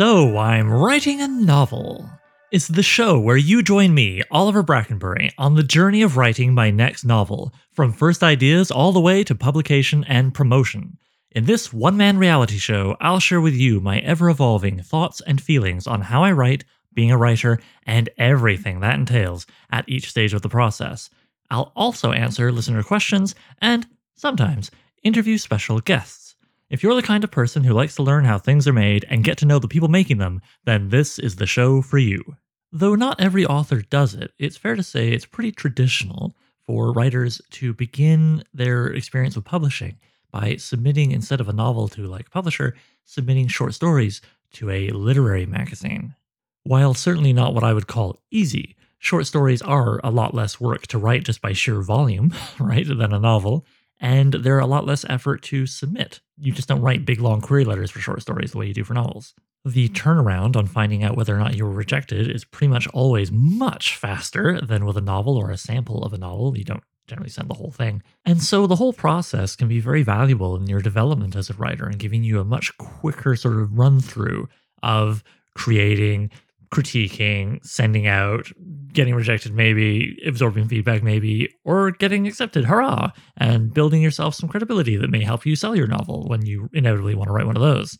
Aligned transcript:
So, 0.00 0.38
I'm 0.38 0.72
writing 0.72 1.20
a 1.20 1.28
novel. 1.28 2.08
It's 2.50 2.68
the 2.68 2.82
show 2.82 3.20
where 3.20 3.36
you 3.36 3.62
join 3.62 3.92
me, 3.92 4.22
Oliver 4.30 4.62
Brackenbury, 4.62 5.30
on 5.36 5.56
the 5.56 5.62
journey 5.62 6.00
of 6.00 6.16
writing 6.16 6.54
my 6.54 6.70
next 6.70 7.04
novel, 7.04 7.52
from 7.74 7.92
first 7.92 8.22
ideas 8.22 8.70
all 8.70 8.92
the 8.92 9.00
way 9.00 9.22
to 9.24 9.34
publication 9.34 10.02
and 10.08 10.32
promotion. 10.32 10.96
In 11.32 11.44
this 11.44 11.70
one 11.70 11.98
man 11.98 12.16
reality 12.16 12.56
show, 12.56 12.96
I'll 12.98 13.20
share 13.20 13.42
with 13.42 13.52
you 13.52 13.78
my 13.78 13.98
ever 13.98 14.30
evolving 14.30 14.82
thoughts 14.82 15.20
and 15.20 15.38
feelings 15.38 15.86
on 15.86 16.00
how 16.00 16.24
I 16.24 16.32
write, 16.32 16.64
being 16.94 17.10
a 17.10 17.18
writer, 17.18 17.60
and 17.84 18.08
everything 18.16 18.80
that 18.80 18.98
entails 18.98 19.46
at 19.70 19.86
each 19.86 20.08
stage 20.08 20.32
of 20.32 20.40
the 20.40 20.48
process. 20.48 21.10
I'll 21.50 21.72
also 21.76 22.12
answer 22.12 22.50
listener 22.50 22.82
questions 22.82 23.34
and, 23.60 23.86
sometimes, 24.14 24.70
interview 25.02 25.36
special 25.36 25.78
guests. 25.80 26.29
If 26.70 26.84
you're 26.84 26.94
the 26.94 27.02
kind 27.02 27.24
of 27.24 27.32
person 27.32 27.64
who 27.64 27.74
likes 27.74 27.96
to 27.96 28.04
learn 28.04 28.24
how 28.24 28.38
things 28.38 28.68
are 28.68 28.72
made 28.72 29.04
and 29.10 29.24
get 29.24 29.36
to 29.38 29.44
know 29.44 29.58
the 29.58 29.66
people 29.66 29.88
making 29.88 30.18
them, 30.18 30.40
then 30.66 30.90
this 30.90 31.18
is 31.18 31.34
the 31.34 31.46
show 31.46 31.82
for 31.82 31.98
you. 31.98 32.36
Though 32.70 32.94
not 32.94 33.20
every 33.20 33.44
author 33.44 33.82
does 33.82 34.14
it, 34.14 34.32
it's 34.38 34.56
fair 34.56 34.76
to 34.76 34.82
say 34.84 35.10
it's 35.10 35.26
pretty 35.26 35.50
traditional 35.50 36.36
for 36.64 36.92
writers 36.92 37.42
to 37.50 37.74
begin 37.74 38.44
their 38.54 38.86
experience 38.86 39.34
with 39.34 39.44
publishing 39.44 39.98
by 40.30 40.54
submitting, 40.54 41.10
instead 41.10 41.40
of 41.40 41.48
a 41.48 41.52
novel 41.52 41.88
to 41.88 42.06
like 42.06 42.28
a 42.28 42.30
publisher, 42.30 42.76
submitting 43.04 43.48
short 43.48 43.74
stories 43.74 44.20
to 44.52 44.70
a 44.70 44.90
literary 44.90 45.46
magazine. 45.46 46.14
While 46.62 46.94
certainly 46.94 47.32
not 47.32 47.52
what 47.52 47.64
I 47.64 47.72
would 47.72 47.88
call 47.88 48.22
easy, 48.30 48.76
short 49.00 49.26
stories 49.26 49.60
are 49.60 50.00
a 50.04 50.12
lot 50.12 50.34
less 50.34 50.60
work 50.60 50.86
to 50.88 50.98
write 50.98 51.24
just 51.24 51.42
by 51.42 51.52
sheer 51.52 51.82
volume, 51.82 52.32
right, 52.60 52.86
than 52.86 53.12
a 53.12 53.18
novel 53.18 53.66
and 54.00 54.32
they're 54.32 54.58
a 54.58 54.66
lot 54.66 54.86
less 54.86 55.04
effort 55.08 55.42
to 55.42 55.66
submit. 55.66 56.20
You 56.38 56.52
just 56.52 56.68
don't 56.68 56.80
write 56.80 57.04
big 57.04 57.20
long 57.20 57.40
query 57.40 57.64
letters 57.64 57.90
for 57.90 58.00
short 58.00 58.22
stories 58.22 58.52
the 58.52 58.58
way 58.58 58.66
you 58.66 58.74
do 58.74 58.84
for 58.84 58.94
novels. 58.94 59.34
The 59.64 59.88
mm-hmm. 59.88 60.08
turnaround 60.08 60.56
on 60.56 60.66
finding 60.66 61.04
out 61.04 61.16
whether 61.16 61.34
or 61.34 61.38
not 61.38 61.54
you 61.54 61.64
were 61.64 61.72
rejected 61.72 62.30
is 62.30 62.44
pretty 62.44 62.68
much 62.68 62.88
always 62.88 63.30
much 63.30 63.96
faster 63.96 64.60
than 64.60 64.86
with 64.86 64.96
a 64.96 65.02
novel 65.02 65.36
or 65.36 65.50
a 65.50 65.58
sample 65.58 66.02
of 66.02 66.14
a 66.14 66.18
novel. 66.18 66.56
You 66.56 66.64
don't 66.64 66.82
generally 67.06 67.28
send 67.28 67.50
the 67.50 67.54
whole 67.54 67.72
thing. 67.72 68.02
And 68.24 68.42
so 68.42 68.66
the 68.66 68.76
whole 68.76 68.92
process 68.92 69.56
can 69.56 69.68
be 69.68 69.80
very 69.80 70.02
valuable 70.02 70.56
in 70.56 70.66
your 70.66 70.80
development 70.80 71.36
as 71.36 71.50
a 71.50 71.54
writer 71.54 71.86
and 71.86 71.98
giving 71.98 72.24
you 72.24 72.40
a 72.40 72.44
much 72.44 72.76
quicker 72.78 73.36
sort 73.36 73.58
of 73.58 73.76
run 73.76 74.00
through 74.00 74.48
of 74.82 75.22
creating, 75.54 76.30
critiquing, 76.72 77.64
sending 77.66 78.06
out, 78.06 78.46
getting 78.92 79.14
rejected, 79.14 79.54
maybe, 79.54 80.18
absorbing 80.26 80.68
feedback, 80.68 81.02
maybe, 81.02 81.48
or 81.64 81.90
getting 81.90 82.26
accepted, 82.26 82.64
hurrah, 82.64 83.10
and 83.36 83.72
building 83.72 84.02
yourself 84.02 84.34
some 84.34 84.48
credibility 84.48 84.96
that 84.96 85.10
may 85.10 85.22
help 85.22 85.46
you 85.46 85.56
sell 85.56 85.76
your 85.76 85.86
novel 85.86 86.26
when 86.28 86.44
you 86.44 86.68
inevitably 86.72 87.14
want 87.14 87.28
to 87.28 87.32
write 87.32 87.46
one 87.46 87.56
of 87.56 87.62
those. 87.62 87.96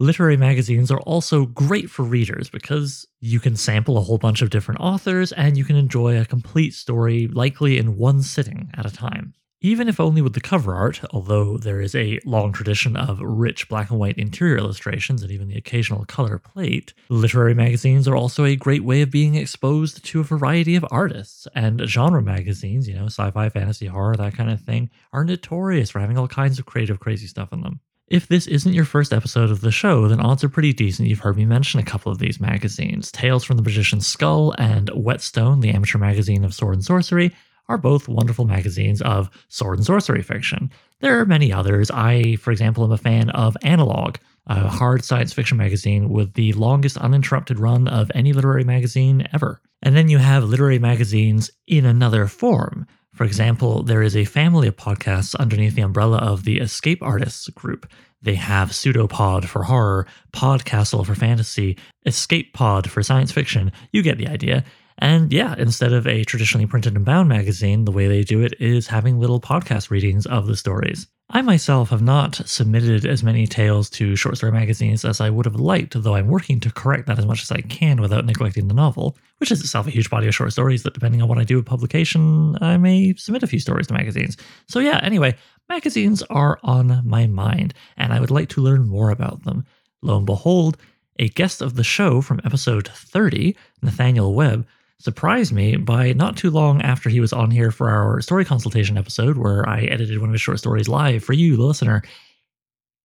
Literary 0.00 0.36
magazines 0.36 0.90
are 0.90 1.00
also 1.00 1.46
great 1.46 1.88
for 1.88 2.02
readers 2.02 2.50
because 2.50 3.06
you 3.20 3.38
can 3.38 3.56
sample 3.56 3.96
a 3.96 4.00
whole 4.00 4.18
bunch 4.18 4.42
of 4.42 4.50
different 4.50 4.80
authors 4.80 5.30
and 5.32 5.56
you 5.56 5.64
can 5.64 5.76
enjoy 5.76 6.20
a 6.20 6.24
complete 6.24 6.74
story, 6.74 7.28
likely 7.28 7.78
in 7.78 7.96
one 7.96 8.22
sitting 8.22 8.70
at 8.74 8.86
a 8.86 8.90
time 8.90 9.34
even 9.64 9.88
if 9.88 9.98
only 9.98 10.20
with 10.20 10.34
the 10.34 10.42
cover 10.42 10.74
art, 10.74 11.00
although 11.10 11.56
there 11.56 11.80
is 11.80 11.94
a 11.94 12.20
long 12.26 12.52
tradition 12.52 12.98
of 12.98 13.18
rich 13.22 13.66
black 13.66 13.88
and 13.88 13.98
white 13.98 14.18
interior 14.18 14.58
illustrations 14.58 15.22
and 15.22 15.32
even 15.32 15.48
the 15.48 15.56
occasional 15.56 16.04
color 16.04 16.38
plate, 16.38 16.92
literary 17.08 17.54
magazines 17.54 18.06
are 18.06 18.14
also 18.14 18.44
a 18.44 18.56
great 18.56 18.84
way 18.84 19.00
of 19.00 19.10
being 19.10 19.36
exposed 19.36 20.04
to 20.04 20.20
a 20.20 20.22
variety 20.22 20.76
of 20.76 20.84
artists. 20.90 21.48
And 21.54 21.80
genre 21.88 22.20
magazines, 22.20 22.86
you 22.86 22.94
know, 22.94 23.06
sci 23.06 23.30
fi, 23.30 23.48
fantasy, 23.48 23.86
horror, 23.86 24.16
that 24.16 24.34
kind 24.34 24.50
of 24.50 24.60
thing, 24.60 24.90
are 25.14 25.24
notorious 25.24 25.88
for 25.88 25.98
having 25.98 26.18
all 26.18 26.28
kinds 26.28 26.58
of 26.58 26.66
creative, 26.66 27.00
crazy 27.00 27.26
stuff 27.26 27.50
in 27.50 27.62
them. 27.62 27.80
If 28.08 28.28
this 28.28 28.46
isn't 28.46 28.74
your 28.74 28.84
first 28.84 29.14
episode 29.14 29.50
of 29.50 29.62
the 29.62 29.72
show, 29.72 30.08
then 30.08 30.20
odds 30.20 30.44
are 30.44 30.50
pretty 30.50 30.74
decent 30.74 31.08
you've 31.08 31.20
heard 31.20 31.38
me 31.38 31.46
mention 31.46 31.80
a 31.80 31.84
couple 31.84 32.12
of 32.12 32.18
these 32.18 32.38
magazines 32.38 33.10
Tales 33.10 33.44
from 33.44 33.56
the 33.56 33.62
Magician's 33.62 34.06
Skull 34.06 34.54
and 34.58 34.90
Whetstone, 34.90 35.60
the 35.60 35.70
amateur 35.70 35.96
magazine 35.96 36.44
of 36.44 36.52
sword 36.52 36.74
and 36.74 36.84
sorcery, 36.84 37.34
are 37.68 37.78
both 37.78 38.08
wonderful 38.08 38.44
magazines 38.44 39.00
of 39.02 39.30
sword 39.48 39.78
and 39.78 39.86
sorcery 39.86 40.22
fiction. 40.22 40.70
There 41.00 41.18
are 41.20 41.26
many 41.26 41.52
others. 41.52 41.90
I, 41.90 42.36
for 42.36 42.50
example, 42.50 42.84
am 42.84 42.92
a 42.92 42.98
fan 42.98 43.30
of 43.30 43.56
Analog, 43.62 44.16
a 44.46 44.68
hard 44.68 45.04
science 45.04 45.32
fiction 45.32 45.56
magazine 45.56 46.10
with 46.10 46.34
the 46.34 46.52
longest 46.52 46.96
uninterrupted 46.96 47.58
run 47.58 47.88
of 47.88 48.10
any 48.14 48.32
literary 48.32 48.64
magazine 48.64 49.26
ever. 49.32 49.60
And 49.82 49.96
then 49.96 50.08
you 50.08 50.18
have 50.18 50.44
literary 50.44 50.78
magazines 50.78 51.50
in 51.66 51.84
another 51.84 52.26
form. 52.26 52.86
For 53.14 53.24
example, 53.24 53.82
there 53.82 54.02
is 54.02 54.16
a 54.16 54.24
family 54.24 54.66
of 54.66 54.76
podcasts 54.76 55.36
underneath 55.36 55.74
the 55.74 55.82
umbrella 55.82 56.18
of 56.18 56.44
the 56.44 56.58
Escape 56.58 57.02
Artists 57.02 57.48
group. 57.50 57.90
They 58.20 58.34
have 58.34 58.70
Pseudopod 58.70 59.46
for 59.46 59.62
horror, 59.64 60.06
Podcastle 60.32 61.06
for 61.06 61.14
fantasy, 61.14 61.78
Escape 62.06 62.54
Pod 62.54 62.90
for 62.90 63.02
science 63.02 63.30
fiction. 63.30 63.70
You 63.92 64.02
get 64.02 64.18
the 64.18 64.28
idea. 64.28 64.64
And 64.98 65.32
yeah, 65.32 65.54
instead 65.58 65.92
of 65.92 66.06
a 66.06 66.24
traditionally 66.24 66.66
printed 66.66 66.94
and 66.94 67.04
bound 67.04 67.28
magazine, 67.28 67.84
the 67.84 67.92
way 67.92 68.06
they 68.06 68.22
do 68.22 68.42
it 68.42 68.54
is 68.60 68.86
having 68.86 69.18
little 69.18 69.40
podcast 69.40 69.90
readings 69.90 70.26
of 70.26 70.46
the 70.46 70.56
stories. 70.56 71.08
I 71.30 71.40
myself 71.40 71.88
have 71.88 72.02
not 72.02 72.36
submitted 72.46 73.06
as 73.06 73.22
many 73.22 73.46
tales 73.46 73.88
to 73.90 74.14
short 74.14 74.36
story 74.36 74.52
magazines 74.52 75.04
as 75.04 75.20
I 75.20 75.30
would 75.30 75.46
have 75.46 75.56
liked, 75.56 76.00
though 76.00 76.14
I'm 76.14 76.28
working 76.28 76.60
to 76.60 76.70
correct 76.70 77.06
that 77.06 77.18
as 77.18 77.26
much 77.26 77.42
as 77.42 77.50
I 77.50 77.62
can 77.62 78.00
without 78.00 78.26
neglecting 78.26 78.68
the 78.68 78.74
novel, 78.74 79.16
which 79.38 79.50
is 79.50 79.60
itself 79.60 79.86
a 79.86 79.90
huge 79.90 80.10
body 80.10 80.28
of 80.28 80.34
short 80.34 80.52
stories 80.52 80.82
that, 80.82 80.92
depending 80.92 81.22
on 81.22 81.28
what 81.28 81.38
I 81.38 81.44
do 81.44 81.56
with 81.56 81.66
publication, 81.66 82.56
I 82.60 82.76
may 82.76 83.14
submit 83.14 83.42
a 83.42 83.46
few 83.46 83.58
stories 83.58 83.86
to 83.86 83.94
magazines. 83.94 84.36
So, 84.68 84.80
yeah, 84.80 85.00
anyway, 85.02 85.34
magazines 85.68 86.22
are 86.28 86.60
on 86.62 87.02
my 87.04 87.26
mind, 87.26 87.72
and 87.96 88.12
I 88.12 88.20
would 88.20 88.30
like 88.30 88.50
to 88.50 88.60
learn 88.60 88.86
more 88.86 89.10
about 89.10 89.44
them. 89.44 89.64
Lo 90.02 90.18
and 90.18 90.26
behold, 90.26 90.76
a 91.18 91.30
guest 91.30 91.62
of 91.62 91.74
the 91.74 91.84
show 91.84 92.20
from 92.20 92.40
episode 92.44 92.88
30, 92.88 93.56
Nathaniel 93.82 94.34
Webb, 94.34 94.66
surprised 94.98 95.52
me 95.52 95.76
by 95.76 96.12
not 96.12 96.36
too 96.36 96.50
long 96.50 96.80
after 96.82 97.08
he 97.08 97.20
was 97.20 97.32
on 97.32 97.50
here 97.50 97.70
for 97.70 97.90
our 97.90 98.20
story 98.20 98.44
consultation 98.44 98.96
episode, 98.96 99.36
where 99.36 99.68
I 99.68 99.82
edited 99.82 100.18
one 100.18 100.30
of 100.30 100.34
his 100.34 100.40
short 100.40 100.58
stories 100.58 100.88
live 100.88 101.24
for 101.24 101.32
you, 101.32 101.56
the 101.56 101.64
listener. 101.64 102.02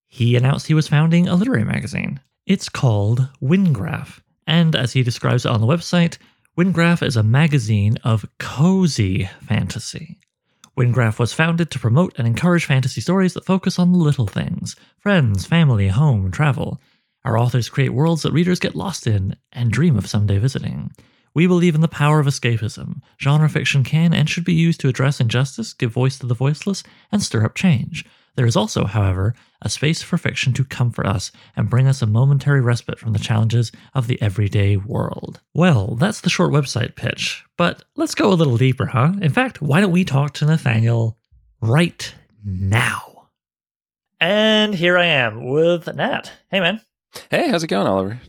He 0.08 0.36
announced 0.36 0.68
he 0.68 0.74
was 0.74 0.88
founding 0.88 1.28
a 1.28 1.36
literary 1.36 1.66
magazine. 1.66 2.20
It's 2.46 2.70
called 2.70 3.28
Wyngraf, 3.42 4.22
and 4.48 4.76
as 4.76 4.94
he 4.94 5.04
describes 5.04 5.46
it 5.46 5.52
on 5.52 5.62
the 5.62 5.68
website, 5.68 6.18
Wyngraf 6.58 7.04
is 7.04 7.16
a 7.16 7.24
magazine 7.24 7.98
of 8.04 8.26
cozy 8.40 9.30
fantasy. 9.48 10.18
Wyngraf 10.78 11.20
was 11.20 11.34
founded 11.34 11.72
to 11.72 11.80
promote 11.80 12.18
and 12.18 12.26
encourage 12.26 12.66
fantasy 12.66 13.02
stories 13.02 13.34
that 13.34 13.46
focus 13.46 13.78
on 13.78 13.92
the 13.92 13.98
little 13.98 14.28
things 14.28 14.76
friends, 14.98 15.46
family, 15.46 15.90
home, 15.90 16.32
travel. 16.32 16.80
Our 17.26 17.38
authors 17.38 17.70
create 17.70 17.94
worlds 17.94 18.22
that 18.24 18.32
readers 18.32 18.60
get 18.60 18.76
lost 18.76 19.06
in 19.06 19.36
and 19.52 19.72
dream 19.72 19.98
of 19.98 20.08
someday 20.08 20.38
visiting. 20.38 20.92
We 21.34 21.48
believe 21.48 21.76
in 21.76 21.82
the 21.82 21.88
power 21.88 22.20
of 22.20 22.28
escapism. 22.28 23.02
Genre 23.20 23.50
fiction 23.50 23.84
can 23.84 24.14
and 24.14 24.30
should 24.30 24.46
be 24.46 24.54
used 24.54 24.80
to 24.82 24.88
address 24.88 25.20
injustice, 25.20 25.74
give 25.74 25.92
voice 25.92 26.18
to 26.20 26.26
the 26.26 26.34
voiceless, 26.34 26.84
and 27.12 27.22
stir 27.22 27.46
up 27.46 27.56
change. 27.56 28.06
There 28.36 28.46
is 28.46 28.56
also, 28.56 28.86
however, 28.86 29.36
a 29.62 29.70
space 29.70 30.02
for 30.02 30.18
fiction 30.18 30.54
to 30.54 30.64
comfort 30.64 31.06
us 31.06 31.32
and 31.58 31.70
bring 31.70 31.88
us 31.88 32.02
a 32.02 32.06
momentary 32.06 32.62
respite 32.62 32.98
from 32.98 33.12
the 33.14 33.20
challenges 33.20 33.72
of 33.94 34.08
the 34.08 34.22
everyday 34.22 34.78
world. 34.78 35.42
Well, 35.54 35.96
that's 35.96 36.22
the 36.22 36.30
short 36.30 36.52
website 36.52 36.96
pitch, 36.96 37.44
but 37.58 37.84
let's 37.96 38.16
go 38.16 38.32
a 38.32 38.36
little 38.36 38.58
deeper, 38.58 38.86
huh? 38.86 39.14
In 39.22 39.34
fact, 39.34 39.62
why 39.62 39.82
don't 39.82 39.92
we 39.92 40.06
talk 40.06 40.34
to 40.36 40.46
Nathaniel 40.46 41.18
right 41.62 42.14
now? 42.44 43.28
And 44.22 44.74
here 44.74 44.98
I 44.98 45.06
am 45.06 45.50
with 45.50 45.94
Nat. 45.94 46.32
Hey, 46.50 46.60
man. 46.60 46.82
Hey, 47.30 47.50
how's 47.50 47.64
it 47.64 47.68
going, 47.68 47.88
Oliver? 47.88 48.22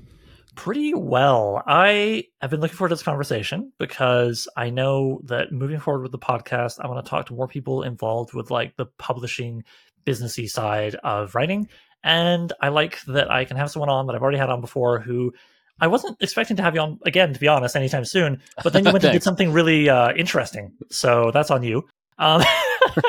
Pretty 0.60 0.92
well. 0.92 1.62
I 1.66 2.24
have 2.42 2.50
been 2.50 2.60
looking 2.60 2.76
forward 2.76 2.90
to 2.90 2.94
this 2.94 3.02
conversation 3.02 3.72
because 3.78 4.46
I 4.58 4.68
know 4.68 5.22
that 5.24 5.52
moving 5.52 5.80
forward 5.80 6.02
with 6.02 6.12
the 6.12 6.18
podcast, 6.18 6.78
I 6.80 6.86
want 6.86 7.02
to 7.02 7.08
talk 7.08 7.26
to 7.26 7.32
more 7.32 7.48
people 7.48 7.82
involved 7.82 8.34
with 8.34 8.50
like 8.50 8.76
the 8.76 8.84
publishing 8.98 9.64
businessy 10.04 10.46
side 10.50 10.96
of 10.96 11.34
writing. 11.34 11.66
And 12.04 12.52
I 12.60 12.68
like 12.68 13.00
that 13.06 13.30
I 13.30 13.46
can 13.46 13.56
have 13.56 13.70
someone 13.70 13.88
on 13.88 14.06
that 14.06 14.14
I've 14.14 14.20
already 14.20 14.36
had 14.36 14.50
on 14.50 14.60
before 14.60 15.00
who 15.00 15.32
I 15.80 15.86
wasn't 15.86 16.18
expecting 16.20 16.58
to 16.58 16.62
have 16.62 16.74
you 16.74 16.82
on 16.82 16.98
again, 17.06 17.32
to 17.32 17.40
be 17.40 17.48
honest, 17.48 17.74
anytime 17.74 18.04
soon. 18.04 18.42
But 18.62 18.74
then 18.74 18.84
you 18.84 18.92
went 18.92 19.02
and 19.02 19.14
did 19.14 19.22
something 19.22 19.52
really 19.52 19.88
uh, 19.88 20.12
interesting. 20.12 20.72
So 20.90 21.30
that's 21.32 21.50
on 21.50 21.62
you. 21.62 21.88
Um, 22.20 22.42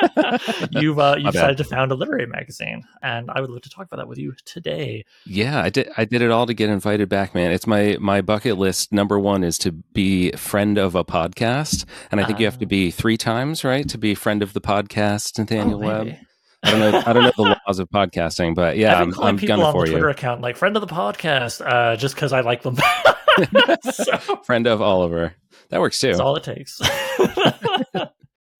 you've 0.70 0.98
uh, 0.98 1.16
you 1.18 1.30
decided 1.30 1.58
to 1.58 1.64
found 1.64 1.92
a 1.92 1.94
literary 1.94 2.26
magazine, 2.26 2.84
and 3.02 3.30
I 3.30 3.42
would 3.42 3.50
love 3.50 3.60
to 3.62 3.68
talk 3.68 3.86
about 3.86 3.98
that 3.98 4.08
with 4.08 4.18
you 4.18 4.34
today. 4.46 5.04
Yeah, 5.26 5.62
I 5.62 5.68
did. 5.68 5.90
I 5.98 6.06
did 6.06 6.22
it 6.22 6.30
all 6.30 6.46
to 6.46 6.54
get 6.54 6.70
invited 6.70 7.10
back, 7.10 7.34
man. 7.34 7.52
It's 7.52 7.66
my 7.66 7.98
my 8.00 8.22
bucket 8.22 8.56
list. 8.56 8.90
Number 8.90 9.18
one 9.18 9.44
is 9.44 9.58
to 9.58 9.70
be 9.70 10.32
friend 10.32 10.78
of 10.78 10.94
a 10.94 11.04
podcast, 11.04 11.84
and 12.10 12.20
I 12.20 12.24
think 12.24 12.38
uh, 12.38 12.40
you 12.40 12.46
have 12.46 12.58
to 12.58 12.66
be 12.66 12.88
ah. 12.88 12.90
three 12.90 13.18
times, 13.18 13.64
right, 13.64 13.86
to 13.90 13.98
be 13.98 14.14
friend 14.14 14.42
of 14.42 14.54
the 14.54 14.62
podcast, 14.62 15.38
Nathaniel 15.38 15.84
oh, 15.84 15.86
Webb. 15.86 16.16
I 16.64 16.70
don't 16.70 16.80
know. 16.80 17.02
I 17.04 17.12
don't 17.12 17.22
know 17.24 17.32
the 17.36 17.56
laws 17.66 17.78
of 17.80 17.90
podcasting, 17.90 18.54
but 18.54 18.78
yeah, 18.78 18.94
I'm, 18.94 19.12
I'm 19.20 19.20
on 19.20 19.36
the 19.36 19.72
Twitter 19.72 19.98
you. 19.98 20.08
account 20.08 20.40
like 20.40 20.56
friend 20.56 20.74
of 20.74 20.80
the 20.80 20.92
podcast, 20.92 21.60
uh, 21.66 21.96
just 21.96 22.14
because 22.14 22.32
I 22.32 22.40
like 22.40 22.62
them. 22.62 22.78
so, 23.92 24.16
friend 24.44 24.66
of 24.66 24.80
Oliver. 24.80 25.34
That 25.68 25.80
works 25.80 25.98
too. 25.98 26.08
That's 26.08 26.20
all 26.20 26.36
it 26.36 26.44
takes. 26.44 26.80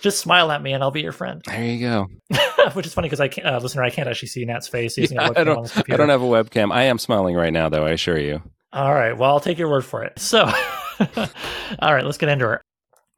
Just 0.03 0.19
smile 0.19 0.51
at 0.51 0.61
me 0.61 0.73
and 0.73 0.83
I'll 0.83 0.91
be 0.91 1.01
your 1.01 1.13
friend. 1.13 1.41
There 1.47 1.65
you 1.65 1.81
go. 1.81 2.09
which 2.75 2.87
is 2.87 2.93
funny 2.93 3.07
because 3.07 3.21
I 3.21 3.29
can't, 3.29 3.47
uh, 3.47 3.59
listener, 3.59 3.83
I 3.83 3.91
can't 3.91 4.09
actually 4.09 4.29
see 4.29 4.45
Nat's 4.45 4.69
face 4.69 4.99
using 4.99 5.17
Yeah, 5.17 5.29
a 5.29 5.31
I 5.31 5.35
webcam 5.35 5.39
on 5.39 5.45
don't. 5.45 5.91
I 5.93 5.97
don't 5.97 6.09
have 6.09 6.23
a 6.23 6.27
webcam. 6.27 6.73
I 6.73 6.85
am 6.85 6.99
smiling 6.99 7.37
right 7.37 7.53
now, 7.53 7.69
though. 7.69 7.87
I 7.87 7.91
assure 7.91 8.19
you. 8.19 8.43
All 8.73 8.93
right. 8.93 9.17
Well, 9.17 9.31
I'll 9.31 9.41
take 9.41 9.59
your 9.59 9.71
word 9.71 9.85
for 9.85 10.03
it. 10.03 10.19
So, 10.19 10.41
all 11.01 11.95
right, 11.95 12.05
let's 12.05 12.19
get 12.19 12.29
into 12.29 12.53
it. 12.53 12.61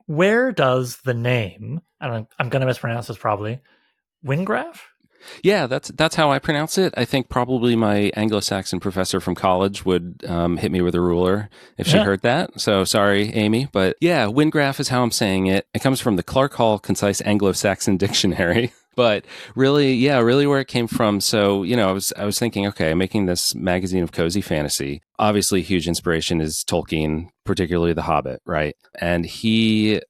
Where 0.06 0.52
does 0.52 0.98
the 1.04 1.14
name, 1.14 1.81
I 2.00 2.08
don't, 2.08 2.28
I'm 2.38 2.50
going 2.50 2.60
to 2.60 2.66
mispronounce 2.66 3.06
this 3.06 3.16
probably, 3.16 3.60
Wingraf? 4.25 4.76
Yeah, 5.43 5.67
that's 5.67 5.88
that's 5.91 6.15
how 6.17 6.31
I 6.31 6.38
pronounce 6.38 6.79
it. 6.79 6.94
I 6.97 7.05
think 7.05 7.29
probably 7.29 7.76
my 7.76 8.11
Anglo-Saxon 8.17 8.81
professor 8.81 9.21
from 9.21 9.35
college 9.35 9.85
would 9.85 10.25
um, 10.29 10.56
hit 10.56 10.71
me 10.73 10.81
with 10.81 10.94
a 10.94 11.00
ruler 11.00 11.49
if 11.79 11.87
she 11.87 11.97
Yeah. 11.97 12.05
heard 12.05 12.23
that. 12.23 12.61
So 12.61 12.85
sorry, 12.85 13.32
Amy, 13.35 13.69
but 13.73 13.97
yeah, 14.00 14.26
Wingraf 14.26 14.81
is 14.81 14.88
how 14.88 15.03
I'm 15.03 15.11
saying 15.11 15.47
it. 15.47 15.67
It 15.75 15.81
comes 15.82 16.00
from 16.00 16.17
the 16.17 16.23
Clark 16.23 16.55
Hall 16.55 16.79
Concise 16.79 17.21
Anglo-Saxon 17.23 17.97
Dictionary. 18.05 18.73
But 18.97 19.25
really, 19.56 19.93
yeah, 19.94 20.21
really 20.21 20.47
where 20.47 20.61
it 20.61 20.69
came 20.69 20.87
from. 20.87 21.21
So, 21.21 21.65
you 21.65 21.75
know, 21.75 21.88
I 21.88 21.93
was 21.93 22.12
I 22.17 22.25
was 22.25 22.38
thinking, 22.38 22.65
okay, 22.69 22.93
I'm 22.93 22.99
making 22.99 23.26
this 23.26 23.53
magazine 23.53 24.05
of 24.05 24.12
cozy 24.12 24.41
fantasy. 24.41 25.03
Obviously, 25.19 25.62
huge 25.62 25.88
inspiration 25.88 26.41
is 26.41 26.62
Tolkien, 26.65 27.26
particularly 27.44 27.93
The 27.93 28.03
Hobbit, 28.03 28.41
right? 28.47 28.76
And 29.00 29.26
he 29.26 30.00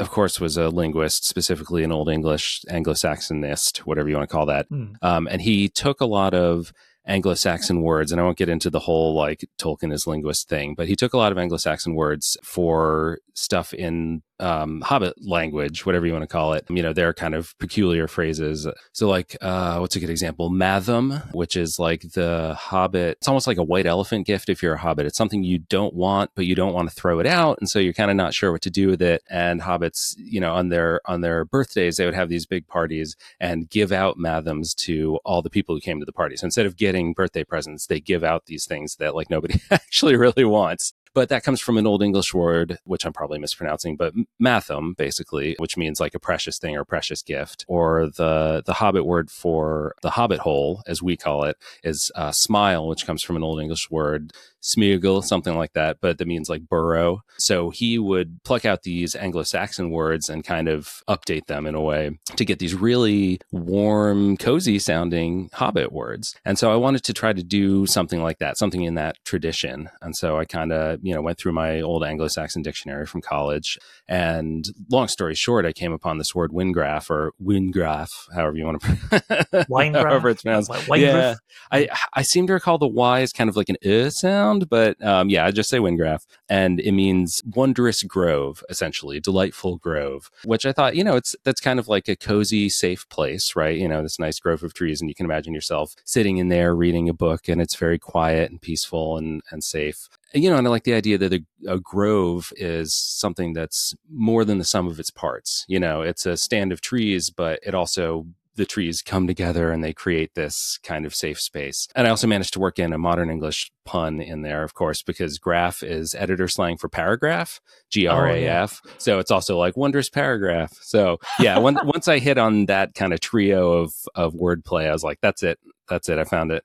of 0.00 0.10
course, 0.10 0.40
was 0.40 0.56
a 0.56 0.68
linguist, 0.68 1.26
specifically 1.26 1.82
an 1.82 1.92
Old 1.92 2.08
English 2.08 2.64
Anglo-Saxonist, 2.68 3.78
whatever 3.78 4.08
you 4.08 4.16
want 4.16 4.28
to 4.28 4.32
call 4.32 4.46
that. 4.46 4.66
Hmm. 4.68 4.92
Um, 5.02 5.28
and 5.28 5.42
he 5.42 5.68
took 5.68 6.00
a 6.00 6.06
lot 6.06 6.34
of 6.34 6.72
Anglo-Saxon 7.06 7.82
words, 7.82 8.12
and 8.12 8.20
I 8.20 8.24
won't 8.24 8.38
get 8.38 8.48
into 8.48 8.70
the 8.70 8.80
whole 8.80 9.14
like 9.14 9.48
Tolkien 9.58 9.92
is 9.92 10.06
linguist 10.06 10.48
thing, 10.48 10.74
but 10.74 10.88
he 10.88 10.94
took 10.94 11.14
a 11.14 11.16
lot 11.16 11.32
of 11.32 11.38
Anglo-Saxon 11.38 11.94
words 11.94 12.36
for 12.44 13.18
stuff 13.34 13.74
in 13.74 14.22
um, 14.40 14.80
Hobbit 14.80 15.14
language, 15.20 15.86
whatever 15.86 16.06
you 16.06 16.12
want 16.12 16.22
to 16.22 16.28
call 16.28 16.52
it. 16.52 16.66
You 16.68 16.82
know, 16.82 16.92
they're 16.92 17.14
kind 17.14 17.34
of 17.34 17.56
peculiar 17.58 18.08
phrases. 18.08 18.66
So, 18.92 19.08
like, 19.08 19.36
uh, 19.40 19.78
what's 19.78 19.96
a 19.96 20.00
good 20.00 20.10
example? 20.10 20.50
Mathom, 20.50 21.32
which 21.34 21.56
is 21.56 21.78
like 21.78 22.02
the 22.12 22.54
Hobbit. 22.58 23.18
It's 23.18 23.28
almost 23.28 23.46
like 23.46 23.58
a 23.58 23.62
white 23.62 23.86
elephant 23.86 24.26
gift 24.26 24.48
if 24.48 24.62
you're 24.62 24.74
a 24.74 24.78
Hobbit. 24.78 25.06
It's 25.06 25.18
something 25.18 25.44
you 25.44 25.58
don't 25.58 25.94
want, 25.94 26.30
but 26.34 26.46
you 26.46 26.54
don't 26.54 26.74
want 26.74 26.88
to 26.88 26.94
throw 26.94 27.18
it 27.20 27.26
out, 27.26 27.58
and 27.60 27.68
so 27.68 27.78
you're 27.78 27.92
kind 27.92 28.10
of 28.10 28.16
not 28.16 28.34
sure 28.34 28.52
what 28.52 28.62
to 28.62 28.70
do 28.70 28.88
with 28.88 29.02
it. 29.02 29.22
And 29.30 29.60
hobbits, 29.60 30.14
you 30.18 30.40
know, 30.40 30.54
on 30.54 30.68
their 30.68 31.00
on 31.06 31.20
their 31.20 31.44
birthdays, 31.44 31.96
they 31.96 32.04
would 32.04 32.14
have 32.14 32.28
these 32.28 32.46
big 32.46 32.66
parties 32.66 33.16
and 33.40 33.68
give 33.68 33.92
out 33.92 34.18
Mathoms 34.18 34.74
to 34.76 35.18
all 35.24 35.42
the 35.42 35.50
people 35.50 35.74
who 35.74 35.80
came 35.80 36.00
to 36.00 36.06
the 36.06 36.12
party. 36.12 36.36
So 36.36 36.44
instead 36.44 36.66
of 36.66 36.76
getting 36.76 37.12
birthday 37.12 37.44
presents, 37.44 37.86
they 37.86 38.00
give 38.00 38.24
out 38.24 38.46
these 38.46 38.66
things 38.66 38.96
that 38.96 39.14
like 39.14 39.30
nobody 39.30 39.60
actually 39.70 40.16
really 40.16 40.44
wants. 40.44 40.92
But 41.14 41.28
that 41.28 41.44
comes 41.44 41.60
from 41.60 41.78
an 41.78 41.86
Old 41.86 42.02
English 42.02 42.34
word, 42.34 42.78
which 42.84 43.04
I'm 43.04 43.12
probably 43.12 43.38
mispronouncing, 43.38 43.96
but 43.96 44.12
matham, 44.38 44.94
basically, 44.94 45.56
which 45.58 45.76
means 45.76 46.00
like 46.00 46.14
a 46.14 46.20
precious 46.20 46.58
thing 46.58 46.76
or 46.76 46.84
precious 46.84 47.22
gift. 47.22 47.64
Or 47.68 48.08
the 48.16 48.62
the 48.64 48.74
Hobbit 48.74 49.06
word 49.06 49.30
for 49.30 49.94
the 50.02 50.10
Hobbit 50.10 50.40
hole, 50.40 50.82
as 50.86 51.02
we 51.02 51.16
call 51.16 51.44
it, 51.44 51.56
is 51.82 52.10
uh, 52.14 52.30
smial, 52.30 52.88
which 52.88 53.06
comes 53.06 53.22
from 53.22 53.36
an 53.36 53.42
Old 53.42 53.60
English 53.60 53.90
word, 53.90 54.32
smuggle, 54.60 55.22
something 55.22 55.56
like 55.56 55.72
that, 55.74 55.98
but 56.00 56.18
that 56.18 56.26
means 56.28 56.48
like 56.48 56.68
burrow. 56.68 57.20
So 57.38 57.70
he 57.70 57.98
would 57.98 58.42
pluck 58.44 58.64
out 58.64 58.82
these 58.82 59.14
Anglo-Saxon 59.14 59.90
words 59.90 60.28
and 60.28 60.44
kind 60.44 60.68
of 60.68 61.02
update 61.08 61.46
them 61.46 61.66
in 61.66 61.74
a 61.74 61.80
way 61.80 62.18
to 62.36 62.44
get 62.44 62.58
these 62.58 62.74
really 62.74 63.40
warm, 63.52 64.36
cozy 64.36 64.78
sounding 64.78 65.50
Hobbit 65.52 65.92
words. 65.92 66.34
And 66.44 66.58
so 66.58 66.72
I 66.72 66.76
wanted 66.76 67.04
to 67.04 67.12
try 67.12 67.32
to 67.32 67.42
do 67.42 67.86
something 67.86 68.22
like 68.22 68.38
that, 68.38 68.58
something 68.58 68.82
in 68.82 68.94
that 68.94 69.16
tradition. 69.24 69.88
And 70.02 70.16
so 70.16 70.38
I 70.38 70.44
kind 70.44 70.72
of, 70.72 70.98
you 71.02 71.14
know, 71.14 71.22
went 71.22 71.38
through 71.38 71.52
my 71.52 71.80
old 71.80 72.04
Anglo-Saxon 72.04 72.62
dictionary 72.62 73.06
from 73.06 73.20
college. 73.20 73.78
And 74.08 74.64
long 74.90 75.08
story 75.08 75.34
short, 75.34 75.66
I 75.66 75.72
came 75.72 75.92
upon 75.92 76.18
this 76.18 76.34
word 76.34 76.52
wingraph 76.52 77.10
or 77.10 77.32
wingraph, 77.38 78.26
however 78.34 78.56
you 78.56 78.64
want 78.66 78.80
to, 78.80 78.86
Winegraph? 79.70 80.02
however 80.02 80.28
it's 80.30 80.42
pronounced. 80.42 80.70
Wi- 80.70 80.86
Wingraf? 80.86 81.12
Yeah. 81.12 81.34
I, 81.70 81.88
I 82.14 82.22
seem 82.22 82.46
to 82.48 82.54
recall 82.54 82.78
the 82.78 82.88
Y 82.88 83.20
is 83.20 83.32
kind 83.32 83.48
of 83.50 83.56
like 83.56 83.68
an 83.68 83.76
uh 83.84 84.10
sound, 84.10 84.47
but 84.68 85.02
um, 85.04 85.28
yeah, 85.28 85.44
I 85.44 85.50
just 85.50 85.70
say 85.70 85.78
Wingraph. 85.78 86.26
And 86.48 86.80
it 86.80 86.92
means 86.92 87.42
wondrous 87.54 88.02
grove, 88.02 88.62
essentially, 88.68 89.20
delightful 89.20 89.76
grove, 89.76 90.30
which 90.44 90.64
I 90.64 90.72
thought, 90.72 90.96
you 90.96 91.04
know, 91.04 91.16
it's 91.16 91.36
that's 91.44 91.60
kind 91.60 91.78
of 91.78 91.88
like 91.88 92.08
a 92.08 92.16
cozy, 92.16 92.68
safe 92.68 93.08
place, 93.08 93.54
right? 93.56 93.76
You 93.76 93.88
know, 93.88 94.02
this 94.02 94.18
nice 94.18 94.40
grove 94.40 94.62
of 94.62 94.74
trees, 94.74 95.00
and 95.00 95.08
you 95.10 95.14
can 95.14 95.26
imagine 95.26 95.54
yourself 95.54 95.94
sitting 96.04 96.38
in 96.38 96.48
there 96.48 96.74
reading 96.74 97.08
a 97.08 97.14
book, 97.14 97.48
and 97.48 97.60
it's 97.60 97.74
very 97.76 97.98
quiet 97.98 98.50
and 98.50 98.60
peaceful 98.60 99.16
and, 99.16 99.42
and 99.50 99.62
safe. 99.62 100.08
You 100.34 100.50
know, 100.50 100.56
and 100.56 100.66
I 100.66 100.70
like 100.70 100.84
the 100.84 100.94
idea 100.94 101.16
that 101.18 101.32
a, 101.32 101.42
a 101.66 101.78
grove 101.78 102.52
is 102.56 102.94
something 102.94 103.54
that's 103.54 103.94
more 104.10 104.44
than 104.44 104.58
the 104.58 104.64
sum 104.64 104.86
of 104.86 105.00
its 105.00 105.10
parts. 105.10 105.64
You 105.68 105.80
know, 105.80 106.02
it's 106.02 106.26
a 106.26 106.36
stand 106.36 106.70
of 106.70 106.82
trees, 106.82 107.30
but 107.30 107.60
it 107.62 107.74
also 107.74 108.26
the 108.58 108.66
trees 108.66 109.00
come 109.00 109.26
together 109.26 109.70
and 109.70 109.82
they 109.82 109.94
create 109.94 110.34
this 110.34 110.78
kind 110.82 111.06
of 111.06 111.14
safe 111.14 111.40
space. 111.40 111.88
And 111.94 112.06
I 112.06 112.10
also 112.10 112.26
managed 112.26 112.52
to 112.54 112.60
work 112.60 112.78
in 112.78 112.92
a 112.92 112.98
modern 112.98 113.30
English 113.30 113.70
pun 113.86 114.20
in 114.20 114.42
there, 114.42 114.62
of 114.62 114.74
course, 114.74 115.00
because 115.00 115.38
graph 115.38 115.82
is 115.82 116.14
editor 116.14 116.48
slang 116.48 116.76
for 116.76 116.90
paragraph, 116.90 117.60
G 117.88 118.06
R 118.06 118.28
A 118.28 118.44
F. 118.46 118.82
Oh, 118.84 118.90
so 118.98 119.18
it's 119.18 119.30
also 119.30 119.56
like 119.56 119.76
wondrous 119.76 120.10
paragraph. 120.10 120.76
So 120.82 121.18
yeah, 121.38 121.58
when, 121.58 121.78
once 121.84 122.08
I 122.08 122.18
hit 122.18 122.36
on 122.36 122.66
that 122.66 122.94
kind 122.94 123.14
of 123.14 123.20
trio 123.20 123.72
of 123.72 123.94
of 124.14 124.34
wordplay, 124.34 124.88
I 124.88 124.92
was 124.92 125.04
like, 125.04 125.20
that's 125.22 125.42
it. 125.42 125.58
That's 125.88 126.08
it. 126.08 126.18
I 126.18 126.24
found 126.24 126.52
it. 126.52 126.64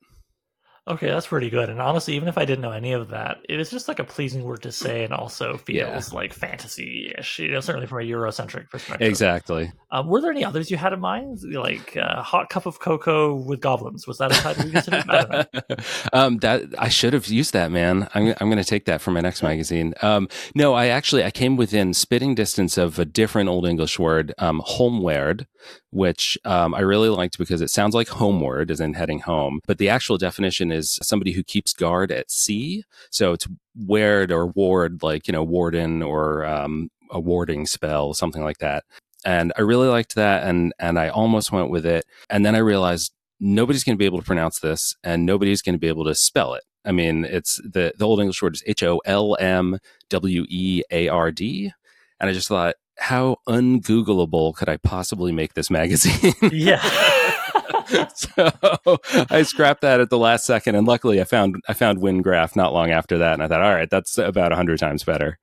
Okay, 0.86 1.08
that's 1.08 1.28
pretty 1.28 1.50
good. 1.50 1.70
And 1.70 1.80
honestly, 1.80 2.16
even 2.16 2.28
if 2.28 2.38
I 2.38 2.44
didn't 2.44 2.62
know 2.62 2.72
any 2.72 2.92
of 2.92 3.10
that, 3.10 3.38
it 3.48 3.58
is 3.58 3.70
just 3.70 3.88
like 3.88 4.00
a 4.00 4.04
pleasing 4.04 4.44
word 4.44 4.64
to 4.64 4.72
say 4.72 5.06
and 5.06 5.14
also 5.14 5.56
feels 5.56 6.12
like 6.12 6.34
fantasy 6.34 7.14
ish, 7.18 7.40
you 7.40 7.52
know, 7.52 7.62
certainly 7.62 7.88
from 7.88 8.00
a 8.00 8.04
Eurocentric 8.04 8.70
perspective. 8.70 9.08
Exactly. 9.08 9.72
Um, 9.92 10.08
were 10.08 10.20
there 10.20 10.32
any 10.32 10.44
others 10.44 10.70
you 10.70 10.76
had 10.76 10.92
in 10.92 11.00
mind? 11.00 11.40
Like 11.42 11.96
uh, 11.96 12.22
Hot 12.22 12.50
Cup 12.50 12.66
of 12.66 12.82
Cocoa 12.82 13.34
with 13.34 13.62
Goblins? 13.62 14.06
Was 14.08 14.18
that 14.18 14.34
a 14.34 14.36
title 14.36 14.66
you 14.66 14.72
considered? 14.72 15.06
I 15.08 15.22
don't 15.22 15.54
know. 15.54 15.76
um, 16.14 16.38
that 16.40 16.64
I 16.78 16.90
should 16.90 17.14
have 17.14 17.28
used 17.28 17.54
that, 17.54 17.72
man. 17.72 18.10
I'm, 18.14 18.34
I'm 18.42 18.50
going 18.50 18.58
to 18.58 18.66
take 18.66 18.84
that 18.86 19.00
for 19.00 19.12
my 19.12 19.22
next 19.22 19.42
magazine. 19.42 19.94
Um, 20.02 20.28
no, 20.54 20.74
I 20.74 20.88
actually 20.88 21.24
I 21.24 21.32
came 21.32 21.56
within 21.56 21.94
spitting 21.94 22.36
distance 22.36 22.78
of 22.78 23.00
a 23.00 23.06
different 23.06 23.48
Old 23.48 23.66
English 23.66 24.00
word, 24.00 24.34
um, 24.38 24.62
holmweard, 24.66 25.48
which 25.92 26.38
um, 26.46 26.74
I 26.74 26.80
really 26.80 27.10
liked 27.10 27.38
because 27.38 27.62
it 27.62 27.70
sounds 27.70 27.96
like 27.96 28.10
homeward, 28.10 28.72
as 28.72 28.80
in 28.80 28.94
heading 28.94 29.20
home. 29.20 29.60
But 29.68 29.78
the 29.78 29.90
actual 29.90 30.18
definition 30.18 30.72
is 30.72 31.00
somebody 31.02 31.34
who 31.34 31.44
keeps 31.44 31.74
guard 31.74 32.12
at 32.12 32.32
sea. 32.32 32.84
So 33.12 33.34
it's 33.34 33.48
ward 33.76 34.32
or 34.32 34.48
ward, 34.48 35.04
like 35.04 35.28
you 35.28 35.32
know, 35.32 35.44
warden 35.44 36.02
or 36.02 36.46
um, 36.46 36.90
a 37.12 37.20
warding 37.20 37.66
spell, 37.66 38.14
something 38.14 38.44
like 38.44 38.60
that. 38.60 38.84
And 39.26 39.54
I 39.58 39.62
really 39.62 39.88
liked 39.88 40.16
that, 40.16 40.44
and 40.44 40.74
and 40.80 41.00
I 41.00 41.10
almost 41.10 41.52
went 41.52 41.70
with 41.70 41.86
it, 41.86 42.06
and 42.30 42.46
then 42.46 42.56
I 42.56 42.60
realized 42.60 43.14
nobody's 43.40 43.84
going 43.84 43.96
to 43.96 44.00
be 44.00 44.06
able 44.06 44.20
to 44.20 44.26
pronounce 44.26 44.60
this 44.60 44.96
and 45.04 45.26
nobody's 45.26 45.62
going 45.62 45.76
to 45.76 45.80
be 45.80 45.90
able 45.90 46.06
to 46.06 46.16
spell 46.16 46.54
it. 46.54 46.64
I 46.86 46.92
mean, 46.92 47.26
it's 47.26 47.58
the, 47.58 47.94
the 47.98 48.06
old 48.06 48.20
English 48.20 48.42
word 48.42 48.56
is 48.56 48.64
H 48.66 48.84
O 48.84 49.02
L 49.06 49.38
M 49.40 49.80
W 50.10 50.46
E 50.50 50.84
A 50.92 51.08
R 51.10 51.32
D. 51.32 51.72
And 52.20 52.30
I 52.30 52.34
just 52.34 52.48
thought, 52.48 52.76
how 52.98 53.38
ungoogleable 53.48 54.56
could 54.56 54.70
I 54.70 54.78
possibly 54.78 55.32
make 55.32 55.54
this 55.54 55.70
magazine? 55.70 56.34
Yeah. 56.52 56.82
so 58.16 58.50
I 59.30 59.44
scrapped 59.44 59.82
that 59.82 60.00
at 60.00 60.10
the 60.10 60.18
last 60.18 60.46
second, 60.46 60.76
and 60.76 60.88
luckily 60.88 61.20
I 61.20 61.26
found 61.26 61.56
I 61.68 61.74
found 61.74 62.00
Wyngraf 62.00 62.56
not 62.56 62.74
long 62.74 62.92
after 62.92 63.18
that, 63.18 63.34
and 63.34 63.44
I 63.44 63.48
thought, 63.48 63.62
all 63.62 63.74
right, 63.74 63.90
that's 63.90 64.18
about 64.18 64.52
hundred 64.54 64.80
times 64.80 65.04
better. 65.04 65.40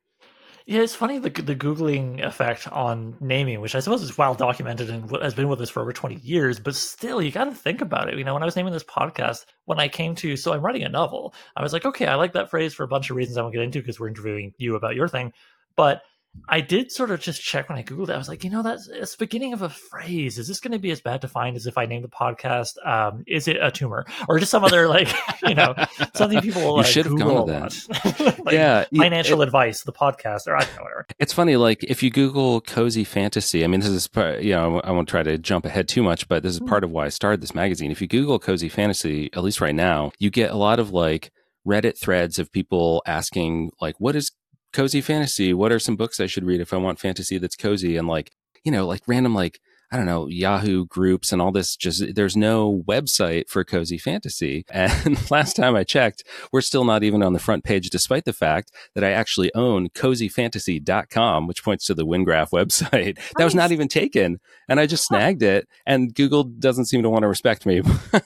Yeah, 0.67 0.83
it's 0.83 0.95
funny 0.95 1.19
the 1.19 1.31
the 1.31 1.57
googling 1.57 2.25
effect 2.25 2.69
on 2.69 3.17
naming, 3.21 3.61
which 3.61 3.75
I 3.75 3.81
suppose 3.81 4.03
is 4.03 4.17
well 4.17 4.35
documented 4.35 4.89
and 4.89 5.11
has 5.21 5.35
been 5.35 5.49
with 5.49 5.61
us 5.61 5.71
for 5.71 5.83
over 5.83 5.93
twenty 5.93 6.17
years. 6.17 6.61
But 6.61 6.77
still, 6.77 7.21
you 7.21 7.31
got 7.31 7.45
to 7.45 7.53
think 7.55 7.81
about 7.81 8.09
it. 8.09 8.17
You 8.17 8.25
know, 8.25 8.35
when 8.35 8.43
I 8.43 8.47
was 8.47 8.57
naming 8.57 8.73
this 8.73 8.85
podcast, 8.85 9.47
when 9.65 9.81
I 9.81 9.89
came 9.89 10.15
to, 10.17 10.37
so 10.37 10.53
I'm 10.53 10.63
writing 10.65 10.85
a 10.85 10.89
novel, 10.89 11.35
I 11.57 11.63
was 11.63 11.73
like, 11.73 11.85
okay, 11.85 12.07
I 12.07 12.15
like 12.15 12.35
that 12.35 12.51
phrase 12.51 12.73
for 12.73 12.85
a 12.85 12.89
bunch 12.89 13.11
of 13.11 13.17
reasons 13.17 13.37
I 13.37 13.43
won't 13.43 13.55
get 13.55 13.63
into 13.65 13.81
because 13.81 13.99
we're 13.99 14.09
interviewing 14.09 14.55
you 14.59 14.77
about 14.77 14.95
your 14.95 15.09
thing. 15.09 15.33
But 15.77 16.03
I 16.49 16.61
did 16.61 16.91
sort 16.93 17.11
of 17.11 17.21
just 17.21 17.43
check 17.43 17.69
when 17.69 17.79
I 17.79 17.83
googled 17.83 18.09
it. 18.09 18.13
I 18.13 18.19
was 18.19 18.29
like, 18.29 18.45
you 18.45 18.51
know, 18.51 18.63
that's 18.63 18.89
it's 18.89 19.17
the 19.17 19.25
beginning 19.25 19.53
of 19.53 19.63
a 19.63 19.69
phrase. 19.69 20.39
Is 20.39 20.49
this 20.49 20.61
going 20.61 20.73
to 20.73 20.79
be 20.79 20.91
as 20.91 21.01
bad 21.01 21.21
to 21.23 21.29
find 21.29 21.57
as 21.57 21.67
if 21.67 21.77
I 21.77 21.87
named 21.87 22.05
the 22.05 22.09
podcast? 22.09 22.75
Um, 22.87 23.25
is 23.27 23.49
it 23.49 23.57
a 23.61 23.71
tumor 23.71 24.05
or 24.29 24.39
just 24.39 24.51
some 24.51 24.65
other 24.65 24.89
like, 24.89 25.13
you 25.43 25.55
know, 25.55 25.75
something 26.15 26.41
people 26.41 26.63
will 26.63 26.71
You 26.71 26.77
like, 26.79 26.87
should 26.87 27.07
have 27.07 27.17
Google 27.17 27.47
gone 27.47 27.63
with 27.63 27.89
lot. 28.19 28.39
Like, 28.45 28.55
yeah, 28.55 28.85
financial 28.97 29.43
advice, 29.43 29.83
the 29.83 29.93
podcast, 29.93 30.47
or 30.47 30.57
I 30.57 30.61
don't 30.61 30.77
know, 30.77 30.83
whatever. 30.83 31.07
It's 31.19 31.33
funny, 31.33 31.57
like 31.57 31.85
if 31.85 32.03
you 32.03 32.11
Google 32.11 32.61
cozy 32.61 33.05
fantasy, 33.05 33.65
I 33.65 33.67
mean, 33.67 33.81
this 33.81 33.91
is, 33.91 34.07
part- 34.07 34.43
you 34.43 34.55
know, 34.55 34.81
I 34.81 34.93
won't 34.93 35.09
try 35.09 35.23
to 35.23 35.37
jump 35.37 35.67
ahead 35.67 35.89
too 35.89 36.03
much, 36.03 36.29
but 36.29 36.43
this 36.43 36.55
is 36.55 36.61
part 36.61 36.85
of 36.85 36.91
why 36.91 37.07
I 37.07 37.09
started 37.11 37.41
this 37.41 37.55
magazine. 37.55 37.91
If 37.91 38.01
you 38.01 38.07
Google 38.09 38.39
cozy 38.39 38.69
fantasy, 38.69 39.31
at 39.35 39.43
least 39.43 39.61
right 39.61 39.75
now, 39.75 40.13
you 40.19 40.31
get 40.31 40.51
a 40.51 40.57
lot 40.57 40.79
of 40.79 40.93
like 40.93 41.33
Reddit 41.67 41.99
threads 41.99 42.39
of 42.39 42.51
people 42.51 43.03
asking, 43.07 43.71
like, 43.81 43.97
what 43.99 44.17
is 44.17 44.33
cozy 44.73 45.01
fantasy? 45.01 45.53
What 45.55 45.73
are 45.73 45.79
some 45.79 45.97
books 45.97 46.21
I 46.21 46.27
should 46.27 46.45
read 46.45 46.61
if 46.61 46.73
I 46.73 46.77
want 46.77 46.99
fantasy 46.99 47.39
that's 47.39 47.57
cozy? 47.57 47.97
And 47.97 48.09
like, 48.09 48.31
you 48.65 48.73
know, 48.73 48.87
like 48.87 49.03
random, 49.07 49.35
like, 49.35 49.61
I 49.93 49.97
don't 49.97 50.07
know, 50.07 50.29
Yahoo 50.29 50.87
groups 50.87 51.33
and 51.33 51.43
all 51.43 51.51
this. 51.51 51.75
Just 51.75 52.15
there's 52.15 52.37
no 52.37 52.85
website 52.87 53.49
for 53.49 53.65
cozy 53.65 53.99
fantasy. 53.99 54.65
And 54.81 55.31
last 55.31 55.57
time 55.57 55.77
I 55.77 55.85
checked, 55.85 56.25
we're 56.53 56.61
still 56.61 56.85
not 56.85 57.03
even 57.03 57.23
on 57.23 57.33
the 57.33 57.39
front 57.39 57.65
page, 57.65 57.91
despite 57.91 58.25
the 58.25 58.33
fact 58.33 58.71
that 58.95 59.05
I 59.05 59.11
actually 59.11 59.55
own 59.55 59.89
cozyfantasy.com, 59.91 61.47
which 61.47 61.63
points 61.63 61.87
to 61.87 61.95
the 61.95 62.07
Wyngraf 62.07 62.51
website. 62.53 63.17
Nice. 63.17 63.33
That 63.37 63.45
was 63.45 63.55
not 63.55 63.73
even 63.73 63.89
taken. 63.89 64.41
And 64.69 64.81
I 64.81 64.87
just 64.87 65.07
snagged 65.07 65.43
it. 65.43 65.69
And 65.87 66.15
Google 66.15 66.45
doesn't 66.45 66.87
seem 66.87 67.03
to 67.03 67.11
want 67.11 67.23
to 67.23 67.29
respect 67.29 67.67
me. 67.67 67.83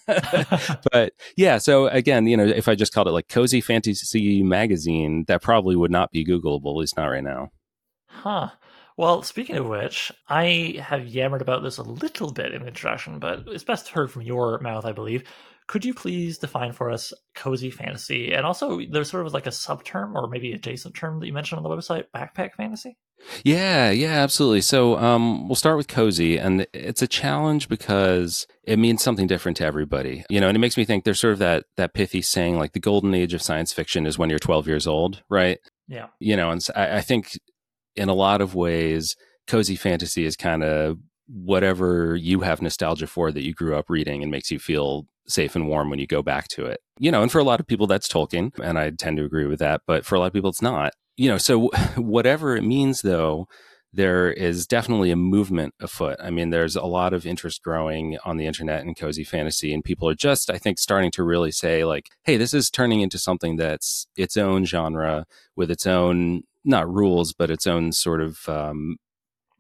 but 0.93 1.13
yeah, 1.37 1.59
so 1.59 1.89
again, 1.89 2.27
you 2.27 2.37
know, 2.37 2.45
if 2.45 2.69
I 2.69 2.75
just 2.75 2.93
called 2.93 3.09
it 3.09 3.13
like 3.13 3.29
Cozy 3.29 3.61
Fantasy 3.61 4.43
Magazine, 4.43 5.25
that 5.29 5.43
probably 5.43 5.77
would 5.77 5.91
not 5.91 6.11
be 6.13 6.25
Googleable, 6.25 6.73
at 6.75 6.77
least 6.77 6.97
not 6.97 7.07
right 7.07 7.25
now. 7.25 7.51
Huh. 8.07 8.51
Well, 8.97 9.23
speaking 9.23 9.57
of 9.57 9.67
which, 9.67 10.13
I 10.29 10.77
have 10.81 11.07
yammered 11.07 11.43
about 11.43 11.63
this 11.63 11.79
a 11.79 11.83
little 11.83 12.33
bit 12.33 12.55
in 12.55 12.63
the 12.63 12.69
introduction, 12.69 13.19
but 13.19 13.45
it's 13.49 13.65
best 13.65 13.89
heard 13.89 14.11
from 14.11 14.23
your 14.23 14.61
mouth, 14.61 14.85
I 14.85 14.93
believe. 14.93 15.25
Could 15.67 15.85
you 15.85 15.95
please 15.95 16.39
define 16.39 16.73
for 16.73 16.91
us 16.91 17.13
cozy 17.35 17.71
fantasy? 17.71 18.33
And 18.33 18.47
also, 18.47 18.81
there's 18.91 19.11
sort 19.11 19.27
of 19.27 19.33
like 19.33 19.47
a 19.47 19.51
subterm 19.51 20.15
or 20.15 20.29
maybe 20.29 20.53
adjacent 20.53 20.95
term 20.95 21.19
that 21.21 21.27
you 21.27 21.33
mentioned 21.33 21.59
on 21.59 21.63
the 21.63 21.75
website, 21.75 22.05
backpack 22.15 22.55
fantasy? 22.55 22.97
Yeah, 23.43 23.91
yeah, 23.91 24.23
absolutely. 24.23 24.61
So 24.61 24.99
um, 24.99 25.49
we'll 25.49 25.57
start 25.57 25.77
with 25.77 25.89
cozy, 25.89 26.37
and 26.39 26.67
it's 26.73 27.03
a 27.03 27.07
challenge 27.07 27.69
because 27.69 28.47
it 28.65 28.79
means 28.79 29.03
something 29.03 29.27
different 29.27 29.57
to 29.59 29.65
everybody. 29.65 30.25
You 30.29 30.41
know, 30.41 30.49
and 30.49 30.57
it 30.57 30.61
makes 30.61 30.77
me 30.77 30.85
think 30.85 31.05
there's 31.05 31.21
sort 31.21 31.33
of 31.33 31.39
that 31.39 31.65
that 31.77 31.95
pithy 31.95 32.23
saying 32.23 32.59
like 32.59 32.73
the 32.73 32.81
golden 32.81 33.15
age 33.15 33.35
of 33.35 33.43
science 33.43 33.73
fiction 33.73 34.07
is 34.07 34.19
when 34.19 34.31
you're 34.31 34.39
12 34.39 34.69
years 34.69 34.87
old, 34.87 35.23
right? 35.31 35.59
Yeah. 35.89 36.09
You 36.21 36.37
know, 36.37 36.51
and 36.51 36.65
I, 36.77 36.99
I 36.99 37.01
think 37.01 37.39
in 37.97 38.09
a 38.09 38.15
lot 38.15 38.41
of 38.41 38.55
ways, 38.55 39.17
cozy 39.47 39.77
fantasy 39.77 40.25
is 40.25 40.37
kind 40.37 40.63
of 40.63 40.99
whatever 41.27 42.17
you 42.17 42.41
have 42.41 42.61
nostalgia 42.61 43.07
for 43.07 43.33
that 43.33 43.45
you 43.45 43.55
grew 43.55 43.75
up 43.77 43.89
reading 43.89 44.23
and 44.23 44.31
makes 44.31 44.51
you 44.51 44.59
feel 44.59 45.07
safe 45.27 45.57
and 45.57 45.69
warm 45.69 45.89
when 45.89 45.99
you 45.99 46.07
go 46.07 46.23
back 46.23 46.49
to 46.49 46.67
it. 46.67 46.81
You 46.99 47.11
know, 47.11 47.23
and 47.23 47.33
for 47.33 47.39
a 47.39 47.45
lot 47.45 47.61
of 47.61 47.67
people 47.67 47.87
that's 47.87 48.09
Tolkien, 48.09 48.53
and 48.63 48.79
I 48.79 48.91
tend 48.91 49.17
to 49.17 49.25
agree 49.25 49.47
with 49.47 49.59
that, 49.61 49.83
but 49.87 50.05
for 50.05 50.15
a 50.15 50.19
lot 50.19 50.27
of 50.27 50.33
people 50.33 50.51
it's 50.51 50.63
not. 50.63 50.93
You 51.17 51.31
know, 51.31 51.39
so 51.39 51.69
whatever 51.97 52.57
it 52.57 52.63
means 52.63 53.03
though, 53.03 53.49
there 53.95 54.33
is 54.33 54.67
definitely 54.67 55.13
a 55.13 55.17
movement 55.17 55.73
afoot. 55.81 56.17
I 56.21 56.31
mean, 56.31 56.51
there's 56.51 56.75
a 56.75 56.85
lot 56.85 57.13
of 57.13 57.25
interest 57.25 57.63
growing 57.63 58.19
on 58.25 58.37
the 58.37 58.47
internet 58.47 58.83
in 58.83 58.95
cozy 58.95 59.23
fantasy, 59.23 59.73
and 59.73 59.85
people 59.85 60.09
are 60.09 60.17
just, 60.17 60.51
I 60.51 60.59
think, 60.59 60.81
starting 60.81 61.13
to 61.13 61.23
really 61.23 61.53
say, 61.53 61.85
like, 61.85 62.11
hey, 62.25 62.37
this 62.37 62.53
is 62.53 62.71
turning 62.71 63.03
into 63.03 63.19
something 63.19 63.55
that's 63.55 64.09
its 64.17 64.37
own 64.37 64.65
genre 64.65 65.27
with 65.55 65.71
its 65.71 65.87
own 65.87 66.43
not 66.65 66.93
rules, 66.93 67.33
but 67.33 67.51
its 67.51 67.67
own 67.67 67.93
sort 67.93 68.21
of 68.21 68.49
um, 68.49 68.97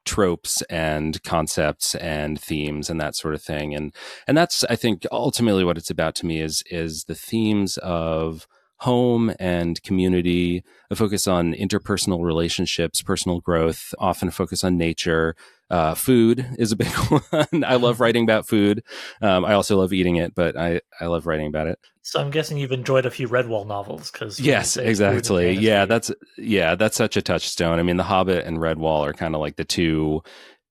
tropes 0.04 0.62
and 0.62 1.22
concepts 1.22 1.94
and 1.96 2.40
themes 2.40 2.90
and 2.90 3.00
that 3.00 3.16
sort 3.16 3.34
of 3.34 3.42
thing. 3.42 3.74
And 3.74 3.94
and 4.26 4.36
that's 4.36 4.64
I 4.64 4.76
think 4.76 5.06
ultimately 5.10 5.64
what 5.64 5.78
it's 5.78 5.90
about 5.90 6.14
to 6.16 6.26
me 6.26 6.40
is 6.40 6.62
is 6.70 7.04
the 7.04 7.14
themes 7.14 7.78
of 7.78 8.46
home 8.78 9.32
and 9.38 9.82
community, 9.82 10.62
a 10.90 10.96
focus 10.96 11.26
on 11.26 11.54
interpersonal 11.54 12.22
relationships, 12.22 13.00
personal 13.02 13.40
growth, 13.40 13.94
often 13.98 14.28
a 14.28 14.32
focus 14.32 14.64
on 14.64 14.76
nature, 14.76 15.34
uh, 15.70 15.94
food 15.94 16.46
is 16.58 16.72
a 16.72 16.76
big 16.76 16.88
one. 17.08 17.64
I 17.64 17.76
love 17.76 18.00
writing 18.00 18.24
about 18.24 18.46
food. 18.46 18.82
Um, 19.22 19.44
I 19.44 19.54
also 19.54 19.78
love 19.78 19.92
eating 19.92 20.16
it, 20.16 20.34
but 20.34 20.56
I, 20.56 20.80
I 21.00 21.06
love 21.06 21.26
writing 21.26 21.46
about 21.46 21.68
it. 21.68 21.78
So 22.04 22.20
I'm 22.20 22.30
guessing 22.30 22.58
you've 22.58 22.70
enjoyed 22.70 23.06
a 23.06 23.10
few 23.10 23.28
Redwall 23.28 23.66
novels 23.66 24.10
because 24.10 24.38
yes, 24.38 24.76
exactly. 24.76 25.54
Yeah, 25.54 25.86
that's 25.86 26.12
yeah, 26.36 26.74
that's 26.74 26.98
such 26.98 27.16
a 27.16 27.22
touchstone. 27.22 27.78
I 27.78 27.82
mean, 27.82 27.96
The 27.96 28.02
Hobbit 28.02 28.44
and 28.44 28.58
Redwall 28.58 29.00
are 29.00 29.14
kind 29.14 29.34
of 29.34 29.40
like 29.40 29.56
the 29.56 29.64
two 29.64 30.22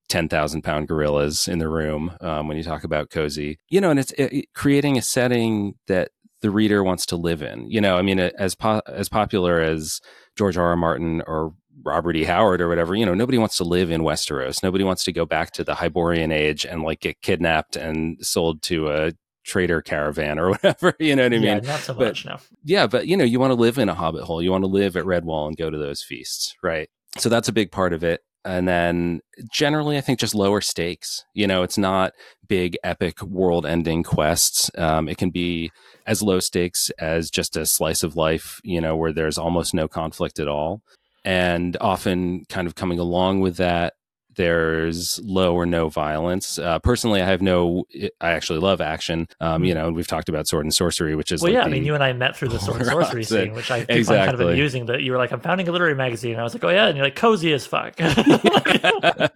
10,000 0.10 0.62
pound 0.62 0.88
gorillas 0.88 1.48
in 1.48 1.58
the 1.58 1.68
room 1.68 2.16
um, 2.22 2.48
when 2.48 2.56
you 2.56 2.62
talk 2.62 2.84
about 2.84 3.10
cozy. 3.10 3.58
You 3.70 3.82
know, 3.82 3.90
and 3.90 4.00
it's 4.00 4.12
it, 4.12 4.46
creating 4.54 5.00
a 5.00 5.02
setting 5.02 5.74
that 5.88 6.12
the 6.42 6.52
reader 6.52 6.84
wants 6.84 7.08
to 7.08 7.16
live 7.16 7.42
in. 7.42 7.68
You 7.68 7.82
know, 7.82 7.98
I 7.98 8.04
mean, 8.04 8.20
as 8.20 8.54
po- 8.54 8.84
as 8.86 9.10
popular 9.10 9.60
as 9.60 10.02
George 10.38 10.56
R. 10.56 10.68
R. 10.68 10.76
Martin 10.76 11.24
or 11.26 11.56
Robert 11.84 12.16
E. 12.16 12.26
Howard 12.26 12.62
or 12.62 12.70
whatever, 12.70 12.94
you 12.94 13.08
know, 13.08 13.16
nobody 13.16 13.40
wants 13.40 13.58
to 13.58 13.64
live 13.64 13.90
in 13.90 14.02
Westeros. 14.02 14.62
Nobody 14.62 14.84
wants 14.84 15.04
to 15.06 15.12
go 15.12 15.26
back 15.26 15.52
to 15.54 15.64
the 15.64 15.74
Hyborian 15.74 16.32
age 16.32 16.64
and 16.64 16.84
like 16.84 17.00
get 17.00 17.24
kidnapped 17.24 17.76
and 17.76 18.24
sold 18.24 18.62
to 18.64 18.90
a 18.92 19.14
trader 19.44 19.82
caravan 19.82 20.40
or 20.40 20.50
whatever. 20.52 20.96
You 21.00 21.16
know 21.16 21.24
what 21.24 21.34
I 21.34 21.38
mean? 21.38 21.44
Yeah, 21.44 21.60
not 21.60 21.80
so 21.80 21.94
but, 21.94 22.08
much, 22.08 22.26
no. 22.26 22.38
Yeah, 22.64 22.88
but 22.88 23.08
you 23.08 23.18
know, 23.18 23.24
you 23.24 23.40
want 23.40 23.52
to 23.52 23.56
live 23.56 23.78
in 23.78 23.90
a 23.90 23.96
hobbit 23.96 24.24
hole. 24.24 24.42
You 24.42 24.52
want 24.52 24.64
to 24.64 24.70
live 24.70 24.98
at 24.98 25.06
Redwall 25.06 25.48
and 25.48 25.58
go 25.58 25.70
to 25.70 25.78
those 25.78 26.02
feasts, 26.02 26.56
right? 26.64 26.90
So 27.18 27.30
that's 27.30 27.48
a 27.48 27.54
big 27.54 27.72
part 27.72 27.94
of 27.94 28.04
it. 28.04 28.22
And 28.46 28.68
then 28.68 29.22
generally, 29.54 29.98
I 29.98 30.02
think 30.02 30.20
just 30.20 30.36
lower 30.36 30.60
stakes. 30.60 31.24
You 31.34 31.48
know, 31.48 31.64
it's 31.64 31.78
not 31.78 32.12
big, 32.48 32.76
epic, 32.84 33.22
world 33.22 33.66
ending 33.66 34.04
quests. 34.04 34.70
Um, 34.78 35.08
it 35.08 35.18
can 35.18 35.30
be 35.30 35.72
as 36.06 36.22
low 36.22 36.40
stakes 36.40 36.90
as 37.00 37.30
just 37.30 37.56
a 37.56 37.66
slice 37.66 38.04
of 38.04 38.18
life, 38.18 38.60
you 38.64 38.82
know, 38.82 38.98
where 38.98 39.14
there's 39.14 39.38
almost 39.38 39.74
no 39.74 39.88
conflict 39.88 40.40
at 40.40 40.50
all 40.50 40.82
and 41.24 41.78
often 41.80 42.44
kind 42.50 42.68
of 42.68 42.76
coming 42.76 43.00
along 43.00 43.40
with 43.40 43.58
that 43.58 43.94
there's 44.36 45.20
low 45.24 45.56
or 45.56 45.66
no 45.66 45.90
violence. 45.90 46.58
Uh, 46.58 46.80
personally, 46.80 47.22
I 47.22 47.26
have 47.26 47.42
no. 47.42 47.86
I 48.22 48.32
actually 48.32 48.60
love 48.60 48.82
action. 48.82 49.28
Um, 49.40 49.64
you 49.64 49.74
hmm. 49.74 49.80
know, 49.80 49.92
we've 49.92 50.08
talked 50.08 50.30
about 50.30 50.48
sword 50.48 50.66
and 50.66 50.74
sorcery, 50.74 51.16
which 51.16 51.32
is 51.32 51.42
well, 51.42 51.52
like 51.52 51.62
yeah. 51.62 51.66
I 51.66 51.70
mean, 51.70 51.86
you 51.86 51.94
and 51.94 52.04
I 52.04 52.14
met 52.14 52.36
through 52.36 52.50
the 52.50 52.60
sword 52.60 52.82
and 52.82 52.86
sorcery 52.90 53.24
scene, 53.24 53.54
which 53.54 53.72
I 53.72 53.80
exactly. 53.80 54.04
find 54.04 54.30
kind 54.30 54.42
of 54.42 54.50
amusing. 54.50 54.86
That 54.88 55.02
you 55.04 55.12
were 55.12 55.18
like, 55.18 55.32
"I'm 55.32 55.40
founding 55.40 55.68
a 55.68 55.72
literary 55.72 55.96
magazine," 55.96 56.32
and 56.32 56.42
I 56.42 56.44
was 56.44 56.54
like, 56.54 56.64
"Oh 56.64 56.70
yeah," 56.70 56.88
and 56.88 56.98
you're 56.98 57.06
like, 57.06 57.16
"Cozy 57.16 57.54
as 57.54 57.66
fuck." 57.66 57.96
yeah, 58.00 59.30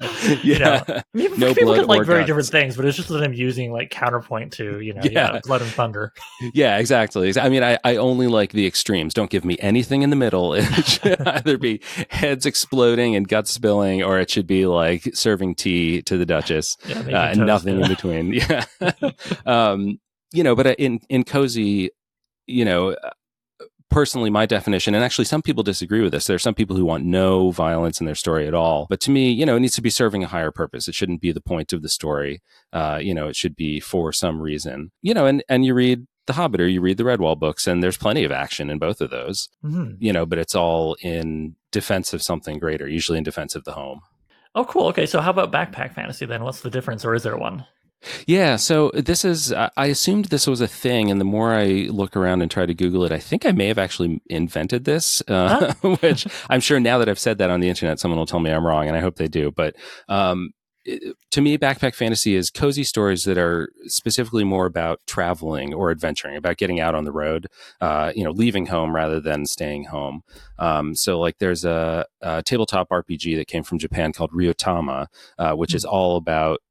you 0.44 0.60
know, 0.60 0.84
I 0.88 1.04
mean, 1.13 1.32
no 1.38 1.54
people 1.54 1.75
could 1.75 1.86
like 1.86 2.06
very 2.06 2.20
guts. 2.20 2.27
different 2.27 2.48
things, 2.48 2.75
but 2.75 2.86
it's 2.86 2.98
just 2.98 3.10
that 3.10 3.24
I'm 3.24 3.34
using 3.34 3.72
like 3.72 3.89
counterpoint 3.89 4.54
to 4.54 4.80
you 4.80 4.94
know, 4.94 5.01
yeah. 5.04 5.34
yeah, 5.34 5.39
blood 5.44 5.62
and 5.62 5.72
thunder. 5.72 6.13
yeah, 6.54 6.77
exactly. 6.77 7.34
I 7.39 7.50
mean, 7.50 7.63
I, 7.63 7.77
I 7.84 7.98
only 7.98 8.27
like 8.27 8.51
the 8.51 8.66
extremes. 8.66 9.13
Don't 9.13 9.30
give 9.30 9.46
me 9.46 9.58
anything 9.60 10.01
in 10.01 10.10
the 10.10 10.16
middle. 10.16 10.56
It 10.77 10.86
should 10.86 11.27
either 11.27 11.58
be 11.58 11.82
heads 12.10 12.46
exploding 12.46 13.16
and 13.16 13.27
guts 13.27 13.51
spilling, 13.51 14.04
or 14.04 14.20
it 14.20 14.30
should 14.30 14.48
be 14.48 14.66
like 14.66 14.87
like 14.88 15.15
serving 15.15 15.56
tea 15.56 16.01
to 16.03 16.17
the 16.17 16.25
Duchess 16.25 16.77
yeah, 16.88 17.00
uh, 17.00 17.27
and 17.29 17.46
nothing 17.46 17.82
in 17.82 17.88
between. 17.88 18.34
Yeah. 18.38 18.65
um, 19.46 20.00
you 20.34 20.44
know, 20.44 20.56
but 20.56 20.67
uh, 20.67 20.75
in, 20.77 21.00
in 21.10 21.24
cozy, 21.24 21.89
you 22.46 22.65
know, 22.65 22.91
uh, 22.91 23.12
personally 23.89 24.29
my 24.29 24.46
definition 24.46 24.94
and 24.94 25.03
actually 25.03 25.25
some 25.25 25.41
people 25.41 25.63
disagree 25.63 26.01
with 26.01 26.12
this 26.12 26.27
there 26.27 26.36
are 26.36 26.39
some 26.39 26.53
people 26.53 26.75
who 26.75 26.84
want 26.84 27.06
no 27.06 27.51
violence 27.51 28.01
in 28.01 28.06
their 28.06 28.15
story 28.15 28.46
at 28.46 28.53
all 28.53 28.86
but 28.89 29.00
to 29.00 29.12
me 29.12 29.32
you 29.32 29.46
know 29.46 29.56
it 29.56 29.62
needs 29.62 29.75
to 29.75 29.82
be 29.82 29.89
serving 29.89 30.25
a 30.25 30.27
higher 30.27 30.51
purpose 30.51 30.89
it 30.89 30.94
shouldn't 30.94 31.22
be 31.22 31.32
the 31.32 31.39
point 31.39 31.72
of 31.72 31.82
the 31.82 31.88
story 31.88 32.41
uh, 32.74 33.00
you 33.01 33.13
know 33.13 33.29
it 33.29 33.36
should 33.36 33.56
be 33.56 33.79
for 33.79 34.12
some 34.12 34.41
reason 34.41 34.91
you 35.01 35.13
know 35.13 35.25
and 35.25 35.41
and 35.48 35.63
you 35.63 35.74
read 35.74 36.06
the 36.25 36.34
hobbit 36.34 36.60
or 36.60 36.67
you 36.67 36.82
read 36.82 36.98
the 36.98 37.06
redwall 37.06 37.39
books 37.39 37.65
and 37.65 37.82
there's 37.82 37.98
plenty 37.98 38.25
of 38.25 38.32
action 38.32 38.70
in 38.70 38.77
both 38.77 39.00
of 39.00 39.10
those 39.10 39.48
mm-hmm. 39.63 39.94
you 40.00 40.12
know 40.12 40.25
but 40.25 40.38
it's 40.38 40.53
all 40.53 40.98
in 41.01 41.56
defense 41.72 42.13
of 42.13 42.22
something 42.22 42.60
greater 42.60 42.88
usually 42.88 43.17
in 43.17 43.24
defense 43.24 43.56
of 43.56 43.63
the 43.63 43.72
home 43.72 44.01
Oh, 44.58 44.66
cool. 44.66 44.88
Okay, 44.88 45.06
so 45.06 45.22
how 45.22 45.30
about 45.30 45.52
backpack 45.52 45.94
fantasy 45.94 46.26
then? 46.26 46.44
What's 46.44 46.62
the 46.62 46.72
difference, 46.72 47.06
or 47.06 47.14
is 47.14 47.22
there 47.22 47.38
one? 47.38 47.64
Yeah, 48.26 48.56
so 48.56 48.90
this 48.96 49.24
is, 49.24 49.54
I 49.54 49.86
assumed 49.86 50.26
this 50.26 50.48
was 50.48 50.62
a 50.62 50.68
thing. 50.68 51.12
And 51.12 51.22
the 51.22 51.26
more 51.26 51.54
I 51.54 51.88
look 51.92 52.16
around 52.16 52.42
and 52.42 52.50
try 52.50 52.66
to 52.66 52.74
Google 52.74 53.04
it, 53.04 53.12
I 53.12 53.20
think 53.20 53.46
I 53.46 53.52
may 53.52 53.68
have 53.68 53.78
actually 53.78 54.20
invented 54.28 54.86
this, 54.86 55.22
uh, 55.28 55.74
huh? 55.82 55.96
which 56.02 56.26
I'm 56.50 56.60
sure 56.60 56.80
now 56.80 56.98
that 56.98 57.08
I've 57.08 57.20
said 57.20 57.38
that 57.38 57.52
on 57.52 57.60
the 57.60 57.70
internet, 57.70 58.00
someone 58.00 58.18
will 58.18 58.26
tell 58.26 58.40
me 58.40 58.50
I'm 58.50 58.66
wrong, 58.66 58.88
and 58.88 58.98
I 58.98 59.00
hope 59.00 59.18
they 59.18 59.28
do. 59.28 59.52
But 59.52 59.76
um, 60.10 60.52
to 61.32 61.41
me, 61.41 61.58
backpack 61.58 61.96
fantasy 61.96 62.36
is 62.36 62.50
cozy 62.50 62.84
stories 62.84 63.24
that 63.24 63.38
are 63.38 63.70
specifically 63.86 64.44
more 64.44 64.65
about 64.65 65.01
traveling 65.06 65.74
or 65.74 65.91
adventuring, 65.91 66.36
about 66.36 66.58
getting 66.58 66.79
out 66.79 66.96
on 66.96 67.03
the 67.03 67.12
road, 67.12 67.48
uh, 67.82 68.12
you 68.15 68.24
know, 68.24 68.32
leaving 68.32 68.67
home 68.67 68.96
rather 68.96 69.20
than 69.20 69.46
staying 69.46 69.86
home. 69.86 70.24
Um, 70.60 70.96
so, 70.96 71.20
like, 71.20 71.39
there's 71.39 71.65
a, 71.65 72.06
a, 72.22 72.41
tabletop 72.44 72.89
RPG 72.89 73.38
that 73.38 73.48
came 73.48 73.63
from 73.63 73.79
Japan 73.79 74.13
called 74.13 74.32
Ryuutama, 74.32 75.08
uh, 75.38 75.53
which 75.53 75.72
mm-hmm. 75.72 75.77
is 75.77 75.86
all 75.86 76.17
about 76.17 76.62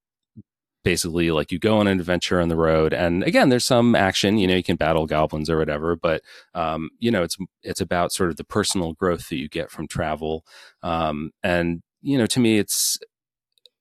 basically 0.87 1.33
like 1.33 1.51
you 1.51 1.59
go 1.59 1.79
on 1.79 1.89
an 1.89 1.99
adventure 1.99 2.41
on 2.41 2.47
the 2.47 2.55
road 2.55 2.95
and 2.95 3.25
again 3.25 3.49
there's 3.49 3.65
some 3.65 3.97
action 3.97 4.39
you 4.39 4.47
know 4.47 4.55
you 4.55 4.63
can 4.63 4.77
battle 4.77 5.05
goblins 5.05 5.51
or 5.51 5.59
whatever 5.59 5.97
but 5.97 6.23
um, 6.55 6.91
you 7.01 7.11
know 7.11 7.25
it's 7.25 7.37
it's 7.65 7.81
about 7.81 8.13
sort 8.13 8.31
of 8.31 8.37
the 8.37 8.45
personal 8.45 8.93
growth 8.93 9.29
that 9.29 9.37
you 9.37 9.49
get 9.49 9.69
from 9.69 9.89
travel 9.89 10.45
um, 10.85 11.33
and 11.43 11.83
you 12.03 12.17
know 12.17 12.25
to 12.27 12.39
me 12.39 12.57
it's 12.59 13.01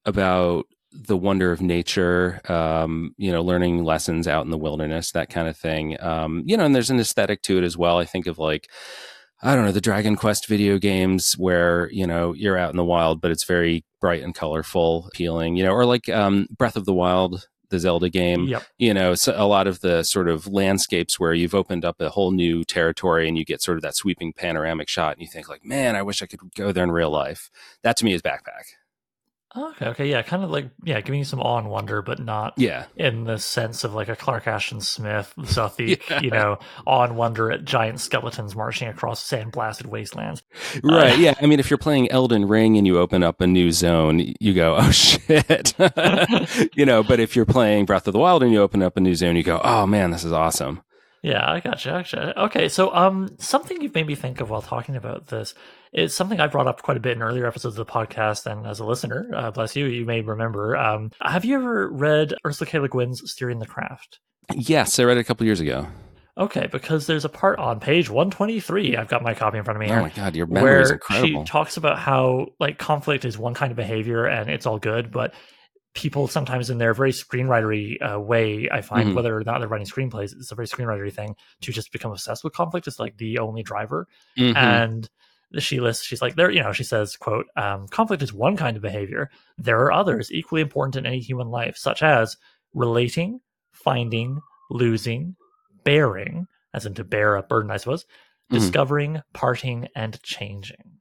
about 0.05 0.65
the 0.91 1.17
wonder 1.17 1.51
of 1.51 1.61
nature, 1.61 2.39
um, 2.49 3.13
you 3.17 3.31
know, 3.31 3.43
learning 3.43 3.83
lessons 3.83 4.27
out 4.27 4.45
in 4.45 4.51
the 4.51 4.57
wilderness, 4.57 5.11
that 5.11 5.29
kind 5.29 5.47
of 5.47 5.57
thing. 5.57 6.01
Um, 6.01 6.43
you 6.45 6.55
know, 6.55 6.65
and 6.65 6.73
there's 6.73 6.89
an 6.89 6.99
aesthetic 6.99 7.41
to 7.43 7.57
it 7.57 7.63
as 7.63 7.77
well. 7.77 7.97
I 7.97 8.05
think 8.05 8.27
of 8.27 8.37
like, 8.39 8.69
I 9.43 9.55
don't 9.55 9.65
know, 9.65 9.73
the 9.73 9.81
Dragon 9.81 10.15
Quest 10.15 10.47
video 10.47 10.77
games 10.77 11.33
where, 11.33 11.91
you 11.91 12.07
know, 12.07 12.33
you're 12.33 12.57
out 12.57 12.71
in 12.71 12.77
the 12.77 12.83
wild, 12.85 13.19
but 13.19 13.31
it's 13.31 13.43
very 13.43 13.83
bright 13.99 14.23
and 14.23 14.33
colorful, 14.33 15.07
appealing, 15.07 15.57
you 15.57 15.63
know, 15.63 15.71
or 15.71 15.85
like 15.85 16.07
um, 16.07 16.47
Breath 16.57 16.77
of 16.77 16.85
the 16.85 16.93
Wild, 16.93 17.47
the 17.69 17.79
Zelda 17.79 18.09
game. 18.09 18.45
Yep. 18.45 18.63
You 18.77 18.93
know, 18.93 19.13
so 19.15 19.33
a 19.35 19.45
lot 19.45 19.67
of 19.67 19.81
the 19.81 20.03
sort 20.03 20.29
of 20.29 20.47
landscapes 20.47 21.19
where 21.19 21.33
you've 21.33 21.55
opened 21.55 21.83
up 21.83 21.99
a 21.99 22.09
whole 22.09 22.31
new 22.31 22.63
territory 22.63 23.27
and 23.27 23.37
you 23.37 23.43
get 23.43 23.61
sort 23.61 23.77
of 23.77 23.81
that 23.81 23.97
sweeping 23.97 24.31
panoramic 24.31 24.87
shot 24.87 25.13
and 25.13 25.21
you 25.21 25.27
think 25.27 25.49
like, 25.49 25.65
man, 25.65 25.95
I 25.95 26.03
wish 26.03 26.21
I 26.21 26.27
could 26.27 26.39
go 26.55 26.71
there 26.71 26.85
in 26.85 26.91
real 26.91 27.11
life. 27.11 27.49
That 27.83 27.97
to 27.97 28.05
me 28.05 28.13
is 28.13 28.21
backpack. 28.21 28.63
Okay, 29.57 29.85
okay, 29.87 30.09
yeah, 30.09 30.21
kind 30.21 30.43
of 30.43 30.49
like 30.49 30.69
yeah, 30.83 30.99
giving 31.01 31.19
you 31.19 31.25
some 31.25 31.39
awe 31.39 31.57
and 31.57 31.69
wonder, 31.69 32.01
but 32.01 32.19
not 32.19 32.53
Yeah. 32.57 32.85
in 32.97 33.23
the 33.23 33.37
sense 33.37 33.83
of 33.83 33.93
like 33.93 34.09
a 34.09 34.15
Clark 34.15 34.47
Ashton 34.47 34.81
Smith, 34.81 35.33
Zothique, 35.39 36.01
Yeah. 36.09 36.19
you 36.21 36.29
know, 36.31 36.57
awe 36.85 37.03
and 37.03 37.15
wonder 37.15 37.51
at 37.51 37.63
giant 37.63 37.99
skeletons 37.99 38.55
marching 38.55 38.87
across 38.87 39.23
sand-blasted 39.23 39.87
wastelands. 39.87 40.43
Right. 40.83 41.13
Uh, 41.13 41.15
yeah. 41.15 41.33
I 41.41 41.45
mean, 41.45 41.59
if 41.59 41.69
you're 41.69 41.77
playing 41.77 42.11
Elden 42.11 42.47
Ring 42.47 42.77
and 42.77 42.85
you 42.85 42.97
open 42.99 43.23
up 43.23 43.39
a 43.41 43.47
new 43.47 43.71
zone, 43.71 44.33
you 44.39 44.53
go, 44.53 44.75
oh 44.77 44.91
shit. 44.91 45.73
you 46.75 46.85
know, 46.85 47.03
but 47.03 47.19
if 47.19 47.35
you're 47.35 47.45
playing 47.45 47.85
Breath 47.85 48.07
of 48.07 48.13
the 48.13 48.19
Wild 48.19 48.43
and 48.43 48.51
you 48.51 48.61
open 48.61 48.81
up 48.83 48.97
a 48.97 48.99
new 48.99 49.15
zone, 49.15 49.35
you 49.35 49.43
go, 49.43 49.61
oh 49.63 49.85
man, 49.87 50.11
this 50.11 50.23
is 50.23 50.31
awesome. 50.33 50.81
Yeah, 51.25 51.49
I 51.49 51.59
gotcha. 51.59 51.89
Gotcha. 51.89 52.39
Okay, 52.43 52.69
so 52.69 52.93
um, 52.93 53.29
something 53.39 53.81
you've 53.81 53.95
made 53.95 54.05
me 54.05 54.13
think 54.15 54.41
of 54.41 54.49
while 54.51 54.61
talking 54.61 54.95
about 54.95 55.27
this 55.27 55.55
is 55.91 56.13
something 56.13 56.39
I 56.39 56.47
brought 56.47 56.67
up 56.67 56.81
quite 56.83 56.97
a 56.97 56.99
bit 56.99 57.15
in 57.17 57.23
earlier 57.23 57.47
episodes 57.47 57.77
of 57.79 57.85
the 57.87 57.91
podcast, 57.91 58.45
and 58.45 58.67
as 58.67 58.79
a 58.79 58.85
listener, 58.85 59.29
uh, 59.35 59.49
bless 59.49 59.75
you, 59.75 59.85
you 59.87 60.05
may 60.05 60.21
remember. 60.21 60.75
Um, 60.77 61.11
have 61.21 61.43
you 61.43 61.55
ever 61.55 61.89
read 61.89 62.33
Ursula 62.45 62.69
K. 62.69 62.79
Le 62.79 62.89
Guin's 62.89 63.21
Steering 63.31 63.59
the 63.59 63.65
Craft? 63.65 64.19
Yes, 64.53 64.99
I 64.99 65.03
read 65.05 65.17
it 65.17 65.21
a 65.21 65.23
couple 65.23 65.45
years 65.47 65.59
ago. 65.61 65.87
Okay, 66.37 66.67
because 66.69 67.07
there's 67.07 67.23
a 67.25 67.29
part 67.29 67.57
on 67.59 67.79
page 67.79 68.09
123. 68.09 68.97
I've 68.97 69.07
got 69.07 69.23
my 69.23 69.33
copy 69.33 69.57
in 69.57 69.63
front 69.63 69.77
of 69.77 69.81
me 69.81 69.87
Oh 69.87 69.93
here. 69.93 70.01
my 70.01 70.09
god, 70.09 70.35
your 70.35 70.47
memory 70.47 70.81
is 70.81 70.89
where 70.89 70.93
incredible. 70.95 71.45
she 71.45 71.49
talks 71.49 71.77
about 71.77 71.97
how 71.97 72.47
like 72.59 72.77
conflict 72.77 73.23
is 73.25 73.37
one 73.37 73.53
kind 73.53 73.71
of 73.71 73.77
behavior 73.77 74.25
and 74.25 74.49
it's 74.49 74.65
all 74.65 74.77
good, 74.77 75.11
but 75.11 75.33
people 75.95 76.27
sometimes 76.27 76.69
in 76.69 76.77
their 76.77 76.93
very 76.93 77.11
screenwritery 77.11 77.97
uh, 78.01 78.19
way, 78.19 78.69
I 78.71 78.81
find 78.81 79.09
Mhm. 79.09 79.15
whether 79.15 79.35
or 79.35 79.43
not 79.43 79.59
they're 79.59 79.67
writing 79.67 79.87
screenplays, 79.87 80.33
it's 80.33 80.51
a 80.51 80.55
very 80.55 80.67
screenwritery 80.67 81.11
thing 81.11 81.35
to 81.61 81.71
just 81.71 81.91
become 81.91 82.11
obsessed 82.11 82.43
with 82.43 82.53
conflict. 82.53 82.85
It's 82.87 82.99
like 82.99 83.17
the 83.17 83.39
only 83.39 83.63
driver. 83.63 84.07
Mhm. 84.37 84.55
And 84.55 85.09
she 85.57 85.79
lists, 85.79 86.03
she's 86.05 86.21
like, 86.21 86.35
there, 86.35 86.51
you 86.51 86.61
know, 86.61 86.73
she 86.73 86.83
says, 86.83 87.15
quote, 87.15 87.47
um, 87.55 87.87
conflict 87.87 88.21
is 88.21 88.33
one 88.33 88.57
kind 88.57 88.75
of 88.75 88.83
behavior. 88.83 89.29
There 89.57 89.79
are 89.79 89.91
others 89.93 90.31
equally 90.31 90.61
important 90.61 90.97
in 90.97 91.05
any 91.05 91.19
human 91.19 91.47
life, 91.47 91.77
such 91.77 92.03
as 92.03 92.35
relating, 92.73 93.39
finding, 93.71 94.41
losing, 94.69 95.37
bearing, 95.85 96.47
as 96.73 96.85
in 96.85 96.93
to 96.95 97.05
bear 97.05 97.37
a 97.37 97.43
burden, 97.43 97.71
I 97.71 97.77
suppose, 97.77 98.03
Mhm. 98.51 98.59
discovering, 98.59 99.21
parting, 99.33 99.87
and 99.95 100.21
changing. 100.23 100.94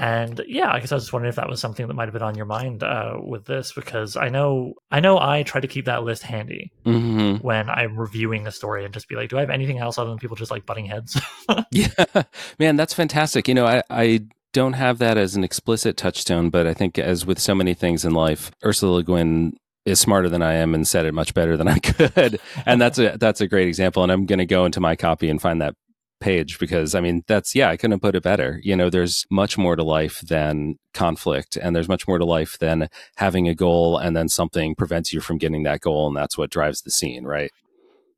And 0.00 0.40
yeah, 0.46 0.70
I 0.72 0.78
guess 0.78 0.92
I 0.92 0.94
was 0.94 1.04
just 1.04 1.12
wondering 1.12 1.30
if 1.30 1.36
that 1.36 1.48
was 1.48 1.60
something 1.60 1.88
that 1.88 1.94
might 1.94 2.04
have 2.04 2.12
been 2.12 2.22
on 2.22 2.36
your 2.36 2.46
mind 2.46 2.84
uh, 2.84 3.14
with 3.20 3.46
this, 3.46 3.72
because 3.72 4.16
I 4.16 4.28
know 4.28 4.74
I 4.92 5.00
know 5.00 5.18
I 5.18 5.42
try 5.42 5.60
to 5.60 5.66
keep 5.66 5.86
that 5.86 6.04
list 6.04 6.22
handy 6.22 6.70
Mhm. 6.86 7.42
when 7.42 7.68
I'm 7.68 7.98
reviewing 7.98 8.46
a 8.46 8.52
story 8.52 8.84
and 8.84 8.94
just 8.94 9.08
be 9.08 9.16
like, 9.16 9.28
do 9.28 9.36
I 9.38 9.40
have 9.40 9.50
anything 9.50 9.78
else 9.78 9.98
other 9.98 10.08
than 10.10 10.18
people 10.18 10.36
just 10.36 10.52
like 10.52 10.64
butting 10.64 10.86
heads? 10.86 11.20
Yeah, 11.72 11.88
man, 12.60 12.76
that's 12.76 12.94
fantastic. 12.94 13.48
You 13.48 13.54
know, 13.54 13.66
I, 13.66 13.82
I 13.90 14.20
don't 14.52 14.74
have 14.74 14.98
that 14.98 15.18
as 15.18 15.34
an 15.34 15.42
explicit 15.42 15.96
touchstone, 15.96 16.48
but 16.50 16.66
I 16.66 16.74
think 16.74 16.98
as 16.98 17.26
with 17.26 17.38
so 17.40 17.54
many 17.54 17.74
things 17.74 18.04
in 18.04 18.12
life, 18.12 18.50
Ursula 18.64 18.92
Le 18.96 19.02
Guin 19.02 19.56
is 19.84 19.98
smarter 19.98 20.28
than 20.28 20.42
I 20.42 20.52
am 20.54 20.74
and 20.74 20.86
said 20.86 21.06
it 21.06 21.12
much 21.12 21.34
better 21.34 21.56
than 21.56 21.66
I 21.66 21.78
could, 21.80 22.38
and 22.66 22.80
that's 22.80 22.98
a 22.98 23.16
that's 23.18 23.40
a 23.40 23.48
great 23.48 23.66
example. 23.66 24.02
And 24.04 24.12
I'm 24.12 24.26
going 24.26 24.38
to 24.38 24.46
go 24.46 24.64
into 24.64 24.80
my 24.80 24.94
copy 24.94 25.28
and 25.28 25.40
find 25.42 25.60
that 25.60 25.74
page 26.20 26.58
because 26.58 26.94
I 26.94 27.00
mean 27.00 27.22
that's 27.26 27.54
yeah 27.54 27.70
I 27.70 27.76
couldn't 27.76 28.00
put 28.00 28.14
it 28.14 28.22
better. 28.22 28.60
You 28.62 28.74
know, 28.76 28.90
there's 28.90 29.26
much 29.30 29.56
more 29.56 29.76
to 29.76 29.84
life 29.84 30.20
than 30.20 30.76
conflict, 30.94 31.56
and 31.56 31.74
there's 31.74 31.88
much 31.88 32.08
more 32.08 32.18
to 32.18 32.24
life 32.24 32.58
than 32.58 32.88
having 33.16 33.48
a 33.48 33.54
goal 33.54 33.98
and 33.98 34.16
then 34.16 34.28
something 34.28 34.74
prevents 34.74 35.12
you 35.12 35.20
from 35.20 35.38
getting 35.38 35.62
that 35.64 35.80
goal, 35.80 36.08
and 36.08 36.16
that's 36.16 36.36
what 36.36 36.50
drives 36.50 36.82
the 36.82 36.90
scene, 36.90 37.24
right? 37.24 37.50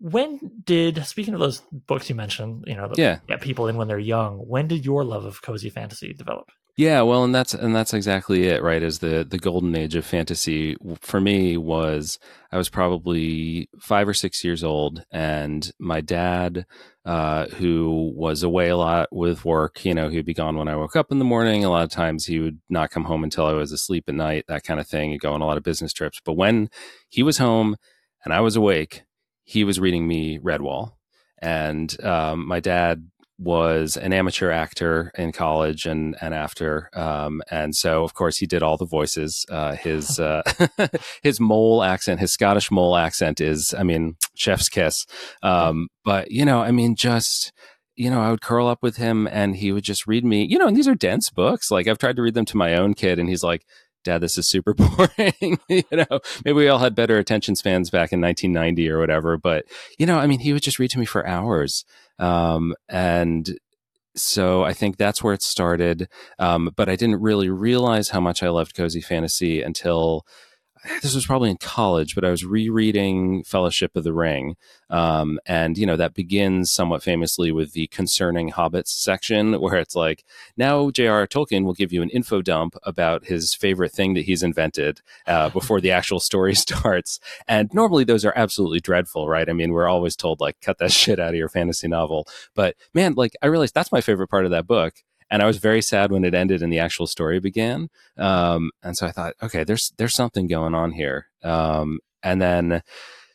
when 0.03 0.41
did 0.65 1.05
speaking 1.05 1.35
of 1.35 1.41
those 1.41 1.61
books 1.71 2.09
you 2.09 2.15
mentioned, 2.15 2.65
you 2.67 2.75
know, 2.75 2.89
that 2.89 2.97
Yeah. 2.97 3.19
get 3.29 3.43
people 3.43 3.69
in 3.69 3.77
when 3.77 3.87
they're 3.87 3.99
young, 3.99 4.39
when 4.39 4.67
did 4.67 4.83
your 4.85 5.05
love 5.05 5.27
of 5.27 5.43
cozy 5.43 5.69
fantasy 5.69 6.15
develop? 6.15 6.51
Yeah, 6.81 7.03
well, 7.03 7.25
and 7.25 7.35
that's 7.35 7.53
and 7.53 7.77
that's 7.77 7.93
exactly 7.93 8.47
it, 8.47 8.63
right? 8.63 8.83
Is 8.83 9.01
the 9.01 9.23
the 9.29 9.37
golden 9.37 9.77
age 9.77 9.95
of 9.97 10.07
fantasy 10.07 10.79
for 11.03 11.21
me 11.21 11.59
was 11.59 12.19
I 12.51 12.57
was 12.57 12.71
probably 12.71 13.69
five 13.79 14.09
or 14.09 14.15
six 14.15 14.43
years 14.43 14.65
old, 14.65 15.05
and 15.13 15.71
my 15.79 16.01
dad, 16.01 16.65
uh, 17.05 17.49
who 17.49 18.11
was 18.17 18.43
away 18.43 18.71
a 18.71 18.79
lot 18.79 19.11
with 19.13 19.45
work, 19.45 19.85
you 19.85 19.93
know, 19.93 20.09
he'd 20.09 20.25
be 20.25 20.33
gone 20.33 20.57
when 20.57 20.69
I 20.69 20.77
woke 20.77 20.97
up 20.97 21.13
in 21.13 21.19
the 21.19 21.25
morning. 21.27 21.67
A 21.67 21.71
lot 21.71 21.85
of 21.85 21.91
times 21.91 22.25
he 22.25 22.39
would 22.39 22.61
not 22.71 22.91
come 22.91 23.05
home 23.05 23.25
until 23.25 23.45
I 23.45 23.53
was 23.53 23.73
asleep 23.73 24.05
at 24.09 24.15
night, 24.15 24.47
that 24.49 24.65
kind 24.65 24.81
of 24.81 24.87
thing. 24.89 25.11
He'd 25.11 25.21
go 25.21 25.35
on 25.35 25.43
a 25.43 25.47
lot 25.47 25.59
of 25.59 25.63
business 25.63 25.93
trips, 25.93 26.19
but 26.25 26.33
when 26.33 26.71
he 27.11 27.23
was 27.23 27.37
home 27.37 27.77
and 28.25 28.33
I 28.33 28.41
was 28.41 28.57
awake, 28.57 29.03
he 29.45 29.65
was 29.65 29.79
reading 29.79 30.09
me 30.09 30.39
Redwall, 30.39 30.93
and 31.43 31.95
um, 32.03 32.49
my 32.49 32.59
dad 32.59 33.11
was 33.41 33.97
an 33.97 34.13
amateur 34.13 34.51
actor 34.51 35.11
in 35.17 35.33
college 35.33 35.87
and 35.87 36.15
and 36.21 36.35
after 36.35 36.91
um, 36.93 37.41
and 37.51 37.75
so 37.75 38.05
of 38.05 38.13
course 38.13 38.37
he 38.37 38.47
did 38.47 38.63
all 38.63 38.77
the 38.77 38.85
voices 38.85 39.47
uh, 39.51 39.75
his 39.75 40.21
uh, 40.21 40.43
his 41.23 41.41
mole 41.41 41.83
accent 41.83 42.21
his 42.21 42.33
Scottish 42.33 42.71
mole 42.71 42.97
accent 42.97 43.41
is 43.41 43.75
I 43.77 43.83
mean 43.83 44.17
chef's 44.35 44.69
kiss. 44.69 45.07
Um, 45.43 45.89
but 46.05 46.31
you 46.31 46.45
know 46.45 46.61
I 46.61 46.71
mean 46.71 46.95
just 46.95 47.53
you 47.97 48.11
know 48.11 48.21
I 48.21 48.31
would 48.31 48.43
curl 48.43 48.67
up 48.69 48.83
with 48.83 48.97
him 48.97 49.27
and 49.29 49.57
he 49.57 49.73
would 49.73 49.85
just 49.85 50.07
read 50.07 50.25
me 50.25 50.45
you 50.45 50.59
know 50.59 50.69
and 50.69 50.77
these 50.77 50.89
are 50.89 50.95
dense 50.95 51.31
books. 51.31 51.71
Like 51.71 51.89
I've 51.89 51.99
tried 51.99 52.17
to 52.17 52.23
read 52.23 52.35
them 52.35 52.47
to 52.47 52.59
my 52.59 52.75
own 52.75 52.93
kid 52.93 53.19
and 53.19 53.29
he's 53.29 53.43
like 53.43 53.65
dad 54.05 54.21
this 54.21 54.37
is 54.37 54.49
super 54.49 54.75
boring. 54.75 55.59
You 55.69 55.83
know 55.93 56.21
maybe 56.45 56.57
we 56.57 56.69
all 56.69 56.79
had 56.79 56.95
better 56.95 57.17
attention 57.17 57.57
spans 57.57 57.89
back 57.89 58.13
in 58.13 58.21
1990 58.21 58.91
or 58.91 58.99
whatever 58.99 59.37
but 59.37 59.65
you 59.99 60.07
know 60.07 60.19
i 60.19 60.27
mean 60.27 60.41
he 60.41 60.55
would 60.55 60.63
just 60.63 60.79
read 60.79 60.91
to 60.91 60.99
me 60.99 61.05
for 61.05 61.27
hours 61.27 61.85
um, 62.21 62.75
and 62.89 63.51
so 64.17 64.65
I 64.65 64.73
think 64.73 64.97
that's 64.97 65.23
where 65.23 65.35
it 65.35 65.43
started. 65.43 66.09
Um, 66.39 66.71
but 66.77 66.89
I 66.89 66.97
didn't 66.97 67.21
really 67.21 67.49
realize 67.49 68.11
how 68.11 68.21
much 68.21 68.43
I 68.43 68.49
loved 68.49 68.77
cozy 68.77 69.01
fantasy 69.01 69.63
until 69.63 70.25
this 71.03 71.15
was 71.15 71.27
probably 71.27 71.51
in 71.51 71.57
college, 71.59 72.15
but 72.15 72.25
I 72.25 72.31
was 72.31 72.45
rereading 72.45 73.43
Fellowship 73.45 73.97
of 73.97 74.05
the 74.05 74.13
Ring. 74.13 74.57
Um, 74.89 75.39
and, 75.47 75.77
you 75.77 75.87
know, 75.87 75.97
that 75.97 76.15
begins 76.15 76.73
somewhat 76.73 77.03
famously 77.03 77.53
with 77.53 77.73
the 77.73 77.87
concerning 77.89 78.51
hobbits 78.53 78.89
section, 78.89 79.55
where 79.61 79.77
it's 79.77 79.95
like, 79.95 80.25
now 80.57 80.91
J.R. 80.91 81.27
Tolkien 81.27 81.65
will 81.65 81.75
give 81.75 81.93
you 81.93 82.03
an 82.03 82.11
info 82.11 82.43
dump 82.43 82.77
about 82.83 83.27
his 83.27 83.55
favorite 83.55 83.93
thing 83.93 84.15
that 84.15 84.25
he's 84.25 84.43
invented 84.43 85.01
uh, 85.27 85.49
before 85.51 85.81
the 85.81 85.91
actual 85.91 86.21
story 86.21 86.55
starts. 86.57 87.21
And 87.47 87.71
normally 87.73 88.05
those 88.05 88.25
are 88.25 88.33
absolutely 88.35 88.81
dreadful, 88.81 89.29
right? 89.29 89.49
I 89.49 89.53
mean, 89.53 89.73
we're 89.73 89.89
always 89.89 90.17
told, 90.17 90.41
like, 90.41 90.61
cut 90.61 90.79
that 90.79 90.93
shit 90.93 91.19
out 91.19 91.31
of 91.31 91.37
your 91.37 91.49
fantasy 91.49 91.89
novel. 91.89 92.27
But 92.55 92.77
man, 92.95 93.15
like, 93.15 93.33
I 93.43 93.47
realized 93.47 93.75
that's 93.75 93.93
my 93.93 94.01
favorite 94.01 94.29
part 94.29 94.45
of 94.45 94.51
that 94.51 94.67
book 94.67 94.95
and 95.31 95.43
I 95.43 95.47
was 95.47 95.59
very 95.59 95.83
sad 95.83 96.11
when 96.11 96.25
it 96.25 96.35
ended 96.35 96.63
and 96.63 96.73
the 96.73 96.79
actual 96.81 97.07
story 97.07 97.39
began. 97.41 97.89
Um, 98.17 98.71
and 98.83 98.97
so 98.97 99.07
I 99.07 99.13
thought, 99.13 99.35
okay, 99.43 99.65
there's 99.65 99.93
there's 99.97 100.15
something 100.15 100.47
going 100.47 100.75
on 100.75 100.93
here. 100.93 101.27
Um, 101.43 102.01
and 102.23 102.43
then 102.43 102.83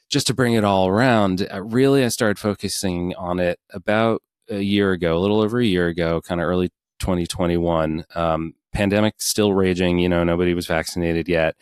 just 0.10 0.28
to 0.28 0.34
bring 0.34 0.54
it 0.54 0.64
all 0.64 0.88
around, 0.88 1.48
uh, 1.52 1.62
really, 1.64 2.04
I 2.04 2.10
started 2.10 2.38
focusing 2.38 3.16
on 3.16 3.40
it 3.40 3.60
about 3.72 4.22
a 4.50 4.60
year 4.60 4.92
ago, 4.92 5.18
a 5.18 5.20
little 5.20 5.42
over 5.42 5.60
a 5.60 5.66
year 5.66 5.88
ago, 5.88 6.22
kind 6.22 6.42
of 6.42 6.48
early 6.48 6.70
2021. 7.00 8.06
Um, 8.14 8.54
pandemic 8.74 9.16
still 9.18 9.54
raging. 9.54 10.00
You 10.00 10.10
know, 10.10 10.24
nobody 10.24 10.54
was 10.54 10.68
vaccinated 10.68 11.28
yet. 11.28 11.56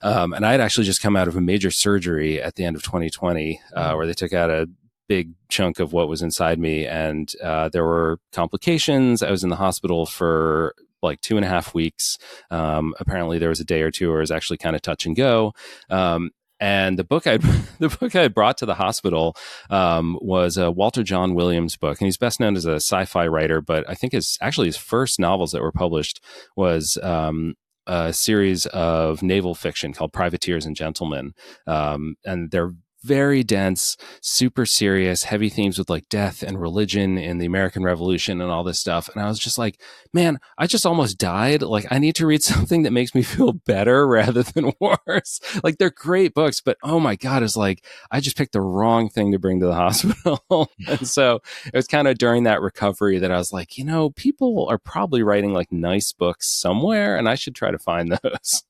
Um, 0.00 0.32
and 0.32 0.44
I 0.44 0.52
had 0.52 0.60
actually 0.60 0.86
just 0.86 1.02
come 1.02 1.16
out 1.16 1.28
of 1.28 1.36
a 1.36 1.40
major 1.40 1.70
surgery 1.70 2.40
at 2.40 2.56
the 2.56 2.64
end 2.64 2.76
of 2.76 2.82
2020, 2.82 3.60
uh, 3.74 3.94
where 3.94 4.06
they 4.06 4.14
took 4.14 4.32
out 4.32 4.50
a 4.50 4.68
big 5.08 5.32
chunk 5.48 5.80
of 5.80 5.92
what 5.92 6.08
was 6.08 6.22
inside 6.22 6.58
me 6.58 6.86
and 6.86 7.32
uh, 7.42 7.68
there 7.68 7.84
were 7.84 8.18
complications. 8.32 9.22
I 9.22 9.30
was 9.30 9.44
in 9.44 9.50
the 9.50 9.56
hospital 9.56 10.06
for 10.06 10.74
like 11.02 11.20
two 11.20 11.36
and 11.36 11.44
a 11.44 11.48
half 11.48 11.74
weeks. 11.74 12.16
Um, 12.50 12.94
apparently 13.00 13.38
there 13.38 13.48
was 13.48 13.60
a 13.60 13.64
day 13.64 13.82
or 13.82 13.90
two 13.90 14.08
where 14.08 14.18
it 14.18 14.22
was 14.22 14.30
actually 14.30 14.58
kind 14.58 14.76
of 14.76 14.82
touch 14.82 15.04
and 15.04 15.16
go. 15.16 15.52
Um, 15.90 16.30
and 16.62 16.96
the 16.96 17.04
book 17.04 17.26
I 17.26 17.36
the 17.80 17.88
book 17.88 18.14
I 18.14 18.28
brought 18.28 18.56
to 18.58 18.66
the 18.66 18.76
hospital 18.76 19.36
um, 19.68 20.16
was 20.22 20.56
a 20.56 20.70
Walter 20.70 21.02
John 21.02 21.34
Williams 21.34 21.76
book, 21.76 22.00
and 22.00 22.06
he's 22.06 22.16
best 22.16 22.38
known 22.38 22.56
as 22.56 22.64
a 22.64 22.76
sci-fi 22.76 23.26
writer. 23.26 23.60
But 23.60 23.84
I 23.88 23.94
think 23.94 24.12
his 24.12 24.38
actually 24.40 24.68
his 24.68 24.76
first 24.76 25.18
novels 25.18 25.50
that 25.50 25.60
were 25.60 25.72
published 25.72 26.22
was 26.56 26.96
um, 27.02 27.56
a 27.88 28.12
series 28.12 28.66
of 28.66 29.24
naval 29.24 29.56
fiction 29.56 29.92
called 29.92 30.12
Privateers 30.12 30.64
and 30.64 30.76
Gentlemen, 30.76 31.34
um, 31.66 32.14
and 32.24 32.52
they're 32.52 32.74
very 33.02 33.42
dense, 33.42 33.96
super 34.20 34.64
serious, 34.64 35.24
heavy 35.24 35.48
themes 35.48 35.78
with 35.78 35.90
like 35.90 36.08
death 36.08 36.42
and 36.42 36.60
religion 36.60 37.18
and 37.18 37.40
the 37.40 37.46
American 37.46 37.82
Revolution 37.82 38.40
and 38.40 38.50
all 38.50 38.64
this 38.64 38.78
stuff. 38.78 39.08
And 39.08 39.22
I 39.22 39.28
was 39.28 39.38
just 39.38 39.58
like, 39.58 39.80
man, 40.12 40.38
I 40.58 40.66
just 40.66 40.86
almost 40.86 41.18
died. 41.18 41.62
Like, 41.62 41.86
I 41.90 41.98
need 41.98 42.14
to 42.16 42.26
read 42.26 42.42
something 42.52 42.82
that 42.82 42.92
makes 42.92 43.14
me 43.14 43.22
feel 43.22 43.52
better 43.52 44.06
rather 44.06 44.42
than 44.42 44.72
worse. 44.80 45.40
Like, 45.62 45.78
they're 45.78 45.90
great 45.90 46.34
books, 46.34 46.60
but 46.60 46.76
oh 46.82 47.00
my 47.00 47.16
God, 47.16 47.42
it's 47.42 47.56
like, 47.56 47.84
I 48.10 48.20
just 48.20 48.36
picked 48.36 48.52
the 48.52 48.60
wrong 48.60 49.08
thing 49.08 49.32
to 49.32 49.38
bring 49.38 49.60
to 49.60 49.66
the 49.66 49.74
hospital. 49.82 50.70
and 50.86 51.06
so 51.06 51.40
it 51.66 51.74
was 51.74 51.86
kind 51.86 52.08
of 52.08 52.18
during 52.18 52.44
that 52.44 52.62
recovery 52.62 53.18
that 53.18 53.32
I 53.32 53.36
was 53.36 53.52
like, 53.52 53.78
you 53.78 53.84
know, 53.84 54.10
people 54.10 54.66
are 54.68 54.78
probably 54.78 55.22
writing 55.22 55.52
like 55.52 55.72
nice 55.72 56.12
books 56.12 56.48
somewhere, 56.48 57.16
and 57.16 57.28
I 57.28 57.34
should 57.34 57.54
try 57.54 57.70
to 57.70 57.78
find 57.78 58.12
those. 58.22 58.62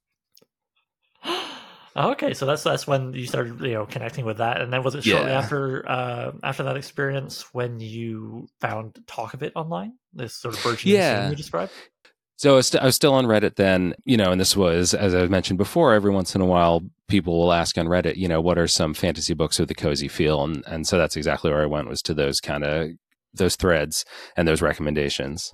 Okay, 1.95 2.33
so 2.35 2.47
that's 2.47 2.63
that's 2.63 2.87
when 2.87 3.13
you 3.13 3.27
started, 3.27 3.61
you 3.61 3.75
know, 3.75 3.87
connecting 3.87 4.25
with 4.25 4.39
that, 4.39 4.61
and 4.61 4.73
then 4.73 4.83
was 4.83 4.95
it 4.95 5.05
shortly 5.05 5.31
Yeah. 5.31 5.39
after 5.39 5.89
uh, 5.89 6.33
after 6.43 6.63
that 6.63 6.77
experience 6.77 7.43
when 7.53 7.81
you 7.81 8.49
found 8.61 8.99
Talk 9.07 9.35
of 9.35 9.43
It 9.43 9.53
online, 9.57 9.93
this 10.13 10.35
sort 10.35 10.57
of 10.57 10.63
burgeoning 10.63 10.97
Yeah. 10.97 11.29
you 11.29 11.37
described? 11.37 11.73
So 12.37 12.55
I 12.55 12.57
was, 12.57 12.67
st- 12.69 12.83
I 12.83 12.87
was 12.87 12.97
still 12.97 13.15
on 13.15 13.27
Reddit 13.27 13.55
then, 13.55 13.95
you 14.05 14.17
know, 14.17 14.33
and 14.33 14.41
this 14.41 14.57
was, 14.57 14.95
as 14.95 15.15
I 15.15 15.27
mentioned 15.29 15.59
before, 15.59 15.93
every 15.93 16.11
once 16.11 16.35
in 16.35 16.41
a 16.41 16.47
while, 16.47 16.83
people 17.07 17.39
will 17.39 17.53
ask 17.53 17.79
on 17.79 17.87
Reddit, 17.87 18.17
you 18.17 18.27
know, 18.27 18.41
what 18.41 18.59
are 18.59 18.67
some 18.67 18.95
fantasy 18.95 19.33
books 19.33 19.61
with 19.61 19.71
a 19.71 19.75
cozy 19.75 20.09
feel? 20.09 20.43
And, 20.43 20.65
and 20.67 20.85
so 20.89 20.99
that's 20.99 21.15
exactly 21.15 21.53
where 21.53 21.63
I 21.63 21.67
went 21.67 21.89
was 21.89 22.03
to 22.03 22.15
those 22.15 22.41
kind 22.41 22.65
of, 22.65 22.89
those 23.33 23.55
threads 23.55 24.05
and 24.37 24.49
those 24.49 24.61
recommendations. 24.61 25.53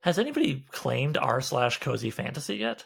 Has 0.00 0.18
anybody 0.18 0.66
claimed 0.70 1.16
r 1.16 1.40
slash 1.40 1.80
cozy 1.80 2.10
fantasy 2.10 2.56
yet? 2.56 2.84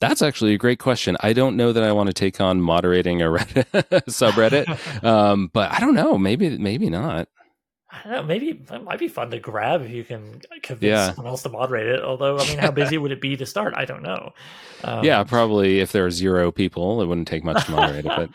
That's 0.00 0.22
actually 0.22 0.54
a 0.54 0.58
great 0.58 0.78
question. 0.78 1.16
I 1.20 1.32
don't 1.32 1.56
know 1.56 1.72
that 1.72 1.82
I 1.82 1.90
want 1.92 2.06
to 2.08 2.12
take 2.12 2.40
on 2.40 2.60
moderating 2.60 3.20
a 3.20 3.26
Reddit 3.26 3.64
subreddit, 4.06 5.04
um, 5.04 5.50
but 5.52 5.72
I 5.72 5.80
don't 5.80 5.94
know. 5.94 6.16
Maybe, 6.16 6.56
maybe 6.56 6.88
not. 6.88 7.28
I 7.90 8.02
don't 8.02 8.12
know. 8.12 8.22
Maybe 8.22 8.50
it 8.50 8.84
might 8.84 8.98
be 8.98 9.08
fun 9.08 9.30
to 9.30 9.38
grab 9.38 9.80
if 9.80 9.90
you 9.90 10.04
can 10.04 10.42
convince 10.62 10.90
yeah. 10.90 11.06
someone 11.06 11.30
else 11.30 11.42
to 11.44 11.48
moderate 11.48 11.86
it. 11.86 12.02
Although, 12.02 12.38
I 12.38 12.46
mean, 12.46 12.58
how 12.58 12.70
busy 12.70 12.98
would 12.98 13.12
it 13.12 13.20
be 13.20 13.34
to 13.38 13.46
start? 13.46 13.72
I 13.74 13.86
don't 13.86 14.02
know. 14.02 14.34
Um, 14.84 15.04
yeah, 15.04 15.24
probably 15.24 15.80
if 15.80 15.92
there 15.92 16.04
are 16.04 16.10
zero 16.10 16.52
people, 16.52 17.00
it 17.00 17.06
wouldn't 17.06 17.28
take 17.28 17.44
much 17.44 17.64
to 17.64 17.72
moderate 17.72 18.04
it. 18.04 18.12
But 18.14 18.30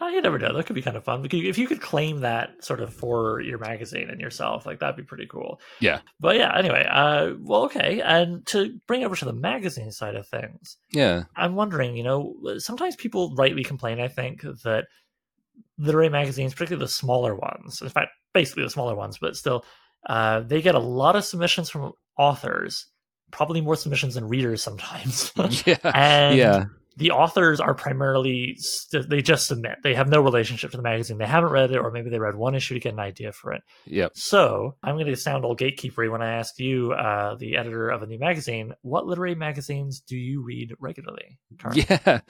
oh, 0.00 0.08
you 0.08 0.22
never 0.22 0.38
know. 0.38 0.54
That 0.54 0.66
could 0.66 0.76
be 0.76 0.82
kind 0.82 0.96
of 0.96 1.02
fun. 1.02 1.26
If 1.28 1.58
you 1.58 1.66
could 1.66 1.80
claim 1.80 2.20
that 2.20 2.64
sort 2.64 2.80
of 2.80 2.94
for 2.94 3.40
your 3.40 3.58
magazine 3.58 4.08
and 4.08 4.20
yourself, 4.20 4.66
like 4.66 4.78
that'd 4.78 4.96
be 4.96 5.02
pretty 5.02 5.26
cool. 5.26 5.60
Yeah. 5.80 6.00
But 6.20 6.36
yeah. 6.36 6.56
Anyway, 6.56 6.86
uh, 6.88 7.32
well, 7.40 7.64
okay. 7.64 8.00
And 8.00 8.46
to 8.46 8.78
bring 8.86 9.02
over 9.02 9.16
to 9.16 9.24
the 9.24 9.32
magazine 9.32 9.90
side 9.90 10.14
of 10.14 10.28
things, 10.28 10.76
yeah, 10.92 11.24
I'm 11.34 11.56
wondering. 11.56 11.96
You 11.96 12.04
know, 12.04 12.36
sometimes 12.58 12.94
people 12.94 13.34
rightly 13.34 13.64
complain. 13.64 14.00
I 14.00 14.08
think 14.08 14.42
that 14.62 14.86
literary 15.82 16.08
magazines, 16.08 16.54
particularly 16.54 16.84
the 16.84 16.88
smaller 16.88 17.34
ones, 17.34 17.82
in 17.82 17.88
fact, 17.88 18.10
basically 18.32 18.62
the 18.62 18.70
smaller 18.70 18.94
ones, 18.94 19.18
but 19.20 19.36
still, 19.36 19.64
uh, 20.08 20.40
they 20.40 20.62
get 20.62 20.74
a 20.74 20.80
lot 20.80 21.16
of 21.16 21.24
submissions 21.24 21.68
from 21.70 21.92
authors, 22.18 22.86
probably 23.30 23.60
more 23.60 23.76
submissions 23.76 24.14
than 24.14 24.28
readers 24.28 24.62
sometimes. 24.62 25.32
yeah. 25.66 25.76
and 25.94 26.36
yeah. 26.36 26.64
the 26.96 27.10
authors 27.10 27.60
are 27.60 27.74
primarily, 27.74 28.54
st- 28.58 29.08
they 29.08 29.22
just 29.22 29.46
submit. 29.46 29.78
They 29.82 29.94
have 29.94 30.08
no 30.08 30.20
relationship 30.20 30.70
to 30.72 30.76
the 30.76 30.82
magazine. 30.82 31.18
They 31.18 31.26
haven't 31.26 31.50
read 31.50 31.70
it, 31.70 31.78
or 31.78 31.90
maybe 31.90 32.10
they 32.10 32.18
read 32.18 32.36
one 32.36 32.54
issue 32.54 32.74
to 32.74 32.80
get 32.80 32.92
an 32.92 33.00
idea 33.00 33.32
for 33.32 33.52
it. 33.52 33.62
Yep. 33.86 34.12
So 34.14 34.76
I'm 34.82 34.96
going 34.96 35.06
to 35.06 35.16
sound 35.16 35.44
old 35.44 35.58
gatekeepery 35.58 36.10
when 36.10 36.22
I 36.22 36.34
ask 36.34 36.58
you, 36.58 36.92
uh, 36.92 37.36
the 37.36 37.56
editor 37.56 37.88
of 37.88 38.02
a 38.02 38.06
new 38.06 38.18
magazine, 38.18 38.74
what 38.82 39.06
literary 39.06 39.34
magazines 39.34 40.00
do 40.00 40.16
you 40.16 40.42
read 40.42 40.74
regularly? 40.78 41.38
Yeah. 41.74 42.20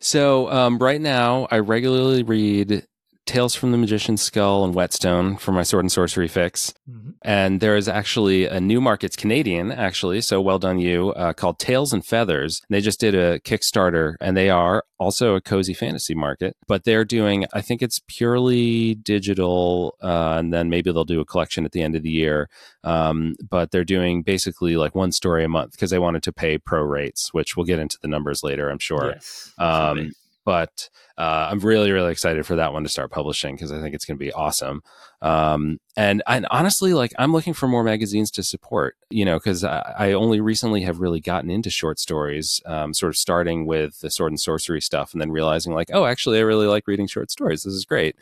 So 0.00 0.50
um, 0.50 0.78
right 0.78 1.00
now, 1.00 1.48
I 1.50 1.58
regularly 1.58 2.22
read 2.22 2.86
Tales 3.32 3.54
from 3.54 3.72
the 3.72 3.78
Magician's 3.78 4.20
Skull 4.20 4.62
and 4.62 4.74
Whetstone 4.74 5.38
for 5.38 5.52
my 5.52 5.62
sword 5.62 5.84
and 5.84 5.90
sorcery 5.90 6.28
fix. 6.28 6.74
Mm-hmm. 6.86 7.12
And 7.22 7.60
there 7.60 7.76
is 7.76 7.88
actually 7.88 8.44
a 8.44 8.60
new 8.60 8.78
market, 8.78 9.06
it's 9.06 9.16
Canadian 9.16 9.72
actually, 9.72 10.20
so 10.20 10.38
well 10.38 10.58
done 10.58 10.78
you, 10.78 11.14
uh, 11.14 11.32
called 11.32 11.58
Tails 11.58 11.94
and 11.94 12.04
Feathers. 12.04 12.60
They 12.68 12.82
just 12.82 13.00
did 13.00 13.14
a 13.14 13.38
Kickstarter 13.38 14.16
and 14.20 14.36
they 14.36 14.50
are 14.50 14.84
also 14.98 15.34
a 15.34 15.40
cozy 15.40 15.72
fantasy 15.72 16.14
market, 16.14 16.56
but 16.68 16.84
they're 16.84 17.06
doing, 17.06 17.46
I 17.54 17.62
think 17.62 17.80
it's 17.80 18.02
purely 18.06 18.96
digital, 18.96 19.96
uh, 20.02 20.34
and 20.38 20.52
then 20.52 20.68
maybe 20.68 20.92
they'll 20.92 21.04
do 21.04 21.20
a 21.20 21.24
collection 21.24 21.64
at 21.64 21.72
the 21.72 21.80
end 21.80 21.96
of 21.96 22.02
the 22.02 22.10
year. 22.10 22.50
Um, 22.84 23.34
but 23.48 23.70
they're 23.70 23.82
doing 23.82 24.22
basically 24.22 24.76
like 24.76 24.94
one 24.94 25.10
story 25.10 25.42
a 25.42 25.48
month 25.48 25.72
because 25.72 25.90
they 25.90 25.98
wanted 25.98 26.22
to 26.24 26.32
pay 26.34 26.58
pro 26.58 26.82
rates, 26.82 27.32
which 27.32 27.56
we'll 27.56 27.64
get 27.64 27.78
into 27.78 27.96
the 28.02 28.08
numbers 28.08 28.42
later, 28.42 28.68
I'm 28.68 28.78
sure. 28.78 29.12
Yes, 29.14 29.52
um, 29.56 30.12
but 30.44 30.88
uh, 31.18 31.48
I'm 31.50 31.60
really, 31.60 31.92
really 31.92 32.10
excited 32.10 32.46
for 32.46 32.56
that 32.56 32.72
one 32.72 32.82
to 32.82 32.88
start 32.88 33.10
publishing 33.10 33.54
because 33.54 33.70
I 33.70 33.80
think 33.80 33.94
it's 33.94 34.04
going 34.04 34.18
to 34.18 34.24
be 34.24 34.32
awesome. 34.32 34.82
Um, 35.20 35.78
and, 35.96 36.22
and 36.26 36.46
honestly, 36.50 36.94
like 36.94 37.12
I'm 37.16 37.32
looking 37.32 37.52
for 37.52 37.68
more 37.68 37.84
magazines 37.84 38.30
to 38.32 38.42
support, 38.42 38.96
you 39.08 39.24
know, 39.24 39.38
because 39.38 39.62
I, 39.62 39.94
I, 39.96 40.12
only 40.14 40.40
recently 40.40 40.82
have 40.82 40.98
really 40.98 41.20
gotten 41.20 41.48
into 41.48 41.70
short 41.70 42.00
stories, 42.00 42.60
um, 42.66 42.92
sort 42.92 43.10
of 43.10 43.16
starting 43.16 43.64
with 43.66 44.00
the 44.00 44.10
sword 44.10 44.32
and 44.32 44.40
sorcery 44.40 44.80
stuff, 44.80 45.12
and 45.12 45.20
then 45.20 45.30
realizing 45.30 45.74
like, 45.74 45.90
oh, 45.92 46.06
actually, 46.06 46.38
I 46.38 46.42
really 46.42 46.66
like 46.66 46.88
reading 46.88 47.06
short 47.06 47.30
stories. 47.30 47.62
This 47.62 47.74
is 47.74 47.84
great. 47.84 48.16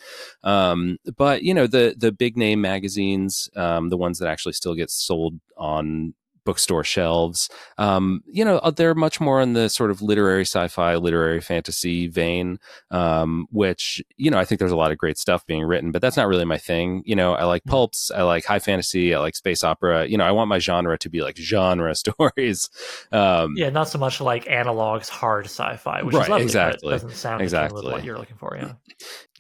Um, 0.44 0.98
but 1.16 1.42
you 1.42 1.54
know, 1.54 1.66
the 1.66 1.94
the 1.96 2.12
big 2.12 2.36
name 2.36 2.60
magazines, 2.60 3.48
um, 3.56 3.88
the 3.88 3.96
ones 3.96 4.18
that 4.18 4.28
actually 4.28 4.52
still 4.52 4.74
get 4.74 4.90
sold 4.90 5.40
on 5.56 6.12
bookstore 6.44 6.84
shelves. 6.84 7.48
Um, 7.78 8.22
you 8.26 8.44
know, 8.44 8.58
uh, 8.58 8.70
they're 8.70 8.94
much 8.94 9.20
more 9.20 9.40
in 9.40 9.52
the 9.52 9.68
sort 9.68 9.90
of 9.90 10.02
literary 10.02 10.42
sci-fi, 10.42 10.96
literary 10.96 11.40
fantasy 11.40 12.06
vein, 12.06 12.58
um, 12.90 13.46
which 13.50 14.02
you 14.16 14.30
know 14.30 14.38
I 14.38 14.44
think 14.44 14.58
there's 14.58 14.72
a 14.72 14.76
lot 14.76 14.92
of 14.92 14.98
great 14.98 15.18
stuff 15.18 15.46
being 15.46 15.64
written, 15.64 15.92
but 15.92 16.02
that's 16.02 16.16
not 16.16 16.28
really 16.28 16.44
my 16.44 16.58
thing. 16.58 17.02
You 17.04 17.16
know, 17.16 17.34
I 17.34 17.44
like 17.44 17.62
hmm. 17.64 17.70
pulps, 17.70 18.10
I 18.10 18.22
like 18.22 18.44
high 18.44 18.58
fantasy, 18.58 19.14
I 19.14 19.18
like 19.20 19.36
space 19.36 19.64
opera. 19.64 20.06
You 20.06 20.18
know, 20.18 20.24
I 20.24 20.32
want 20.32 20.48
my 20.48 20.58
genre 20.58 20.98
to 20.98 21.08
be 21.08 21.22
like 21.22 21.36
genre 21.36 21.94
stories. 21.96 22.68
Um, 23.12 23.54
yeah, 23.56 23.70
not 23.70 23.88
so 23.88 23.98
much 23.98 24.20
like 24.20 24.44
analogs, 24.44 25.08
hard 25.08 25.46
sci-fi, 25.46 26.02
which 26.02 26.14
right, 26.14 26.24
is 26.24 26.28
lovely, 26.28 26.44
exactly. 26.44 26.90
doesn't 26.90 27.10
sound 27.12 27.42
exactly 27.42 27.82
what 27.84 28.04
you're 28.04 28.18
looking 28.18 28.36
for. 28.36 28.56
Yeah. 28.60 28.72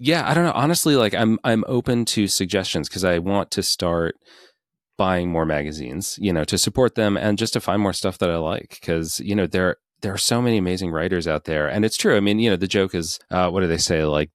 Yeah, 0.02 0.28
I 0.28 0.32
don't 0.32 0.44
know. 0.44 0.52
Honestly, 0.52 0.96
like 0.96 1.14
I'm 1.14 1.38
I'm 1.44 1.62
open 1.66 2.06
to 2.06 2.26
suggestions 2.26 2.88
because 2.88 3.04
I 3.04 3.18
want 3.18 3.50
to 3.52 3.62
start 3.62 4.16
buying 5.00 5.30
more 5.30 5.46
magazines, 5.46 6.18
you 6.20 6.30
know, 6.30 6.44
to 6.44 6.58
support 6.58 6.94
them 6.94 7.16
and 7.16 7.38
just 7.38 7.54
to 7.54 7.60
find 7.60 7.80
more 7.80 7.94
stuff 7.94 8.18
that 8.18 8.30
I 8.30 8.36
like 8.36 8.76
because, 8.78 9.18
you 9.20 9.34
know, 9.34 9.46
there 9.46 9.76
there 10.02 10.12
are 10.12 10.18
so 10.18 10.42
many 10.42 10.58
amazing 10.58 10.90
writers 10.90 11.26
out 11.26 11.44
there. 11.44 11.68
And 11.68 11.86
it's 11.86 11.96
true. 11.96 12.18
I 12.18 12.20
mean, 12.20 12.38
you 12.38 12.50
know, 12.50 12.56
the 12.56 12.66
joke 12.66 12.94
is 12.94 13.18
uh, 13.30 13.48
what 13.48 13.60
do 13.60 13.66
they 13.66 13.78
say? 13.78 14.04
Like 14.04 14.28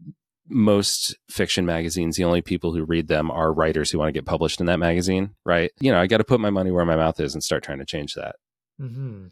most 0.49 1.15
fiction 1.29 1.67
magazines, 1.67 2.15
the 2.15 2.23
only 2.23 2.41
people 2.41 2.73
who 2.73 2.83
read 2.83 3.07
them 3.07 3.29
are 3.29 3.53
writers 3.53 3.91
who 3.91 3.99
want 3.99 4.09
to 4.09 4.11
get 4.19 4.25
published 4.25 4.59
in 4.59 4.65
that 4.65 4.79
magazine, 4.79 5.35
right? 5.45 5.69
You 5.79 5.91
know, 5.91 5.99
I 5.99 6.07
got 6.07 6.17
to 6.17 6.23
put 6.23 6.39
my 6.39 6.49
money 6.49 6.71
where 6.71 6.83
my 6.83 6.95
mouth 6.95 7.19
is 7.19 7.35
and 7.35 7.43
start 7.43 7.63
trying 7.63 7.77
to 7.77 7.85
change 7.85 8.15
that. 8.15 8.37
Mm-hmm. 8.81 9.27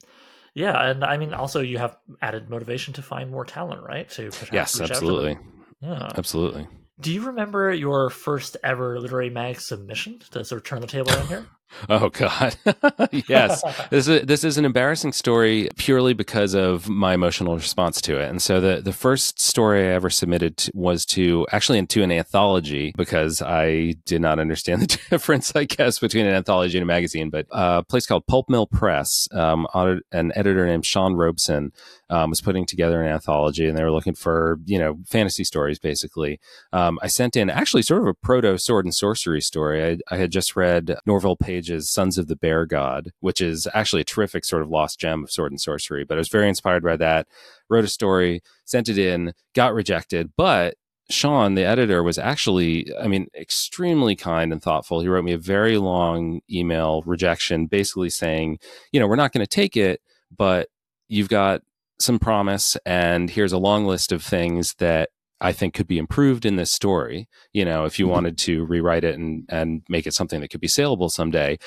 Yeah, 0.53 0.91
and 0.91 1.03
I 1.03 1.17
mean, 1.17 1.33
also 1.33 1.61
you 1.61 1.79
have 1.79 1.97
added 2.21 2.47
motivation 2.47 2.93
to 2.93 3.01
find 3.01 3.31
more 3.31 3.43
talent, 3.43 3.81
right? 3.81 4.07
To 4.11 4.29
yes, 4.51 4.79
absolutely, 4.79 5.39
yeah, 5.81 6.11
absolutely. 6.15 6.67
Do 7.03 7.11
you 7.11 7.25
remember 7.25 7.73
your 7.73 8.09
first 8.09 8.55
ever 8.63 8.97
literary 8.97 9.29
mag 9.29 9.59
submission 9.59 10.19
to 10.31 10.45
sort 10.45 10.61
of 10.61 10.63
turn 10.63 10.79
the 10.79 10.87
table 10.87 11.11
on 11.11 11.27
here? 11.27 11.45
Oh 11.89 12.09
God, 12.09 12.55
yes. 13.27 13.63
this 13.89 14.07
is 14.07 14.25
this 14.25 14.43
is 14.43 14.57
an 14.57 14.65
embarrassing 14.65 15.13
story 15.13 15.69
purely 15.77 16.13
because 16.13 16.53
of 16.53 16.89
my 16.89 17.13
emotional 17.13 17.55
response 17.55 18.01
to 18.01 18.19
it. 18.19 18.29
And 18.29 18.41
so 18.41 18.59
the 18.59 18.81
the 18.81 18.93
first 18.93 19.39
story 19.41 19.87
I 19.87 19.93
ever 19.93 20.09
submitted 20.09 20.57
to, 20.57 20.71
was 20.73 21.05
to 21.07 21.47
actually 21.51 21.79
into 21.79 22.03
an 22.03 22.11
anthology 22.11 22.93
because 22.97 23.41
I 23.41 23.95
did 24.05 24.21
not 24.21 24.39
understand 24.39 24.81
the 24.81 24.99
difference, 25.09 25.55
I 25.55 25.65
guess, 25.65 25.99
between 25.99 26.25
an 26.25 26.33
anthology 26.33 26.77
and 26.77 26.83
a 26.83 26.87
magazine. 26.87 27.29
But 27.29 27.47
uh, 27.51 27.81
a 27.81 27.83
place 27.83 28.05
called 28.05 28.27
Pulp 28.27 28.49
Mill 28.49 28.67
Press, 28.67 29.27
um, 29.31 29.67
an 29.73 30.31
editor 30.35 30.65
named 30.65 30.85
Sean 30.85 31.15
Robeson 31.15 31.71
um, 32.09 32.29
was 32.29 32.41
putting 32.41 32.65
together 32.65 33.01
an 33.01 33.11
anthology, 33.11 33.67
and 33.67 33.77
they 33.77 33.83
were 33.83 33.91
looking 33.91 34.13
for 34.13 34.59
you 34.65 34.77
know 34.77 34.99
fantasy 35.07 35.43
stories 35.43 35.79
basically. 35.79 36.39
Um, 36.71 36.99
I 37.01 37.07
sent 37.07 37.35
in 37.35 37.49
actually 37.49 37.81
sort 37.81 38.01
of 38.01 38.07
a 38.07 38.13
proto 38.13 38.57
sword 38.57 38.85
and 38.85 38.93
sorcery 38.93 39.41
story. 39.41 39.83
I, 39.83 40.13
I 40.13 40.17
had 40.17 40.31
just 40.31 40.55
read 40.55 40.95
Norvell 41.05 41.35
Page's 41.63 41.89
Sons 41.89 42.17
of 42.17 42.27
the 42.27 42.35
Bear 42.35 42.65
God, 42.65 43.11
which 43.21 43.39
is 43.39 43.67
actually 43.73 44.01
a 44.01 44.05
terrific 44.05 44.43
sort 44.43 44.61
of 44.61 44.69
lost 44.69 44.99
gem 44.99 45.23
of 45.23 45.31
sword 45.31 45.51
and 45.51 45.61
sorcery. 45.61 46.03
But 46.03 46.17
I 46.17 46.19
was 46.19 46.29
very 46.29 46.49
inspired 46.49 46.83
by 46.83 46.97
that. 46.97 47.27
Wrote 47.69 47.85
a 47.85 47.89
story, 47.89 48.41
sent 48.65 48.89
it 48.89 48.97
in, 48.97 49.33
got 49.55 49.73
rejected, 49.73 50.31
but 50.35 50.75
Sean, 51.09 51.55
the 51.55 51.63
editor, 51.63 52.03
was 52.03 52.17
actually, 52.17 52.87
I 52.99 53.07
mean, 53.07 53.27
extremely 53.35 54.15
kind 54.15 54.51
and 54.51 54.61
thoughtful. 54.61 54.99
He 54.99 55.07
wrote 55.07 55.25
me 55.25 55.33
a 55.33 55.37
very 55.37 55.77
long 55.77 56.41
email 56.51 57.01
rejection, 57.05 57.67
basically 57.67 58.09
saying, 58.09 58.59
you 58.91 58.99
know, 58.99 59.07
we're 59.07 59.15
not 59.15 59.31
going 59.31 59.45
to 59.45 59.47
take 59.47 59.77
it, 59.77 60.01
but 60.35 60.69
you've 61.07 61.29
got 61.29 61.61
some 61.99 62.19
promise 62.19 62.75
and 62.85 63.29
here's 63.29 63.53
a 63.53 63.57
long 63.57 63.85
list 63.85 64.11
of 64.11 64.23
things 64.23 64.75
that 64.79 65.09
I 65.41 65.51
think 65.51 65.73
could 65.73 65.87
be 65.87 65.97
improved 65.97 66.45
in 66.45 66.55
this 66.55 66.71
story, 66.71 67.27
you 67.51 67.65
know, 67.65 67.85
if 67.85 67.99
you 67.99 68.05
mm-hmm. 68.05 68.13
wanted 68.13 68.37
to 68.39 68.65
rewrite 68.65 69.03
it 69.03 69.15
and 69.15 69.45
and 69.49 69.81
make 69.89 70.07
it 70.07 70.13
something 70.13 70.41
that 70.41 70.49
could 70.49 70.61
be 70.61 70.67
saleable 70.67 71.09
someday. 71.09 71.57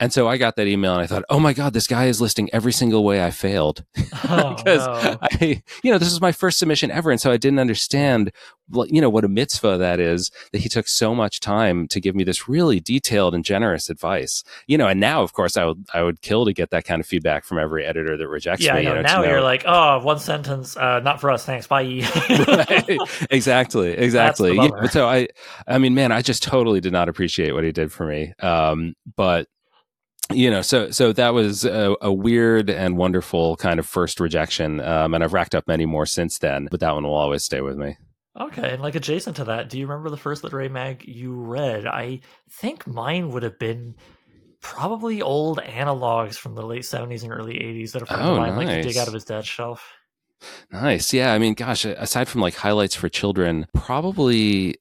And 0.00 0.12
so 0.12 0.26
I 0.26 0.38
got 0.38 0.56
that 0.56 0.66
email 0.66 0.92
and 0.92 1.02
I 1.02 1.06
thought, 1.06 1.24
oh 1.30 1.38
my 1.38 1.52
God, 1.52 1.72
this 1.72 1.86
guy 1.86 2.06
is 2.06 2.20
listing 2.20 2.50
every 2.52 2.72
single 2.72 3.04
way 3.04 3.24
I 3.24 3.30
failed. 3.30 3.84
Because 4.54 4.86
oh, 4.86 5.02
no. 5.02 5.18
I, 5.22 5.62
you 5.82 5.92
know, 5.92 5.98
this 5.98 6.10
was 6.10 6.20
my 6.20 6.32
first 6.32 6.58
submission 6.58 6.90
ever. 6.90 7.10
And 7.10 7.20
so 7.20 7.30
I 7.30 7.36
didn't 7.36 7.58
understand, 7.58 8.32
you 8.72 9.00
know, 9.00 9.10
what 9.10 9.24
a 9.24 9.28
mitzvah 9.28 9.76
that 9.78 10.00
is, 10.00 10.30
that 10.52 10.58
he 10.58 10.68
took 10.68 10.88
so 10.88 11.14
much 11.14 11.40
time 11.40 11.86
to 11.88 12.00
give 12.00 12.14
me 12.14 12.24
this 12.24 12.48
really 12.48 12.80
detailed 12.80 13.34
and 13.34 13.44
generous 13.44 13.90
advice. 13.90 14.42
You 14.66 14.78
know, 14.78 14.88
and 14.88 14.98
now, 14.98 15.22
of 15.22 15.34
course, 15.34 15.56
I 15.56 15.66
would, 15.66 15.86
I 15.92 16.02
would 16.02 16.22
kill 16.22 16.44
to 16.46 16.52
get 16.52 16.70
that 16.70 16.84
kind 16.84 17.00
of 17.00 17.06
feedback 17.06 17.44
from 17.44 17.58
every 17.58 17.84
editor 17.84 18.16
that 18.16 18.28
rejects 18.28 18.64
yeah, 18.64 18.74
me. 18.74 18.84
Yeah, 18.84 19.02
now 19.02 19.22
you're 19.22 19.42
like, 19.42 19.64
oh, 19.66 20.00
one 20.02 20.18
sentence, 20.18 20.76
uh, 20.76 21.00
not 21.00 21.20
for 21.20 21.30
us. 21.30 21.44
Thanks. 21.44 21.66
Bye. 21.66 21.82
right. 22.48 22.98
Exactly. 23.30 23.92
Exactly. 23.92 24.56
Yeah, 24.56 24.86
so 24.86 25.06
I, 25.06 25.28
I 25.66 25.78
mean, 25.78 25.94
man, 25.94 26.12
I 26.12 26.22
just 26.22 26.42
totally 26.42 26.80
did 26.80 26.92
not 26.92 27.08
appreciate 27.08 27.52
what 27.52 27.64
he 27.64 27.72
did 27.72 27.92
for 27.92 28.06
me. 28.06 28.32
Um, 28.40 28.94
but 29.16 29.48
you 30.32 30.50
know, 30.50 30.62
so 30.62 30.90
so 30.90 31.12
that 31.12 31.34
was 31.34 31.64
a, 31.64 31.94
a, 32.00 32.12
weird 32.12 32.70
and 32.70 32.96
wonderful 32.96 33.56
kind 33.56 33.78
of 33.78 33.86
first 33.86 34.20
rejection, 34.20 34.80
um, 34.80 35.14
and 35.14 35.22
I've 35.22 35.32
racked 35.32 35.54
up 35.54 35.68
many 35.68 35.86
more 35.86 36.06
since 36.06 36.38
then. 36.38 36.68
But 36.70 36.80
that 36.80 36.94
one 36.94 37.04
will 37.04 37.14
always 37.14 37.44
stay 37.44 37.60
with 37.60 37.76
me. 37.76 37.96
Okay, 38.40 38.72
and 38.72 38.82
like 38.82 38.94
adjacent 38.94 39.36
to 39.36 39.44
that, 39.44 39.68
do 39.68 39.78
you 39.78 39.86
remember 39.86 40.10
the 40.10 40.16
first 40.16 40.42
literary 40.42 40.68
mag 40.68 41.04
you 41.06 41.34
read? 41.34 41.86
I 41.86 42.20
think 42.50 42.86
mine 42.86 43.30
would 43.30 43.42
have 43.42 43.58
been 43.58 43.94
Probably 44.64 45.20
old 45.20 45.58
analogs 45.58 46.36
from 46.36 46.54
the 46.54 46.62
late 46.62 46.84
70s 46.84 47.22
and 47.22 47.30
early 47.30 47.52
80s 47.52 47.92
that 47.92 48.00
a 48.00 48.06
friend 48.06 48.22
Oh, 48.22 48.32
of 48.32 48.38
mine 48.38 48.56
like 48.56 48.68
to 48.68 48.82
dig 48.82 48.96
out 48.96 49.08
of 49.08 49.12
his 49.12 49.26
dad's 49.26 49.46
shelf. 49.46 49.92
Nice. 50.72 51.12
Yeah. 51.12 51.34
I 51.34 51.38
mean, 51.38 51.52
gosh, 51.52 51.84
aside 51.84 52.28
from 52.28 52.40
like 52.40 52.54
highlights 52.54 52.94
for 52.94 53.10
children, 53.10 53.66
probably 53.74 54.76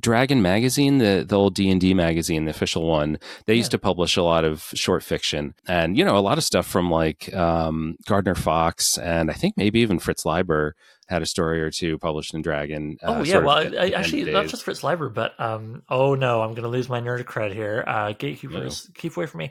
Dragon 0.00 0.42
magazine, 0.42 0.98
the 0.98 1.24
the 1.26 1.36
old 1.36 1.54
D 1.54 1.70
and 1.70 1.80
D 1.80 1.94
magazine, 1.94 2.44
the 2.44 2.50
official 2.50 2.86
one. 2.86 3.18
They 3.46 3.54
used 3.54 3.70
to 3.72 3.78
publish 3.78 4.16
a 4.16 4.22
lot 4.22 4.44
of 4.44 4.64
short 4.74 5.02
fiction, 5.02 5.54
and 5.66 5.96
you 5.96 6.04
know, 6.04 6.16
a 6.16 6.20
lot 6.20 6.38
of 6.38 6.44
stuff 6.44 6.66
from 6.66 6.90
like 6.90 7.32
um, 7.34 7.96
Gardner 8.06 8.34
Fox, 8.34 8.98
and 8.98 9.30
I 9.30 9.34
think 9.34 9.56
maybe 9.56 9.80
even 9.80 9.98
Fritz 9.98 10.24
Leiber 10.24 10.74
had 11.08 11.22
a 11.22 11.26
story 11.26 11.62
or 11.62 11.70
two 11.70 11.98
published 11.98 12.34
in 12.34 12.42
Dragon. 12.42 12.96
Oh 13.02 13.16
uh, 13.16 13.22
yeah, 13.22 13.38
well, 13.38 13.58
I, 13.58 13.86
I, 13.86 13.90
actually 13.90 14.24
not 14.24 14.48
just 14.48 14.64
Fritz 14.64 14.82
Leiber, 14.82 15.08
but 15.08 15.38
um, 15.38 15.82
oh 15.88 16.14
no, 16.14 16.42
I'm 16.42 16.54
gonna 16.54 16.68
lose 16.68 16.88
my 16.88 17.00
nerd 17.00 17.22
cred 17.24 17.52
here. 17.52 17.84
Uh, 17.86 18.12
gatekeepers, 18.12 18.90
keep 18.94 19.16
away 19.16 19.26
from 19.26 19.38
me. 19.38 19.50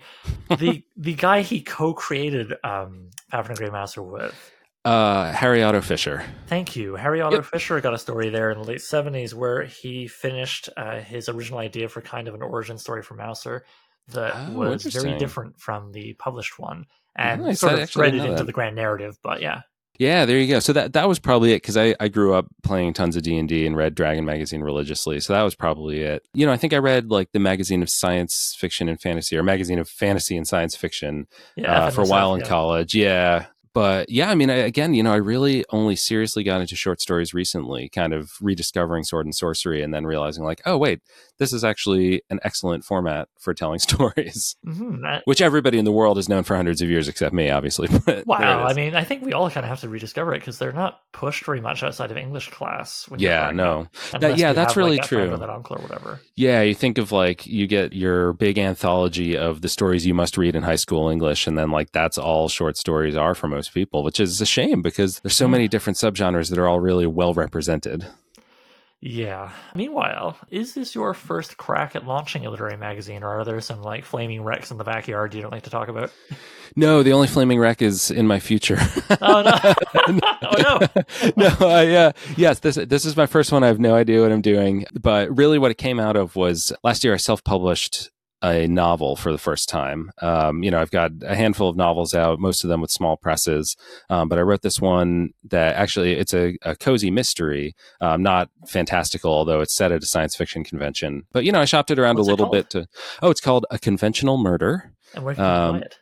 The 0.49 0.83
the 0.97 1.13
guy 1.13 1.41
he 1.41 1.61
co-created 1.61 2.53
um, 2.63 3.09
Pathfinder 3.31 3.59
Grey 3.59 3.69
Mouser 3.69 4.03
with. 4.03 4.51
Uh, 4.85 5.31
Harry 5.33 5.63
Otto 5.63 5.81
Fischer. 5.81 6.23
Thank 6.47 6.75
you, 6.75 6.95
Harry 6.95 7.19
Otto 7.19 7.37
Yep. 7.37 7.45
Fischer 7.45 7.81
got 7.81 7.93
a 7.93 7.97
story 7.97 8.29
there 8.29 8.51
in 8.51 8.59
the 8.59 8.63
late 8.63 8.77
'70s 8.79 9.33
where 9.33 9.63
he 9.63 10.07
finished 10.07 10.69
uh, 10.77 10.99
his 10.99 11.27
original 11.27 11.59
idea 11.59 11.89
for 11.89 12.01
kind 12.01 12.27
of 12.27 12.35
an 12.35 12.41
origin 12.43 12.77
story 12.77 13.01
for 13.01 13.15
Mouser 13.15 13.65
that 14.09 14.33
Oh, 14.35 14.51
was 14.53 14.83
very 14.85 15.17
different 15.17 15.59
from 15.59 15.91
the 15.91 16.13
published 16.13 16.59
one, 16.59 16.85
and 17.17 17.41
Nice, 17.41 17.59
sort 17.61 17.73
I 17.73 17.79
of 17.81 17.89
threaded 17.89 18.21
into 18.21 18.35
that. 18.37 18.45
the 18.45 18.51
grand 18.53 18.75
narrative. 18.75 19.17
But 19.23 19.41
yeah, 19.41 19.61
Yeah, 19.97 20.25
there 20.25 20.37
you 20.37 20.47
go. 20.47 20.59
So 20.59 20.71
that 20.73 20.93
that 20.93 21.07
was 21.07 21.17
probably 21.17 21.53
it 21.53 21.63
because 21.63 21.77
I, 21.77 21.95
I 21.99 22.07
grew 22.07 22.35
up 22.35 22.45
playing 22.61 22.93
tons 22.93 23.15
of 23.15 23.23
D 23.23 23.35
and 23.39 23.49
D 23.49 23.65
and 23.65 23.75
read 23.75 23.95
Dragon 23.95 24.23
magazine 24.23 24.61
religiously. 24.61 25.19
So 25.19 25.33
that 25.33 25.41
was 25.41 25.55
probably 25.55 26.01
it. 26.01 26.27
You 26.35 26.45
know, 26.45 26.51
I 26.51 26.57
think 26.57 26.73
I 26.73 26.77
read 26.77 27.09
like 27.09 27.31
the 27.31 27.39
magazine 27.39 27.81
of 27.81 27.89
science 27.89 28.55
fiction 28.59 28.87
and 28.87 29.01
fantasy, 29.01 29.35
or 29.35 29.41
magazine 29.41 29.79
of 29.79 29.89
fantasy 29.89 30.37
and 30.37 30.47
science 30.47 30.75
fiction 30.75 31.25
yeah, 31.55 31.85
uh, 31.85 31.89
for 31.89 32.01
a 32.01 32.03
FNSF, 32.05 32.09
while 32.11 32.35
in 32.35 32.41
yeah. 32.41 32.47
college. 32.47 32.93
Yeah. 32.93 33.45
But 33.75 34.09
yeah, 34.09 34.29
I 34.31 34.35
mean, 34.35 34.49
I, 34.49 34.55
again, 34.55 34.93
you 34.93 35.03
know, 35.03 35.11
I 35.11 35.17
really 35.17 35.65
only 35.69 35.97
seriously 35.97 36.43
got 36.43 36.61
into 36.61 36.77
short 36.77 37.01
stories 37.01 37.33
recently, 37.33 37.89
kind 37.89 38.13
of 38.13 38.31
rediscovering 38.41 39.03
sword 39.03 39.25
and 39.25 39.35
sorcery 39.35 39.83
and 39.83 39.93
then 39.93 40.05
realizing, 40.05 40.45
like, 40.45 40.61
oh, 40.65 40.77
wait, 40.77 41.01
this 41.39 41.51
is 41.51 41.65
actually 41.65 42.21
an 42.29 42.39
excellent 42.43 42.85
format 42.85 43.27
for 43.37 43.53
telling 43.53 43.79
stories, 43.89 44.55
Mhm, 44.65 45.01
that- 45.01 45.23
which 45.25 45.41
everybody 45.41 45.77
in 45.77 45.83
the 45.83 45.91
world 45.91 46.15
has 46.15 46.29
known 46.29 46.43
for 46.43 46.55
hundreds 46.55 46.81
of 46.81 46.89
years, 46.89 47.09
except 47.09 47.35
me, 47.35 47.49
obviously. 47.49 47.89
But 48.05 48.25
Wow, 48.25 48.63
I 48.63 48.73
mean, 48.73 48.95
I 48.95 49.03
think 49.03 49.25
we 49.25 49.33
all 49.33 49.49
kind 49.49 49.65
of 49.65 49.69
have 49.69 49.81
to 49.81 49.89
rediscover 49.89 50.33
it 50.33 50.39
because 50.39 50.57
they're 50.57 50.71
not 50.71 51.01
pushed 51.11 51.43
very 51.43 51.59
much 51.59 51.83
outside 51.83 52.11
of 52.11 52.17
English 52.17 52.51
class. 52.51 53.09
Yeah, 53.17 53.51
no. 53.51 53.87
unless 54.13 54.39
yeah, 54.39 54.53
that's 54.53 54.71
have, 54.73 54.77
really 54.77 54.97
like, 54.99 55.07
true. 55.07 55.35
that 55.35 55.49
uncle 55.49 55.75
or 55.75 55.81
whatever. 55.81 56.21
Yeah, 56.37 56.61
you 56.61 56.75
think 56.75 56.97
of 56.97 57.11
like 57.11 57.45
you 57.45 57.67
get 57.67 57.91
your 57.91 58.31
big 58.33 58.57
anthology 58.57 59.35
of 59.35 59.59
the 59.61 59.67
stories 59.69 60.05
you 60.05 60.13
must 60.13 60.37
read 60.37 60.55
in 60.55 60.63
high 60.63 60.75
school 60.77 61.09
English, 61.09 61.45
and 61.45 61.57
then 61.57 61.71
like 61.71 61.91
that's 61.91 62.17
all 62.17 62.47
short 62.47 62.77
stories 62.77 63.17
are 63.17 63.35
for 63.35 63.47
most 63.49 63.64
people, 63.69 64.03
which 64.03 64.19
is 64.19 64.39
a 64.41 64.45
shame 64.45 64.81
because 64.81 65.19
there's 65.19 65.35
so 65.35 65.47
many 65.47 65.67
different 65.67 65.97
subgenres 65.97 66.49
that 66.49 66.59
are 66.59 66.67
all 66.67 66.79
really 66.79 67.07
well 67.07 67.33
represented. 67.33 68.05
Yeah. 69.01 69.51
Meanwhile, 69.75 70.35
is 70.49 70.73
this 70.73 70.95
your 70.95 71.13
first 71.13 71.57
crack 71.57 71.95
at 71.95 72.07
launching 72.07 72.45
a 72.45 72.49
literary 72.49 72.75
magazine, 72.75 73.21
or 73.21 73.39
are 73.39 73.45
there 73.45 73.61
some 73.61 73.83
like 73.83 74.03
flaming 74.03 74.41
wrecks 74.41 74.71
in 74.71 74.77
the 74.77 74.83
backyard 74.83 75.35
you 75.35 75.43
don't 75.43 75.51
like 75.51 75.63
to 75.63 75.69
talk 75.69 75.89
about? 75.89 76.11
No, 76.75 77.03
the 77.03 77.13
only 77.13 77.27
flaming 77.27 77.59
wreck 77.59 77.83
is 77.83 78.09
in 78.09 78.25
my 78.25 78.39
future. 78.39 78.79
Oh 79.21 79.43
no! 79.43 79.73
oh 80.41 80.57
no! 80.57 81.31
no, 81.37 81.67
I, 81.67 81.87
uh, 81.91 82.11
yes, 82.35 82.59
this 82.59 82.75
this 82.75 83.05
is 83.05 83.15
my 83.15 83.27
first 83.27 83.51
one. 83.51 83.63
I 83.63 83.67
have 83.67 83.79
no 83.79 83.93
idea 83.93 84.21
what 84.21 84.31
I'm 84.31 84.41
doing, 84.41 84.85
but 84.99 85.35
really, 85.37 85.59
what 85.59 85.69
it 85.69 85.77
came 85.77 85.99
out 85.99 86.15
of 86.15 86.35
was 86.35 86.73
last 86.83 87.03
year 87.03 87.13
I 87.13 87.17
self-published 87.17 88.09
a 88.45 88.67
novel 88.67 89.15
for 89.15 89.31
the 89.31 89.37
first 89.37 89.67
time. 89.69 90.11
Um, 90.21 90.61
you 90.63 90.69
know, 90.69 90.79
I've 90.79 90.91
got 90.91 91.11
a 91.23 91.35
handful 91.35 91.67
of 91.69 91.75
novels 91.75 92.13
out, 92.13 92.39
most 92.39 92.63
of 92.63 92.69
them 92.69 92.81
with 92.81 92.91
small 92.91 93.17
presses, 93.17 93.75
um, 94.09 94.29
but 94.29 94.37
I 94.37 94.41
wrote 94.41 94.61
this 94.61 94.79
one 94.79 95.29
that 95.49 95.75
actually 95.75 96.13
it's 96.13 96.33
a, 96.33 96.55
a 96.61 96.75
cozy 96.75 97.09
mystery, 97.09 97.73
um, 98.01 98.21
not 98.21 98.49
fantastical, 98.67 99.31
although 99.31 99.61
it's 99.61 99.75
set 99.75 99.91
at 99.91 100.03
a 100.03 100.05
science 100.05 100.35
fiction 100.35 100.63
convention. 100.63 101.23
But 101.33 101.43
you 101.45 101.51
know, 101.51 101.61
I 101.61 101.65
shopped 101.65 101.89
it 101.91 101.97
around 101.99 102.17
What's 102.17 102.27
a 102.27 102.31
little 102.31 102.49
bit 102.49 102.69
to. 102.71 102.87
Oh, 103.21 103.29
it's 103.31 103.41
called 103.41 103.65
A 103.71 103.79
Conventional 103.79 104.37
Murder. 104.37 104.93
And 105.15 105.23
where 105.25 105.33
can 105.35 105.43
you 105.43 105.49
Um, 105.49 105.71
buy 105.79 105.85
it? 105.85 105.95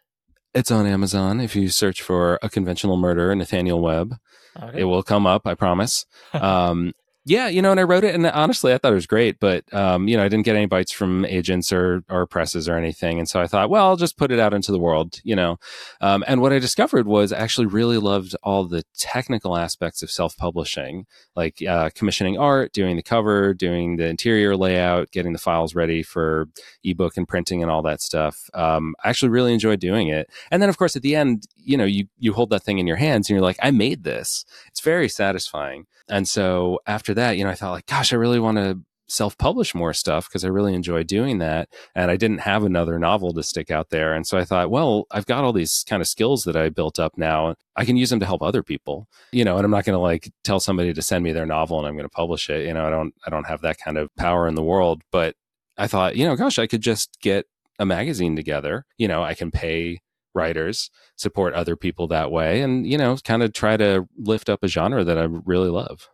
It's 0.55 0.69
on 0.71 0.85
Amazon. 0.85 1.39
If 1.39 1.55
you 1.55 1.69
search 1.69 2.01
for 2.01 2.37
A 2.43 2.49
Conventional 2.49 2.97
Murder, 2.97 3.33
Nathaniel 3.35 3.79
Webb, 3.81 4.15
Okay. 4.61 4.81
it 4.81 4.83
will 4.83 5.01
come 5.01 5.25
up 5.25 5.47
i 5.47 5.55
promise 5.55 6.05
um 6.33 6.93
yeah 7.25 7.47
you 7.47 7.61
know 7.61 7.71
and 7.71 7.79
i 7.79 7.83
wrote 7.83 8.03
it 8.03 8.13
and 8.13 8.25
honestly 8.27 8.73
i 8.73 8.77
thought 8.77 8.91
it 8.91 8.95
was 8.95 9.07
great 9.07 9.39
but 9.39 9.63
um 9.73 10.07
you 10.07 10.17
know 10.17 10.23
i 10.23 10.27
didn't 10.27 10.45
get 10.45 10.55
any 10.55 10.65
bites 10.65 10.91
from 10.91 11.25
agents 11.25 11.71
or 11.71 12.03
or 12.09 12.25
presses 12.25 12.67
or 12.67 12.75
anything 12.75 13.19
and 13.19 13.29
so 13.29 13.39
i 13.41 13.47
thought 13.47 13.69
well 13.69 13.85
i'll 13.85 13.95
just 13.95 14.17
put 14.17 14.31
it 14.31 14.39
out 14.39 14.53
into 14.53 14.71
the 14.71 14.79
world 14.79 15.19
you 15.23 15.35
know 15.35 15.57
um 16.01 16.23
and 16.27 16.41
what 16.41 16.53
i 16.53 16.59
discovered 16.59 17.07
was 17.07 17.31
i 17.31 17.37
actually 17.37 17.65
really 17.65 17.97
loved 17.97 18.35
all 18.43 18.65
the 18.65 18.83
technical 18.97 19.57
aspects 19.57 20.03
of 20.03 20.11
self-publishing 20.11 21.05
like 21.35 21.61
uh, 21.67 21.89
commissioning 21.95 22.37
art 22.37 22.73
doing 22.73 22.95
the 22.95 23.03
cover 23.03 23.53
doing 23.53 23.95
the 23.97 24.05
interior 24.05 24.55
layout 24.55 25.11
getting 25.11 25.33
the 25.33 25.39
files 25.39 25.75
ready 25.75 26.03
for 26.03 26.47
ebook 26.83 27.17
and 27.17 27.27
printing 27.27 27.61
and 27.61 27.71
all 27.71 27.81
that 27.81 28.01
stuff 28.01 28.49
um 28.53 28.95
i 29.03 29.09
actually 29.09 29.29
really 29.29 29.53
enjoyed 29.53 29.79
doing 29.79 30.07
it 30.07 30.29
and 30.51 30.61
then 30.61 30.69
of 30.69 30.77
course 30.77 30.95
at 30.95 31.01
the 31.01 31.15
end 31.15 31.47
you 31.55 31.77
know 31.77 31.85
you 31.85 32.05
you 32.19 32.33
hold 32.33 32.49
that 32.49 32.63
thing 32.63 32.79
in 32.79 32.87
your 32.87 32.97
hands 32.97 33.29
and 33.29 33.35
you're 33.35 33.43
like 33.43 33.57
i 33.61 33.71
made 33.71 34.03
this 34.03 34.43
it's 34.67 34.81
very 34.81 35.07
satisfying. 35.09 35.85
And 36.09 36.27
so 36.27 36.79
after 36.85 37.12
that, 37.13 37.37
you 37.37 37.43
know, 37.43 37.49
I 37.49 37.55
thought 37.55 37.71
like, 37.71 37.85
gosh, 37.85 38.13
I 38.13 38.17
really 38.17 38.39
want 38.39 38.57
to 38.57 38.79
self-publish 39.07 39.75
more 39.75 39.93
stuff 39.93 40.27
because 40.27 40.45
I 40.45 40.47
really 40.47 40.73
enjoy 40.73 41.03
doing 41.03 41.37
that. 41.39 41.69
And 41.93 42.09
I 42.09 42.15
didn't 42.15 42.39
have 42.39 42.63
another 42.63 42.97
novel 42.97 43.33
to 43.33 43.43
stick 43.43 43.69
out 43.69 43.89
there. 43.89 44.13
And 44.13 44.25
so 44.25 44.37
I 44.37 44.45
thought, 44.45 44.71
well, 44.71 45.05
I've 45.11 45.25
got 45.25 45.43
all 45.43 45.53
these 45.53 45.83
kind 45.87 46.01
of 46.01 46.07
skills 46.07 46.43
that 46.45 46.55
I 46.55 46.69
built 46.69 46.99
up 46.99 47.17
now. 47.17 47.55
I 47.75 47.85
can 47.85 47.97
use 47.97 48.09
them 48.09 48.19
to 48.21 48.25
help 48.25 48.41
other 48.41 48.63
people, 48.63 49.07
you 49.31 49.43
know, 49.43 49.57
and 49.57 49.65
I'm 49.65 49.71
not 49.71 49.85
going 49.85 49.95
to 49.95 49.99
like 49.99 50.31
tell 50.43 50.59
somebody 50.59 50.93
to 50.93 51.01
send 51.01 51.23
me 51.23 51.31
their 51.31 51.45
novel 51.45 51.79
and 51.79 51.87
I'm 51.87 51.95
going 51.95 52.05
to 52.05 52.09
publish 52.09 52.49
it. 52.49 52.65
You 52.65 52.73
know, 52.73 52.87
I 52.87 52.89
don't, 52.89 53.13
I 53.25 53.29
don't 53.29 53.47
have 53.47 53.61
that 53.61 53.77
kind 53.77 53.97
of 53.97 54.09
power 54.15 54.47
in 54.47 54.55
the 54.55 54.63
world, 54.63 55.03
but 55.11 55.35
I 55.77 55.87
thought, 55.87 56.15
you 56.15 56.25
know, 56.25 56.35
gosh, 56.35 56.57
I 56.57 56.67
could 56.67 56.81
just 56.81 57.17
get 57.21 57.45
a 57.79 57.85
magazine 57.85 58.35
together. 58.35 58.85
You 58.97 59.07
know, 59.07 59.23
I 59.23 59.33
can 59.33 59.51
pay 59.51 59.99
writers, 60.33 60.89
support 61.15 61.53
other 61.53 61.75
people 61.75 62.07
that 62.07 62.31
way, 62.31 62.61
and 62.61 62.87
you 62.87 62.97
know, 62.97 63.17
kind 63.23 63.43
of 63.43 63.53
try 63.53 63.77
to 63.77 64.07
lift 64.17 64.49
up 64.49 64.63
a 64.63 64.67
genre 64.67 65.03
that 65.03 65.17
I 65.17 65.23
really 65.23 65.69
love. 65.69 66.09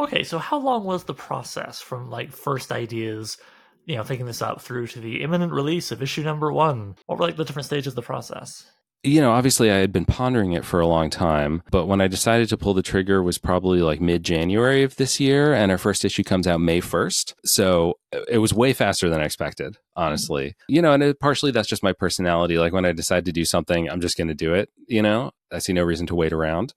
Okay, 0.00 0.24
so 0.24 0.38
how 0.38 0.58
long 0.58 0.84
was 0.84 1.04
the 1.04 1.14
process 1.14 1.80
from 1.80 2.10
like 2.10 2.32
first 2.32 2.72
ideas, 2.72 3.38
you 3.86 3.96
know, 3.96 4.02
thinking 4.02 4.26
this 4.26 4.42
up 4.42 4.60
through 4.60 4.88
to 4.88 5.00
the 5.00 5.22
imminent 5.22 5.52
release 5.52 5.92
of 5.92 6.02
issue 6.02 6.22
number 6.22 6.52
one? 6.52 6.96
What 7.06 7.18
were 7.18 7.26
like 7.26 7.36
the 7.36 7.44
different 7.44 7.66
stages 7.66 7.88
of 7.88 7.94
the 7.94 8.02
process? 8.02 8.66
You 9.06 9.20
know, 9.20 9.32
obviously 9.32 9.70
I 9.70 9.76
had 9.76 9.92
been 9.92 10.06
pondering 10.06 10.52
it 10.52 10.64
for 10.64 10.80
a 10.80 10.86
long 10.86 11.10
time, 11.10 11.62
but 11.70 11.84
when 11.84 12.00
I 12.00 12.08
decided 12.08 12.48
to 12.48 12.56
pull 12.56 12.72
the 12.72 12.82
trigger 12.82 13.22
was 13.22 13.36
probably 13.36 13.82
like 13.82 14.00
mid 14.00 14.24
January 14.24 14.82
of 14.82 14.96
this 14.96 15.20
year, 15.20 15.52
and 15.52 15.70
our 15.70 15.76
first 15.76 16.06
issue 16.06 16.24
comes 16.24 16.46
out 16.46 16.62
May 16.62 16.80
1st. 16.80 17.34
So 17.44 17.98
it 18.28 18.38
was 18.38 18.54
way 18.54 18.72
faster 18.72 19.10
than 19.10 19.20
I 19.20 19.26
expected, 19.26 19.76
honestly. 19.94 20.46
Mm-hmm. 20.46 20.74
You 20.74 20.82
know, 20.82 20.92
and 20.94 21.02
it, 21.02 21.20
partially 21.20 21.50
that's 21.50 21.68
just 21.68 21.82
my 21.82 21.92
personality. 21.92 22.56
Like 22.56 22.72
when 22.72 22.86
I 22.86 22.92
decide 22.92 23.26
to 23.26 23.32
do 23.32 23.44
something, 23.44 23.90
I'm 23.90 24.00
just 24.00 24.16
going 24.16 24.28
to 24.28 24.34
do 24.34 24.54
it, 24.54 24.70
you 24.88 25.02
know? 25.02 25.32
I 25.52 25.58
see 25.58 25.74
no 25.74 25.82
reason 25.82 26.06
to 26.06 26.14
wait 26.14 26.32
around. 26.32 26.72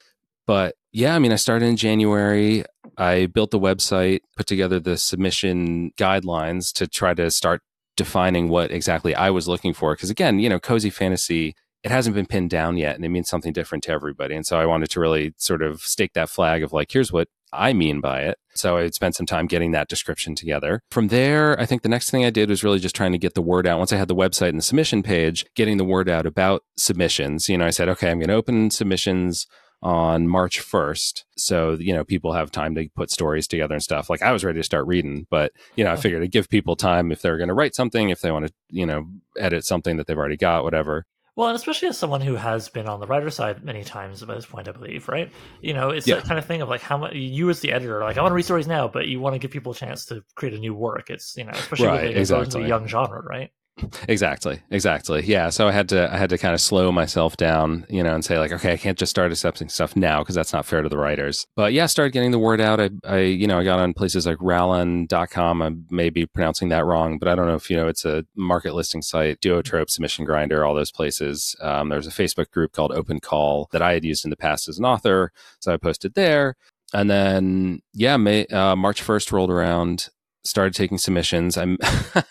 But 0.47 0.75
yeah, 0.91 1.15
I 1.15 1.19
mean, 1.19 1.31
I 1.31 1.35
started 1.35 1.67
in 1.67 1.77
January. 1.77 2.63
I 2.97 3.27
built 3.27 3.51
the 3.51 3.59
website, 3.59 4.21
put 4.35 4.47
together 4.47 4.79
the 4.79 4.97
submission 4.97 5.91
guidelines 5.97 6.73
to 6.73 6.87
try 6.87 7.13
to 7.13 7.29
start 7.29 7.61
defining 7.95 8.47
what 8.47 8.71
exactly 8.71 9.13
I 9.13 9.29
was 9.29 9.47
looking 9.47 9.73
for. 9.73 9.93
Because 9.93 10.09
again, 10.09 10.39
you 10.39 10.49
know, 10.49 10.59
cozy 10.59 10.89
fantasy, 10.89 11.53
it 11.83 11.91
hasn't 11.91 12.15
been 12.15 12.25
pinned 12.25 12.49
down 12.49 12.77
yet 12.77 12.95
and 12.95 13.05
it 13.05 13.09
means 13.09 13.29
something 13.29 13.53
different 13.53 13.83
to 13.85 13.91
everybody. 13.91 14.35
And 14.35 14.45
so 14.45 14.59
I 14.59 14.65
wanted 14.65 14.89
to 14.91 14.99
really 14.99 15.33
sort 15.37 15.61
of 15.61 15.81
stake 15.81 16.13
that 16.13 16.29
flag 16.29 16.63
of 16.63 16.73
like, 16.73 16.91
here's 16.91 17.11
what 17.11 17.27
I 17.53 17.73
mean 17.73 18.01
by 18.01 18.21
it. 18.21 18.37
So 18.55 18.77
I 18.77 18.89
spent 18.89 19.15
some 19.15 19.25
time 19.25 19.47
getting 19.47 19.71
that 19.71 19.87
description 19.87 20.35
together. 20.35 20.81
From 20.91 21.09
there, 21.09 21.59
I 21.59 21.65
think 21.65 21.81
the 21.81 21.89
next 21.89 22.09
thing 22.09 22.25
I 22.25 22.29
did 22.29 22.49
was 22.49 22.63
really 22.63 22.79
just 22.79 22.95
trying 22.95 23.11
to 23.11 23.17
get 23.17 23.35
the 23.35 23.41
word 23.41 23.67
out. 23.67 23.77
Once 23.77 23.93
I 23.93 23.97
had 23.97 24.07
the 24.07 24.15
website 24.15 24.49
and 24.49 24.57
the 24.57 24.63
submission 24.63 25.03
page, 25.03 25.45
getting 25.55 25.77
the 25.77 25.85
word 25.85 26.09
out 26.09 26.25
about 26.25 26.63
submissions. 26.77 27.47
You 27.47 27.57
know, 27.57 27.65
I 27.65 27.71
said, 27.71 27.89
okay, 27.89 28.09
I'm 28.09 28.19
going 28.19 28.29
to 28.29 28.35
open 28.35 28.71
submissions 28.71 29.45
on 29.81 30.27
March 30.27 30.59
1st. 30.59 31.23
So, 31.37 31.73
you 31.73 31.93
know, 31.93 32.03
people 32.03 32.33
have 32.33 32.51
time 32.51 32.75
to 32.75 32.89
put 32.95 33.11
stories 33.11 33.47
together 33.47 33.75
and 33.75 33.83
stuff. 33.83 34.09
Like 34.09 34.21
I 34.21 34.31
was 34.31 34.43
ready 34.43 34.59
to 34.59 34.63
start 34.63 34.87
reading, 34.87 35.27
but, 35.29 35.51
you 35.75 35.83
know, 35.83 35.91
I 35.91 35.95
figured 35.95 36.21
to 36.23 36.27
give 36.27 36.49
people 36.49 36.75
time 36.75 37.11
if 37.11 37.21
they're 37.21 37.37
going 37.37 37.49
to 37.49 37.53
write 37.53 37.75
something, 37.75 38.09
if 38.09 38.21
they 38.21 38.31
want 38.31 38.47
to, 38.47 38.53
you 38.69 38.85
know, 38.85 39.05
edit 39.37 39.65
something 39.65 39.97
that 39.97 40.07
they've 40.07 40.17
already 40.17 40.37
got, 40.37 40.63
whatever. 40.63 41.05
Well, 41.35 41.49
and 41.49 41.55
especially 41.55 41.87
as 41.89 41.97
someone 41.99 42.21
who 42.21 42.33
has 42.33 42.67
been 42.67 42.87
on 42.87 42.99
the 42.99 43.05
writer 43.05 43.29
side 43.29 43.63
many 43.63 43.83
times 43.83 44.23
by 44.23 44.33
this 44.33 44.47
point, 44.47 44.67
I 44.67 44.71
believe, 44.71 45.07
right? 45.07 45.31
You 45.61 45.75
know, 45.75 45.91
it's 45.91 46.07
Yeah. 46.07 46.15
that 46.15 46.25
kind 46.25 46.39
of 46.39 46.45
thing 46.45 46.63
of 46.63 46.69
like 46.69 46.81
how 46.81 46.97
much 46.97 47.13
you 47.13 47.47
as 47.51 47.59
the 47.59 47.71
editor, 47.71 48.01
like 48.01 48.17
I 48.17 48.21
want 48.23 48.31
to 48.31 48.35
read 48.35 48.45
stories 48.45 48.65
now, 48.67 48.87
but 48.87 49.07
you 49.07 49.19
want 49.19 49.35
to 49.35 49.39
give 49.39 49.51
people 49.51 49.73
a 49.73 49.75
chance 49.75 50.05
to 50.05 50.23
create 50.33 50.55
a 50.55 50.57
new 50.57 50.73
work. 50.73 51.11
It's 51.11 51.37
you 51.37 51.43
know, 51.43 51.51
especially 51.51 51.85
Right, 51.89 52.01
when 52.01 52.11
it 52.11 52.13
goes 52.15 52.31
into 52.31 52.39
exactly. 52.39 52.63
a 52.63 52.67
young 52.67 52.87
genre, 52.87 53.21
right? 53.21 53.51
Exactly. 54.07 54.61
Exactly. 54.71 55.23
Yeah. 55.23 55.49
So 55.49 55.67
I 55.67 55.71
had 55.71 55.89
to 55.89 56.11
I 56.11 56.17
had 56.17 56.29
to 56.31 56.37
kind 56.37 56.53
of 56.53 56.61
slow 56.61 56.91
myself 56.91 57.37
down, 57.37 57.85
you 57.89 58.03
know, 58.03 58.13
and 58.13 58.25
say 58.25 58.39
like, 58.39 58.51
okay, 58.51 58.73
I 58.73 58.77
can't 58.77 58.97
just 58.97 59.09
start 59.09 59.31
accepting 59.31 59.69
stuff 59.69 59.95
now 59.95 60.19
because 60.19 60.35
that's 60.35 60.53
not 60.53 60.65
fair 60.65 60.81
to 60.81 60.89
the 60.89 60.97
writers. 60.97 61.45
But 61.55 61.73
yeah, 61.73 61.83
I 61.83 61.87
started 61.87 62.11
getting 62.11 62.31
the 62.31 62.39
word 62.39 62.59
out. 62.59 62.79
I, 62.79 62.89
I 63.03 63.19
you 63.19 63.45
know, 63.45 63.59
I 63.59 63.63
got 63.63 63.79
on 63.79 63.93
places 63.93 64.25
like 64.25 64.37
Ralan.com. 64.37 65.61
I 65.61 65.71
may 65.91 66.09
be 66.09 66.25
pronouncing 66.25 66.69
that 66.69 66.85
wrong, 66.85 67.19
but 67.19 67.27
I 67.27 67.35
don't 67.35 67.47
know 67.47 67.55
if 67.55 67.69
you 67.69 67.75
know 67.75 67.87
it's 67.87 68.05
a 68.05 68.25
market 68.35 68.73
listing 68.73 69.01
site, 69.01 69.41
Duotrope, 69.41 69.89
Submission 69.89 70.25
Grinder, 70.25 70.65
all 70.65 70.73
those 70.73 70.91
places. 70.91 71.55
Um, 71.61 71.89
there's 71.89 72.07
a 72.07 72.11
Facebook 72.11 72.49
group 72.49 72.71
called 72.71 72.91
Open 72.91 73.19
Call 73.19 73.69
that 73.71 73.81
I 73.81 73.93
had 73.93 74.05
used 74.05 74.25
in 74.25 74.31
the 74.31 74.37
past 74.37 74.67
as 74.67 74.79
an 74.79 74.85
author. 74.85 75.31
So 75.59 75.73
I 75.73 75.77
posted 75.77 76.15
there. 76.15 76.55
And 76.93 77.09
then, 77.09 77.81
yeah, 77.93 78.15
May, 78.17 78.45
uh, 78.45 78.75
March 78.75 79.03
1st 79.03 79.31
rolled 79.33 79.51
around 79.51 80.07
started 80.47 80.73
taking 80.73 80.97
submissions. 80.97 81.57
I'm 81.57 81.77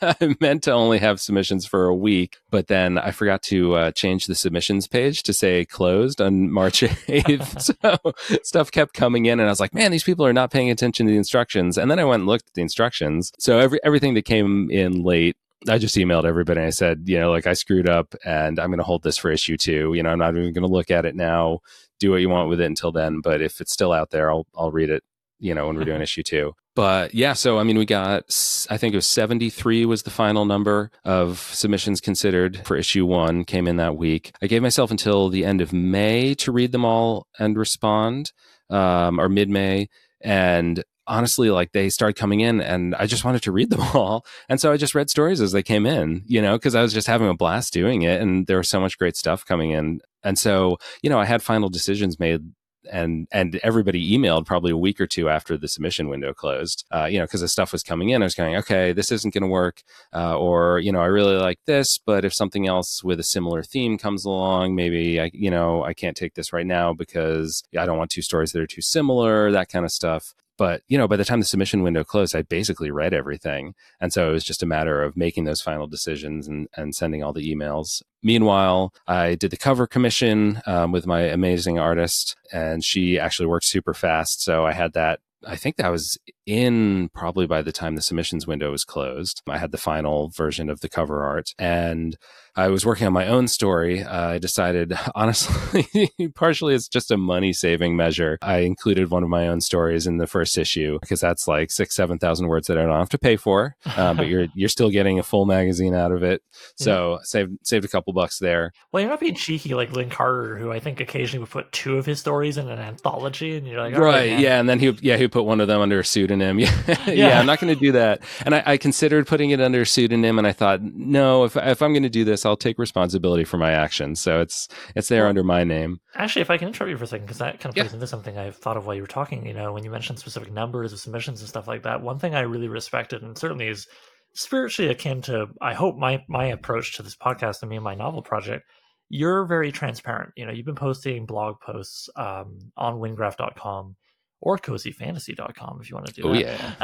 I 0.02 0.36
meant 0.40 0.62
to 0.64 0.72
only 0.72 0.98
have 0.98 1.20
submissions 1.20 1.66
for 1.66 1.86
a 1.86 1.94
week, 1.94 2.38
but 2.50 2.66
then 2.66 2.98
I 2.98 3.10
forgot 3.10 3.42
to 3.44 3.74
uh, 3.74 3.90
change 3.92 4.26
the 4.26 4.34
submissions 4.34 4.86
page 4.86 5.22
to 5.24 5.32
say 5.32 5.64
closed 5.64 6.20
on 6.20 6.50
March 6.50 6.80
8th. 6.80 7.76
so 7.82 8.38
stuff 8.42 8.70
kept 8.70 8.94
coming 8.94 9.26
in, 9.26 9.38
and 9.40 9.48
I 9.48 9.52
was 9.52 9.60
like, 9.60 9.74
man, 9.74 9.90
these 9.90 10.04
people 10.04 10.26
are 10.26 10.32
not 10.32 10.50
paying 10.50 10.70
attention 10.70 11.06
to 11.06 11.12
the 11.12 11.18
instructions. 11.18 11.78
And 11.78 11.90
then 11.90 11.98
I 11.98 12.04
went 12.04 12.20
and 12.20 12.28
looked 12.28 12.48
at 12.48 12.54
the 12.54 12.62
instructions. 12.62 13.32
So 13.38 13.58
every 13.58 13.78
everything 13.84 14.14
that 14.14 14.24
came 14.24 14.70
in 14.70 15.02
late 15.02 15.36
I 15.68 15.78
just 15.78 15.96
emailed 15.96 16.26
everybody. 16.26 16.60
I 16.60 16.70
said, 16.70 17.04
you 17.06 17.18
know, 17.18 17.30
like 17.30 17.46
I 17.46 17.54
screwed 17.54 17.88
up 17.88 18.14
and 18.24 18.60
I'm 18.60 18.68
going 18.68 18.78
to 18.78 18.84
hold 18.84 19.02
this 19.02 19.16
for 19.16 19.30
issue 19.30 19.56
two. 19.56 19.94
You 19.94 20.02
know, 20.02 20.10
I'm 20.10 20.18
not 20.18 20.36
even 20.36 20.52
going 20.52 20.66
to 20.66 20.72
look 20.72 20.90
at 20.90 21.04
it 21.06 21.16
now. 21.16 21.60
Do 21.98 22.10
what 22.10 22.20
you 22.20 22.28
want 22.28 22.50
with 22.50 22.60
it 22.60 22.66
until 22.66 22.92
then. 22.92 23.20
But 23.20 23.40
if 23.40 23.60
it's 23.60 23.72
still 23.72 23.92
out 23.92 24.10
there, 24.10 24.30
I'll 24.30 24.46
I'll 24.56 24.70
read 24.70 24.90
it. 24.90 25.02
You 25.38 25.54
know, 25.54 25.66
when 25.66 25.76
we're 25.76 25.84
doing 25.84 26.02
issue 26.02 26.22
two 26.22 26.54
but 26.76 27.14
yeah, 27.14 27.32
so 27.32 27.58
I 27.58 27.62
mean, 27.62 27.78
we 27.78 27.86
got, 27.86 28.24
I 28.68 28.76
think 28.76 28.92
it 28.92 28.98
was 28.98 29.06
73 29.06 29.86
was 29.86 30.02
the 30.02 30.10
final 30.10 30.44
number 30.44 30.90
of 31.06 31.38
submissions 31.38 32.02
considered 32.02 32.60
for 32.66 32.76
issue 32.76 33.06
one, 33.06 33.44
came 33.44 33.66
in 33.66 33.76
that 33.76 33.96
week. 33.96 34.32
I 34.42 34.46
gave 34.46 34.60
myself 34.60 34.90
until 34.90 35.30
the 35.30 35.46
end 35.46 35.62
of 35.62 35.72
May 35.72 36.34
to 36.34 36.52
read 36.52 36.72
them 36.72 36.84
all 36.84 37.28
and 37.38 37.56
respond, 37.56 38.32
um, 38.68 39.18
or 39.18 39.30
mid 39.30 39.48
May. 39.48 39.88
And 40.20 40.84
honestly, 41.06 41.50
like 41.50 41.72
they 41.72 41.88
started 41.88 42.20
coming 42.20 42.40
in 42.40 42.60
and 42.60 42.94
I 42.96 43.06
just 43.06 43.24
wanted 43.24 43.42
to 43.44 43.52
read 43.52 43.70
them 43.70 43.80
all. 43.94 44.26
And 44.50 44.60
so 44.60 44.70
I 44.70 44.76
just 44.76 44.94
read 44.94 45.08
stories 45.08 45.40
as 45.40 45.52
they 45.52 45.62
came 45.62 45.86
in, 45.86 46.24
you 46.26 46.42
know, 46.42 46.58
because 46.58 46.74
I 46.74 46.82
was 46.82 46.92
just 46.92 47.06
having 47.06 47.28
a 47.28 47.34
blast 47.34 47.72
doing 47.72 48.02
it. 48.02 48.20
And 48.20 48.46
there 48.46 48.58
was 48.58 48.68
so 48.68 48.80
much 48.80 48.98
great 48.98 49.16
stuff 49.16 49.46
coming 49.46 49.70
in. 49.70 50.00
And 50.22 50.38
so, 50.38 50.76
you 51.02 51.08
know, 51.08 51.18
I 51.18 51.24
had 51.24 51.42
final 51.42 51.70
decisions 51.70 52.20
made 52.20 52.42
and 52.90 53.28
and 53.32 53.60
everybody 53.62 54.16
emailed 54.16 54.46
probably 54.46 54.72
a 54.72 54.76
week 54.76 55.00
or 55.00 55.06
two 55.06 55.28
after 55.28 55.56
the 55.56 55.68
submission 55.68 56.08
window 56.08 56.32
closed. 56.32 56.84
Uh, 56.90 57.04
you 57.04 57.18
know, 57.18 57.24
because 57.24 57.40
the 57.40 57.48
stuff 57.48 57.72
was 57.72 57.82
coming 57.82 58.10
in, 58.10 58.22
I 58.22 58.26
was 58.26 58.34
going, 58.34 58.56
okay, 58.56 58.92
this 58.92 59.12
isn't 59.12 59.34
going 59.34 59.42
to 59.42 59.48
work, 59.48 59.82
uh, 60.14 60.36
or 60.38 60.78
you 60.78 60.92
know, 60.92 61.00
I 61.00 61.06
really 61.06 61.36
like 61.36 61.58
this, 61.66 61.98
but 61.98 62.24
if 62.24 62.34
something 62.34 62.66
else 62.66 63.02
with 63.04 63.20
a 63.20 63.24
similar 63.24 63.62
theme 63.62 63.98
comes 63.98 64.24
along, 64.24 64.74
maybe 64.74 65.20
I, 65.20 65.30
you 65.32 65.50
know, 65.50 65.84
I 65.84 65.94
can't 65.94 66.16
take 66.16 66.34
this 66.34 66.52
right 66.52 66.66
now 66.66 66.92
because 66.92 67.62
I 67.78 67.86
don't 67.86 67.98
want 67.98 68.10
two 68.10 68.22
stories 68.22 68.52
that 68.52 68.62
are 68.62 68.66
too 68.66 68.82
similar, 68.82 69.50
that 69.52 69.68
kind 69.68 69.84
of 69.84 69.92
stuff. 69.92 70.34
But, 70.58 70.82
you 70.88 70.96
know, 70.96 71.08
by 71.08 71.16
the 71.16 71.24
time 71.24 71.40
the 71.40 71.46
submission 71.46 71.82
window 71.82 72.04
closed, 72.04 72.34
I 72.34 72.42
basically 72.42 72.90
read 72.90 73.12
everything. 73.12 73.74
And 74.00 74.12
so 74.12 74.28
it 74.30 74.32
was 74.32 74.44
just 74.44 74.62
a 74.62 74.66
matter 74.66 75.02
of 75.02 75.16
making 75.16 75.44
those 75.44 75.60
final 75.60 75.86
decisions 75.86 76.48
and, 76.48 76.68
and 76.76 76.94
sending 76.94 77.22
all 77.22 77.32
the 77.32 77.54
emails. 77.54 78.02
Meanwhile, 78.22 78.92
I 79.06 79.34
did 79.34 79.50
the 79.50 79.56
cover 79.56 79.86
commission 79.86 80.60
um, 80.66 80.92
with 80.92 81.06
my 81.06 81.22
amazing 81.22 81.78
artist, 81.78 82.36
and 82.52 82.82
she 82.82 83.18
actually 83.18 83.46
worked 83.46 83.66
super 83.66 83.94
fast. 83.94 84.42
So 84.42 84.66
I 84.66 84.72
had 84.72 84.94
that 84.94 85.20
I 85.46 85.56
think 85.56 85.76
that 85.76 85.92
was 85.92 86.18
in 86.46 87.08
probably 87.10 87.46
by 87.46 87.62
the 87.62 87.72
time 87.72 87.94
the 87.94 88.02
submissions 88.02 88.46
window 88.46 88.70
was 88.70 88.84
closed. 88.84 89.42
I 89.46 89.58
had 89.58 89.70
the 89.70 89.78
final 89.78 90.28
version 90.30 90.68
of 90.70 90.80
the 90.80 90.88
cover 90.88 91.22
art 91.24 91.54
and 91.58 92.16
I 92.56 92.68
was 92.68 92.86
working 92.86 93.06
on 93.06 93.12
my 93.12 93.26
own 93.26 93.48
story. 93.48 94.02
Uh, 94.02 94.30
I 94.30 94.38
decided, 94.38 94.98
honestly, 95.14 96.10
partially 96.34 96.74
it's 96.74 96.88
just 96.88 97.10
a 97.10 97.18
money 97.18 97.52
saving 97.52 97.96
measure. 97.96 98.38
I 98.40 98.58
included 98.58 99.10
one 99.10 99.22
of 99.22 99.28
my 99.28 99.46
own 99.46 99.60
stories 99.60 100.06
in 100.06 100.16
the 100.16 100.26
first 100.26 100.56
issue 100.56 100.98
because 101.00 101.20
that's 101.20 101.46
like 101.46 101.70
six, 101.70 101.94
7,000 101.94 102.48
words 102.48 102.66
that 102.68 102.78
I 102.78 102.82
don't 102.82 102.98
have 102.98 103.10
to 103.10 103.18
pay 103.18 103.36
for, 103.36 103.76
uh, 103.84 104.14
but 104.14 104.28
you're, 104.28 104.46
you're 104.54 104.70
still 104.70 104.90
getting 104.90 105.18
a 105.18 105.22
full 105.22 105.44
magazine 105.44 105.94
out 105.94 106.12
of 106.12 106.22
it. 106.22 106.42
So 106.76 107.12
yeah. 107.12 107.18
saved, 107.24 107.58
saved 107.62 107.84
a 107.84 107.88
couple 107.88 108.14
bucks 108.14 108.38
there. 108.38 108.72
Well, 108.90 109.02
you're 109.02 109.10
not 109.10 109.20
being 109.20 109.34
cheeky 109.34 109.74
like 109.74 109.92
Lin 109.92 110.08
Carter, 110.08 110.56
who 110.56 110.72
I 110.72 110.80
think 110.80 111.00
occasionally 111.00 111.40
would 111.40 111.50
put 111.50 111.70
two 111.72 111.98
of 111.98 112.06
his 112.06 112.20
stories 112.20 112.56
in 112.56 112.68
an 112.70 112.78
anthology 112.78 113.56
and 113.58 113.66
you're 113.66 113.80
like, 113.80 113.94
right. 113.94 114.30
right 114.30 114.40
yeah. 114.40 114.58
And 114.58 114.68
then 114.68 114.78
he, 114.78 114.96
yeah, 115.02 115.18
he 115.18 115.28
put 115.28 115.44
one 115.44 115.60
of 115.60 115.68
them 115.68 115.82
under 115.82 116.00
a 116.00 116.04
pseudonym. 116.04 116.58
yeah. 116.58 116.72
yeah. 116.86 117.10
yeah 117.10 117.40
I'm 117.40 117.46
not 117.46 117.60
going 117.60 117.74
to 117.74 117.78
do 117.78 117.92
that. 117.92 118.22
And 118.46 118.54
I, 118.54 118.62
I 118.64 118.76
considered 118.78 119.26
putting 119.26 119.50
it 119.50 119.60
under 119.60 119.82
a 119.82 119.86
pseudonym 119.86 120.38
and 120.38 120.46
I 120.46 120.52
thought, 120.52 120.80
no, 120.82 121.44
if, 121.44 121.56
if 121.56 121.82
I'm 121.82 121.92
going 121.92 122.02
to 122.02 122.08
do 122.08 122.24
this, 122.24 122.45
I'll 122.46 122.56
take 122.56 122.78
responsibility 122.78 123.44
for 123.44 123.58
my 123.58 123.72
actions. 123.72 124.20
So 124.20 124.40
it's 124.40 124.68
it's 124.94 125.08
there 125.08 125.22
well, 125.22 125.30
under 125.30 125.44
my 125.44 125.64
name. 125.64 125.98
Actually, 126.14 126.42
if 126.42 126.50
I 126.50 126.58
can 126.58 126.68
interrupt 126.68 126.90
you 126.90 126.96
for 126.96 127.04
a 127.04 127.06
second, 127.06 127.26
because 127.26 127.38
that 127.38 127.60
kind 127.60 127.66
of 127.66 127.74
plays 127.74 127.90
yeah. 127.90 127.94
into 127.94 128.06
something 128.06 128.38
I've 128.38 128.56
thought 128.56 128.76
of 128.76 128.86
while 128.86 128.94
you 128.94 129.02
were 129.02 129.08
talking. 129.08 129.46
You 129.46 129.54
know, 129.54 129.72
when 129.72 129.84
you 129.84 129.90
mentioned 129.90 130.18
specific 130.18 130.52
numbers 130.52 130.92
of 130.92 131.00
submissions 131.00 131.40
and 131.40 131.48
stuff 131.48 131.68
like 131.68 131.82
that, 131.82 132.00
one 132.00 132.18
thing 132.18 132.34
I 132.34 132.40
really 132.40 132.68
respected 132.68 133.22
and 133.22 133.36
certainly 133.36 133.68
is 133.68 133.86
spiritually 134.34 134.90
akin 134.90 135.22
to 135.22 135.48
I 135.60 135.74
hope 135.74 135.96
my 135.96 136.22
my 136.28 136.46
approach 136.46 136.96
to 136.96 137.02
this 137.02 137.16
podcast 137.16 137.62
and 137.62 137.70
me 137.70 137.76
and 137.76 137.84
my 137.84 137.94
novel 137.94 138.22
project. 138.22 138.64
You're 139.08 139.44
very 139.44 139.70
transparent. 139.70 140.32
You 140.36 140.46
know, 140.46 140.52
you've 140.52 140.66
been 140.66 140.74
posting 140.74 141.26
blog 141.26 141.60
posts 141.60 142.08
um, 142.16 142.58
on 142.76 142.96
wyngraf.com 142.96 143.94
or 144.40 144.58
cozyfantasy.com 144.58 145.78
if 145.80 145.88
you 145.90 145.96
want 145.96 146.06
to 146.06 146.12
do 146.12 146.22
oh, 146.24 146.32
that. 146.32 146.40
yeah. 146.40 146.74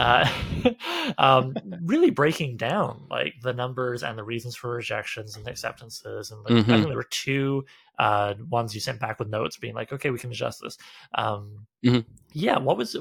Uh, 0.66 1.12
um, 1.18 1.54
really 1.82 2.10
breaking 2.10 2.56
down 2.56 3.04
like 3.10 3.34
the 3.42 3.52
numbers 3.52 4.02
and 4.02 4.16
the 4.16 4.24
reasons 4.24 4.56
for 4.56 4.70
rejections 4.70 5.36
and 5.36 5.46
acceptances. 5.46 6.30
And 6.30 6.42
like, 6.44 6.52
mm-hmm. 6.54 6.70
I 6.70 6.74
think 6.74 6.88
there 6.88 6.96
were 6.96 7.02
two 7.04 7.64
uh, 7.98 8.34
ones 8.48 8.74
you 8.74 8.80
sent 8.80 9.00
back 9.00 9.18
with 9.18 9.28
notes 9.28 9.58
being 9.58 9.74
like, 9.74 9.92
okay, 9.92 10.10
we 10.10 10.18
can 10.18 10.30
adjust 10.30 10.60
this. 10.62 10.78
Um, 11.14 11.66
mm-hmm. 11.84 12.00
Yeah. 12.32 12.58
What 12.58 12.78
was, 12.78 12.96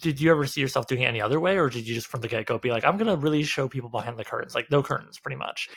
did 0.00 0.20
you 0.20 0.30
ever 0.30 0.46
see 0.46 0.60
yourself 0.60 0.86
doing 0.86 1.02
it 1.02 1.06
any 1.06 1.20
other 1.20 1.40
way? 1.40 1.58
Or 1.58 1.68
did 1.68 1.86
you 1.86 1.94
just 1.94 2.06
from 2.06 2.20
the 2.20 2.28
get 2.28 2.46
go 2.46 2.58
be 2.58 2.70
like, 2.70 2.84
I'm 2.84 2.96
going 2.96 3.08
to 3.08 3.16
really 3.16 3.42
show 3.42 3.68
people 3.68 3.90
behind 3.90 4.18
the 4.18 4.24
curtains, 4.24 4.54
like 4.54 4.70
no 4.70 4.82
curtains 4.82 5.18
pretty 5.18 5.36
much? 5.36 5.68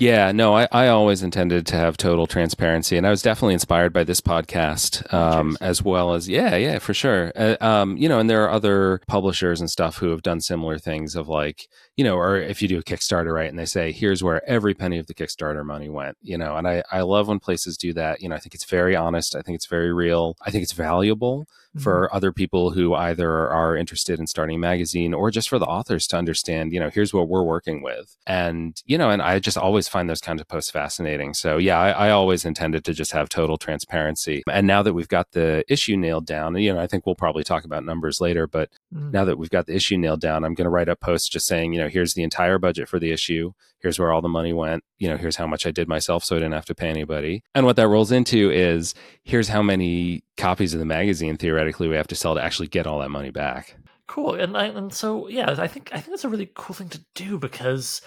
Yeah, 0.00 0.32
no, 0.32 0.56
I, 0.56 0.66
I 0.72 0.88
always 0.88 1.22
intended 1.22 1.66
to 1.66 1.76
have 1.76 1.98
total 1.98 2.26
transparency, 2.26 2.96
and 2.96 3.06
I 3.06 3.10
was 3.10 3.20
definitely 3.20 3.52
inspired 3.52 3.92
by 3.92 4.02
this 4.02 4.22
podcast, 4.22 5.12
um, 5.12 5.58
as 5.60 5.82
well 5.82 6.14
as 6.14 6.26
yeah, 6.26 6.56
yeah, 6.56 6.78
for 6.78 6.94
sure. 6.94 7.32
Uh, 7.36 7.56
um, 7.60 7.98
you 7.98 8.08
know, 8.08 8.18
and 8.18 8.30
there 8.30 8.42
are 8.44 8.50
other 8.50 9.02
publishers 9.08 9.60
and 9.60 9.68
stuff 9.68 9.98
who 9.98 10.08
have 10.08 10.22
done 10.22 10.40
similar 10.40 10.78
things 10.78 11.14
of 11.16 11.28
like, 11.28 11.68
you 12.00 12.04
know, 12.04 12.16
or 12.16 12.38
if 12.38 12.62
you 12.62 12.68
do 12.68 12.78
a 12.78 12.82
Kickstarter, 12.82 13.34
right, 13.34 13.50
and 13.50 13.58
they 13.58 13.66
say 13.66 13.92
here's 13.92 14.22
where 14.22 14.42
every 14.48 14.72
penny 14.72 14.96
of 14.96 15.06
the 15.06 15.12
Kickstarter 15.12 15.62
money 15.66 15.90
went, 15.90 16.16
you 16.22 16.38
know, 16.38 16.56
and 16.56 16.66
I 16.66 16.82
I 16.90 17.02
love 17.02 17.28
when 17.28 17.38
places 17.38 17.76
do 17.76 17.92
that. 17.92 18.22
You 18.22 18.30
know, 18.30 18.36
I 18.36 18.38
think 18.38 18.54
it's 18.54 18.64
very 18.64 18.96
honest. 18.96 19.36
I 19.36 19.42
think 19.42 19.56
it's 19.56 19.66
very 19.66 19.92
real. 19.92 20.34
I 20.40 20.50
think 20.50 20.62
it's 20.62 20.72
valuable 20.72 21.46
for 21.78 22.06
mm-hmm. 22.06 22.16
other 22.16 22.32
people 22.32 22.70
who 22.70 22.94
either 22.94 23.48
are 23.48 23.76
interested 23.76 24.18
in 24.18 24.26
starting 24.26 24.56
a 24.56 24.58
magazine 24.58 25.14
or 25.14 25.30
just 25.30 25.48
for 25.48 25.58
the 25.58 25.66
authors 25.66 26.06
to 26.08 26.16
understand, 26.16 26.72
you 26.72 26.80
know, 26.80 26.90
here's 26.90 27.14
what 27.14 27.28
we're 27.28 27.44
working 27.44 27.80
with. 27.80 28.16
And, 28.26 28.80
you 28.86 28.98
know, 28.98 29.10
and 29.10 29.22
I 29.22 29.38
just 29.38 29.56
always 29.56 29.86
find 29.86 30.10
those 30.10 30.20
kinds 30.20 30.40
of 30.40 30.48
posts 30.48 30.70
fascinating. 30.72 31.32
So, 31.32 31.58
yeah, 31.58 31.78
I, 31.78 31.90
I 31.90 32.10
always 32.10 32.44
intended 32.44 32.84
to 32.86 32.92
just 32.92 33.12
have 33.12 33.28
total 33.28 33.56
transparency. 33.56 34.42
And 34.50 34.66
now 34.66 34.82
that 34.82 34.94
we've 34.94 35.08
got 35.08 35.30
the 35.30 35.64
issue 35.68 35.96
nailed 35.96 36.26
down, 36.26 36.56
you 36.56 36.74
know, 36.74 36.80
I 36.80 36.88
think 36.88 37.06
we'll 37.06 37.14
probably 37.14 37.44
talk 37.44 37.64
about 37.64 37.84
numbers 37.84 38.20
later, 38.20 38.48
but 38.48 38.70
mm-hmm. 38.92 39.12
now 39.12 39.24
that 39.24 39.38
we've 39.38 39.50
got 39.50 39.66
the 39.66 39.76
issue 39.76 39.96
nailed 39.96 40.20
down, 40.20 40.44
I'm 40.44 40.54
going 40.54 40.64
to 40.64 40.70
write 40.70 40.88
up 40.88 40.98
posts 40.98 41.28
just 41.28 41.46
saying, 41.46 41.72
you 41.72 41.80
know, 41.80 41.88
here's 41.90 42.14
the 42.14 42.22
entire 42.22 42.58
budget 42.58 42.88
for 42.88 42.98
the 42.98 43.12
issue. 43.12 43.52
Here's 43.80 43.98
where 43.98 44.12
all 44.12 44.22
the 44.22 44.28
money 44.28 44.52
went. 44.52 44.84
You 44.98 45.08
know 45.08 45.16
here's 45.16 45.36
how 45.36 45.46
much 45.46 45.66
i 45.66 45.70
did 45.70 45.88
myself 45.88 46.24
so 46.24 46.36
i 46.36 46.38
didn't 46.38 46.54
have 46.54 46.66
to 46.66 46.74
pay 46.74 46.88
anybody. 46.88 47.42
And 47.54 47.66
what 47.66 47.76
that 47.76 47.88
rolls 47.88 48.12
into 48.12 48.50
is 48.50 48.94
here's 49.24 49.48
how 49.48 49.62
many 49.62 50.24
copies 50.36 50.74
of 50.74 50.80
the 50.80 50.86
magazine 50.86 51.36
theoretically 51.36 51.88
we 51.88 51.96
have 51.96 52.08
to 52.08 52.14
sell 52.14 52.34
to 52.34 52.42
actually 52.42 52.68
get 52.68 52.86
all 52.86 53.00
that 53.00 53.10
money 53.10 53.30
back. 53.30 53.76
Cool. 54.06 54.34
And 54.34 54.56
I, 54.56 54.66
and 54.66 54.92
so 54.92 55.28
yeah 55.28 55.54
i 55.58 55.66
think 55.66 55.90
i 55.92 55.96
think 55.96 56.10
that's 56.10 56.24
a 56.24 56.28
really 56.28 56.50
cool 56.54 56.74
thing 56.74 56.88
to 56.90 57.04
do 57.14 57.38
because 57.38 58.02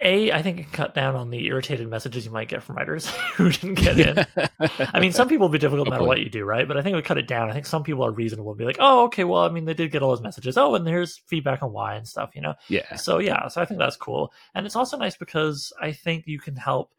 a, 0.00 0.30
I 0.30 0.42
think 0.42 0.60
it 0.60 0.72
cut 0.72 0.94
down 0.94 1.16
on 1.16 1.30
the 1.30 1.46
irritated 1.46 1.88
messages 1.88 2.26
you 2.26 2.30
might 2.30 2.48
get 2.48 2.62
from 2.62 2.76
writers 2.76 3.08
who 3.36 3.50
didn't 3.50 3.74
get 3.74 3.98
in. 3.98 4.26
I 4.78 5.00
mean, 5.00 5.12
some 5.12 5.28
people 5.28 5.46
will 5.46 5.52
be 5.52 5.58
difficult 5.58 5.88
no 5.88 5.90
matter 5.90 6.04
what 6.04 6.20
you 6.20 6.28
do, 6.28 6.44
right? 6.44 6.68
But 6.68 6.76
I 6.76 6.82
think 6.82 6.92
it 6.92 6.96
would 6.96 7.06
cut 7.06 7.16
it 7.16 7.26
down. 7.26 7.48
I 7.48 7.54
think 7.54 7.64
some 7.64 7.82
people 7.82 8.04
are 8.04 8.10
reasonable 8.12 8.50
and 8.50 8.58
be 8.58 8.66
like, 8.66 8.76
oh, 8.78 9.04
okay, 9.04 9.24
well, 9.24 9.42
I 9.42 9.48
mean, 9.48 9.64
they 9.64 9.74
did 9.74 9.90
get 9.90 10.02
all 10.02 10.10
those 10.10 10.20
messages. 10.20 10.58
Oh, 10.58 10.74
and 10.74 10.86
here's 10.86 11.16
feedback 11.16 11.62
on 11.62 11.72
why 11.72 11.94
and 11.94 12.06
stuff, 12.06 12.32
you 12.34 12.42
know? 12.42 12.54
Yeah. 12.68 12.96
So, 12.96 13.18
yeah, 13.18 13.48
so 13.48 13.62
I 13.62 13.64
think 13.64 13.80
that's 13.80 13.96
cool. 13.96 14.32
And 14.54 14.66
it's 14.66 14.76
also 14.76 14.98
nice 14.98 15.16
because 15.16 15.72
I 15.80 15.92
think 15.92 16.26
you 16.26 16.38
can 16.38 16.56
help 16.56 16.92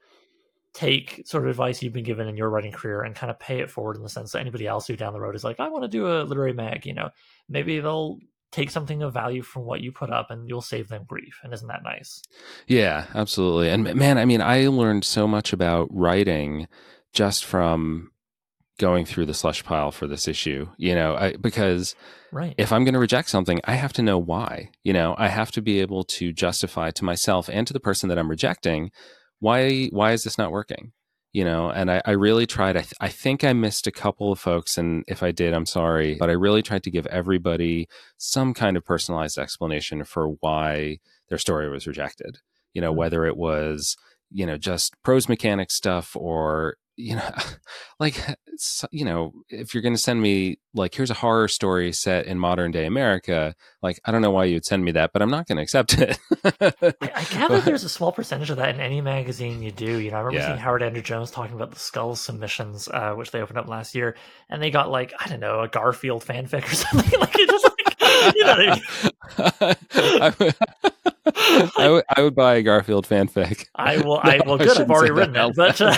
take 0.74 1.24
sort 1.26 1.43
of 1.43 1.49
advice 1.49 1.82
you've 1.82 1.93
been 1.93 2.03
given 2.03 2.28
in 2.28 2.38
your 2.38 2.49
writing 2.49 2.72
career 2.72 3.03
and 3.03 3.15
kind 3.15 3.30
of 3.30 3.39
pay 3.39 3.59
it 3.59 3.69
forward 3.69 3.95
in 3.95 4.03
the 4.03 4.09
sense 4.09 4.32
that 4.32 4.39
anybody 4.39 4.65
else 4.67 4.88
who 4.88 4.95
down 4.95 5.13
the 5.13 5.19
road 5.19 5.36
is 5.36 5.43
like, 5.43 5.59
I 5.59 5.69
want 5.69 5.84
to 5.84 5.88
do 5.88 6.07
a 6.07 6.24
literary 6.24 6.53
mag, 6.53 6.86
you 6.86 6.93
know, 6.93 7.09
maybe 7.47 7.80
they'll 7.80 8.19
take 8.52 8.70
something 8.70 9.04
of 9.04 9.14
value 9.14 9.41
from 9.41 9.64
what 9.64 9.82
you 9.82 9.91
put 9.91 10.10
up 10.10 10.30
and 10.30 10.48
you'll 10.48 10.62
save 10.62 10.88
them 10.88 11.04
grief 11.08 11.39
and 11.43 11.54
isn't 11.54 11.68
that 11.68 11.84
nice 11.84 12.22
yeah 12.68 13.06
absolutely 13.14 13.70
and 13.70 13.95
man 13.95 14.18
i 14.18 14.26
mean 14.26 14.41
i 14.41 14.68
learned 14.68 15.04
so 15.04 15.28
much 15.28 15.54
about 15.54 15.88
writing 15.91 16.68
just 17.14 17.45
from 17.45 18.12
going 18.80 19.06
through 19.06 19.26
the 19.26 19.34
slush 19.34 19.64
pile 19.64 19.91
for 19.91 20.06
this 20.06 20.28
issue, 20.28 20.70
you 20.78 20.93
know, 20.93 21.16
I, 21.16 21.36
because 21.36 21.95
right. 22.32 22.54
if 22.60 22.72
I'm 22.72 22.84
going 22.84 22.93
to 22.93 23.00
reject 23.00 23.28
something, 23.28 23.60
I 23.64 23.74
have 23.74 23.91
to 23.93 24.04
know 24.04 24.20
why. 24.20 24.70
You 24.84 24.93
know, 24.93 25.16
I 25.18 25.30
have 25.30 25.50
to 25.54 25.62
be 25.64 25.82
able 25.82 26.04
to 26.04 26.32
justify 26.32 26.91
to 26.91 27.04
myself 27.04 27.50
and 27.50 27.66
to 27.66 27.74
the 27.74 27.80
person 27.80 28.08
that 28.10 28.20
I'm 28.20 28.30
rejecting 28.30 28.91
why 29.39 29.88
why 29.88 30.14
is 30.14 30.24
this 30.24 30.38
not 30.38 30.52
working? 30.52 30.91
You 31.34 31.43
know, 31.43 31.69
and 31.69 31.91
I, 31.91 32.01
I 32.05 32.11
really 32.11 32.47
tried. 32.47 32.78
I, 32.78 32.82
th- 32.82 32.93
I 32.99 33.09
think 33.09 33.43
I 33.43 33.53
missed 33.53 33.86
a 33.86 33.91
couple 33.91 34.32
of 34.32 34.39
folks, 34.39 34.78
and 34.78 35.03
if 35.07 35.21
I 35.21 35.32
did, 35.32 35.53
I'm 35.53 35.65
sorry. 35.65 36.15
But 36.15 36.30
I 36.30 36.34
really 36.34 36.63
tried 36.63 36.84
to 36.84 36.91
give 36.91 37.05
everybody 37.07 37.88
some 38.17 38.53
kind 38.53 38.75
of 38.75 38.86
personalized 38.86 39.38
explanation 39.38 40.03
for 40.03 40.30
why 40.39 40.99
their 41.30 41.38
story 41.38 41.69
was 41.69 41.86
rejected. 41.86 42.39
You 42.73 42.82
know, 42.82 42.91
mm-hmm. 42.91 42.99
whether 42.99 43.25
it 43.25 43.38
was 43.38 43.97
you 44.32 44.45
know 44.45 44.57
just 44.57 44.93
prose 45.03 45.30
mechanic 45.30 45.71
stuff 45.71 46.15
or 46.15 46.78
you 46.98 47.16
know 47.16 47.30
like 48.00 48.20
you 48.91 49.06
know 49.06 49.32
if 49.50 49.74
you're 49.74 49.84
going 49.84 49.93
to 49.93 50.02
send 50.02 50.22
me 50.22 50.58
like 50.74 50.93
here's 50.93 51.12
a 51.12 51.16
horror 51.16 51.48
story 51.48 51.93
set 51.93 52.26
in 52.26 52.38
modern 52.39 52.72
day 52.72 52.86
america 52.86 53.56
like 53.82 54.00
i 54.04 54.12
don't 54.12 54.22
know 54.22 54.32
why 54.32 54.43
you'd 54.43 54.66
send 54.66 54.84
me 54.84 54.91
that 54.91 55.12
but 55.14 55.22
i'm 55.22 55.30
not 55.30 55.48
going 55.48 55.58
to 55.58 55.62
accept 55.62 55.98
it 55.98 56.18
I, 56.43 56.74
I 57.16 57.24
gather 57.32 57.62
there's 57.62 57.84
a 57.84 57.89
small 57.89 58.12
percentage 58.12 58.50
of 58.50 58.58
that 58.58 58.74
in 58.74 58.82
any 58.82 59.00
magazine 59.00 59.62
you 59.62 59.72
do 59.72 60.00
you 60.00 60.12
know 60.12 60.18
i 60.18 60.20
remember 60.22 60.39
yeah. 60.39 60.48
seeing 60.48 60.58
howard 60.58 60.82
andrew 60.82 61.04
jones 61.04 61.32
talking 61.32 61.56
about 61.56 61.72
the 61.72 61.80
skull 61.80 62.16
submissions 62.16 62.89
uh, 62.89 63.14
which 63.14 63.32
they 63.32 63.41
opened 63.41 63.60
up 63.60 63.68
last 63.68 63.93
year 63.95 64.16
and 64.50 64.62
they 64.62 64.72
got 64.72 64.89
like 64.89 65.14
i 65.20 65.30
don't 65.30 65.39
know 65.39 65.62
a 65.62 65.68
garfield 65.68 66.26
fanfic 66.26 66.66
or 66.66 66.76
something 66.76 67.20
like 67.20 67.36
it 67.36 67.50
just 67.50 67.64
like 67.64 68.36
you 68.36 68.43
know 68.43 68.56
what 68.56 68.82
i 70.20 70.36
mean 70.39 70.56
I 71.78 71.89
would, 71.89 72.04
I 72.10 72.22
would, 72.22 72.36
buy 72.36 72.56
a 72.56 72.64
Garfield 72.64 73.08
fanfic. 73.08 73.66
I 73.76 73.98
will. 73.98 74.18
I 74.18 74.41
will. 74.45 74.58
Good. 74.58 74.80
I've 74.80 74.89
already 74.89 75.12
written 75.12 75.36
it, 75.36 75.56
but. 75.56 75.80
Uh, 75.82 75.95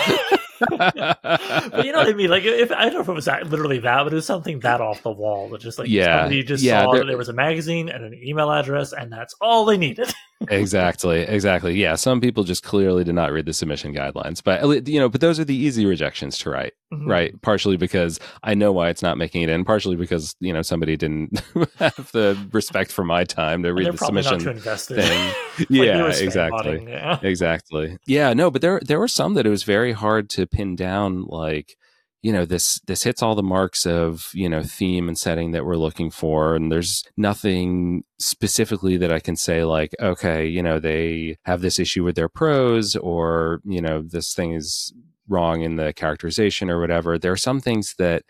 but 0.70 1.84
you 1.84 1.92
know 1.92 1.98
what 1.98 2.08
I 2.08 2.12
mean? 2.12 2.30
Like, 2.30 2.44
if 2.44 2.70
I 2.70 2.84
don't 2.84 2.94
know 2.94 3.00
if 3.00 3.08
it 3.08 3.12
was 3.12 3.24
that, 3.24 3.48
literally 3.48 3.78
that, 3.80 4.04
but 4.04 4.12
it 4.12 4.16
was 4.16 4.26
something 4.26 4.60
that 4.60 4.80
off 4.80 5.02
the 5.02 5.10
wall 5.10 5.48
that 5.50 5.60
just 5.60 5.78
like 5.78 5.88
yeah, 5.88 6.20
somebody 6.20 6.42
just 6.42 6.62
yeah, 6.62 6.82
saw 6.82 6.92
that 6.92 7.06
there 7.06 7.16
was 7.16 7.28
a 7.28 7.32
magazine 7.32 7.88
and 7.88 8.04
an 8.04 8.14
email 8.22 8.50
address, 8.50 8.92
and 8.92 9.12
that's 9.12 9.34
all 9.40 9.64
they 9.64 9.76
needed. 9.76 10.12
exactly, 10.48 11.20
exactly. 11.20 11.74
Yeah, 11.74 11.94
some 11.96 12.20
people 12.20 12.44
just 12.44 12.62
clearly 12.62 13.04
did 13.04 13.14
not 13.14 13.32
read 13.32 13.46
the 13.46 13.52
submission 13.52 13.94
guidelines, 13.94 14.42
but 14.42 14.88
you 14.88 14.98
know, 14.98 15.08
but 15.08 15.20
those 15.20 15.38
are 15.38 15.44
the 15.44 15.54
easy 15.54 15.84
rejections 15.86 16.38
to 16.38 16.50
write, 16.50 16.72
mm-hmm. 16.92 17.08
right? 17.08 17.42
Partially 17.42 17.76
because 17.76 18.18
I 18.42 18.54
know 18.54 18.72
why 18.72 18.88
it's 18.88 19.02
not 19.02 19.18
making 19.18 19.42
it 19.42 19.48
in, 19.48 19.64
partially 19.64 19.96
because 19.96 20.34
you 20.40 20.52
know 20.52 20.62
somebody 20.62 20.96
didn't 20.96 21.40
have 21.78 22.10
the 22.12 22.38
respect 22.52 22.92
for 22.92 23.04
my 23.04 23.24
time 23.24 23.62
to 23.64 23.74
read 23.74 23.92
the 23.92 23.98
submission 23.98 24.40
thing. 24.40 25.34
yeah, 25.68 26.06
exactly, 26.06 26.84
yeah. 26.88 27.18
exactly. 27.22 27.98
Yeah, 28.06 28.32
no, 28.32 28.50
but 28.50 28.62
there 28.62 28.80
there 28.84 28.98
were 28.98 29.08
some 29.08 29.34
that 29.34 29.46
it 29.46 29.50
was 29.50 29.64
very 29.64 29.92
hard 29.92 30.30
to 30.30 30.46
pin 30.46 30.76
down 30.76 31.24
like 31.24 31.76
you 32.22 32.32
know 32.32 32.44
this 32.44 32.80
this 32.86 33.02
hits 33.02 33.22
all 33.22 33.34
the 33.34 33.42
marks 33.42 33.86
of 33.86 34.28
you 34.34 34.48
know 34.48 34.62
theme 34.62 35.08
and 35.08 35.18
setting 35.18 35.52
that 35.52 35.64
we're 35.64 35.76
looking 35.76 36.10
for 36.10 36.54
and 36.54 36.70
there's 36.70 37.02
nothing 37.16 38.04
specifically 38.18 38.96
that 38.98 39.10
i 39.10 39.18
can 39.18 39.36
say 39.36 39.64
like 39.64 39.94
okay 40.00 40.46
you 40.46 40.62
know 40.62 40.78
they 40.78 41.36
have 41.44 41.62
this 41.62 41.78
issue 41.78 42.04
with 42.04 42.16
their 42.16 42.28
prose 42.28 42.94
or 42.96 43.60
you 43.64 43.80
know 43.80 44.02
this 44.02 44.34
thing 44.34 44.52
is 44.52 44.92
wrong 45.30 45.62
in 45.62 45.76
the 45.76 45.92
characterization 45.92 46.68
or 46.68 46.80
whatever. 46.80 47.16
There 47.16 47.32
are 47.32 47.36
some 47.36 47.60
things 47.60 47.94
that 47.98 48.24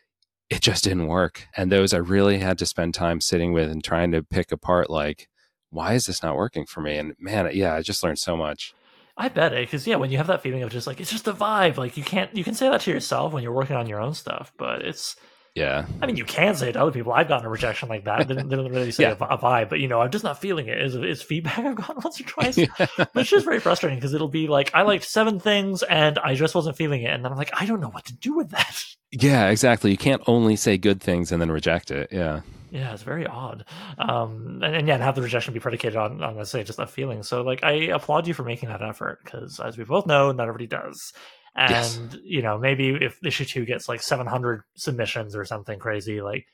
it 0.50 0.60
just 0.60 0.84
didn't 0.84 1.06
work 1.06 1.46
and 1.56 1.70
those 1.70 1.94
i 1.94 1.96
really 1.96 2.38
had 2.38 2.58
to 2.58 2.66
spend 2.66 2.92
time 2.92 3.20
sitting 3.20 3.52
with 3.52 3.70
and 3.70 3.84
trying 3.84 4.10
to 4.10 4.20
pick 4.20 4.50
apart 4.50 4.90
like 4.90 5.28
why 5.70 5.94
is 5.94 6.06
this 6.06 6.24
not 6.24 6.34
working 6.34 6.66
for 6.66 6.80
me? 6.80 6.96
And 6.98 7.14
man 7.20 7.48
yeah 7.54 7.74
i 7.74 7.82
just 7.82 8.02
learned 8.02 8.18
so 8.18 8.36
much 8.36 8.74
I 9.16 9.28
bet 9.28 9.52
it 9.52 9.66
because 9.66 9.86
yeah, 9.86 9.96
when 9.96 10.10
you 10.10 10.18
have 10.18 10.28
that 10.28 10.42
feeling 10.42 10.62
of 10.62 10.70
just 10.70 10.86
like 10.86 11.00
it's 11.00 11.10
just 11.10 11.28
a 11.28 11.32
vibe, 11.32 11.76
like 11.76 11.96
you 11.96 12.04
can't 12.04 12.34
you 12.34 12.44
can 12.44 12.54
say 12.54 12.68
that 12.68 12.82
to 12.82 12.90
yourself 12.90 13.32
when 13.32 13.42
you're 13.42 13.52
working 13.52 13.76
on 13.76 13.88
your 13.88 14.00
own 14.00 14.14
stuff, 14.14 14.52
but 14.56 14.82
it's 14.82 15.16
yeah. 15.60 15.86
I 16.00 16.06
mean, 16.06 16.16
you 16.16 16.24
can 16.24 16.54
say 16.56 16.70
it 16.70 16.72
to 16.72 16.80
other 16.80 16.90
people. 16.90 17.12
I've 17.12 17.28
gotten 17.28 17.44
a 17.44 17.50
rejection 17.50 17.90
like 17.90 18.04
that. 18.04 18.26
Didn't, 18.26 18.48
didn't 18.48 18.72
really 18.72 18.90
say 18.90 19.04
yeah. 19.04 19.16
a, 19.20 19.34
a, 19.34 19.38
vibe, 19.38 19.68
but 19.68 19.78
you 19.78 19.88
know, 19.88 20.00
I'm 20.00 20.10
just 20.10 20.24
not 20.24 20.40
feeling 20.40 20.68
it. 20.68 20.80
Is 20.80 20.94
is 20.94 21.20
feedback 21.22 21.58
I've 21.66 21.76
gotten 21.76 21.96
once 22.02 22.18
or 22.18 22.24
twice, 22.24 22.56
yeah. 22.56 22.66
but 22.78 23.10
it's 23.14 23.30
just 23.30 23.44
very 23.44 23.60
frustrating 23.60 23.98
because 23.98 24.14
it'll 24.14 24.28
be 24.28 24.48
like 24.48 24.74
I 24.74 24.82
liked 24.82 25.04
seven 25.04 25.38
things 25.38 25.82
and 25.82 26.18
I 26.18 26.34
just 26.34 26.54
wasn't 26.54 26.76
feeling 26.76 27.02
it, 27.02 27.10
and 27.10 27.24
then 27.24 27.30
I'm 27.30 27.38
like, 27.38 27.50
I 27.52 27.66
don't 27.66 27.80
know 27.80 27.90
what 27.90 28.06
to 28.06 28.14
do 28.14 28.34
with 28.34 28.50
that. 28.50 28.84
Yeah, 29.12 29.48
exactly. 29.48 29.90
You 29.90 29.96
can't 29.96 30.22
only 30.28 30.54
say 30.54 30.78
good 30.78 31.00
things 31.00 31.32
and 31.32 31.42
then 31.42 31.50
reject 31.50 31.90
it. 31.90 32.10
Yeah. 32.12 32.42
Yeah, 32.70 32.92
it's 32.92 33.02
very 33.02 33.26
odd. 33.26 33.64
Um, 33.98 34.60
and, 34.62 34.76
and 34.76 34.86
yeah, 34.86 34.94
and 34.94 35.02
have 35.02 35.16
the 35.16 35.22
rejection 35.22 35.52
be 35.52 35.58
predicated 35.58 35.96
on, 35.96 36.22
on 36.22 36.36
let's 36.36 36.50
say, 36.50 36.62
just 36.62 36.78
a 36.78 36.86
feeling. 36.86 37.24
So, 37.24 37.42
like, 37.42 37.64
I 37.64 37.72
applaud 37.72 38.28
you 38.28 38.34
for 38.34 38.44
making 38.44 38.68
that 38.68 38.82
effort 38.82 39.18
because, 39.24 39.58
as 39.58 39.76
we 39.76 39.82
both 39.82 40.06
know, 40.06 40.30
not 40.30 40.42
everybody 40.42 40.68
does. 40.68 41.12
And, 41.56 41.70
yes. 41.70 41.98
you 42.22 42.42
know, 42.42 42.58
maybe 42.58 42.90
if 42.90 43.18
issue 43.24 43.44
two 43.44 43.64
gets 43.64 43.88
like 43.88 44.02
700 44.02 44.62
submissions 44.76 45.34
or 45.34 45.44
something 45.44 45.78
crazy, 45.78 46.20
like, 46.20 46.46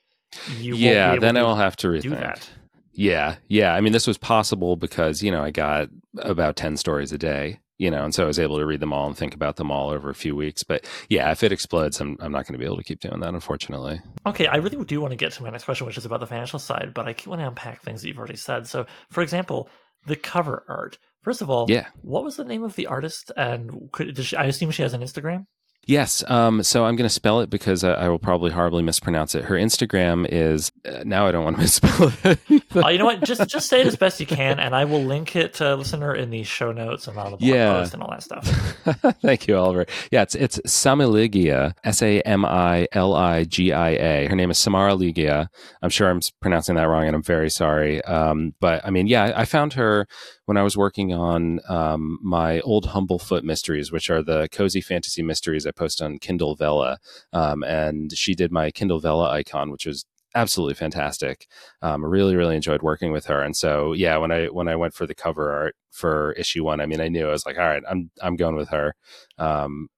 you 0.59 0.74
yeah, 0.74 1.16
then 1.16 1.36
I 1.36 1.42
will 1.42 1.55
have 1.55 1.76
to 1.76 1.88
rethink. 1.88 2.03
do 2.03 2.11
that. 2.11 2.49
Yeah, 2.92 3.36
yeah. 3.49 3.74
I 3.74 3.80
mean, 3.80 3.92
this 3.92 4.07
was 4.07 4.18
possible 4.18 4.76
because, 4.76 5.22
you 5.22 5.30
know, 5.30 5.42
I 5.42 5.51
got 5.51 5.88
about 6.18 6.57
10 6.57 6.76
stories 6.76 7.12
a 7.12 7.18
day 7.18 7.61
you 7.78 7.90
know, 7.90 8.05
and 8.05 8.14
so 8.14 8.24
I 8.24 8.26
was 8.26 8.38
able 8.38 8.59
to 8.59 8.66
read 8.66 8.80
them 8.80 8.92
all 8.92 9.07
and 9.07 9.16
think 9.16 9.34
about 9.34 9.57
them 9.57 9.70
all 9.70 9.90
over 9.90 10.09
a 10.09 10.14
few 10.14 10.34
weeks. 10.34 10.62
But 10.62 10.86
yeah, 11.09 11.30
if 11.30 11.42
it 11.42 11.53
explodes, 11.53 12.01
I'm, 12.01 12.16
I'm 12.20 12.32
not 12.32 12.47
going 12.47 12.55
to 12.55 12.59
be 12.59 12.64
able 12.64 12.78
to 12.78 12.84
keep 12.84 13.01
doing 13.01 13.20
that, 13.20 13.34
unfortunately. 13.34 14.01
Okay, 14.24 14.47
I 14.47 14.57
really 14.57 14.82
do 14.84 15.01
want 15.01 15.12
to 15.12 15.16
get 15.16 15.32
to 15.32 15.42
my 15.42 15.51
next 15.51 15.64
question, 15.64 15.86
which 15.86 15.99
is 15.99 16.07
about 16.07 16.20
the 16.20 16.26
financial 16.26 16.59
side, 16.59 16.92
but 16.94 17.07
I 17.07 17.14
want 17.26 17.40
to 17.40 17.49
unpack 17.49 17.82
things 17.82 18.03
that 18.03 18.09
you've 18.09 18.18
already 18.18 18.36
said. 18.36 18.66
So, 18.66 18.86
for 19.11 19.22
example, 19.22 19.68
the 20.07 20.16
cover 20.16 20.64
art. 20.68 20.99
First 21.27 21.43
of 21.43 21.51
all, 21.51 21.66
yeah. 21.68 21.89
what 22.03 22.22
was 22.22 22.37
the 22.37 22.45
name 22.45 22.62
of 22.62 22.77
the 22.77 22.87
artist? 22.87 23.33
And 23.37 23.91
could, 23.91 24.16
she, 24.16 24.37
I 24.37 24.45
assume 24.45 24.70
she 24.70 24.83
has 24.83 24.95
an 24.95 25.01
Instagram? 25.01 25.47
Yes. 25.87 26.24
Um, 26.26 26.64
so 26.64 26.84
I'm 26.84 26.97
going 26.97 27.07
to 27.07 27.14
spell 27.14 27.41
it 27.41 27.49
because 27.49 27.84
I, 27.84 27.93
I, 27.93 28.09
will 28.09 28.18
probably 28.18 28.51
horribly 28.51 28.82
mispronounce 28.82 29.37
it. 29.37 29.45
Her 29.45 29.55
Instagram 29.55 30.26
is 30.28 30.72
uh, 30.84 31.05
now 31.05 31.28
I 31.28 31.30
don't 31.30 31.45
want 31.45 31.57
to 31.57 31.62
misspell 31.62 32.12
it. 32.24 32.41
oh, 32.74 32.89
you 32.89 32.99
know 32.99 33.05
what? 33.05 33.22
Just 33.22 33.49
just 33.49 33.68
say 33.68 33.82
it 33.82 33.87
as 33.87 33.95
best 33.95 34.18
you 34.18 34.26
can, 34.26 34.59
and 34.59 34.74
I 34.74 34.84
will 34.84 35.03
link 35.03 35.37
it 35.37 35.55
to 35.55 35.76
listener 35.76 36.12
in 36.12 36.30
the 36.30 36.43
show 36.43 36.72
notes 36.72 37.07
and 37.07 37.16
on 37.16 37.30
the 37.30 37.37
blog 37.37 37.49
yeah. 37.49 37.72
post 37.74 37.95
and 37.95 38.03
all 38.03 38.11
that 38.11 38.24
stuff. 38.24 38.45
Thank 39.22 39.47
you, 39.47 39.57
Oliver. 39.57 39.87
Yeah, 40.11 40.22
it's 40.22 40.34
it's 40.34 40.59
Samiligia, 40.66 41.74
S 41.84 42.03
A 42.03 42.20
M 42.22 42.45
I 42.45 42.89
L 42.91 43.14
I 43.14 43.45
G 43.45 43.72
I 43.72 43.91
A. 43.91 44.26
Her 44.26 44.34
name 44.34 44.51
is 44.51 44.59
Samara 44.59 44.95
Ligia. 44.95 45.47
I'm 45.82 45.91
sure 45.91 46.11
I'm 46.11 46.20
pronouncing 46.43 46.74
that 46.74 46.89
wrong, 46.89 47.07
and 47.07 47.14
I'm 47.14 47.22
very 47.22 47.51
sorry. 47.51 48.03
Um, 48.03 48.55
but 48.61 48.84
I 48.84 48.91
mean, 48.91 49.07
yeah, 49.07 49.32
I 49.37 49.45
found 49.45 49.74
her 49.74 50.09
when 50.47 50.57
I 50.57 50.62
was 50.62 50.76
working 50.76 51.12
on 51.12 51.61
um, 51.68 52.18
my 52.22 52.61
old 52.61 52.87
Humblefoot 52.87 53.45
mysteries, 53.45 53.93
which 53.93 54.11
are 54.11 54.22
the 54.22 54.49
cozy 54.51 54.80
fantasy 54.80 55.22
mysteries 55.22 55.66
I 55.66 55.72
post 55.77 56.03
on 56.03 56.18
Kindle 56.18 56.57
Vella. 56.57 56.99
Um, 57.33 57.62
and 57.62 58.12
she 58.12 58.35
did 58.35 58.51
my 58.51 58.70
Kindle 58.70 59.01
Vella 59.01 59.31
icon, 59.31 59.70
which 59.70 59.87
was 59.87 60.05
absolutely 60.35 60.74
fantastic. 60.74 61.47
Um, 61.83 62.05
I 62.05 62.09
really, 62.09 62.37
really 62.37 62.57
enjoyed 62.57 62.83
working 62.83 63.12
with 63.12 63.27
her. 63.27 63.43
And 63.43 63.57
so, 63.57 63.93
yeah, 63.93 64.16
when 64.18 64.31
I 64.31 64.47
when 64.47 64.68
I 64.68 64.77
went 64.77 64.95
for 64.95 65.07
the 65.07 65.14
cover 65.14 65.53
art 65.53 65.77
for 65.91 66.33
issue 66.33 66.64
one, 66.64 66.81
I 66.81 66.87
mean, 66.87 67.01
I 67.01 67.09
knew 67.09 67.29
I 67.29 67.33
was 67.33 67.47
like, 67.47 67.59
all 67.59 67.64
right, 67.64 67.83
I'm 67.89 68.11
I'm 68.22 68.37
going 68.37 68.57
with 68.57 68.68
her. 68.68 68.95
Um, 69.39 69.89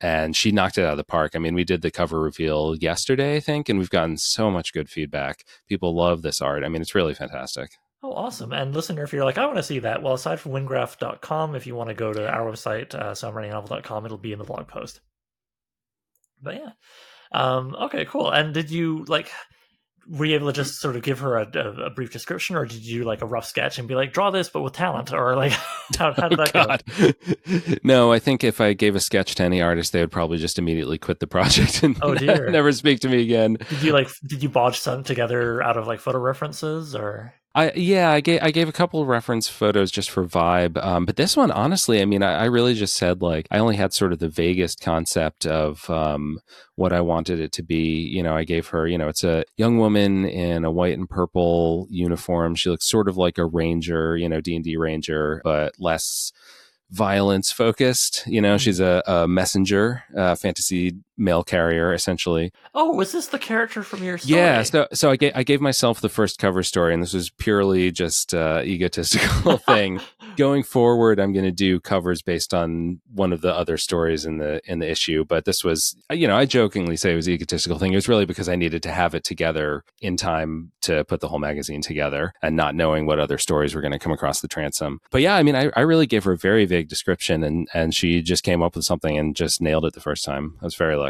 and 0.00 0.36
she 0.36 0.52
knocked 0.52 0.78
it 0.78 0.84
out 0.84 0.92
of 0.92 0.96
the 0.96 1.04
park. 1.04 1.32
I 1.34 1.40
mean, 1.40 1.54
we 1.54 1.64
did 1.64 1.82
the 1.82 1.90
cover 1.90 2.20
reveal 2.20 2.76
yesterday, 2.76 3.36
I 3.36 3.40
think, 3.40 3.68
and 3.68 3.78
we've 3.78 3.90
gotten 3.90 4.16
so 4.16 4.50
much 4.50 4.72
good 4.72 4.88
feedback. 4.88 5.44
People 5.68 5.94
love 5.94 6.22
this 6.22 6.40
art. 6.40 6.62
I 6.64 6.68
mean, 6.68 6.82
it's 6.82 6.94
really 6.94 7.14
fantastic. 7.14 7.72
Oh, 8.00 8.12
awesome. 8.12 8.52
And 8.52 8.72
listener, 8.72 9.02
if 9.02 9.12
you're 9.12 9.24
like, 9.24 9.38
I 9.38 9.46
want 9.46 9.56
to 9.56 9.62
see 9.62 9.80
that, 9.80 10.02
well, 10.02 10.14
aside 10.14 10.38
from 10.38 10.52
wyngraf.com, 10.52 11.56
if 11.56 11.66
you 11.66 11.74
want 11.74 11.88
to 11.88 11.94
go 11.94 12.12
to 12.12 12.30
our 12.30 12.48
website, 12.48 12.94
uh, 12.94 13.10
soimwritinganovel.com, 13.10 14.06
it'll 14.06 14.18
be 14.18 14.32
in 14.32 14.38
the 14.38 14.44
blog 14.44 14.68
post. 14.68 15.00
But 16.42 16.56
yeah. 16.56 16.70
Um, 17.32 17.74
okay, 17.74 18.04
cool. 18.04 18.30
And 18.30 18.54
did 18.54 18.70
you, 18.70 19.04
like, 19.06 19.30
were 20.08 20.24
you 20.24 20.34
able 20.34 20.46
to 20.46 20.52
just 20.52 20.80
sort 20.80 20.96
of 20.96 21.02
give 21.02 21.18
her 21.18 21.36
a, 21.36 21.46
a, 21.54 21.84
a, 21.84 21.90
brief 21.90 22.10
description, 22.10 22.56
or 22.56 22.64
did 22.64 22.84
you 22.84 23.04
like 23.04 23.20
a 23.20 23.26
rough 23.26 23.44
sketch 23.44 23.78
and 23.78 23.86
be 23.86 23.94
like, 23.94 24.12
draw 24.12 24.30
this 24.30 24.48
but 24.48 24.62
with 24.62 24.72
talent, 24.72 25.12
or 25.12 25.36
like 25.36 25.52
how, 25.98 26.12
how 26.14 26.28
did 26.28 26.38
that 26.38 26.52
oh, 26.54 27.62
go? 27.62 27.78
no, 27.82 28.10
I 28.12 28.18
think 28.18 28.42
if 28.42 28.60
I 28.60 28.72
gave 28.72 28.96
a 28.96 29.00
sketch 29.00 29.34
to 29.36 29.42
any 29.42 29.60
artist, 29.60 29.92
they 29.92 30.00
would 30.00 30.10
probably 30.10 30.38
just 30.38 30.58
immediately 30.58 30.98
quit 30.98 31.20
the 31.20 31.26
project 31.26 31.82
and 31.82 31.98
oh, 32.00 32.14
dear. 32.14 32.50
never 32.50 32.72
speak 32.72 33.00
to 33.00 33.08
me 33.08 33.22
again. 33.22 33.58
Did 33.68 33.82
you 33.82 33.92
like 33.92 34.08
did 34.26 34.42
you 34.42 34.48
bodge 34.48 34.78
some 34.78 35.04
together 35.04 35.62
out 35.62 35.76
of 35.76 35.86
like 35.86 36.00
photo 36.00 36.18
references 36.18 36.94
or? 36.94 37.34
I 37.58 37.72
yeah, 37.74 38.12
I 38.12 38.20
gave 38.20 38.40
I 38.40 38.52
gave 38.52 38.68
a 38.68 38.72
couple 38.72 39.02
of 39.02 39.08
reference 39.08 39.48
photos 39.48 39.90
just 39.90 40.10
for 40.10 40.24
vibe, 40.24 40.80
um, 40.80 41.04
but 41.04 41.16
this 41.16 41.36
one, 41.36 41.50
honestly, 41.50 42.00
I 42.00 42.04
mean, 42.04 42.22
I, 42.22 42.42
I, 42.42 42.44
really 42.44 42.72
just 42.74 42.94
said 42.94 43.20
like 43.20 43.48
I 43.50 43.58
only 43.58 43.74
had 43.74 43.92
sort 43.92 44.12
of 44.12 44.20
the 44.20 44.28
vaguest 44.28 44.80
concept 44.80 45.44
of 45.44 45.90
um, 45.90 46.38
what 46.76 46.92
I 46.92 47.00
wanted 47.00 47.40
it 47.40 47.50
to 47.54 47.64
be. 47.64 47.98
You 47.98 48.22
know, 48.22 48.36
I 48.36 48.44
gave 48.44 48.68
her, 48.68 48.86
you 48.86 48.96
know, 48.96 49.08
it's 49.08 49.24
a 49.24 49.42
young 49.56 49.76
woman 49.76 50.24
in 50.24 50.64
a 50.64 50.70
white 50.70 50.96
and 50.96 51.10
purple 51.10 51.88
uniform. 51.90 52.54
She 52.54 52.70
looks 52.70 52.88
sort 52.88 53.08
of 53.08 53.16
like 53.16 53.38
a 53.38 53.46
ranger, 53.46 54.16
you 54.16 54.28
know, 54.28 54.40
D 54.40 54.54
and 54.54 54.64
D 54.64 54.76
ranger, 54.76 55.40
but 55.42 55.74
less 55.80 56.30
violence 56.92 57.50
focused. 57.50 58.24
You 58.28 58.40
know, 58.40 58.50
mm-hmm. 58.50 58.58
she's 58.58 58.78
a, 58.78 59.02
a 59.04 59.26
messenger, 59.26 60.04
a 60.14 60.36
fantasy 60.36 60.94
mail 61.18 61.42
carrier, 61.42 61.92
essentially. 61.92 62.52
Oh, 62.74 62.94
was 62.94 63.12
this 63.12 63.26
the 63.26 63.38
character 63.38 63.82
from 63.82 64.02
your 64.02 64.18
story? 64.18 64.38
Yeah. 64.38 64.62
So, 64.62 64.86
so 64.92 65.10
I 65.10 65.16
gave 65.16 65.32
I 65.34 65.42
gave 65.42 65.60
myself 65.60 66.00
the 66.00 66.08
first 66.08 66.38
cover 66.38 66.62
story, 66.62 66.94
and 66.94 67.02
this 67.02 67.12
was 67.12 67.30
purely 67.30 67.90
just 67.90 68.32
uh, 68.32 68.62
egotistical 68.64 69.56
thing. 69.68 70.00
going 70.36 70.62
forward, 70.62 71.18
I'm 71.18 71.32
going 71.32 71.44
to 71.44 71.50
do 71.50 71.80
covers 71.80 72.22
based 72.22 72.54
on 72.54 73.00
one 73.12 73.32
of 73.32 73.40
the 73.40 73.52
other 73.52 73.76
stories 73.76 74.24
in 74.24 74.38
the 74.38 74.60
in 74.64 74.78
the 74.78 74.88
issue. 74.88 75.24
But 75.24 75.44
this 75.44 75.64
was, 75.64 75.96
you 76.10 76.28
know, 76.28 76.36
I 76.36 76.44
jokingly 76.44 76.96
say 76.96 77.12
it 77.12 77.16
was 77.16 77.26
an 77.26 77.34
egotistical 77.34 77.78
thing. 77.78 77.92
It 77.92 77.96
was 77.96 78.08
really 78.08 78.26
because 78.26 78.48
I 78.48 78.56
needed 78.56 78.82
to 78.84 78.92
have 78.92 79.14
it 79.14 79.24
together 79.24 79.84
in 80.00 80.16
time 80.16 80.72
to 80.82 81.04
put 81.04 81.20
the 81.20 81.28
whole 81.28 81.40
magazine 81.40 81.82
together, 81.82 82.32
and 82.40 82.56
not 82.56 82.74
knowing 82.74 83.06
what 83.06 83.18
other 83.18 83.38
stories 83.38 83.74
were 83.74 83.80
going 83.80 83.92
to 83.92 83.98
come 83.98 84.12
across 84.12 84.40
the 84.40 84.48
transom. 84.48 85.00
But 85.10 85.22
yeah, 85.22 85.34
I 85.34 85.42
mean, 85.42 85.56
I, 85.56 85.70
I 85.74 85.80
really 85.80 86.06
gave 86.06 86.24
her 86.24 86.32
a 86.32 86.38
very 86.38 86.64
vague 86.64 86.88
description, 86.88 87.42
and 87.42 87.68
and 87.74 87.94
she 87.94 88.22
just 88.22 88.44
came 88.44 88.62
up 88.62 88.76
with 88.76 88.84
something 88.84 89.18
and 89.18 89.34
just 89.34 89.60
nailed 89.60 89.84
it 89.84 89.94
the 89.94 90.00
first 90.00 90.24
time. 90.24 90.56
I 90.60 90.64
was 90.64 90.76
very 90.76 90.96
lucky. 90.96 91.07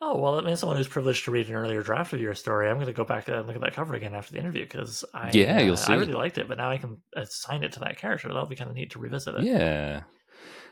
Oh 0.00 0.18
well, 0.18 0.38
I 0.38 0.42
mean, 0.42 0.56
someone 0.56 0.76
who's 0.76 0.88
privileged 0.88 1.24
to 1.24 1.30
read 1.30 1.48
an 1.48 1.54
earlier 1.54 1.82
draft 1.82 2.12
of 2.12 2.20
your 2.20 2.34
story, 2.34 2.68
I'm 2.68 2.76
going 2.76 2.86
to 2.86 2.92
go 2.92 3.04
back 3.04 3.28
and 3.28 3.46
look 3.46 3.56
at 3.56 3.62
that 3.62 3.74
cover 3.74 3.94
again 3.94 4.14
after 4.14 4.32
the 4.32 4.38
interview 4.38 4.64
because 4.64 5.04
I 5.12 5.30
yeah, 5.32 5.60
you'll 5.60 5.74
uh, 5.74 5.76
see. 5.76 5.92
I 5.92 5.96
really 5.96 6.14
liked 6.14 6.38
it, 6.38 6.48
but 6.48 6.58
now 6.58 6.70
I 6.70 6.78
can 6.78 6.98
assign 7.14 7.62
it 7.62 7.72
to 7.72 7.80
that 7.80 7.98
character. 7.98 8.28
That'll 8.28 8.46
be 8.46 8.56
kind 8.56 8.70
of 8.70 8.76
neat 8.76 8.92
to 8.92 8.98
revisit 8.98 9.34
it. 9.34 9.42
Yeah, 9.44 10.02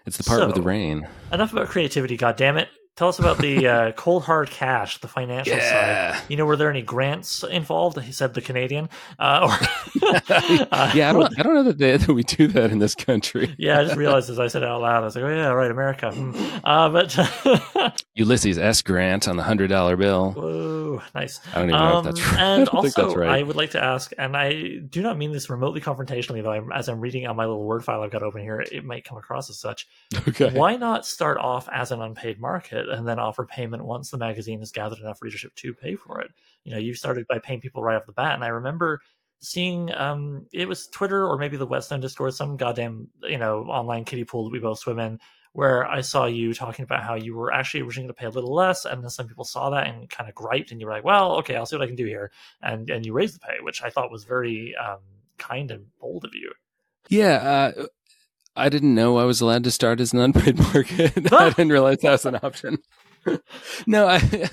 it's 0.06 0.16
the 0.16 0.24
part 0.24 0.40
so, 0.40 0.46
with 0.46 0.56
the 0.56 0.62
rain. 0.62 1.06
Enough 1.32 1.52
about 1.52 1.68
creativity. 1.68 2.16
God 2.16 2.36
damn 2.36 2.56
it! 2.56 2.68
Tell 2.98 3.10
us 3.10 3.20
about 3.20 3.38
the 3.38 3.64
uh, 3.64 3.92
cold 3.96 4.24
hard 4.24 4.50
cash, 4.50 4.98
the 4.98 5.06
financial 5.06 5.56
yeah. 5.56 6.16
side. 6.16 6.24
You 6.28 6.36
know, 6.36 6.44
were 6.44 6.56
there 6.56 6.68
any 6.68 6.82
grants 6.82 7.44
involved? 7.44 7.96
He 8.00 8.10
said 8.10 8.34
the 8.34 8.40
Canadian. 8.40 8.88
Uh, 9.20 9.56
or, 10.02 10.08
uh, 10.08 10.20
yeah, 10.96 11.10
I 11.10 11.12
don't, 11.12 11.38
I 11.38 11.44
don't 11.44 11.54
know 11.54 11.62
that, 11.62 11.78
they, 11.78 11.96
that 11.96 12.12
we 12.12 12.24
do 12.24 12.48
that 12.48 12.72
in 12.72 12.80
this 12.80 12.96
country. 12.96 13.54
yeah, 13.56 13.78
I 13.78 13.84
just 13.84 13.96
realized 13.96 14.30
as 14.30 14.40
I 14.40 14.48
said 14.48 14.64
it 14.64 14.68
out 14.68 14.80
loud, 14.80 15.02
I 15.02 15.04
was 15.04 15.14
like, 15.14 15.26
oh 15.26 15.28
yeah, 15.28 15.46
right, 15.46 15.70
America. 15.70 16.10
Hmm. 16.10 16.34
Uh, 16.64 16.88
but 16.88 18.02
Ulysses 18.16 18.58
S. 18.58 18.82
Grant 18.82 19.28
on 19.28 19.36
the 19.36 19.44
hundred 19.44 19.68
dollar 19.68 19.96
bill. 19.96 20.32
Whoa, 20.32 21.00
nice. 21.14 21.38
I 21.54 21.60
don't 21.60 21.68
even 21.68 21.80
um, 21.80 21.92
know 21.92 21.98
if 21.98 22.04
that's 22.16 22.32
right. 22.32 22.40
And 22.40 22.68
also, 22.70 23.14
right. 23.14 23.30
I 23.30 23.42
would 23.44 23.54
like 23.54 23.70
to 23.70 23.82
ask, 23.84 24.10
and 24.18 24.36
I 24.36 24.78
do 24.78 25.02
not 25.02 25.16
mean 25.16 25.30
this 25.30 25.48
remotely 25.48 25.80
confrontationally, 25.80 26.42
though. 26.42 26.50
I'm, 26.50 26.72
as 26.72 26.88
I'm 26.88 27.00
reading 27.00 27.28
on 27.28 27.36
my 27.36 27.46
little 27.46 27.64
word 27.64 27.84
file 27.84 28.02
I've 28.02 28.10
got 28.10 28.24
open 28.24 28.42
here, 28.42 28.60
it 28.60 28.84
might 28.84 29.04
come 29.04 29.18
across 29.18 29.48
as 29.50 29.60
such. 29.60 29.86
Okay. 30.26 30.50
Why 30.50 30.74
not 30.74 31.06
start 31.06 31.38
off 31.38 31.68
as 31.72 31.92
an 31.92 32.02
unpaid 32.02 32.40
market 32.40 32.87
and 32.88 33.06
then 33.06 33.18
offer 33.18 33.44
payment? 33.44 33.84
once 33.84 34.10
the 34.10 34.18
magazine 34.18 34.60
has 34.60 34.72
gathered 34.72 34.98
enough 34.98 35.22
readership 35.22 35.54
to 35.56 35.74
pay 35.74 35.94
for 35.94 36.20
it. 36.20 36.30
You 36.64 36.72
know, 36.72 36.78
you 36.78 36.94
started 36.94 37.26
by 37.26 37.38
paying 37.38 37.60
people 37.60 37.82
right 37.82 37.96
off 37.96 38.06
the 38.06 38.12
bat, 38.12 38.34
and 38.34 38.44
I 38.44 38.48
remember 38.48 39.00
seeing 39.40 39.92
um 39.94 40.46
it 40.52 40.66
was 40.66 40.88
Twitter 40.88 41.24
or 41.24 41.38
maybe 41.38 41.56
the 41.56 41.66
West 41.66 41.92
End 41.92 42.02
Discord, 42.02 42.34
some 42.34 42.56
goddamn 42.56 43.08
you 43.22 43.38
know 43.38 43.64
online 43.64 44.04
kiddie 44.04 44.24
pool 44.24 44.44
that 44.44 44.52
we 44.52 44.58
both 44.58 44.78
swim 44.78 44.98
in, 44.98 45.18
where 45.52 45.86
I 45.86 46.00
saw 46.00 46.26
you 46.26 46.54
talking 46.54 46.82
about 46.82 47.04
how 47.04 47.14
you 47.14 47.34
were 47.34 47.52
actually 47.52 47.82
originally 47.82 48.06
going 48.06 48.14
to 48.14 48.20
pay 48.20 48.26
a 48.26 48.30
little 48.30 48.54
less, 48.54 48.84
and 48.84 49.02
then 49.02 49.10
some 49.10 49.28
people 49.28 49.44
saw 49.44 49.70
that 49.70 49.86
and 49.86 50.08
kind 50.08 50.28
of 50.28 50.34
griped, 50.34 50.70
and 50.70 50.80
you 50.80 50.86
were 50.86 50.92
like, 50.92 51.04
well, 51.04 51.36
okay, 51.38 51.56
I'll 51.56 51.66
see 51.66 51.76
what 51.76 51.84
I 51.84 51.86
can 51.86 51.96
do 51.96 52.06
here, 52.06 52.30
and 52.62 52.90
and 52.90 53.06
you 53.06 53.12
raised 53.12 53.36
the 53.36 53.40
pay, 53.40 53.56
which 53.62 53.82
I 53.82 53.90
thought 53.90 54.10
was 54.10 54.24
very 54.24 54.74
um, 54.76 55.00
kind 55.38 55.70
and 55.70 55.86
bold 56.00 56.24
of 56.24 56.34
you. 56.34 56.52
Yeah, 57.08 57.72
uh, 57.76 57.86
I 58.58 58.68
didn't 58.68 58.94
know 58.94 59.18
I 59.18 59.24
was 59.24 59.40
allowed 59.40 59.64
to 59.64 59.70
start 59.70 60.00
as 60.00 60.12
an 60.12 60.20
unpaid 60.20 60.58
market. 60.72 61.12
I 61.32 61.50
didn't 61.50 61.72
realize 61.72 61.98
that 61.98 62.10
was 62.10 62.26
an 62.26 62.38
option. 62.42 62.78
no, 63.86 64.08
I, 64.08 64.48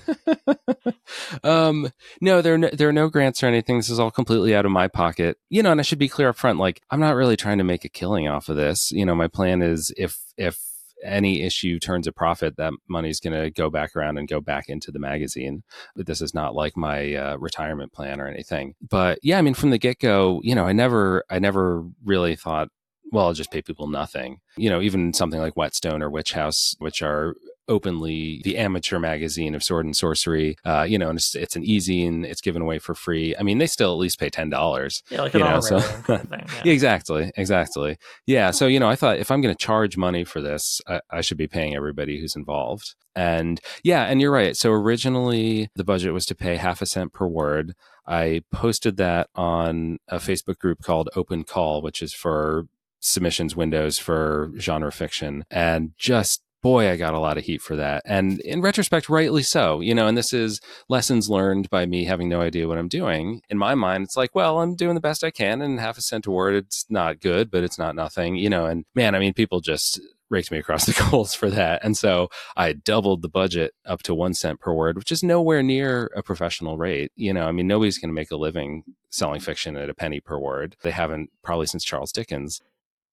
um, 1.43 1.91
no, 2.21 2.41
there, 2.41 2.55
are 2.55 2.57
no, 2.57 2.69
there 2.71 2.89
are 2.89 2.93
no 2.93 3.09
grants 3.09 3.41
or 3.41 3.47
anything. 3.47 3.77
This 3.77 3.89
is 3.89 3.99
all 3.99 4.11
completely 4.11 4.55
out 4.55 4.65
of 4.65 4.71
my 4.71 4.87
pocket, 4.87 5.37
you 5.49 5.63
know, 5.63 5.71
and 5.71 5.79
I 5.79 5.83
should 5.83 5.99
be 5.99 6.09
clear 6.09 6.29
up 6.29 6.37
front. 6.37 6.59
Like, 6.59 6.81
I'm 6.89 6.99
not 6.99 7.15
really 7.15 7.37
trying 7.37 7.57
to 7.59 7.63
make 7.63 7.85
a 7.85 7.89
killing 7.89 8.27
off 8.27 8.49
of 8.49 8.55
this. 8.55 8.91
You 8.91 9.05
know, 9.05 9.15
my 9.15 9.27
plan 9.27 9.61
is 9.61 9.93
if, 9.97 10.19
if, 10.37 10.59
any 11.03 11.43
issue 11.43 11.77
turns 11.77 12.07
a 12.07 12.11
profit, 12.11 12.57
that 12.57 12.73
money's 12.89 13.19
going 13.19 13.39
to 13.39 13.51
go 13.51 13.69
back 13.69 13.95
around 13.95 14.17
and 14.17 14.27
go 14.27 14.41
back 14.41 14.69
into 14.69 14.91
the 14.91 14.97
magazine. 14.97 15.61
But 15.95 16.07
this 16.07 16.21
is 16.21 16.33
not 16.33 16.55
like 16.55 16.75
my 16.75 17.13
uh, 17.13 17.37
retirement 17.37 17.93
plan 17.93 18.19
or 18.19 18.27
anything. 18.27 18.73
But 18.81 19.19
yeah, 19.21 19.37
I 19.37 19.41
mean, 19.41 19.53
from 19.53 19.69
the 19.69 19.77
get 19.77 19.99
go, 19.99 20.39
you 20.43 20.55
know, 20.55 20.65
I 20.65 20.73
never, 20.73 21.23
I 21.29 21.37
never 21.37 21.85
really 22.03 22.35
thought, 22.35 22.69
well, 23.11 23.27
I'll 23.27 23.33
just 23.33 23.51
pay 23.51 23.61
people 23.61 23.87
nothing. 23.87 24.39
You 24.57 24.69
know, 24.69 24.81
even 24.81 25.13
something 25.13 25.39
like 25.39 25.55
Whetstone 25.55 26.01
or 26.01 26.09
Witch 26.09 26.33
House, 26.33 26.75
which 26.79 27.01
are 27.01 27.35
openly 27.67 28.41
the 28.43 28.57
amateur 28.57 28.99
magazine 28.99 29.55
of 29.55 29.63
sword 29.63 29.85
and 29.85 29.95
sorcery. 29.95 30.55
Uh, 30.65 30.83
you 30.83 30.97
know, 30.97 31.09
and 31.09 31.17
it's, 31.17 31.35
it's, 31.35 31.55
an 31.55 31.63
easy 31.63 32.05
and 32.05 32.25
it's 32.25 32.41
given 32.41 32.61
away 32.61 32.79
for 32.79 32.93
free. 32.93 33.35
I 33.37 33.43
mean, 33.43 33.57
they 33.57 33.67
still 33.67 33.91
at 33.91 33.97
least 33.97 34.19
pay 34.19 34.29
ten 34.29 34.49
dollars. 34.49 35.03
Yeah, 35.09 35.21
like 35.21 35.33
you 35.33 35.39
know, 35.39 35.59
so 35.59 35.79
kind 35.79 36.21
of 36.21 36.29
thing, 36.29 36.45
yeah. 36.63 36.71
exactly, 36.71 37.31
exactly. 37.35 37.97
Yeah, 38.25 38.51
so 38.51 38.67
you 38.67 38.79
know, 38.79 38.89
I 38.89 38.95
thought 38.95 39.17
if 39.17 39.31
I'm 39.31 39.41
going 39.41 39.53
to 39.53 39.65
charge 39.65 39.97
money 39.97 40.23
for 40.23 40.41
this, 40.41 40.81
I, 40.87 41.01
I 41.09 41.21
should 41.21 41.37
be 41.37 41.47
paying 41.47 41.75
everybody 41.75 42.19
who's 42.19 42.35
involved. 42.35 42.95
And 43.15 43.61
yeah, 43.83 44.03
and 44.03 44.21
you're 44.21 44.31
right. 44.31 44.55
So 44.57 44.71
originally 44.71 45.69
the 45.75 45.85
budget 45.85 46.13
was 46.13 46.25
to 46.27 46.35
pay 46.35 46.57
half 46.57 46.81
a 46.81 46.85
cent 46.85 47.13
per 47.13 47.25
word. 47.25 47.73
I 48.07 48.43
posted 48.51 48.97
that 48.97 49.29
on 49.35 49.97
a 50.07 50.17
Facebook 50.17 50.59
group 50.59 50.83
called 50.83 51.09
Open 51.15 51.43
Call, 51.43 51.81
which 51.81 52.03
is 52.03 52.13
for 52.13 52.67
submissions 53.05 53.55
windows 53.55 53.99
for 53.99 54.51
genre 54.57 54.91
fiction 54.91 55.45
and 55.51 55.91
just 55.97 56.41
boy, 56.65 56.89
I 56.89 56.95
got 56.95 57.13
a 57.13 57.19
lot 57.19 57.37
of 57.37 57.43
heat 57.43 57.61
for 57.61 57.75
that. 57.75 58.01
And 58.05 58.39
in 58.39 58.59
retrospect, 58.59 59.07
rightly 59.07 59.43
so, 59.43 59.81
you 59.81 59.93
know, 59.93 60.07
and 60.07 60.17
this 60.17 60.33
is 60.33 60.59
lessons 60.89 61.29
learned 61.29 61.69
by 61.69 61.85
me 61.85 62.05
having 62.05 62.27
no 62.27 62.41
idea 62.41 62.67
what 62.67 62.79
I'm 62.79 62.87
doing. 62.87 63.41
In 63.51 63.59
my 63.59 63.75
mind, 63.75 64.03
it's 64.03 64.17
like, 64.17 64.33
well, 64.33 64.59
I'm 64.59 64.73
doing 64.73 64.95
the 64.95 64.99
best 64.99 65.23
I 65.23 65.29
can 65.29 65.61
and 65.61 65.79
half 65.79 65.99
a 65.99 66.01
cent 66.01 66.25
a 66.25 66.31
word. 66.31 66.55
It's 66.55 66.83
not 66.89 67.19
good, 67.19 67.51
but 67.51 67.63
it's 67.63 67.77
not 67.77 67.93
nothing, 67.93 68.35
you 68.37 68.49
know, 68.49 68.65
and 68.65 68.83
man, 68.95 69.13
I 69.13 69.19
mean, 69.19 69.35
people 69.35 69.61
just 69.61 70.01
raked 70.31 70.49
me 70.49 70.57
across 70.57 70.85
the 70.87 70.93
coals 70.93 71.35
for 71.35 71.51
that. 71.51 71.83
And 71.83 71.95
so 71.95 72.29
I 72.57 72.73
doubled 72.73 73.21
the 73.21 73.29
budget 73.29 73.75
up 73.85 74.01
to 74.01 74.15
one 74.15 74.33
cent 74.33 74.59
per 74.59 74.73
word, 74.73 74.97
which 74.97 75.11
is 75.11 75.21
nowhere 75.21 75.61
near 75.61 76.09
a 76.15 76.23
professional 76.23 76.79
rate. 76.79 77.11
You 77.15 77.31
know, 77.31 77.45
I 77.45 77.51
mean, 77.51 77.67
nobody's 77.67 77.99
going 77.99 78.09
to 78.09 78.15
make 78.15 78.31
a 78.31 78.37
living 78.37 78.83
selling 79.11 79.39
fiction 79.39 79.77
at 79.77 79.89
a 79.91 79.93
penny 79.93 80.19
per 80.19 80.39
word. 80.39 80.77
They 80.81 80.91
haven't 80.91 81.29
probably 81.43 81.67
since 81.67 81.83
Charles 81.83 82.11
Dickens. 82.11 82.59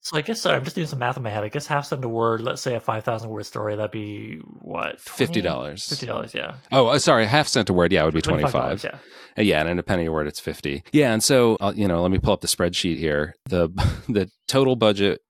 So 0.02 0.16
I 0.16 0.20
guess 0.20 0.40
sorry, 0.40 0.56
I'm 0.56 0.64
just 0.64 0.74
doing 0.74 0.88
some 0.88 0.98
math 0.98 1.16
in 1.16 1.22
my 1.22 1.30
head. 1.30 1.44
I 1.44 1.48
guess 1.48 1.68
half 1.68 1.86
cent 1.86 2.04
a 2.04 2.08
word. 2.08 2.40
Let's 2.40 2.60
say 2.60 2.74
a 2.74 2.80
five 2.80 3.04
thousand 3.04 3.30
word 3.30 3.46
story. 3.46 3.76
That'd 3.76 3.92
be 3.92 4.40
what 4.60 5.00
fifty 5.00 5.40
dollars. 5.40 5.88
Fifty 5.88 6.06
dollars, 6.06 6.34
yeah. 6.34 6.56
Oh, 6.72 6.88
uh, 6.88 6.98
sorry, 6.98 7.24
half 7.24 7.46
cent 7.46 7.70
a 7.70 7.72
word. 7.72 7.92
Yeah, 7.92 8.02
it 8.02 8.06
would 8.06 8.14
be 8.14 8.20
twenty 8.20 8.48
five. 8.48 8.82
Yeah. 8.82 8.98
Uh, 9.38 9.42
yeah, 9.42 9.60
and 9.60 9.68
in 9.68 9.78
a 9.78 9.84
penny 9.84 10.06
a 10.06 10.12
word, 10.12 10.26
it's 10.26 10.40
fifty. 10.40 10.82
Yeah, 10.92 11.12
and 11.12 11.22
so 11.22 11.56
uh, 11.60 11.72
you 11.76 11.86
know, 11.86 12.02
let 12.02 12.10
me 12.10 12.18
pull 12.18 12.32
up 12.32 12.40
the 12.40 12.48
spreadsheet 12.48 12.98
here. 12.98 13.36
The 13.46 13.68
the 14.08 14.28
total 14.48 14.74
budget 14.74 15.20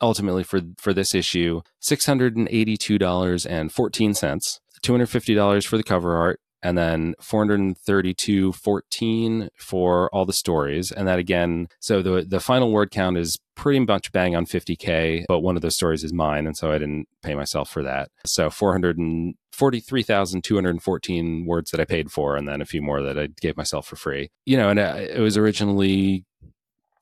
ultimately 0.00 0.44
for 0.44 0.60
for 0.78 0.94
this 0.94 1.16
issue 1.16 1.62
six 1.80 2.06
hundred 2.06 2.36
and 2.36 2.46
eighty 2.52 2.76
two 2.76 2.98
dollars 2.98 3.44
and 3.44 3.72
fourteen 3.72 4.14
cents. 4.14 4.60
Two 4.82 4.92
hundred 4.92 5.06
fifty 5.10 5.34
dollars 5.34 5.64
for 5.66 5.76
the 5.76 5.82
cover 5.82 6.16
art, 6.16 6.38
and 6.62 6.78
then 6.78 7.14
432.14 7.20 9.48
for 9.56 10.08
all 10.14 10.24
the 10.24 10.32
stories. 10.32 10.92
And 10.92 11.08
that 11.08 11.18
again, 11.18 11.68
so 11.80 12.00
the 12.02 12.24
the 12.26 12.40
final 12.40 12.72
word 12.72 12.90
count 12.90 13.18
is 13.18 13.38
pretty 13.54 13.80
much 13.80 14.10
bang 14.12 14.34
on 14.34 14.46
50k, 14.46 15.26
but 15.28 15.40
one 15.40 15.56
of 15.56 15.62
those 15.62 15.74
stories 15.74 16.04
is 16.04 16.12
mine, 16.12 16.46
and 16.46 16.56
so 16.56 16.70
I 16.72 16.78
didn't 16.78 17.06
pay 17.22 17.34
myself 17.34 17.68
for 17.70 17.82
that. 17.82 18.08
So 18.24 18.48
443,214 18.50 21.46
words 21.46 21.70
that 21.70 21.80
I 21.80 21.84
paid 21.84 22.10
for, 22.10 22.36
and 22.36 22.48
then 22.48 22.62
a 22.62 22.66
few 22.66 22.82
more 22.82 23.02
that 23.02 23.18
I 23.18 23.28
gave 23.40 23.56
myself 23.56 23.86
for 23.86 23.96
free. 23.96 24.30
You 24.46 24.56
know, 24.56 24.70
and 24.70 24.78
uh, 24.78 24.96
it 24.98 25.20
was 25.20 25.36
originally 25.36 26.24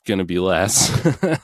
going 0.06 0.18
to 0.18 0.24
be 0.24 0.38
less, 0.38 0.90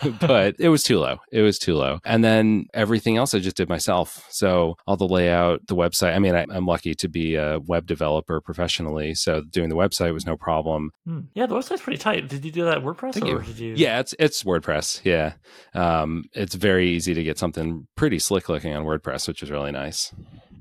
but 0.21 0.57
it 0.59 0.69
was 0.69 0.83
too 0.83 0.99
low. 0.99 1.19
It 1.33 1.43
was 1.43 1.59
too 1.59 1.75
low. 1.75 1.99
And 2.05 2.25
then 2.25 2.67
everything 2.75 3.17
else 3.17 3.35
I 3.35 3.39
just 3.39 3.57
did 3.57 3.69
myself. 3.69 4.27
So 4.31 4.77
all 4.87 4.97
the 4.97 5.09
layout, 5.09 5.67
the 5.67 5.77
website. 5.77 6.15
I 6.15 6.19
mean, 6.19 6.35
I, 6.35 6.47
am 6.51 6.67
lucky 6.67 6.95
to 6.95 7.09
be 7.09 7.35
a 7.35 7.59
web 7.61 7.87
developer 7.87 8.41
professionally. 8.41 9.15
So 9.15 9.43
doing 9.43 9.69
the 9.69 9.77
website 9.77 10.13
was 10.13 10.27
no 10.27 10.37
problem. 10.37 10.91
Hmm. 11.05 11.21
Yeah, 11.35 11.47
the 11.47 11.55
website's 11.55 11.83
pretty 11.83 11.99
tight. 11.99 12.29
Did 12.29 12.45
you 12.45 12.53
do 12.53 12.65
that 12.65 12.79
WordPress 12.79 13.15
Thank 13.15 13.27
or 13.27 13.41
you. 13.41 13.43
did 13.43 13.59
you? 13.59 13.75
Yeah, 13.77 14.01
it's 14.01 14.15
it's 14.19 14.43
WordPress. 14.43 15.01
Yeah, 15.05 15.35
um, 15.75 16.25
it's 16.33 16.55
very 16.55 16.91
easy 16.91 17.15
to 17.15 17.23
get 17.23 17.39
something 17.39 17.87
pretty 17.97 18.19
slick 18.19 18.49
looking 18.49 18.75
on 18.75 18.85
WordPress, 18.85 19.29
which 19.29 19.43
is 19.43 19.51
really 19.51 19.73
nice. 19.73 20.13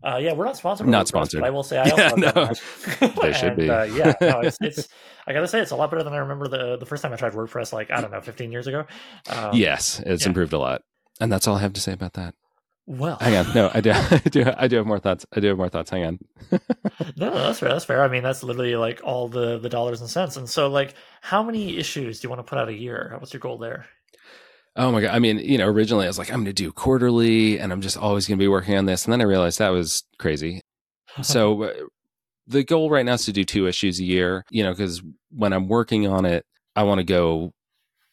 Uh, 0.05 0.17
yeah, 0.17 0.33
we're 0.33 0.45
not 0.45 0.55
sponsored. 0.55 0.87
Not 0.87 1.07
sponsored. 1.07 1.41
I 1.43 1.49
will 1.49 1.63
say 1.63 1.79
I 1.79 1.85
yeah, 1.97 2.11
no. 2.15 2.31
they 3.21 3.33
should 3.33 3.49
and, 3.49 3.57
be. 3.57 3.69
Uh, 3.69 3.83
yeah, 3.85 4.13
no, 4.21 4.41
it's, 4.41 4.57
it's, 4.61 4.87
I 5.25 5.33
gotta 5.33 5.47
say 5.47 5.59
it's 5.59 5.71
a 5.71 5.75
lot 5.75 5.89
better 5.89 6.03
than 6.03 6.13
I 6.13 6.17
remember 6.17 6.47
the 6.47 6.77
the 6.77 6.85
first 6.85 7.01
time 7.01 7.11
I 7.11 7.15
tried 7.15 7.33
WordPress. 7.33 7.73
Like 7.73 7.89
I 7.89 8.01
don't 8.01 8.11
know, 8.11 8.21
fifteen 8.21 8.51
years 8.51 8.67
ago. 8.67 8.85
Um, 9.27 9.55
yes, 9.55 9.99
it's 10.05 10.23
yeah. 10.23 10.29
improved 10.29 10.53
a 10.53 10.59
lot, 10.59 10.81
and 11.19 11.31
that's 11.31 11.47
all 11.47 11.55
I 11.55 11.61
have 11.61 11.73
to 11.73 11.81
say 11.81 11.91
about 11.91 12.13
that. 12.13 12.35
Well, 12.87 13.17
hang 13.19 13.35
on. 13.35 13.51
No, 13.55 13.71
I 13.73 13.81
do, 13.81 13.91
I 13.93 14.21
do. 14.29 14.45
I 14.55 14.67
do 14.67 14.75
have 14.75 14.85
more 14.85 14.99
thoughts. 14.99 15.25
I 15.35 15.39
do 15.39 15.47
have 15.47 15.57
more 15.57 15.69
thoughts. 15.69 15.89
Hang 15.89 16.05
on. 16.05 16.19
no, 16.51 16.59
no, 17.17 17.33
that's 17.33 17.59
fair. 17.59 17.69
That's 17.69 17.85
fair. 17.85 18.03
I 18.03 18.07
mean, 18.07 18.21
that's 18.21 18.43
literally 18.43 18.75
like 18.75 19.01
all 19.03 19.27
the 19.27 19.57
the 19.57 19.69
dollars 19.69 20.01
and 20.01 20.09
cents. 20.09 20.37
And 20.37 20.47
so, 20.47 20.67
like, 20.67 20.93
how 21.21 21.41
many 21.41 21.77
issues 21.77 22.19
do 22.19 22.27
you 22.27 22.29
want 22.29 22.45
to 22.45 22.49
put 22.49 22.59
out 22.59 22.69
a 22.69 22.73
year? 22.73 23.15
What's 23.17 23.33
your 23.33 23.39
goal 23.39 23.57
there? 23.57 23.87
Oh 24.75 24.91
my 24.91 25.01
god! 25.01 25.15
I 25.15 25.19
mean, 25.19 25.39
you 25.39 25.57
know, 25.57 25.67
originally 25.67 26.05
I 26.05 26.09
was 26.09 26.17
like, 26.17 26.29
I'm 26.29 26.43
going 26.43 26.45
to 26.45 26.53
do 26.53 26.71
quarterly, 26.71 27.59
and 27.59 27.71
I'm 27.71 27.81
just 27.81 27.97
always 27.97 28.27
going 28.27 28.37
to 28.37 28.43
be 28.43 28.47
working 28.47 28.75
on 28.75 28.85
this, 28.85 29.05
and 29.05 29.13
then 29.13 29.21
I 29.21 29.25
realized 29.25 29.59
that 29.59 29.69
was 29.69 30.03
crazy. 30.19 30.61
so 31.21 31.63
uh, 31.63 31.73
the 32.47 32.63
goal 32.63 32.89
right 32.89 33.05
now 33.05 33.13
is 33.13 33.25
to 33.25 33.31
do 33.31 33.43
two 33.45 33.67
issues 33.67 33.99
a 33.99 34.03
year. 34.03 34.43
You 34.49 34.63
know, 34.63 34.71
because 34.71 35.01
when 35.31 35.53
I'm 35.53 35.67
working 35.67 36.07
on 36.07 36.25
it, 36.25 36.45
I 36.75 36.83
want 36.83 36.99
to 36.99 37.05
go 37.05 37.51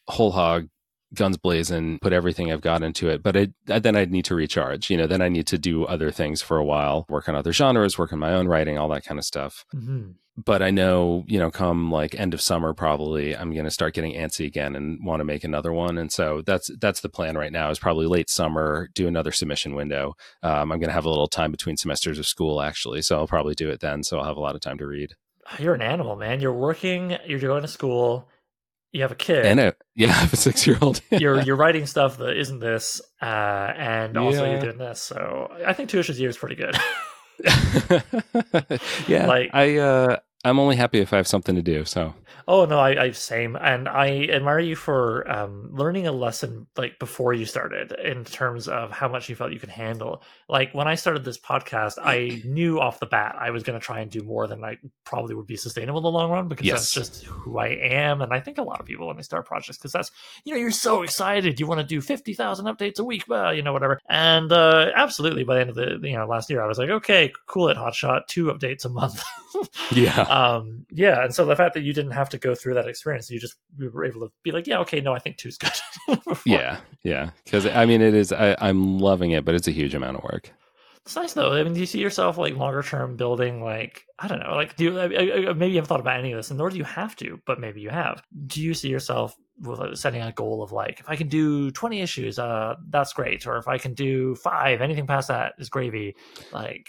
whole 0.07 0.31
hog, 0.31 0.67
guns 1.13 1.37
blazing, 1.37 1.99
put 1.99 2.13
everything 2.13 2.51
I've 2.51 2.61
got 2.61 2.83
into 2.83 3.09
it. 3.09 3.21
But 3.21 3.37
I, 3.37 3.79
then 3.79 3.95
I'd 3.95 4.11
need 4.11 4.25
to 4.25 4.35
recharge. 4.35 4.89
You 4.89 4.97
know, 4.97 5.07
then 5.07 5.21
I 5.21 5.29
need 5.29 5.47
to 5.47 5.57
do 5.57 5.85
other 5.85 6.11
things 6.11 6.41
for 6.41 6.57
a 6.57 6.63
while, 6.63 7.05
work 7.09 7.29
on 7.29 7.35
other 7.35 7.53
genres, 7.53 7.97
work 7.97 8.13
on 8.13 8.19
my 8.19 8.33
own 8.33 8.47
writing, 8.47 8.77
all 8.77 8.89
that 8.89 9.05
kind 9.05 9.19
of 9.19 9.25
stuff. 9.25 9.65
Mm-hmm. 9.75 10.11
But 10.35 10.63
I 10.63 10.71
know, 10.71 11.23
you 11.27 11.37
know, 11.37 11.51
come 11.51 11.91
like 11.91 12.15
end 12.15 12.33
of 12.33 12.41
summer, 12.41 12.73
probably 12.73 13.35
I'm 13.35 13.53
going 13.53 13.65
to 13.65 13.71
start 13.71 13.93
getting 13.93 14.13
antsy 14.15 14.47
again 14.47 14.75
and 14.75 15.03
want 15.05 15.19
to 15.19 15.25
make 15.25 15.43
another 15.43 15.71
one. 15.71 15.97
And 15.97 16.11
so 16.11 16.41
that's 16.45 16.71
that's 16.79 17.01
the 17.01 17.09
plan 17.09 17.37
right 17.37 17.51
now. 17.51 17.69
Is 17.69 17.79
probably 17.79 18.07
late 18.07 18.29
summer, 18.29 18.89
do 18.95 19.07
another 19.07 19.31
submission 19.31 19.75
window. 19.75 20.15
Um, 20.41 20.71
I'm 20.71 20.79
going 20.79 20.89
to 20.89 20.93
have 20.93 21.05
a 21.05 21.09
little 21.09 21.27
time 21.27 21.51
between 21.51 21.77
semesters 21.77 22.17
of 22.17 22.25
school 22.25 22.61
actually, 22.61 23.01
so 23.03 23.17
I'll 23.17 23.27
probably 23.27 23.53
do 23.53 23.69
it 23.69 23.79
then. 23.79 24.03
So 24.03 24.17
I'll 24.17 24.25
have 24.25 24.37
a 24.37 24.41
lot 24.41 24.55
of 24.55 24.61
time 24.61 24.79
to 24.79 24.87
read. 24.87 25.13
You're 25.59 25.75
an 25.75 25.81
animal, 25.81 26.15
man. 26.15 26.39
You're 26.39 26.53
working. 26.53 27.17
You're 27.27 27.39
going 27.39 27.61
to 27.61 27.67
school. 27.67 28.27
You 28.91 29.01
have 29.01 29.11
a 29.11 29.15
kid, 29.15 29.45
and 29.45 29.59
a, 29.59 29.75
yeah, 29.95 30.07
I 30.09 30.13
have 30.13 30.33
a 30.33 30.37
six 30.37 30.65
year 30.67 30.77
old. 30.81 31.01
you're 31.11 31.41
you're 31.41 31.55
writing 31.55 31.87
stuff 31.87 32.17
that 32.17 32.37
isn't 32.37 32.59
this, 32.59 33.01
uh, 33.21 33.25
and 33.25 34.17
also 34.17 34.45
yeah. 34.45 34.51
you're 34.51 34.61
doing 34.61 34.77
this. 34.77 35.01
So 35.01 35.51
I 35.65 35.73
think 35.73 35.91
a 35.93 36.13
year 36.13 36.29
is 36.29 36.37
pretty 36.37 36.55
good. 36.55 36.75
yeah, 39.07 39.27
like 39.27 39.49
I 39.53 39.77
uh, 39.77 40.17
I'm 40.43 40.59
only 40.59 40.75
happy 40.75 40.99
if 40.99 41.13
I 41.13 41.17
have 41.17 41.27
something 41.27 41.55
to 41.55 41.61
do. 41.61 41.85
So 41.85 42.13
Oh 42.47 42.65
no, 42.65 42.79
I, 42.79 43.03
I 43.03 43.11
same, 43.11 43.55
and 43.55 43.87
I 43.87 44.25
admire 44.25 44.59
you 44.59 44.75
for 44.75 45.29
um, 45.31 45.69
learning 45.71 46.07
a 46.07 46.11
lesson 46.11 46.67
like 46.75 46.99
before 46.99 47.33
you 47.33 47.45
started 47.45 47.93
in 47.93 48.25
terms 48.25 48.67
of 48.67 48.91
how 48.91 49.07
much 49.07 49.29
you 49.29 49.35
felt 49.35 49.53
you 49.53 49.59
could 49.59 49.69
handle. 49.69 50.23
Like 50.49 50.73
when 50.73 50.87
I 50.87 50.95
started 50.95 51.23
this 51.23 51.37
podcast, 51.37 51.99
I 52.01 52.41
knew 52.45 52.79
off 52.79 52.99
the 52.99 53.05
bat 53.05 53.37
I 53.39 53.51
was 53.51 53.63
going 53.63 53.79
to 53.79 53.85
try 53.85 54.01
and 54.01 54.11
do 54.11 54.23
more 54.23 54.47
than 54.47 54.63
I 54.63 54.77
probably 55.05 55.35
would 55.35 55.47
be 55.47 55.55
sustainable 55.55 55.99
in 55.99 56.03
the 56.03 56.11
long 56.11 56.31
run 56.31 56.47
because 56.49 56.65
yes. 56.65 56.79
that's 56.79 56.93
just 56.93 57.23
who 57.25 57.59
I 57.59 57.67
am, 57.67 58.21
and 58.21 58.33
I 58.33 58.41
think 58.41 58.57
a 58.57 58.63
lot 58.63 58.81
of 58.81 58.85
people 58.85 59.07
when 59.07 59.15
they 59.15 59.23
start 59.23 59.45
projects 59.45 59.77
because 59.77 59.93
that's 59.93 60.11
you 60.43 60.53
know 60.53 60.59
you're 60.59 60.71
so 60.71 61.03
excited 61.03 61.59
you 61.59 61.67
want 61.67 61.79
to 61.79 61.87
do 61.87 62.01
fifty 62.01 62.33
thousand 62.33 62.65
updates 62.65 62.99
a 62.99 63.05
week, 63.05 63.23
well, 63.27 63.53
you 63.53 63.61
know 63.61 63.73
whatever, 63.73 64.01
and 64.09 64.51
uh, 64.51 64.91
absolutely 64.95 65.45
by 65.45 65.55
the 65.55 65.61
end 65.61 65.69
of 65.69 65.75
the 65.75 65.99
you 66.09 66.17
know 66.17 66.25
last 66.25 66.49
year 66.49 66.61
I 66.61 66.67
was 66.67 66.77
like 66.77 66.89
okay 66.89 67.31
cool 67.47 67.69
at 67.69 67.77
Hotshot 67.77 68.27
two 68.27 68.47
updates 68.47 68.83
a 68.83 68.89
month. 68.89 69.23
yeah, 69.91 70.21
um, 70.33 70.87
yeah, 70.89 71.23
and 71.23 71.33
so 71.33 71.45
the 71.45 71.55
fact 71.55 71.75
that 71.75 71.83
you 71.83 71.93
didn't 71.93 72.11
have 72.11 72.27
to 72.29 72.39
go 72.39 72.55
through 72.55 72.73
that 72.73 72.87
experience. 72.87 73.29
You 73.29 73.39
just 73.39 73.55
we 73.77 73.87
were 73.87 74.03
able 74.03 74.21
to 74.21 74.31
be 74.41 74.51
like, 74.51 74.65
yeah, 74.65 74.79
okay, 74.79 74.99
no, 74.99 75.13
I 75.13 75.19
think 75.19 75.37
two's 75.37 75.59
good. 75.59 75.71
yeah, 76.45 76.79
yeah, 77.03 77.29
because 77.45 77.67
I 77.67 77.85
mean, 77.85 78.01
it 78.01 78.15
is. 78.15 78.33
I, 78.33 78.55
I'm 78.59 78.97
loving 78.97 79.29
it, 79.29 79.45
but 79.45 79.53
it's 79.53 79.67
a 79.67 79.71
huge 79.71 79.93
amount 79.93 80.17
of 80.17 80.23
work. 80.23 80.51
It's 81.05 81.15
nice 81.15 81.33
though. 81.33 81.53
I 81.53 81.63
mean, 81.63 81.75
do 81.75 81.79
you 81.79 81.85
see 81.85 81.99
yourself 81.99 82.39
like 82.39 82.55
longer 82.55 82.81
term 82.81 83.15
building? 83.15 83.61
Like, 83.61 84.05
I 84.17 84.27
don't 84.27 84.39
know. 84.39 84.55
Like, 84.55 84.75
do 84.75 84.85
you, 84.85 84.99
I, 84.99 85.03
I, 85.03 85.53
maybe 85.53 85.73
you 85.73 85.75
haven't 85.75 85.85
thought 85.85 85.99
about 85.99 86.17
any 86.17 86.31
of 86.31 86.37
this, 86.37 86.49
and 86.49 86.57
nor 86.57 86.71
do 86.71 86.77
you 86.77 86.83
have 86.83 87.15
to, 87.17 87.39
but 87.45 87.59
maybe 87.59 87.81
you 87.81 87.91
have. 87.91 88.23
Do 88.47 88.59
you 88.59 88.73
see 88.73 88.89
yourself 88.89 89.35
with 89.59 89.79
uh, 89.79 89.93
setting 89.93 90.23
a 90.23 90.31
goal 90.31 90.63
of 90.63 90.71
like, 90.71 90.99
if 90.99 91.07
I 91.07 91.15
can 91.15 91.27
do 91.27 91.69
twenty 91.69 92.01
issues, 92.01 92.39
uh, 92.39 92.73
that's 92.89 93.13
great, 93.13 93.45
or 93.45 93.57
if 93.57 93.67
I 93.67 93.77
can 93.77 93.93
do 93.93 94.33
five, 94.33 94.81
anything 94.81 95.05
past 95.05 95.27
that 95.27 95.53
is 95.59 95.69
gravy. 95.69 96.15
Like, 96.51 96.87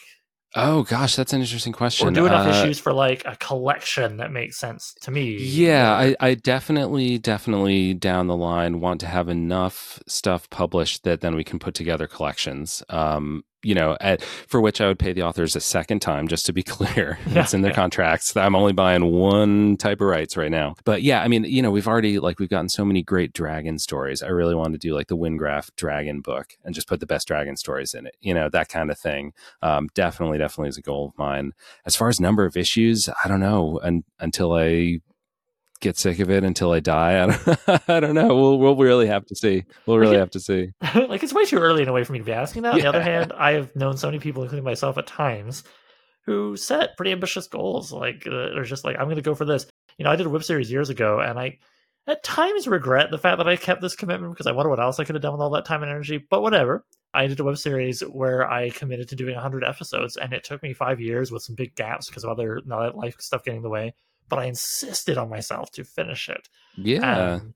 Oh 0.57 0.85
gosh, 0.85 1.17
that's 1.17 1.33
an 1.33 1.41
interesting 1.41 1.73
question. 1.73 2.07
Or 2.07 2.11
do 2.13 2.27
enough 2.27 2.47
uh, 2.47 2.51
issues 2.51 2.79
for 2.79 2.93
like 2.93 3.23
a 3.25 3.37
collection 3.37 4.19
that 4.19 4.31
makes 4.31 4.57
sense 4.57 4.95
to 5.01 5.11
me. 5.11 5.37
Yeah, 5.37 5.93
I, 5.93 6.15
I, 6.21 6.35
definitely, 6.35 7.19
definitely 7.19 7.93
down 7.93 8.29
the 8.29 8.37
line 8.37 8.81
want 8.81 9.01
to 9.01 9.07
have 9.07 9.29
enough 9.29 10.01
stuff 10.07 10.49
published 10.51 11.03
that 11.03 11.23
then 11.23 11.35
we 11.35 11.43
can 11.43 11.59
put 11.59 11.75
together 11.75 12.07
collections. 12.07 12.85
Um, 12.89 13.43
you 13.65 13.75
know, 13.75 13.97
at, 14.01 14.23
for 14.23 14.61
which 14.61 14.81
I 14.81 14.87
would 14.87 14.99
pay 14.99 15.13
the 15.13 15.23
authors 15.23 15.57
a 15.57 15.61
second 15.61 16.01
time, 16.01 16.29
just 16.29 16.47
to 16.47 16.53
be 16.53 16.63
clear. 16.75 17.19
It's 17.27 17.55
in 17.55 17.63
their 17.63 17.73
contracts. 17.73 18.37
I'm 18.37 18.55
only 18.55 18.73
buying 18.73 19.13
one 19.13 19.77
type 19.77 20.01
of 20.01 20.07
rights 20.07 20.37
right 20.37 20.51
now. 20.51 20.75
But 20.85 21.03
yeah, 21.03 21.23
I 21.23 21.29
mean, 21.29 21.45
you 21.45 21.63
know, 21.63 21.71
we've 21.71 21.89
already, 21.89 22.19
like, 22.19 22.39
we've 22.39 22.49
gotten 22.49 22.69
so 22.69 22.85
many 22.85 23.03
great 23.03 23.33
dragon 23.33 23.79
stories. 23.79 24.23
I 24.23 24.29
really 24.29 24.55
want 24.55 24.73
to 24.73 24.79
do 24.79 24.95
like 24.95 25.09
the 25.09 25.17
Wyngraf 25.17 25.71
dragon 25.77 26.21
book 26.21 26.55
and 26.65 26.75
just 26.75 26.89
put 26.89 27.01
the 27.01 27.07
best 27.07 27.27
dragon 27.29 27.57
stories 27.57 27.95
in 27.95 28.07
it, 28.07 28.17
you 28.21 28.35
know, 28.35 28.49
that 28.51 28.69
kind 28.69 28.91
of 28.91 28.99
thing. 28.99 29.33
Um, 29.63 29.89
definitely, 29.95 30.39
definitely 30.39 30.69
is 30.69 30.79
a 30.79 30.83
goal 30.83 31.09
of 31.09 31.19
mine. 31.19 31.53
As 31.87 31.97
far 31.97 32.09
as 32.09 32.21
number 32.21 32.45
of 32.45 32.57
issues, 32.57 33.09
I 33.25 33.29
don't 33.29 33.41
know. 33.41 33.81
Until 34.19 34.53
I 34.53 35.01
get 35.85 35.99
sick 35.99 36.19
of 36.19 36.31
it 36.31 36.43
until 36.43 36.73
I 36.73 36.81
die. 36.81 37.23
I 37.23 37.27
don't, 37.27 37.89
I 37.89 38.01
don't 38.01 38.15
know. 38.15 38.35
We'll 38.35 38.59
we'll 38.59 38.77
really 38.77 39.07
have 39.07 39.25
to 39.27 39.37
see. 39.37 39.65
We'll 39.87 39.99
really 39.99 40.17
have 40.17 40.31
to 40.31 40.41
see. 40.41 40.71
like 40.95 41.23
it's 41.23 41.33
way 41.33 41.45
too 41.45 41.59
early 41.59 41.83
in 41.83 41.89
a 41.89 41.93
way 41.93 42.03
for 42.03 42.13
me 42.13 42.19
to 42.19 42.25
be 42.25 42.33
asking 42.33 42.63
that. 42.63 42.75
On 42.75 42.81
the 42.81 42.87
other 42.87 43.03
hand, 43.03 43.33
I 43.37 43.53
have 43.53 43.77
known 43.77 43.97
so 43.97 44.09
many 44.09 44.19
people, 44.19 44.43
including 44.43 44.65
myself, 44.65 44.99
at 44.99 45.07
times, 45.07 45.63
who 46.25 46.57
set 46.57 46.97
pretty 46.97 47.13
ambitious 47.13 47.47
goals. 47.47 47.93
Like 47.93 48.27
uh, 48.27 48.55
they're 48.55 48.65
just 48.65 48.85
like, 48.85 48.97
I'm 48.99 49.05
going 49.05 49.17
to 49.17 49.23
go 49.23 49.35
for 49.35 49.45
this. 49.45 49.67
You 49.99 50.05
know, 50.05 50.11
I 50.11 50.17
did 50.17 50.27
a 50.27 50.31
web 50.31 50.43
series 50.43 50.73
years 50.73 50.91
ago, 50.91 51.21
and 51.21 51.39
I 51.39 51.59
at 52.07 52.25
times 52.25 52.67
regret 52.67 53.11
the 53.11 53.19
fact 53.19 53.39
that 53.39 53.49
I 53.49 53.57
kept 53.57 53.81
this 53.81 53.95
commitment 53.95 54.33
because 54.33 54.47
I 54.47 54.53
wonder 54.53 54.71
what 54.71 54.81
else 54.81 54.99
I 54.99 55.05
could 55.05 55.15
have 55.15 55.23
done 55.23 55.33
with 55.33 55.43
all 55.43 55.51
that 55.51 55.67
time 55.67 55.83
and 55.83 55.91
energy. 55.91 56.19
But 56.19 56.43
whatever. 56.43 56.85
I 57.17 57.29
did 57.29 57.39
a 57.39 57.45
web 57.45 57.59
series 57.59 58.01
where 58.01 58.51
I 58.51 58.71
committed 58.71 59.09
to 59.11 59.15
doing 59.15 59.35
100 59.35 59.63
episodes, 59.63 60.17
and 60.17 60.33
it 60.33 60.43
took 60.43 60.65
me 60.65 60.73
five 60.73 61.01
years 61.01 61.31
with 61.31 61.45
some 61.45 61.55
big 61.55 61.77
gaps 61.77 62.09
because 62.09 62.25
of 62.25 62.31
other 62.31 62.61
life 62.67 63.15
stuff 63.21 63.45
getting 63.45 63.59
in 63.59 63.63
the 63.63 63.69
way 63.69 63.95
but 64.29 64.39
I 64.39 64.47
insisted 64.47 65.19
on 65.19 65.29
myself 65.29 65.71
to 65.73 65.85
finish 65.85 66.29
it. 66.29 66.49
Yeah. 66.77 67.35
Um, 67.35 67.55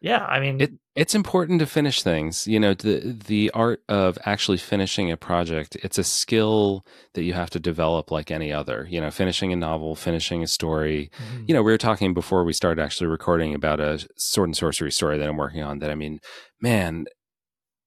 yeah, 0.00 0.24
I 0.24 0.38
mean, 0.38 0.60
it, 0.60 0.72
it's 0.94 1.14
important 1.16 1.58
to 1.58 1.66
finish 1.66 2.02
things. 2.02 2.46
You 2.46 2.60
know, 2.60 2.72
the 2.72 3.18
the 3.26 3.50
art 3.52 3.82
of 3.88 4.16
actually 4.24 4.58
finishing 4.58 5.10
a 5.10 5.16
project. 5.16 5.76
It's 5.82 5.98
a 5.98 6.04
skill 6.04 6.86
that 7.14 7.24
you 7.24 7.32
have 7.32 7.50
to 7.50 7.58
develop 7.58 8.12
like 8.12 8.30
any 8.30 8.52
other. 8.52 8.86
You 8.88 9.00
know, 9.00 9.10
finishing 9.10 9.52
a 9.52 9.56
novel, 9.56 9.96
finishing 9.96 10.44
a 10.44 10.46
story. 10.46 11.10
Mm-hmm. 11.16 11.44
You 11.48 11.54
know, 11.54 11.62
we 11.64 11.72
were 11.72 11.78
talking 11.78 12.14
before 12.14 12.44
we 12.44 12.52
started 12.52 12.80
actually 12.80 13.08
recording 13.08 13.54
about 13.54 13.80
a 13.80 14.06
sword 14.16 14.50
and 14.50 14.56
sorcery 14.56 14.92
story 14.92 15.18
that 15.18 15.28
I'm 15.28 15.36
working 15.36 15.64
on. 15.64 15.80
That 15.80 15.90
I 15.90 15.96
mean, 15.96 16.20
man, 16.60 17.06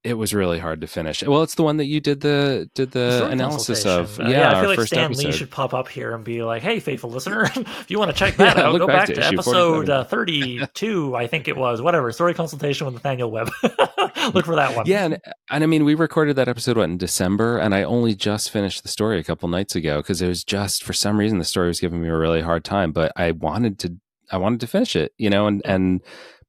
it 0.03 0.15
was 0.15 0.33
really 0.33 0.57
hard 0.57 0.81
to 0.81 0.87
finish. 0.87 1.23
Well, 1.23 1.43
it's 1.43 1.55
the 1.55 1.63
one 1.63 1.77
that 1.77 1.85
you 1.85 1.99
did 1.99 2.21
the 2.21 2.69
did 2.73 2.91
the 2.91 3.27
analysis 3.29 3.85
of. 3.85 4.19
Uh, 4.19 4.23
yeah, 4.23 4.29
yeah, 4.29 4.57
I 4.57 4.61
feel 4.61 4.69
like 4.69 4.79
Stan 4.87 5.05
episode. 5.05 5.25
Lee 5.25 5.31
should 5.31 5.51
pop 5.51 5.73
up 5.75 5.87
here 5.87 6.15
and 6.15 6.23
be 6.23 6.41
like, 6.41 6.63
"Hey, 6.63 6.79
faithful 6.79 7.11
listener, 7.11 7.43
if 7.55 7.85
you 7.89 7.99
want 7.99 8.09
to 8.09 8.17
check 8.17 8.35
that 8.37 8.57
yeah, 8.57 8.63
out, 8.63 8.77
go 8.79 8.87
back, 8.87 9.07
back 9.07 9.07
to, 9.07 9.15
to 9.15 9.25
episode 9.25 9.89
uh, 9.89 10.03
thirty-two, 10.03 11.15
I 11.15 11.27
think 11.27 11.47
it 11.47 11.55
was. 11.55 11.81
Whatever, 11.81 12.11
story 12.11 12.33
consultation 12.33 12.85
with 12.85 12.95
Nathaniel 12.95 13.29
Webb. 13.29 13.51
Look 14.33 14.45
for 14.45 14.55
that 14.55 14.75
one. 14.75 14.87
Yeah, 14.87 15.05
and, 15.05 15.19
and 15.51 15.63
I 15.63 15.67
mean, 15.67 15.85
we 15.85 15.93
recorded 15.93 16.35
that 16.35 16.47
episode 16.47 16.77
what 16.77 16.89
in 16.89 16.97
December, 16.97 17.59
and 17.59 17.75
I 17.75 17.83
only 17.83 18.15
just 18.15 18.49
finished 18.49 18.81
the 18.81 18.89
story 18.89 19.19
a 19.19 19.23
couple 19.23 19.49
nights 19.49 19.75
ago 19.75 19.97
because 19.97 20.21
it 20.21 20.27
was 20.27 20.43
just 20.43 20.83
for 20.83 20.93
some 20.93 21.17
reason 21.17 21.37
the 21.37 21.45
story 21.45 21.67
was 21.67 21.79
giving 21.79 22.01
me 22.01 22.09
a 22.09 22.17
really 22.17 22.41
hard 22.41 22.63
time, 22.63 22.91
but 22.91 23.11
I 23.15 23.31
wanted 23.31 23.77
to, 23.79 23.97
I 24.31 24.37
wanted 24.37 24.61
to 24.61 24.67
finish 24.67 24.95
it, 24.95 25.13
you 25.17 25.29
know, 25.29 25.45
and 25.45 25.61
and 25.63 26.01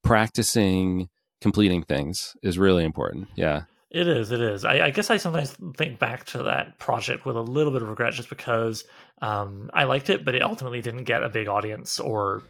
practicing 0.03 1.09
completing 1.43 1.83
things 1.83 2.37
is 2.43 2.59
really 2.59 2.85
important. 2.85 3.29
Yeah. 3.35 3.63
It 3.91 4.09
is. 4.09 4.31
It 4.31 4.41
is. 4.41 4.65
I, 4.65 4.87
I, 4.87 4.91
guess 4.91 5.11
I 5.11 5.19
sometimes 5.19 5.55
think 5.77 5.99
back 5.99 6.25
to 6.27 6.45
that 6.45 6.79
project 6.79 7.27
with 7.27 7.37
a 7.37 7.43
little 7.43 7.73
bit 7.73 7.83
of 7.83 7.89
regret, 7.89 8.15
just 8.15 8.31
because 8.31 8.85
um, 9.21 9.71
I 9.75 9.85
liked 9.85 10.09
it, 10.09 10.25
but 10.25 10.35
it 10.35 10.43
ultimately 10.43 10.81
didn't 10.81 11.05
get 11.05 11.23
a 11.23 11.29
big 11.29 11.47
audience 11.47 12.01
or 12.01 12.43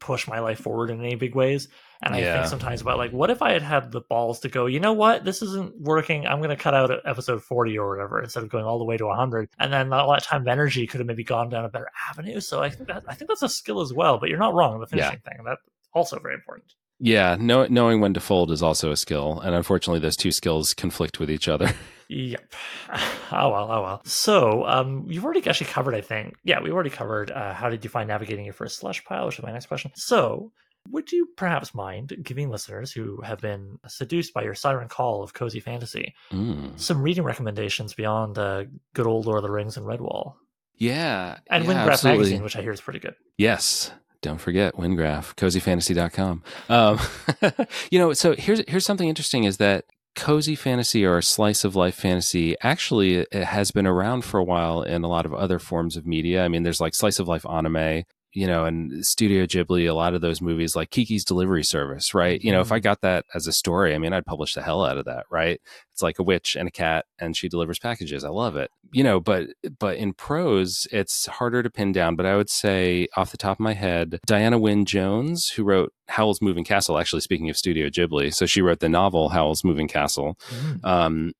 push 0.00 0.28
my 0.28 0.40
life 0.40 0.58
forward 0.58 0.90
in 0.90 1.00
any 1.00 1.14
big 1.14 1.34
ways. 1.34 1.68
And 2.02 2.14
I 2.14 2.18
yeah. 2.18 2.34
think 2.34 2.48
sometimes 2.48 2.80
about 2.80 2.98
like, 2.98 3.12
what 3.12 3.30
if 3.30 3.40
I 3.40 3.52
had 3.52 3.62
had 3.62 3.92
the 3.92 4.00
balls 4.00 4.40
to 4.40 4.48
go, 4.48 4.66
you 4.66 4.80
know 4.80 4.92
what, 4.92 5.24
this 5.24 5.40
isn't 5.40 5.80
working. 5.80 6.26
I'm 6.26 6.38
going 6.38 6.50
to 6.50 6.56
cut 6.56 6.74
out 6.74 6.90
episode 7.06 7.42
40 7.42 7.78
or 7.78 7.96
whatever 7.96 8.20
instead 8.20 8.42
of 8.42 8.50
going 8.50 8.64
all 8.64 8.78
the 8.78 8.84
way 8.84 8.96
to 8.96 9.06
100. 9.06 9.48
And 9.58 9.72
then 9.72 9.92
all 9.92 10.10
that 10.12 10.24
time 10.24 10.42
of 10.42 10.48
energy 10.48 10.86
could 10.88 10.98
have 10.98 11.06
maybe 11.06 11.22
gone 11.22 11.48
down 11.48 11.64
a 11.64 11.68
better 11.68 11.88
avenue. 12.10 12.40
So 12.40 12.60
I 12.60 12.70
think 12.70 12.88
that 12.88 13.04
I 13.06 13.14
think 13.14 13.28
that's 13.28 13.42
a 13.42 13.48
skill 13.48 13.80
as 13.80 13.92
well. 13.94 14.18
But 14.18 14.30
you're 14.30 14.38
not 14.38 14.52
wrong. 14.52 14.80
The 14.80 14.86
finishing 14.88 15.20
yeah. 15.24 15.30
thing 15.30 15.44
that's 15.44 15.62
also 15.94 16.18
very 16.18 16.34
important. 16.34 16.74
Yeah, 16.98 17.36
know, 17.38 17.66
knowing 17.66 18.00
when 18.00 18.14
to 18.14 18.20
fold 18.20 18.52
is 18.52 18.62
also 18.62 18.92
a 18.92 18.96
skill, 18.96 19.40
and 19.40 19.54
unfortunately, 19.54 20.00
those 20.00 20.16
two 20.16 20.30
skills 20.30 20.72
conflict 20.72 21.18
with 21.18 21.30
each 21.30 21.48
other. 21.48 21.72
Yep. 22.12 22.54
Oh 23.34 23.48
well. 23.48 23.72
Oh 23.72 23.80
well. 23.80 24.02
So, 24.04 24.66
um, 24.66 25.06
you've 25.08 25.24
already 25.24 25.48
actually 25.48 25.68
covered. 25.68 25.94
I 25.94 26.02
think. 26.02 26.36
Yeah, 26.44 26.60
we 26.60 26.70
already 26.70 26.90
covered. 26.90 27.30
Uh, 27.30 27.54
how 27.54 27.70
did 27.70 27.82
you 27.82 27.88
find 27.88 28.08
navigating 28.08 28.44
your 28.44 28.52
first 28.52 28.76
slush 28.76 29.02
pile? 29.06 29.24
Which 29.24 29.38
is 29.38 29.42
my 29.42 29.52
next 29.52 29.66
question. 29.66 29.90
So, 29.94 30.52
would 30.90 31.10
you 31.12 31.28
perhaps 31.34 31.74
mind 31.74 32.14
giving 32.22 32.50
listeners 32.50 32.92
who 32.92 33.22
have 33.22 33.40
been 33.40 33.78
seduced 33.88 34.34
by 34.34 34.42
your 34.42 34.54
siren 34.54 34.88
call 34.88 35.22
of 35.22 35.32
cozy 35.32 35.60
fantasy 35.60 36.14
mm. 36.30 36.78
some 36.78 37.00
reading 37.00 37.24
recommendations 37.24 37.94
beyond 37.94 38.36
uh, 38.36 38.64
good 38.92 39.06
old 39.06 39.24
Lord 39.24 39.38
of 39.38 39.44
the 39.44 39.50
Rings 39.50 39.78
and 39.78 39.86
Redwall? 39.86 40.34
Yeah, 40.76 41.38
and 41.48 41.64
yeah, 41.64 41.86
Wyngraf 41.86 42.04
magazine, 42.04 42.42
which 42.42 42.56
I 42.56 42.60
hear 42.60 42.72
is 42.72 42.82
pretty 42.82 42.98
good. 42.98 43.14
Yes, 43.38 43.92
don't 44.22 44.38
forget 44.38 44.74
Wyngraf, 44.74 45.34
cozyfantasy.com. 45.34 46.42
Um, 46.68 47.66
you 47.90 47.98
know, 47.98 48.12
so 48.12 48.34
here's 48.36 48.62
here's 48.68 48.86
something 48.86 49.08
interesting 49.08 49.44
is 49.44 49.58
that 49.58 49.84
cozy 50.14 50.54
fantasy 50.54 51.04
or 51.04 51.20
slice 51.22 51.64
of 51.64 51.74
life 51.74 51.94
fantasy 51.94 52.56
actually 52.62 53.26
has 53.32 53.70
been 53.70 53.86
around 53.86 54.24
for 54.24 54.38
a 54.38 54.44
while 54.44 54.82
in 54.82 55.02
a 55.02 55.08
lot 55.08 55.26
of 55.26 55.34
other 55.34 55.58
forms 55.58 55.96
of 55.96 56.06
media. 56.06 56.44
I 56.44 56.48
mean, 56.48 56.62
there's 56.62 56.80
like 56.80 56.94
slice 56.94 57.18
of 57.18 57.28
life 57.28 57.46
anime, 57.46 58.04
you 58.34 58.46
know, 58.46 58.64
and 58.64 59.04
Studio 59.04 59.44
Ghibli, 59.44 59.88
a 59.88 59.94
lot 59.94 60.14
of 60.14 60.20
those 60.20 60.40
movies 60.40 60.74
like 60.74 60.90
Kiki's 60.90 61.24
Delivery 61.24 61.62
Service, 61.62 62.14
right? 62.14 62.40
You 62.40 62.50
know, 62.50 62.58
mm-hmm. 62.58 62.68
if 62.68 62.72
I 62.72 62.78
got 62.78 63.02
that 63.02 63.26
as 63.34 63.46
a 63.46 63.52
story, 63.52 63.94
I 63.94 63.98
mean, 63.98 64.12
I'd 64.12 64.24
publish 64.24 64.54
the 64.54 64.62
hell 64.62 64.84
out 64.84 64.96
of 64.96 65.04
that, 65.04 65.24
right? 65.30 65.60
It's 65.92 66.02
like 66.02 66.18
a 66.18 66.22
witch 66.22 66.56
and 66.56 66.66
a 66.66 66.70
cat 66.70 67.04
and 67.18 67.36
she 67.36 67.48
delivers 67.48 67.78
packages. 67.78 68.24
I 68.24 68.30
love 68.30 68.56
it. 68.56 68.70
You 68.92 69.04
know, 69.04 69.20
but 69.20 69.48
but 69.78 69.96
in 69.96 70.14
prose, 70.14 70.86
it's 70.90 71.26
harder 71.26 71.62
to 71.62 71.70
pin 71.70 71.92
down, 71.92 72.16
but 72.16 72.26
I 72.26 72.36
would 72.36 72.50
say 72.50 73.08
off 73.16 73.30
the 73.30 73.36
top 73.36 73.56
of 73.56 73.60
my 73.60 73.74
head, 73.74 74.18
Diana 74.26 74.58
Wynne 74.58 74.84
Jones, 74.86 75.50
who 75.50 75.64
wrote 75.64 75.92
Howl's 76.08 76.42
Moving 76.42 76.64
Castle, 76.64 76.98
actually 76.98 77.20
speaking 77.20 77.50
of 77.50 77.56
Studio 77.56 77.88
Ghibli, 77.88 78.34
so 78.34 78.46
she 78.46 78.62
wrote 78.62 78.80
the 78.80 78.88
novel 78.88 79.30
Howl's 79.30 79.64
Moving 79.64 79.88
Castle. 79.88 80.38
Mm-hmm. 80.50 80.86
Um, 80.86 81.32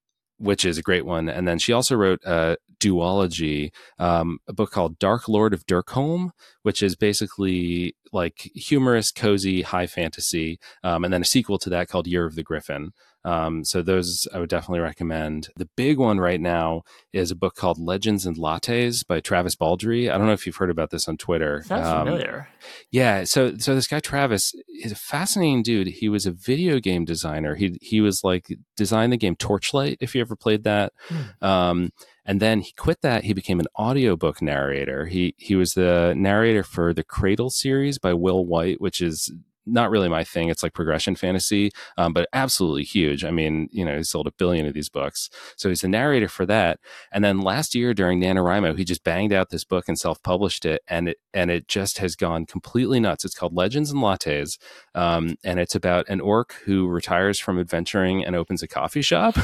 which 0.43 0.65
is 0.65 0.77
a 0.77 0.83
great 0.83 1.07
one. 1.07 1.29
And 1.29 1.47
then 1.47 1.59
she 1.61 1.73
also 1.73 1.95
wrote 1.95 2.21
uh, 2.27 2.57
duology, 2.81 3.71
um, 4.01 4.39
a 4.49 4.53
book 4.53 4.73
called 4.73 4.99
Dark 4.99 5.29
Lord 5.29 5.55
of 5.55 5.65
Derkholm, 5.67 6.31
which 6.63 6.83
is 6.83 6.97
basically 6.97 7.95
like 8.13 8.51
humorous, 8.55 9.13
cozy, 9.13 9.63
high 9.63 9.87
fantasy, 9.87 10.59
um, 10.83 11.05
and 11.05 11.15
then 11.15 11.23
a 11.23 11.25
sequel 11.25 11.59
to 11.61 11.71
that 11.71 11.89
called 11.89 12.09
Year 12.09 12.27
of 12.27 12.35
the 12.35 12.43
Griffin. 12.43 12.91
Um, 13.25 13.65
so 13.65 13.83
those 13.83 14.27
I 14.35 14.39
would 14.39 14.49
definitely 14.49 14.81
recommend. 14.81 15.49
The 15.57 15.69
big 15.77 15.99
one 15.99 16.19
right 16.19 16.41
now 16.41 16.83
is 17.13 17.31
a 17.31 17.37
book 17.37 17.55
called 17.55 17.79
Legends 17.79 18.27
and 18.27 18.37
Lattes 18.37 19.07
by 19.07 19.21
Travis 19.21 19.55
Baldree. 19.55 20.11
I 20.11 20.19
don't 20.19 20.27
know 20.27 20.33
if 20.33 20.47
you've 20.47 20.57
heard 20.57 20.71
about 20.71 20.91
this 20.91 21.09
on 21.09 21.17
Twitter. 21.17 21.63
Sounds 21.65 21.87
um, 21.87 22.07
familiar. 22.07 22.49
Yeah. 22.91 23.25
So 23.25 23.57
so 23.59 23.75
this 23.75 23.87
guy 23.87 24.01
Travis 24.01 24.53
is 24.83 24.93
a 24.93 24.97
fascinating 24.97 25.63
dude. 25.63 25.89
He 25.89 26.09
was 26.09 26.27
a 26.27 26.33
video 26.33 26.81
game 26.81 27.05
designer. 27.05 27.55
He 27.55 27.79
he 27.81 28.01
was 28.01 28.25
like 28.25 28.47
designed 28.77 29.13
the 29.13 29.17
game 29.17 29.37
Torchlight. 29.37 29.99
If 30.01 30.15
you 30.15 30.21
ever 30.21 30.37
played 30.37 30.65
that. 30.65 30.93
Hmm. 31.09 31.45
Um, 31.47 31.91
and 32.25 32.41
then 32.41 32.61
he 32.61 32.73
quit 32.73 33.01
that. 33.03 33.25
He 33.25 33.33
became 33.33 33.59
an 33.59 33.67
audiobook 33.79 34.41
narrator. 34.41 35.07
He 35.07 35.35
he 35.39 35.57
was 35.57 35.73
the 35.73 36.15
narrator 36.17 36.63
for 36.63 36.95
the 36.95 37.03
Cradle 37.03 37.51
series 37.51 37.99
by 37.99 38.15
Will 38.15 38.47
Wight, 38.47 38.81
which 38.81 39.01
is 39.01 39.33
not 39.67 39.91
really 39.91 40.09
my 40.09 40.25
thing. 40.25 40.49
It's 40.49 40.63
like 40.63 40.75
progression 40.75 41.15
fantasy, 41.15 41.71
um, 41.97 42.13
but 42.13 42.29
absolutely 42.33 42.85
huge. 42.85 43.25
I 43.25 43.31
mean, 43.31 43.69
you 43.71 43.85
know, 43.85 43.97
he 43.97 44.03
sold 44.03 44.27
a 44.27 44.33
billion 44.33 44.67
of 44.67 44.75
these 44.75 44.89
books. 44.89 45.31
So 45.57 45.69
he's 45.69 45.83
the 45.83 45.89
narrator 45.89 46.29
for 46.29 46.47
that. 46.47 46.81
And 47.13 47.25
then 47.25 47.41
last 47.41 47.75
year 47.75 47.95
during 47.95 48.21
NaNoWriMo, 48.21 48.77
he 48.77 48.85
just 48.85 49.05
banged 49.05 49.33
out 49.33 49.51
this 49.51 49.65
book 49.65 49.89
and 49.89 49.99
self-published 49.99 50.65
it. 50.65 50.83
And 50.89 51.11
it, 51.11 51.19
and 51.35 51.51
it 51.51 51.69
just 51.69 51.99
has 51.99 52.17
gone 52.17 52.47
completely 52.47 53.01
nuts. 53.01 53.25
It's 53.25 53.35
called 53.35 53.55
Legends 53.55 53.91
and 53.91 54.03
Lattes. 54.03 54.59
Um, 54.95 55.37
and 55.45 55.59
it's 55.61 55.75
about 55.75 56.09
an 56.09 56.21
orc 56.21 56.55
who 56.65 56.89
retires 56.89 57.39
from 57.39 57.59
adventuring 57.59 58.25
and 58.25 58.37
opens 58.37 58.63
a 58.63 58.69
coffee 58.69 59.03
shop. 59.03 59.37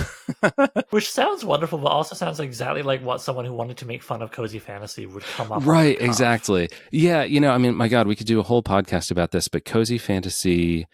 Which 0.90 1.10
sounds 1.10 1.44
wonderful, 1.44 1.78
but 1.78 1.88
also 1.88 2.14
sounds 2.14 2.40
exactly 2.40 2.82
like 2.82 3.02
what 3.02 3.20
someone 3.20 3.44
who 3.44 3.52
wanted 3.52 3.76
to 3.78 3.86
make 3.86 4.02
fun 4.02 4.22
of 4.22 4.32
cozy 4.32 4.58
fantasy 4.58 5.06
would 5.06 5.22
come 5.22 5.52
up 5.52 5.64
Right, 5.64 6.00
exactly. 6.00 6.68
Yeah, 6.90 7.22
you 7.22 7.40
know, 7.40 7.50
I 7.50 7.58
mean, 7.58 7.74
my 7.74 7.88
God, 7.88 8.06
we 8.06 8.16
could 8.16 8.26
do 8.26 8.40
a 8.40 8.42
whole 8.42 8.62
podcast 8.62 9.10
about 9.10 9.30
this, 9.30 9.48
but 9.48 9.64
cozy 9.64 9.98
fantasy 10.08 10.86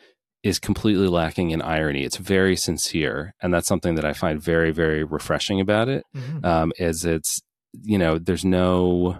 is 0.42 0.58
completely 0.58 1.08
lacking 1.08 1.52
in 1.52 1.62
irony. 1.62 2.04
It's 2.04 2.18
very 2.18 2.56
sincere, 2.56 3.34
and 3.40 3.54
that's 3.54 3.68
something 3.68 3.94
that 3.94 4.04
I 4.04 4.12
find 4.12 4.42
very, 4.42 4.72
very 4.72 5.04
refreshing 5.04 5.60
about 5.60 5.88
it. 5.88 6.04
Mm-hmm. 6.14 6.44
Um, 6.44 6.72
is 6.78 7.04
it's 7.04 7.40
you 7.82 7.96
know 7.96 8.18
there's 8.18 8.44
no 8.44 9.16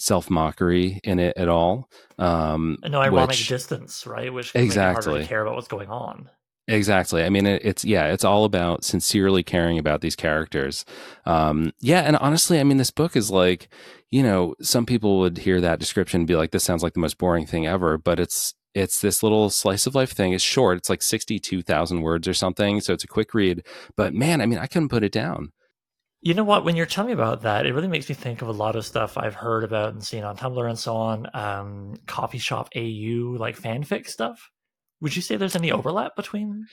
self 0.00 0.30
mockery 0.30 0.98
in 1.04 1.20
it 1.20 1.36
at 1.36 1.48
all. 1.48 1.88
Um, 2.18 2.78
no 2.82 3.00
ironic 3.00 3.28
which, 3.28 3.48
distance, 3.48 4.06
right? 4.06 4.32
Which 4.32 4.50
exactly 4.54 5.24
care 5.26 5.42
about 5.42 5.54
what's 5.54 5.68
going 5.68 5.88
on. 5.88 6.30
Exactly. 6.68 7.24
I 7.24 7.28
mean, 7.28 7.46
it, 7.46 7.62
it's 7.64 7.84
yeah, 7.84 8.06
it's 8.06 8.24
all 8.24 8.44
about 8.44 8.84
sincerely 8.84 9.42
caring 9.42 9.78
about 9.78 10.00
these 10.00 10.16
characters. 10.16 10.84
Um, 11.26 11.72
yeah, 11.80 12.00
and 12.00 12.16
honestly, 12.16 12.60
I 12.60 12.64
mean, 12.64 12.78
this 12.78 12.90
book 12.90 13.16
is 13.16 13.30
like, 13.30 13.68
you 14.10 14.22
know, 14.22 14.54
some 14.60 14.86
people 14.86 15.18
would 15.20 15.38
hear 15.38 15.60
that 15.60 15.80
description 15.80 16.22
and 16.22 16.26
be 16.26 16.36
like, 16.36 16.50
"This 16.50 16.64
sounds 16.64 16.82
like 16.82 16.94
the 16.94 17.00
most 17.00 17.18
boring 17.18 17.46
thing 17.46 17.66
ever," 17.66 17.98
but 17.98 18.18
it's 18.18 18.54
it's 18.74 19.00
this 19.00 19.22
little 19.22 19.50
slice 19.50 19.86
of 19.86 19.94
life 19.94 20.12
thing. 20.12 20.32
It's 20.32 20.44
short. 20.44 20.78
It's 20.78 20.90
like 20.90 21.02
62,000 21.02 22.02
words 22.02 22.26
or 22.26 22.34
something. 22.34 22.80
So 22.80 22.92
it's 22.92 23.04
a 23.04 23.08
quick 23.08 23.34
read. 23.34 23.64
But 23.96 24.14
man, 24.14 24.40
I 24.40 24.46
mean, 24.46 24.58
I 24.58 24.66
couldn't 24.66 24.88
put 24.88 25.04
it 25.04 25.12
down. 25.12 25.52
You 26.20 26.34
know 26.34 26.44
what? 26.44 26.64
When 26.64 26.76
you're 26.76 26.86
telling 26.86 27.08
me 27.08 27.14
about 27.14 27.42
that, 27.42 27.66
it 27.66 27.74
really 27.74 27.88
makes 27.88 28.08
me 28.08 28.14
think 28.14 28.42
of 28.42 28.48
a 28.48 28.52
lot 28.52 28.76
of 28.76 28.86
stuff 28.86 29.18
I've 29.18 29.34
heard 29.34 29.64
about 29.64 29.92
and 29.92 30.04
seen 30.04 30.22
on 30.22 30.36
Tumblr 30.36 30.68
and 30.68 30.78
so 30.78 30.94
on. 30.94 31.26
Um, 31.34 31.96
coffee 32.06 32.38
shop 32.38 32.68
AU, 32.76 33.36
like 33.38 33.60
fanfic 33.60 34.08
stuff. 34.08 34.50
Would 35.00 35.16
you 35.16 35.22
say 35.22 35.36
there's 35.36 35.56
any 35.56 35.72
overlap 35.72 36.14
between? 36.14 36.66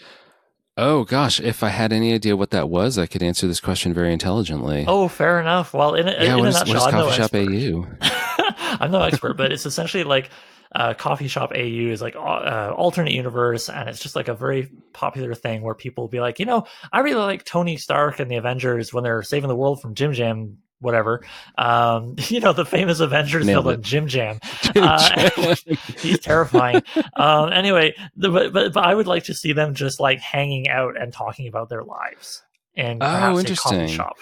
Oh 0.78 1.04
gosh, 1.04 1.42
if 1.42 1.64
I 1.64 1.70
had 1.70 1.92
any 1.92 2.14
idea 2.14 2.38
what 2.38 2.52
that 2.52 2.70
was, 2.70 3.00
I 3.00 3.08
could 3.08 3.24
answer 3.24 3.48
this 3.48 3.60
question 3.60 3.92
very 3.92 4.14
intelligently. 4.14 4.86
Oh, 4.88 5.08
fair 5.08 5.40
enough. 5.40 5.74
Well, 5.74 5.96
in, 5.96 6.08
yeah, 6.08 6.36
in 6.36 6.38
what 6.38 6.46
a 6.46 6.50
is, 6.50 6.56
nutshell, 6.56 6.76
what 6.76 7.12
is 7.12 7.18
Coffee 7.18 7.68
Shop 7.68 8.00
AU? 8.02 8.78
I'm 8.80 8.92
no 8.92 9.02
expert, 9.02 9.36
but 9.36 9.52
it's 9.52 9.66
essentially 9.66 10.04
like 10.04 10.30
uh, 10.76 10.94
Coffee 10.94 11.28
Shop 11.28 11.52
AU 11.54 11.90
is 11.90 12.02
like 12.02 12.16
uh, 12.16 12.74
alternate 12.76 13.14
universe, 13.14 13.70
and 13.70 13.90
it's 13.90 14.00
just 14.00 14.16
like 14.16 14.28
a 14.28 14.36
very 14.36 14.70
popular 14.94 15.34
thing 15.34 15.62
where 15.62 15.76
people 15.76 16.04
will 16.04 16.10
be 16.10 16.20
like, 16.20 16.40
you 16.40 16.46
know, 16.46 16.66
I 16.92 17.00
really 17.00 17.22
like 17.22 17.44
Tony 17.44 17.78
Stark 17.78 18.20
and 18.20 18.30
the 18.30 18.36
Avengers 18.36 18.94
when 18.94 19.04
they're 19.04 19.24
saving 19.24 19.48
the 19.48 19.56
world 19.56 19.82
from 19.82 19.96
Jim 19.96 20.14
Jam 20.14 20.58
whatever. 20.82 21.22
Um, 21.58 22.16
you 22.28 22.40
know, 22.40 22.54
the 22.54 22.66
famous 22.66 23.00
Avengers 23.00 23.46
Nailed 23.46 23.66
villain, 23.66 23.82
Jim 23.82 24.08
Jam. 24.08 24.40
Jim 24.62 24.84
uh, 24.84 25.30
Jam. 25.32 25.58
he's 25.98 26.20
terrifying. 26.20 26.82
um, 27.16 27.52
anyway, 27.52 27.96
the, 28.16 28.30
but, 28.30 28.54
but, 28.54 28.74
but 28.74 28.84
I 28.84 28.96
would 28.96 29.08
like 29.08 29.26
to 29.26 29.34
see 29.34 29.54
them 29.54 29.76
just 29.76 30.00
like 30.00 30.20
hanging 30.20 30.70
out 30.70 31.00
and 31.00 31.14
talking 31.14 31.48
about 31.48 31.70
their 31.70 31.84
lives 31.84 32.44
and 32.76 33.02
oh, 33.02 33.40
interesting. 33.40 33.74
a 33.74 33.82
coffee 33.82 33.94
shop. 33.94 34.18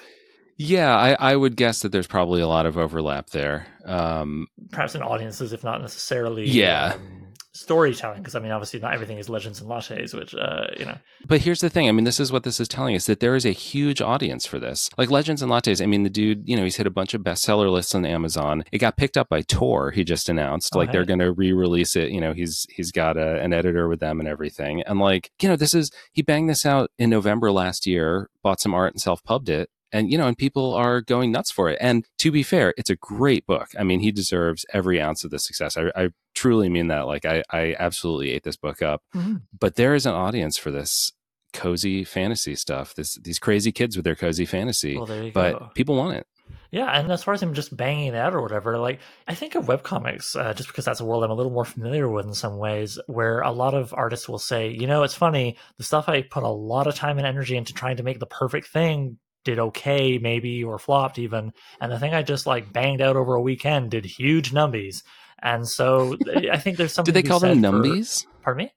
Yeah, 0.58 0.95
I, 0.95 1.14
I 1.20 1.36
would 1.36 1.55
guess 1.55 1.82
that 1.82 1.91
there's 1.91 2.08
probably 2.08 2.41
a 2.41 2.47
lot 2.47 2.66
of 2.66 2.78
overlap 2.78 3.30
there. 3.30 3.68
Um, 3.86 4.47
perhaps 4.72 4.95
in 4.95 5.03
audiences, 5.03 5.53
if 5.53 5.64
not 5.64 5.82
necessarily. 5.82 6.45
Yeah. 6.45 6.93
Um, 6.95 7.28
storytelling 7.58 8.20
because 8.20 8.36
i 8.36 8.39
mean 8.39 8.51
obviously 8.51 8.80
not 8.80 8.93
everything 8.93 9.18
is 9.18 9.30
legends 9.30 9.60
and 9.60 9.68
lattes 9.68 10.14
which 10.14 10.36
uh 10.36 10.68
you 10.78 10.86
know 10.86 10.95
but 11.26 11.41
here's 11.41 11.60
the 11.60 11.72
thing 11.72 11.89
i 11.89 11.91
mean 11.91 12.05
this 12.05 12.20
is 12.20 12.32
what 12.32 12.43
this 12.43 12.60
is 12.60 12.68
telling 12.68 12.95
us 12.95 13.08
that 13.08 13.20
there 13.20 13.36
is 13.36 13.47
a 13.47 13.51
huge 13.51 13.99
audience 13.99 14.45
for 14.45 14.60
this 14.60 14.91
like 14.95 15.10
legends 15.10 15.41
and 15.41 15.51
lattes 15.51 15.82
i 15.82 15.88
mean 15.88 16.03
the 16.03 16.10
dude 16.10 16.47
you 16.47 16.55
know 16.55 16.64
he's 16.64 16.76
hit 16.76 16.86
a 16.86 16.91
bunch 16.91 17.16
of 17.16 17.22
bestseller 17.22 17.72
lists 17.72 17.95
on 17.95 18.05
amazon 18.05 18.64
it 18.72 18.78
got 18.78 18.95
picked 18.95 19.18
up 19.18 19.28
by 19.28 19.41
tor 19.41 19.89
he 19.89 20.03
just 20.03 20.30
announced 20.30 20.76
oh, 20.76 20.78
like 20.78 20.89
hey. 20.89 20.93
they're 20.93 21.05
going 21.05 21.18
to 21.18 21.32
re-release 21.32 21.95
it 21.95 22.12
you 22.12 22.22
know 22.22 22.32
he's 22.32 22.68
he's 22.70 22.91
got 22.91 23.18
a, 23.18 23.41
an 23.41 23.53
editor 23.53 23.88
with 23.88 23.99
them 23.99 24.20
and 24.20 24.30
everything 24.30 24.84
and 24.84 24.99
like 24.99 25.32
you 25.41 25.49
know 25.49 25.55
this 25.55 25.74
is 25.74 25.89
he 26.14 26.22
banged 26.22 26.51
this 26.51 26.64
out 26.64 26.91
in 26.99 27.10
november 27.10 27.51
last 27.51 27.88
year 27.88 28.30
bought 28.43 28.62
some 28.62 28.76
art 28.76 28.93
and 28.93 29.01
self-pubbed 29.01 29.49
it 29.49 29.68
and 29.92 30.12
you 30.12 30.18
know 30.18 30.28
and 30.28 30.38
people 30.38 30.74
are 30.74 31.02
going 31.02 31.32
nuts 31.32 31.52
for 31.52 31.70
it. 31.70 31.78
And 31.82 32.06
to 32.20 32.32
be 32.32 32.44
fair 32.44 32.74
it's 32.78 32.90
a 32.90 32.96
great 32.96 33.46
book. 33.46 33.70
I 33.78 33.84
mean 33.84 34.00
he 34.00 34.12
deserves 34.12 34.66
every 34.74 35.02
ounce 35.02 35.24
of 35.24 35.32
the 35.32 35.40
success. 35.40 35.78
I, 35.78 35.92
I 35.96 36.10
truly 36.36 36.70
mean 36.70 36.88
that. 36.88 37.08
Like 37.08 37.26
I, 37.26 37.44
I 37.52 37.76
absolutely 37.80 38.32
ate 38.32 38.44
this 38.44 38.58
book 38.58 38.82
up. 38.82 39.02
Mm-hmm. 39.16 39.36
but 39.58 39.76
there 39.76 39.96
is 39.96 40.06
an 40.06 40.14
audience 40.14 40.58
for 40.58 40.72
this 40.72 41.12
cozy 41.54 42.04
fantasy 42.04 42.56
stuff 42.56 42.94
this 42.94 43.16
these 43.24 43.40
crazy 43.40 43.72
kids 43.72 43.96
with 43.96 44.04
their 44.04 44.16
cozy 44.16 44.46
fantasy 44.46 44.98
well, 44.98 45.32
but 45.34 45.60
go. 45.60 45.70
people 45.74 45.96
want 45.96 46.16
it. 46.16 46.28
Yeah, 46.72 46.88
and 46.88 47.12
as 47.12 47.24
far 47.24 47.34
as 47.34 47.42
him 47.42 47.54
just 47.54 47.76
banging 47.76 48.08
it 48.08 48.16
out 48.16 48.34
or 48.34 48.42
whatever, 48.42 48.78
like 48.78 49.00
I 49.28 49.36
think 49.36 49.56
of 49.56 49.66
webcomics, 49.66 50.40
uh, 50.40 50.54
just 50.54 50.68
because 50.68 50.86
that's 50.86 51.00
a 51.00 51.06
world 51.06 51.24
I'm 51.24 51.32
a 51.32 51.34
little 51.34 51.52
more 51.52 51.66
familiar 51.66 52.10
with 52.10 52.26
in 52.26 52.34
some 52.34 52.58
ways, 52.58 53.00
where 53.08 53.40
a 53.42 53.52
lot 53.52 53.74
of 53.74 53.94
artists 53.94 54.28
will 54.28 54.40
say, 54.40 54.70
you 54.70 54.88
know, 54.88 55.04
it's 55.04 55.14
funny, 55.14 55.58
the 55.78 55.84
stuff 55.84 56.10
I 56.10 56.22
put 56.24 56.44
a 56.44 56.50
lot 56.50 56.88
of 56.88 56.96
time 56.96 57.18
and 57.18 57.28
energy 57.28 57.56
into 57.56 57.74
trying 57.74 57.98
to 57.98 58.04
make 58.04 58.20
the 58.20 58.26
perfect 58.26 58.68
thing 58.68 59.18
did 59.44 59.60
okay 59.60 60.18
maybe 60.18 60.64
or 60.64 60.78
flopped 60.78 61.20
even. 61.20 61.54
And 61.80 61.92
the 61.92 62.00
thing 62.00 62.14
i 62.14 62.24
just 62.24 62.46
like 62.46 62.72
banged 62.72 63.02
out 63.02 63.16
over 63.16 63.36
a 63.36 63.42
weekend 63.42 63.92
did 63.92 64.06
huge 64.06 64.52
numbies. 64.52 65.04
And 65.42 65.68
so 65.68 66.18
i 66.52 66.58
think 66.58 66.78
there's 66.78 66.94
something 66.94 67.14
did 67.14 67.24
they 67.24 67.28
call 67.28 67.40
them 67.40 67.62
numbies 67.62 68.24
for, 68.24 68.30
pardon 68.44 68.66
me 68.66 68.74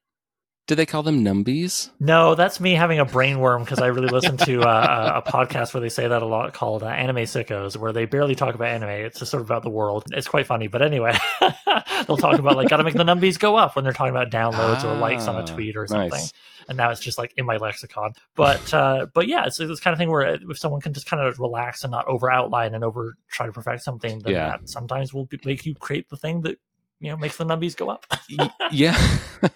do 0.71 0.75
they 0.75 0.85
call 0.85 1.03
them 1.03 1.21
numbies? 1.21 1.89
No, 1.99 2.33
that's 2.33 2.61
me 2.61 2.75
having 2.75 2.97
a 2.97 3.05
brainworm 3.05 3.59
because 3.59 3.79
I 3.79 3.87
really 3.87 4.07
listen 4.07 4.37
to 4.37 4.61
uh, 4.61 5.21
a, 5.21 5.29
podcast 5.29 5.73
where 5.73 5.81
they 5.81 5.89
say 5.89 6.07
that 6.07 6.21
a 6.21 6.25
lot 6.25 6.53
called 6.53 6.81
uh, 6.81 6.85
Anime 6.85 7.25
Sickos, 7.25 7.75
where 7.75 7.91
they 7.91 8.05
barely 8.05 8.35
talk 8.35 8.55
about 8.55 8.69
anime. 8.69 8.87
It's 8.87 9.19
just 9.19 9.31
sort 9.31 9.41
of 9.41 9.47
about 9.49 9.63
the 9.63 9.69
world. 9.69 10.05
It's 10.11 10.29
quite 10.29 10.47
funny. 10.47 10.67
But 10.67 10.81
anyway, 10.81 11.17
they'll 12.07 12.15
talk 12.15 12.39
about 12.39 12.55
like, 12.55 12.69
got 12.69 12.77
to 12.77 12.85
make 12.85 12.93
the 12.93 13.03
numbies 13.03 13.37
go 13.37 13.57
up 13.57 13.75
when 13.75 13.83
they're 13.83 13.91
talking 13.91 14.15
about 14.15 14.31
downloads 14.31 14.85
ah, 14.85 14.93
or 14.93 14.97
likes 14.97 15.27
on 15.27 15.35
a 15.35 15.39
ah, 15.39 15.45
tweet 15.45 15.75
or 15.75 15.87
something. 15.87 16.11
Nice. 16.11 16.31
And 16.69 16.77
now 16.77 16.89
it's 16.89 17.01
just 17.01 17.17
like 17.17 17.33
in 17.35 17.45
my 17.45 17.57
lexicon. 17.57 18.13
But 18.37 18.73
uh, 18.73 19.07
but 19.13 19.27
yeah, 19.27 19.47
it's 19.47 19.57
this 19.57 19.81
kind 19.81 19.91
of 19.91 19.97
thing 19.97 20.09
where 20.09 20.35
if 20.35 20.57
someone 20.57 20.79
can 20.79 20.93
just 20.93 21.05
kind 21.05 21.21
of 21.21 21.37
relax 21.37 21.83
and 21.83 21.91
not 21.91 22.07
over 22.07 22.31
outline 22.31 22.75
and 22.75 22.85
over 22.85 23.17
try 23.29 23.45
to 23.45 23.51
perfect 23.51 23.83
something, 23.83 24.19
then 24.19 24.31
yeah. 24.31 24.49
that 24.51 24.69
sometimes 24.69 25.13
will 25.13 25.25
be, 25.25 25.37
make 25.43 25.65
you 25.65 25.75
create 25.75 26.07
the 26.07 26.15
thing 26.15 26.43
that 26.43 26.59
you 27.01 27.09
know 27.09 27.17
makes 27.17 27.37
the 27.37 27.45
numbies 27.45 27.75
go 27.75 27.89
up. 27.89 28.05
yeah, 28.71 28.95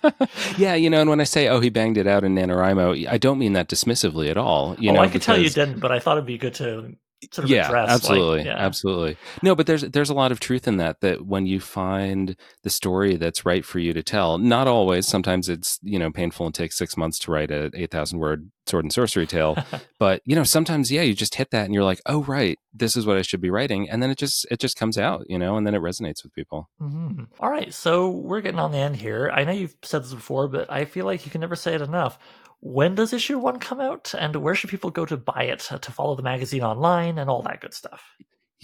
yeah. 0.58 0.74
You 0.74 0.90
know, 0.90 1.00
and 1.00 1.10
when 1.10 1.22
I 1.22 1.26
say, 1.26 1.48
"Oh, 1.48 1.60
he 1.60 1.70
banged 1.70 1.98
it 1.98 2.08
out 2.08 2.24
in 2.24 2.36
NaNoWriMo," 2.36 3.08
I 3.08 3.18
don't 3.18 3.38
mean 3.38 3.54
that 3.54 3.70
dismissively 3.70 4.30
at 4.30 4.38
all. 4.38 4.76
You 4.80 4.90
oh, 4.90 4.96
know, 4.96 5.02
I 5.02 5.08
could 5.08 5.22
tell 5.22 5.38
you 5.38 5.50
didn't, 5.50 5.80
but 5.80 5.92
I 5.92 6.00
thought 6.00 6.18
it'd 6.18 6.26
be 6.26 6.40
good 6.40 6.56
to 6.56 6.96
sort 7.32 7.46
of 7.46 7.50
yeah, 7.50 7.68
address. 7.68 7.90
Absolutely, 7.90 8.38
like, 8.40 8.46
yeah. 8.46 8.58
absolutely. 8.58 9.18
No, 9.42 9.56
but 9.56 9.68
there's 9.68 9.82
there's 9.82 10.10
a 10.10 10.14
lot 10.14 10.32
of 10.32 10.40
truth 10.40 10.68
in 10.68 10.78
that. 10.78 11.02
That 11.02 11.26
when 11.26 11.46
you 11.46 11.60
find 11.60 12.36
the 12.64 12.70
story 12.70 13.16
that's 13.18 13.46
right 13.46 13.66
for 13.66 13.80
you 13.80 13.94
to 13.94 14.04
tell, 14.04 14.38
not 14.38 14.68
always. 14.68 15.08
Sometimes 15.08 15.50
it's 15.50 15.80
you 15.82 16.00
know 16.00 16.12
painful 16.12 16.46
and 16.46 16.56
takes 16.56 16.78
six 16.78 16.98
months 16.98 17.20
to 17.20 17.32
write 17.32 17.52
a 17.52 17.72
eight 17.74 17.92
thousand 17.92 18.20
word 18.20 18.52
sword 18.68 18.86
and 18.86 18.94
sorcery 18.94 19.28
tale. 19.28 19.58
but 20.00 20.22
you 20.26 20.36
know 20.36 20.44
sometimes 20.44 20.92
yeah, 20.92 21.02
you 21.02 21.14
just 21.14 21.36
hit 21.36 21.52
that 21.52 21.66
and 21.66 21.74
you're 21.74 21.84
like, 21.84 22.02
oh 22.06 22.24
right, 22.24 22.58
this 22.74 22.96
is 22.96 23.06
what 23.06 23.18
I 23.18 23.22
should 23.22 23.42
be 23.42 23.50
writing, 23.50 23.90
and 23.90 24.02
then 24.02 24.10
it 24.10 24.18
just 24.18 24.46
it 24.52 24.60
just 24.60 24.78
comes 24.78 24.98
out, 24.98 25.26
you 25.30 25.38
know, 25.38 25.58
and 25.58 25.66
then 25.66 25.76
it 25.76 25.82
resonates 25.82 26.24
with 26.24 26.34
people. 26.34 26.70
Mm-hmm. 26.82 27.24
All 27.40 27.50
right, 27.50 27.74
so 27.74 28.10
we're 28.10 28.42
getting 28.42 28.60
on 28.60 28.72
the 28.72 28.78
end 28.78 28.96
here. 28.96 29.32
I 29.34 29.44
know 29.44 29.52
you've 29.52 29.76
said 29.84 30.04
this 30.04 30.14
before, 30.14 30.48
but 30.48 30.72
I 30.72 30.86
feel 30.86 31.06
like 31.06 31.26
you 31.26 31.32
can 31.32 31.42
never 31.42 31.56
say 31.56 31.76
it 31.76 31.82
enough 31.82 32.18
when 32.66 32.96
does 32.96 33.14
issue 33.14 33.38
one 33.38 33.60
come 33.60 33.80
out 33.80 34.16
and 34.18 34.36
where 34.38 34.56
should 34.56 34.72
people 34.72 34.90
go 34.90 35.06
to 35.06 35.16
buy 35.16 35.44
it 35.44 35.72
uh, 35.72 35.78
to 35.78 35.92
follow 35.92 36.16
the 36.16 36.24
magazine 36.24 36.64
online 36.64 37.20
and 37.20 37.30
all 37.30 37.44
that 37.44 37.62
good 37.62 37.76
stuff 37.76 38.02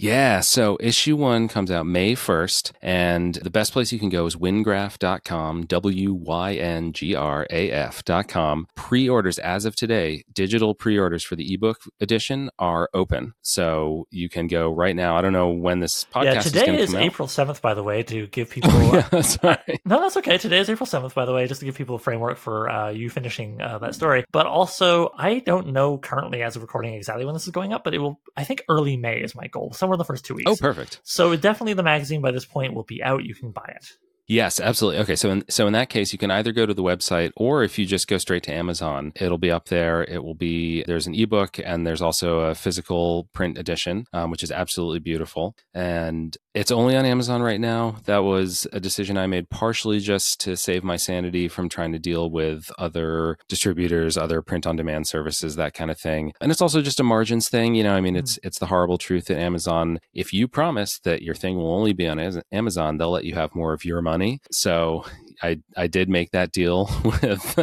Yeah, 0.02 0.40
so 0.40 0.76
issue 0.80 1.14
one 1.14 1.46
comes 1.46 1.70
out 1.70 1.86
May 1.86 2.16
1st, 2.16 2.72
and 2.82 3.36
the 3.36 3.50
best 3.50 3.72
place 3.72 3.92
you 3.92 4.00
can 4.00 4.08
go 4.08 4.26
is 4.26 4.34
wyngraf.com, 4.34 5.66
W 5.66 6.12
Y 6.12 6.54
N 6.54 6.92
G 6.92 7.14
R 7.14 7.46
A 7.48 7.70
F.com. 7.70 8.66
Pre 8.74 9.08
orders 9.08 9.38
as 9.38 9.64
of 9.64 9.76
today, 9.76 10.24
digital 10.32 10.74
pre 10.74 10.98
orders 10.98 11.22
for 11.22 11.36
the 11.36 11.54
ebook 11.54 11.82
edition 12.00 12.50
are 12.58 12.90
open. 12.92 13.34
So 13.42 14.08
you 14.10 14.28
can 14.28 14.48
go 14.48 14.72
right 14.72 14.96
now. 14.96 15.16
I 15.16 15.20
don't 15.20 15.32
know 15.32 15.50
when 15.50 15.78
this 15.78 16.04
podcast 16.12 16.24
yeah, 16.24 16.40
today 16.40 16.80
is, 16.80 16.88
is 16.88 16.94
April 16.96 17.28
7th, 17.28 17.60
by 17.60 17.74
the 17.74 17.84
way, 17.84 18.02
to 18.02 18.26
give 18.26 18.50
people. 18.50 18.72
Oh, 18.72 19.06
yeah, 19.12 19.20
sorry. 19.20 19.80
No, 19.84 20.00
that's 20.00 20.16
okay. 20.16 20.36
Today 20.36 20.58
is 20.58 20.68
April 20.68 20.88
7th, 20.88 21.14
by 21.14 21.26
the 21.26 21.32
way, 21.32 21.46
just 21.46 21.60
to 21.60 21.64
give 21.64 21.76
people 21.76 21.94
a 21.94 22.00
framework 22.00 22.38
for 22.38 22.68
uh, 22.68 22.90
you 22.90 23.08
finishing 23.08 23.62
uh, 23.62 23.78
that 23.78 23.94
story. 23.94 24.24
But 24.32 24.46
also, 24.46 25.12
I 25.16 25.38
don't 25.38 25.68
know 25.68 25.96
currently 25.96 26.42
as 26.42 26.56
of 26.56 26.62
recording 26.62 26.94
exactly 26.94 27.24
when 27.24 27.34
this 27.34 27.44
is 27.44 27.52
going 27.52 27.72
up, 27.72 27.84
but 27.84 27.94
it 27.94 27.98
will, 27.98 28.18
I 28.36 28.42
think 28.42 28.64
early 28.68 28.96
May 28.96 29.22
is 29.22 29.36
my 29.36 29.46
goal, 29.46 29.72
somewhere 29.72 29.91
in 29.94 29.98
the 29.98 30.04
first 30.04 30.24
two 30.24 30.34
weeks. 30.34 30.50
Oh, 30.50 30.56
perfect. 30.56 31.00
So 31.04 31.34
definitely 31.36 31.74
the 31.74 31.82
magazine 31.82 32.20
by 32.20 32.30
this 32.30 32.44
point 32.44 32.74
will 32.74 32.84
be 32.84 33.02
out. 33.02 33.24
You 33.24 33.34
can 33.34 33.50
buy 33.50 33.74
it. 33.76 33.92
Yes, 34.32 34.60
absolutely. 34.60 34.98
Okay, 35.02 35.14
so 35.14 35.28
in, 35.30 35.44
so 35.50 35.66
in 35.66 35.74
that 35.74 35.90
case, 35.90 36.14
you 36.14 36.18
can 36.18 36.30
either 36.30 36.52
go 36.52 36.64
to 36.64 36.72
the 36.72 36.82
website 36.82 37.32
or 37.36 37.62
if 37.62 37.78
you 37.78 37.84
just 37.84 38.08
go 38.08 38.16
straight 38.16 38.42
to 38.44 38.54
Amazon, 38.54 39.12
it'll 39.16 39.36
be 39.36 39.50
up 39.50 39.66
there. 39.66 40.04
It 40.04 40.24
will 40.24 40.34
be 40.34 40.84
there's 40.84 41.06
an 41.06 41.14
ebook 41.14 41.58
and 41.62 41.86
there's 41.86 42.00
also 42.00 42.40
a 42.40 42.54
physical 42.54 43.28
print 43.34 43.58
edition, 43.58 44.06
um, 44.14 44.30
which 44.30 44.42
is 44.42 44.50
absolutely 44.50 45.00
beautiful. 45.00 45.54
And 45.74 46.34
it's 46.54 46.70
only 46.70 46.96
on 46.96 47.04
Amazon 47.04 47.42
right 47.42 47.60
now. 47.60 47.96
That 48.06 48.24
was 48.24 48.66
a 48.72 48.80
decision 48.80 49.18
I 49.18 49.26
made 49.26 49.50
partially 49.50 50.00
just 50.00 50.40
to 50.40 50.56
save 50.56 50.82
my 50.82 50.96
sanity 50.96 51.46
from 51.46 51.68
trying 51.68 51.92
to 51.92 51.98
deal 51.98 52.30
with 52.30 52.70
other 52.78 53.36
distributors, 53.48 54.16
other 54.16 54.40
print 54.40 54.66
on 54.66 54.76
demand 54.76 55.08
services, 55.08 55.56
that 55.56 55.74
kind 55.74 55.90
of 55.90 56.00
thing. 56.00 56.32
And 56.40 56.50
it's 56.50 56.62
also 56.62 56.80
just 56.80 57.00
a 57.00 57.04
margins 57.04 57.50
thing. 57.50 57.74
You 57.74 57.84
know, 57.84 57.94
I 57.94 58.00
mean, 58.00 58.16
it's 58.16 58.38
it's 58.42 58.58
the 58.58 58.66
horrible 58.66 58.96
truth 58.96 59.26
that 59.26 59.38
Amazon, 59.38 60.00
if 60.14 60.32
you 60.32 60.48
promise 60.48 60.98
that 61.00 61.20
your 61.20 61.34
thing 61.34 61.58
will 61.58 61.74
only 61.74 61.92
be 61.92 62.08
on 62.08 62.18
Amazon, 62.50 62.96
they'll 62.96 63.10
let 63.10 63.26
you 63.26 63.34
have 63.34 63.54
more 63.54 63.74
of 63.74 63.84
your 63.84 64.00
money 64.00 64.21
money. 64.22 64.40
So 64.50 65.04
I 65.42 65.58
I 65.76 65.86
did 65.86 66.08
make 66.08 66.30
that 66.30 66.52
deal 66.52 66.88
with 67.04 67.58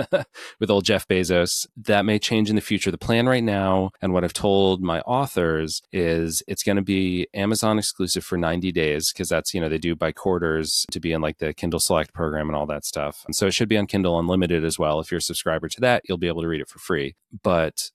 with 0.59 0.69
old 0.69 0.85
Jeff 0.85 1.07
Bezos. 1.07 1.67
That 1.77 2.05
may 2.05 2.19
change 2.19 2.49
in 2.49 2.55
the 2.55 2.61
future. 2.61 2.91
The 2.91 2.97
plan 2.97 3.27
right 3.27 3.43
now, 3.43 3.91
and 4.01 4.13
what 4.13 4.23
I've 4.23 4.33
told 4.33 4.81
my 4.81 4.99
authors 5.01 5.81
is 5.91 6.43
it's 6.47 6.63
going 6.63 6.75
to 6.75 6.81
be 6.81 7.27
Amazon 7.33 7.77
exclusive 7.79 8.23
for 8.23 8.37
90 8.37 8.71
days 8.71 9.11
because 9.13 9.29
that's 9.29 9.53
you 9.53 9.61
know 9.61 9.69
they 9.69 9.77
do 9.77 9.95
by 9.95 10.11
quarters 10.11 10.85
to 10.91 10.99
be 10.99 11.13
in 11.13 11.21
like 11.21 11.37
the 11.37 11.53
Kindle 11.53 11.79
Select 11.79 12.13
program 12.13 12.49
and 12.49 12.55
all 12.55 12.67
that 12.67 12.85
stuff. 12.85 13.23
And 13.25 13.35
so 13.35 13.47
it 13.47 13.53
should 13.53 13.69
be 13.69 13.77
on 13.77 13.87
Kindle 13.87 14.19
Unlimited 14.19 14.65
as 14.65 14.77
well. 14.77 14.99
If 14.99 15.11
you're 15.11 15.19
a 15.19 15.21
subscriber 15.21 15.69
to 15.69 15.81
that, 15.81 16.03
you'll 16.07 16.17
be 16.17 16.27
able 16.27 16.41
to 16.41 16.47
read 16.47 16.61
it 16.61 16.69
for 16.69 16.79
free. 16.79 17.15
But 17.43 17.91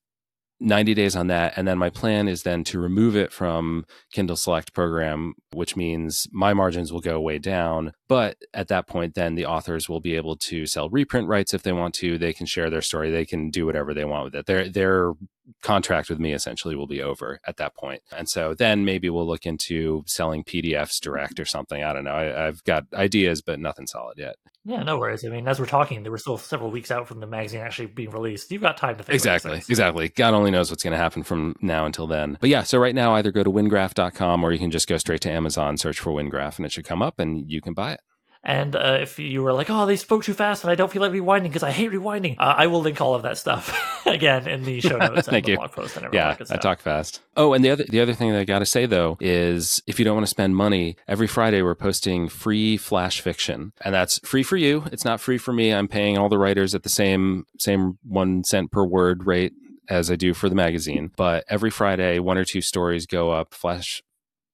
90 0.60 0.94
days 0.94 1.16
on 1.16 1.26
that. 1.28 1.52
And 1.56 1.66
then 1.66 1.78
my 1.78 1.90
plan 1.90 2.28
is 2.28 2.42
then 2.42 2.64
to 2.64 2.78
remove 2.78 3.16
it 3.16 3.32
from 3.32 3.84
Kindle 4.12 4.36
Select 4.36 4.72
program, 4.72 5.34
which 5.52 5.76
means 5.76 6.26
my 6.32 6.54
margins 6.54 6.92
will 6.92 7.00
go 7.00 7.20
way 7.20 7.38
down. 7.38 7.92
But 8.14 8.36
at 8.54 8.68
that 8.68 8.86
point, 8.86 9.16
then 9.16 9.34
the 9.34 9.46
authors 9.46 9.88
will 9.88 9.98
be 9.98 10.14
able 10.14 10.36
to 10.36 10.66
sell 10.66 10.88
reprint 10.88 11.26
rights 11.26 11.52
if 11.52 11.64
they 11.64 11.72
want 11.72 11.94
to. 11.94 12.16
They 12.16 12.32
can 12.32 12.46
share 12.46 12.70
their 12.70 12.80
story. 12.80 13.10
They 13.10 13.24
can 13.24 13.50
do 13.50 13.66
whatever 13.66 13.92
they 13.92 14.04
want 14.04 14.26
with 14.26 14.36
it. 14.36 14.46
Their, 14.46 14.68
their 14.68 15.14
contract 15.62 16.08
with 16.08 16.20
me 16.20 16.32
essentially 16.32 16.76
will 16.76 16.86
be 16.86 17.02
over 17.02 17.40
at 17.44 17.56
that 17.56 17.74
point. 17.74 18.02
And 18.16 18.28
so 18.28 18.54
then 18.54 18.84
maybe 18.84 19.10
we'll 19.10 19.26
look 19.26 19.46
into 19.46 20.04
selling 20.06 20.44
PDFs 20.44 21.00
direct 21.00 21.40
or 21.40 21.44
something. 21.44 21.82
I 21.82 21.92
don't 21.92 22.04
know. 22.04 22.12
I, 22.12 22.46
I've 22.46 22.62
got 22.62 22.84
ideas, 22.94 23.42
but 23.42 23.58
nothing 23.58 23.88
solid 23.88 24.16
yet. 24.16 24.36
Yeah, 24.64 24.84
no 24.84 24.96
worries. 24.96 25.24
I 25.24 25.28
mean, 25.28 25.48
as 25.48 25.58
we're 25.58 25.66
talking, 25.66 26.04
there 26.04 26.12
were 26.12 26.18
still 26.18 26.38
several 26.38 26.70
weeks 26.70 26.92
out 26.92 27.08
from 27.08 27.18
the 27.18 27.26
magazine 27.26 27.62
actually 27.62 27.86
being 27.86 28.10
released. 28.10 28.52
You've 28.52 28.62
got 28.62 28.78
time 28.78 28.96
to 28.96 29.02
think. 29.02 29.14
Exactly, 29.14 29.58
exactly. 29.58 30.08
God 30.08 30.34
only 30.34 30.52
knows 30.52 30.70
what's 30.70 30.84
going 30.84 30.92
to 30.92 30.98
happen 30.98 31.24
from 31.24 31.56
now 31.60 31.84
until 31.84 32.06
then. 32.06 32.38
But 32.40 32.48
yeah, 32.48 32.62
so 32.62 32.78
right 32.78 32.94
now, 32.94 33.14
either 33.14 33.32
go 33.32 33.42
to 33.42 33.50
wyngraf.com 33.50 34.44
or 34.44 34.52
you 34.52 34.58
can 34.60 34.70
just 34.70 34.88
go 34.88 34.98
straight 34.98 35.20
to 35.22 35.30
Amazon, 35.30 35.76
search 35.76 35.98
for 35.98 36.12
Wyngraf, 36.12 36.56
and 36.56 36.64
it 36.64 36.72
should 36.72 36.86
come 36.86 37.02
up, 37.02 37.18
and 37.18 37.50
you 37.50 37.60
can 37.60 37.74
buy 37.74 37.92
it. 37.92 38.00
And 38.44 38.76
uh, 38.76 38.98
if 39.00 39.18
you 39.18 39.42
were 39.42 39.54
like, 39.54 39.70
oh, 39.70 39.86
they 39.86 39.96
spoke 39.96 40.22
too 40.22 40.34
fast 40.34 40.64
and 40.64 40.70
I 40.70 40.74
don't 40.74 40.92
feel 40.92 41.00
like 41.00 41.12
rewinding 41.12 41.44
because 41.44 41.62
I 41.62 41.70
hate 41.70 41.90
rewinding, 41.90 42.36
uh, 42.38 42.54
I 42.56 42.66
will 42.66 42.82
link 42.82 43.00
all 43.00 43.14
of 43.14 43.22
that 43.22 43.38
stuff 43.38 43.74
again 44.06 44.46
in 44.46 44.64
the 44.64 44.80
show 44.80 44.96
notes 44.98 45.28
Thank 45.28 45.46
and 45.46 45.48
you. 45.48 45.56
blog 45.56 45.72
post 45.72 45.96
and 45.96 46.04
everything. 46.04 46.46
Yeah, 46.50 46.54
I 46.54 46.58
talk 46.58 46.80
fast. 46.80 47.22
Oh, 47.36 47.54
and 47.54 47.64
the 47.64 47.70
other 47.70 47.84
the 47.88 48.00
other 48.00 48.12
thing 48.12 48.32
that 48.32 48.38
I 48.40 48.44
got 48.44 48.58
to 48.58 48.66
say 48.66 48.84
though 48.84 49.16
is 49.18 49.82
if 49.86 49.98
you 49.98 50.04
don't 50.04 50.14
want 50.14 50.26
to 50.26 50.30
spend 50.30 50.56
money, 50.56 50.96
every 51.08 51.26
Friday 51.26 51.62
we're 51.62 51.74
posting 51.74 52.28
free 52.28 52.76
flash 52.76 53.20
fiction, 53.20 53.72
and 53.80 53.94
that's 53.94 54.18
free 54.18 54.42
for 54.42 54.58
you. 54.58 54.84
It's 54.92 55.04
not 55.06 55.20
free 55.20 55.38
for 55.38 55.52
me. 55.52 55.72
I'm 55.72 55.88
paying 55.88 56.18
all 56.18 56.28
the 56.28 56.38
writers 56.38 56.74
at 56.74 56.82
the 56.82 56.90
same 56.90 57.46
same 57.58 57.98
one 58.02 58.44
cent 58.44 58.70
per 58.70 58.84
word 58.84 59.26
rate 59.26 59.54
as 59.88 60.10
I 60.10 60.16
do 60.16 60.34
for 60.34 60.50
the 60.50 60.54
magazine. 60.54 61.12
But 61.16 61.44
every 61.48 61.70
Friday, 61.70 62.18
one 62.18 62.36
or 62.36 62.44
two 62.44 62.60
stories 62.60 63.06
go 63.06 63.30
up. 63.30 63.54
Flash 63.54 64.02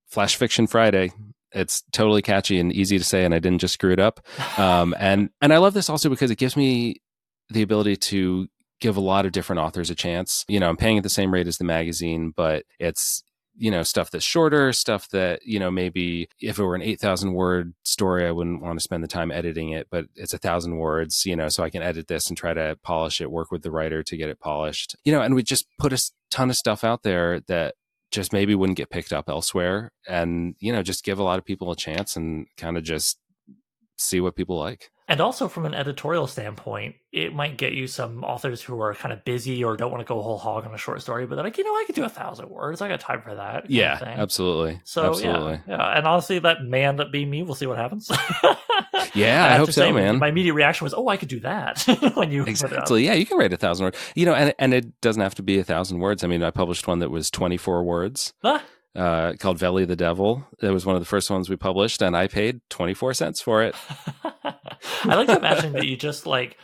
Flash 0.08 0.36
Fiction 0.36 0.68
Friday 0.68 1.12
it's 1.52 1.82
totally 1.92 2.22
catchy 2.22 2.58
and 2.58 2.72
easy 2.72 2.98
to 2.98 3.04
say 3.04 3.24
and 3.24 3.34
i 3.34 3.38
didn't 3.38 3.60
just 3.60 3.74
screw 3.74 3.92
it 3.92 4.00
up. 4.00 4.20
Um, 4.58 4.94
and 4.98 5.30
and 5.40 5.52
i 5.52 5.58
love 5.58 5.74
this 5.74 5.90
also 5.90 6.08
because 6.08 6.30
it 6.30 6.38
gives 6.38 6.56
me 6.56 6.96
the 7.48 7.62
ability 7.62 7.96
to 7.96 8.48
give 8.80 8.96
a 8.96 9.00
lot 9.00 9.26
of 9.26 9.32
different 9.32 9.60
authors 9.60 9.90
a 9.90 9.94
chance. 9.94 10.44
You 10.48 10.60
know 10.60 10.68
i'm 10.68 10.76
paying 10.76 10.96
at 10.96 11.02
the 11.02 11.08
same 11.08 11.32
rate 11.32 11.46
as 11.46 11.58
the 11.58 11.64
magazine 11.64 12.32
but 12.34 12.64
it's 12.78 13.22
you 13.60 13.70
know 13.70 13.82
stuff 13.82 14.10
that's 14.10 14.24
shorter 14.24 14.72
stuff 14.72 15.08
that 15.10 15.44
you 15.44 15.58
know 15.58 15.70
maybe 15.70 16.28
if 16.40 16.58
it 16.58 16.64
were 16.64 16.74
an 16.74 16.82
8000 16.82 17.34
word 17.34 17.74
story 17.82 18.26
i 18.26 18.30
wouldn't 18.30 18.62
want 18.62 18.78
to 18.78 18.82
spend 18.82 19.04
the 19.04 19.08
time 19.08 19.30
editing 19.30 19.70
it 19.70 19.88
but 19.90 20.06
it's 20.16 20.32
a 20.32 20.38
thousand 20.38 20.78
words 20.78 21.26
you 21.26 21.36
know 21.36 21.48
so 21.48 21.62
i 21.62 21.70
can 21.70 21.82
edit 21.82 22.08
this 22.08 22.28
and 22.28 22.38
try 22.38 22.54
to 22.54 22.78
polish 22.82 23.20
it 23.20 23.30
work 23.30 23.50
with 23.50 23.62
the 23.62 23.70
writer 23.70 24.02
to 24.02 24.16
get 24.16 24.28
it 24.28 24.40
polished. 24.40 24.96
You 25.04 25.12
know 25.12 25.20
and 25.20 25.34
we 25.34 25.42
just 25.42 25.66
put 25.78 25.92
a 25.92 26.02
ton 26.30 26.50
of 26.50 26.56
stuff 26.56 26.84
out 26.84 27.02
there 27.02 27.40
that 27.48 27.74
just 28.10 28.32
maybe 28.32 28.54
wouldn't 28.54 28.76
get 28.76 28.90
picked 28.90 29.12
up 29.12 29.28
elsewhere 29.28 29.92
and 30.08 30.54
you 30.58 30.72
know 30.72 30.82
just 30.82 31.04
give 31.04 31.18
a 31.18 31.22
lot 31.22 31.38
of 31.38 31.44
people 31.44 31.70
a 31.70 31.76
chance 31.76 32.16
and 32.16 32.46
kind 32.56 32.76
of 32.76 32.82
just 32.82 33.18
see 33.96 34.20
what 34.20 34.36
people 34.36 34.58
like 34.58 34.90
and 35.10 35.20
also 35.20 35.48
from 35.48 35.66
an 35.66 35.74
editorial 35.74 36.26
standpoint 36.26 36.94
it 37.12 37.34
might 37.34 37.58
get 37.58 37.72
you 37.72 37.88
some 37.88 38.22
authors 38.22 38.62
who 38.62 38.80
are 38.80 38.94
kind 38.94 39.12
of 39.12 39.24
busy 39.24 39.62
or 39.64 39.76
don't 39.76 39.90
want 39.90 40.00
to 40.00 40.04
go 40.04 40.22
whole 40.22 40.38
hog 40.38 40.64
on 40.64 40.72
a 40.72 40.78
short 40.78 41.02
story 41.02 41.26
but 41.26 41.34
they're 41.34 41.44
like 41.44 41.58
you 41.58 41.64
know 41.64 41.72
i 41.72 41.84
could 41.84 41.96
do 41.96 42.04
a 42.04 42.08
thousand 42.08 42.48
words. 42.48 42.80
I 42.80 42.88
got 42.88 43.00
time 43.00 43.20
for 43.20 43.34
that 43.34 43.68
yeah 43.68 43.98
absolutely. 44.00 44.80
So 44.84 45.10
absolutely. 45.10 45.60
yeah 45.66 45.76
yeah. 45.76 45.98
And 45.98 46.06
honestly 46.06 46.38
that 46.38 46.64
may 46.64 46.84
end 46.84 47.00
up 47.00 47.10
being 47.12 47.28
me 47.28 47.42
we'll 47.42 47.54
see 47.56 47.66
what 47.66 47.76
happens. 47.76 48.10
Yeah 49.14 49.44
i, 49.44 49.54
I 49.54 49.56
hope 49.56 49.72
so 49.72 49.92
man. 49.92 50.18
my 50.18 50.28
immediate 50.28 50.54
reaction 50.54 50.84
was 50.84 50.94
oh 50.94 51.08
i 51.08 51.16
could 51.16 51.28
do 51.28 51.40
that 51.40 51.82
when 52.14 52.30
you 52.30 52.44
exactly. 52.44 53.04
Yeah 53.04 53.14
you 53.14 53.26
can 53.26 53.38
write 53.38 53.52
a 53.52 53.56
thousand 53.56 53.84
words. 53.84 53.98
You 54.14 54.26
know 54.26 54.34
and, 54.34 54.54
and 54.58 54.72
it 54.72 55.00
doesn't 55.00 55.20
have 55.20 55.34
to 55.36 55.42
be 55.42 55.58
a 55.58 55.64
thousand 55.64 55.98
words. 55.98 56.22
I 56.22 56.28
mean 56.28 56.42
i 56.44 56.50
published 56.50 56.86
one 56.86 57.00
that 57.00 57.10
was 57.10 57.30
24 57.30 57.82
words. 57.82 58.32
Huh? 58.42 58.60
Uh, 58.94 59.34
called 59.38 59.58
Veli 59.58 59.84
the 59.84 59.96
Devil. 59.96 60.46
It 60.60 60.70
was 60.70 60.84
one 60.84 60.96
of 60.96 61.02
the 61.02 61.06
first 61.06 61.30
ones 61.30 61.48
we 61.48 61.56
published, 61.56 62.02
and 62.02 62.16
I 62.16 62.26
paid 62.26 62.60
24 62.70 63.14
cents 63.14 63.40
for 63.40 63.62
it. 63.62 63.74
I 64.44 65.14
like 65.14 65.28
to 65.28 65.38
imagine 65.38 65.72
that 65.74 65.86
you 65.86 65.96
just 65.96 66.26
like 66.26 66.56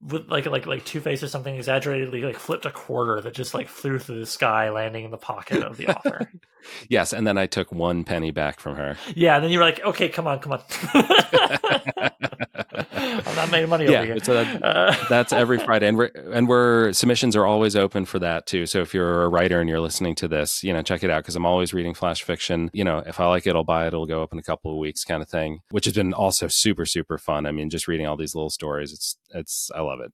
with 0.00 0.28
like 0.28 0.46
like 0.46 0.66
like 0.66 0.84
Two 0.84 1.00
Face 1.00 1.22
or 1.22 1.28
something 1.28 1.54
exaggeratedly 1.54 2.22
like 2.22 2.38
flipped 2.38 2.66
a 2.66 2.70
quarter 2.70 3.20
that 3.20 3.34
just 3.34 3.54
like 3.54 3.68
flew 3.68 3.98
through 3.98 4.20
the 4.20 4.26
sky, 4.26 4.70
landing 4.70 5.04
in 5.04 5.10
the 5.10 5.16
pocket 5.16 5.62
of 5.62 5.76
the 5.76 5.88
author. 5.88 6.30
yes, 6.88 7.12
and 7.12 7.26
then 7.26 7.38
I 7.38 7.46
took 7.46 7.72
one 7.72 8.04
penny 8.04 8.30
back 8.30 8.60
from 8.60 8.76
her. 8.76 8.96
Yeah, 9.14 9.36
and 9.36 9.44
then 9.44 9.50
you 9.50 9.58
were 9.58 9.64
like, 9.64 9.80
"Okay, 9.84 10.08
come 10.08 10.26
on, 10.26 10.40
come 10.40 10.52
on." 10.52 10.62
I'm 12.92 13.36
not 13.36 13.50
making 13.50 13.68
money 13.68 13.84
yeah, 13.86 13.98
over 13.98 14.06
here. 14.06 14.18
So 14.22 14.34
that, 14.34 14.62
uh, 14.62 14.96
that's 15.08 15.32
every 15.32 15.58
Friday, 15.64 15.88
and 15.88 15.96
we're 15.96 16.10
and 16.32 16.48
we're 16.48 16.92
submissions 16.92 17.36
are 17.36 17.46
always 17.46 17.76
open 17.76 18.04
for 18.04 18.18
that 18.18 18.46
too. 18.46 18.66
So 18.66 18.80
if 18.80 18.94
you're 18.94 19.24
a 19.24 19.28
writer 19.28 19.60
and 19.60 19.68
you're 19.68 19.80
listening 19.80 20.14
to 20.16 20.28
this, 20.28 20.62
you 20.62 20.72
know, 20.72 20.82
check 20.82 21.02
it 21.02 21.10
out 21.10 21.22
because 21.22 21.36
I'm 21.36 21.46
always 21.46 21.72
reading 21.72 21.94
flash 21.94 22.22
fiction. 22.22 22.70
You 22.72 22.84
know, 22.84 23.02
if 23.06 23.20
I 23.20 23.26
like 23.26 23.46
it, 23.46 23.54
I'll 23.54 23.64
buy 23.64 23.84
it. 23.84 23.88
It'll 23.88 24.06
go 24.06 24.22
up 24.22 24.32
in 24.32 24.38
a 24.38 24.42
couple 24.42 24.72
of 24.72 24.78
weeks, 24.78 25.04
kind 25.04 25.22
of 25.22 25.28
thing, 25.28 25.60
which 25.70 25.84
has 25.84 25.94
been 25.94 26.12
also 26.12 26.48
super 26.48 26.86
super 26.86 27.18
fun. 27.18 27.46
I 27.46 27.52
mean, 27.52 27.70
just 27.70 27.88
reading 27.88 28.06
all 28.06 28.16
these 28.16 28.34
little 28.34 28.50
stories, 28.50 28.92
it's 28.92 29.16
it's 29.30 29.70
I 29.74 29.80
love 29.80 30.00
it. 30.00 30.12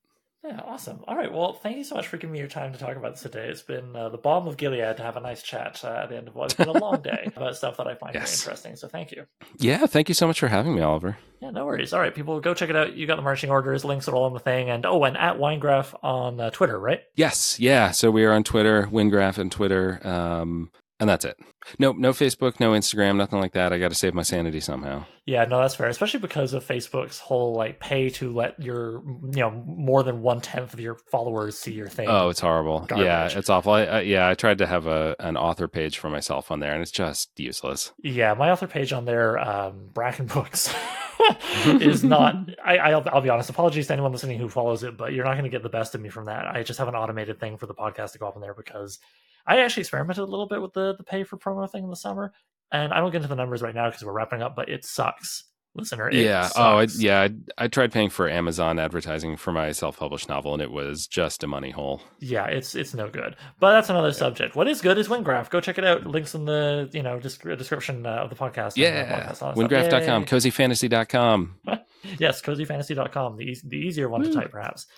Yeah, 0.51 0.61
awesome. 0.65 0.99
All 1.07 1.15
right. 1.15 1.31
Well, 1.31 1.53
thank 1.53 1.77
you 1.77 1.83
so 1.85 1.95
much 1.95 2.07
for 2.07 2.17
giving 2.17 2.33
me 2.33 2.39
your 2.39 2.49
time 2.49 2.73
to 2.73 2.79
talk 2.79 2.97
about 2.97 3.13
this 3.13 3.21
today. 3.21 3.47
It's 3.47 3.61
been 3.61 3.95
uh, 3.95 4.09
the 4.09 4.17
bomb 4.17 4.47
of 4.47 4.57
Gilead 4.57 4.97
to 4.97 5.03
have 5.03 5.15
a 5.15 5.21
nice 5.21 5.41
chat 5.41 5.79
uh, 5.83 6.01
at 6.03 6.09
the 6.09 6.17
end 6.17 6.27
of 6.27 6.35
what 6.35 6.51
has 6.51 6.57
been 6.57 6.75
a 6.75 6.77
long 6.77 7.01
day 7.03 7.31
about 7.33 7.55
stuff 7.55 7.77
that 7.77 7.87
I 7.87 7.95
find 7.95 8.13
yes. 8.13 8.43
very 8.43 8.51
interesting. 8.51 8.75
So 8.75 8.89
thank 8.89 9.13
you. 9.13 9.25
Yeah, 9.59 9.85
thank 9.85 10.09
you 10.09 10.15
so 10.15 10.27
much 10.27 10.41
for 10.41 10.49
having 10.49 10.75
me, 10.75 10.81
Oliver. 10.81 11.17
Yeah, 11.39 11.51
no 11.51 11.65
worries. 11.65 11.93
All 11.93 12.01
right, 12.01 12.13
people, 12.13 12.39
go 12.41 12.53
check 12.53 12.69
it 12.69 12.75
out. 12.75 12.93
You 12.93 13.07
got 13.07 13.15
the 13.15 13.21
marching 13.21 13.49
orders, 13.49 13.85
links 13.85 14.09
are 14.09 14.15
all 14.15 14.25
on 14.25 14.33
the 14.33 14.39
thing. 14.39 14.69
And 14.69 14.85
oh, 14.85 15.03
and 15.05 15.17
at 15.17 15.37
Wyngraf 15.37 15.97
on 16.03 16.41
uh, 16.41 16.49
Twitter, 16.49 16.77
right? 16.77 16.99
Yes. 17.15 17.57
Yeah. 17.57 17.91
So 17.91 18.11
we 18.11 18.25
are 18.25 18.33
on 18.33 18.43
Twitter, 18.43 18.87
Wyngraf 18.91 19.37
and 19.37 19.51
Twitter. 19.51 20.05
Um, 20.05 20.69
and 21.01 21.09
that's 21.09 21.25
it. 21.25 21.35
No, 21.79 21.93
no 21.93 22.11
Facebook, 22.11 22.59
no 22.59 22.73
Instagram, 22.73 23.17
nothing 23.17 23.39
like 23.39 23.53
that. 23.53 23.73
I 23.73 23.79
got 23.79 23.89
to 23.89 23.95
save 23.95 24.13
my 24.13 24.21
sanity 24.21 24.59
somehow. 24.59 25.05
Yeah, 25.25 25.45
no, 25.45 25.59
that's 25.59 25.73
fair. 25.73 25.87
Especially 25.87 26.19
because 26.19 26.53
of 26.53 26.63
Facebook's 26.63 27.17
whole 27.17 27.55
like 27.55 27.79
pay 27.79 28.11
to 28.11 28.31
let 28.31 28.61
your 28.61 29.01
you 29.33 29.41
know 29.41 29.49
more 29.49 30.03
than 30.03 30.21
one 30.21 30.41
tenth 30.41 30.75
of 30.75 30.79
your 30.79 30.95
followers 31.11 31.57
see 31.57 31.73
your 31.73 31.89
thing. 31.89 32.07
Oh, 32.07 32.29
it's 32.29 32.39
horrible. 32.39 32.81
Garbage. 32.81 33.05
Yeah, 33.05 33.29
it's 33.35 33.49
awful. 33.49 33.73
I, 33.73 33.83
I, 33.85 34.01
yeah, 34.01 34.29
I 34.29 34.35
tried 34.35 34.59
to 34.59 34.67
have 34.67 34.85
a 34.85 35.15
an 35.19 35.37
author 35.37 35.67
page 35.67 35.97
for 35.97 36.09
myself 36.09 36.51
on 36.51 36.59
there, 36.59 36.73
and 36.73 36.83
it's 36.83 36.91
just 36.91 37.31
useless. 37.39 37.91
Yeah, 38.03 38.35
my 38.35 38.51
author 38.51 38.67
page 38.67 38.93
on 38.93 39.05
there, 39.05 39.39
um, 39.39 39.89
Bracken 39.91 40.27
Books. 40.27 40.73
is 41.65 42.03
not 42.03 42.35
I, 42.65 42.77
I'll, 42.77 43.03
I'll 43.11 43.21
be 43.21 43.29
honest 43.29 43.51
apologies 43.51 43.85
to 43.87 43.93
anyone 43.93 44.11
listening 44.11 44.39
who 44.39 44.49
follows 44.49 44.81
it 44.81 44.97
but 44.97 45.13
you're 45.13 45.23
not 45.23 45.33
going 45.33 45.43
to 45.43 45.51
get 45.51 45.61
the 45.61 45.69
best 45.69 45.93
of 45.93 46.01
me 46.01 46.09
from 46.09 46.25
that 46.25 46.47
i 46.47 46.63
just 46.63 46.79
have 46.79 46.87
an 46.87 46.95
automated 46.95 47.39
thing 47.39 47.57
for 47.57 47.67
the 47.67 47.75
podcast 47.75 48.13
to 48.13 48.17
go 48.17 48.27
up 48.27 48.35
in 48.35 48.41
there 48.41 48.55
because 48.55 48.97
I 49.45 49.59
actually 49.59 49.81
experimented 49.81 50.23
a 50.23 50.25
little 50.25 50.47
bit 50.47 50.61
with 50.61 50.73
the 50.73 50.95
the 50.95 51.03
pay 51.03 51.23
for 51.23 51.37
promo 51.37 51.69
thing 51.69 51.83
in 51.83 51.89
the 51.89 51.95
summer. 51.95 52.33
and 52.71 52.93
I 52.93 52.99
don't 52.99 53.11
get 53.11 53.17
into 53.17 53.27
the 53.27 53.35
numbers 53.35 53.61
right 53.61 53.75
now 53.75 53.89
because 53.89 54.03
we're 54.03 54.13
wrapping 54.13 54.41
up, 54.41 54.55
but 54.55 54.69
it 54.69 54.85
sucks 54.85 55.45
listener. 55.75 56.09
yeah. 56.11 56.49
Oh, 56.55 56.77
I, 56.79 56.87
yeah. 56.97 57.21
I, 57.21 57.65
I, 57.65 57.67
tried 57.67 57.91
paying 57.91 58.09
for 58.09 58.29
Amazon 58.29 58.79
advertising 58.79 59.37
for 59.37 59.51
my 59.51 59.71
self-published 59.71 60.29
novel, 60.29 60.53
and 60.53 60.61
it 60.61 60.71
was 60.71 61.07
just 61.07 61.43
a 61.43 61.47
money 61.47 61.71
hole. 61.71 62.01
Yeah, 62.19 62.45
it's 62.45 62.75
it's 62.75 62.93
no 62.93 63.09
good. 63.09 63.35
But 63.59 63.73
that's 63.73 63.89
another 63.89 64.09
yeah. 64.09 64.13
subject. 64.13 64.55
What 64.55 64.67
is 64.67 64.81
good 64.81 64.97
is 64.97 65.07
Wyngraf. 65.07 65.49
Go 65.49 65.61
check 65.61 65.77
it 65.77 65.85
out. 65.85 66.05
Links 66.05 66.35
in 66.35 66.45
the 66.45 66.89
you 66.93 67.03
know 67.03 67.19
description 67.19 68.05
uh, 68.05 68.09
of 68.09 68.29
the 68.29 68.35
podcast. 68.35 68.73
Yeah. 68.75 69.33
The 69.33 69.53
Wyngraf.com, 69.53 70.25
cozyfantasy.com. 70.25 71.55
yes, 72.19 72.41
cozyfantasy.com. 72.41 73.37
The 73.37 73.43
e- 73.43 73.61
the 73.63 73.77
easier 73.77 74.09
one 74.09 74.21
Woo. 74.21 74.27
to 74.27 74.33
type, 74.33 74.51
perhaps. 74.51 74.87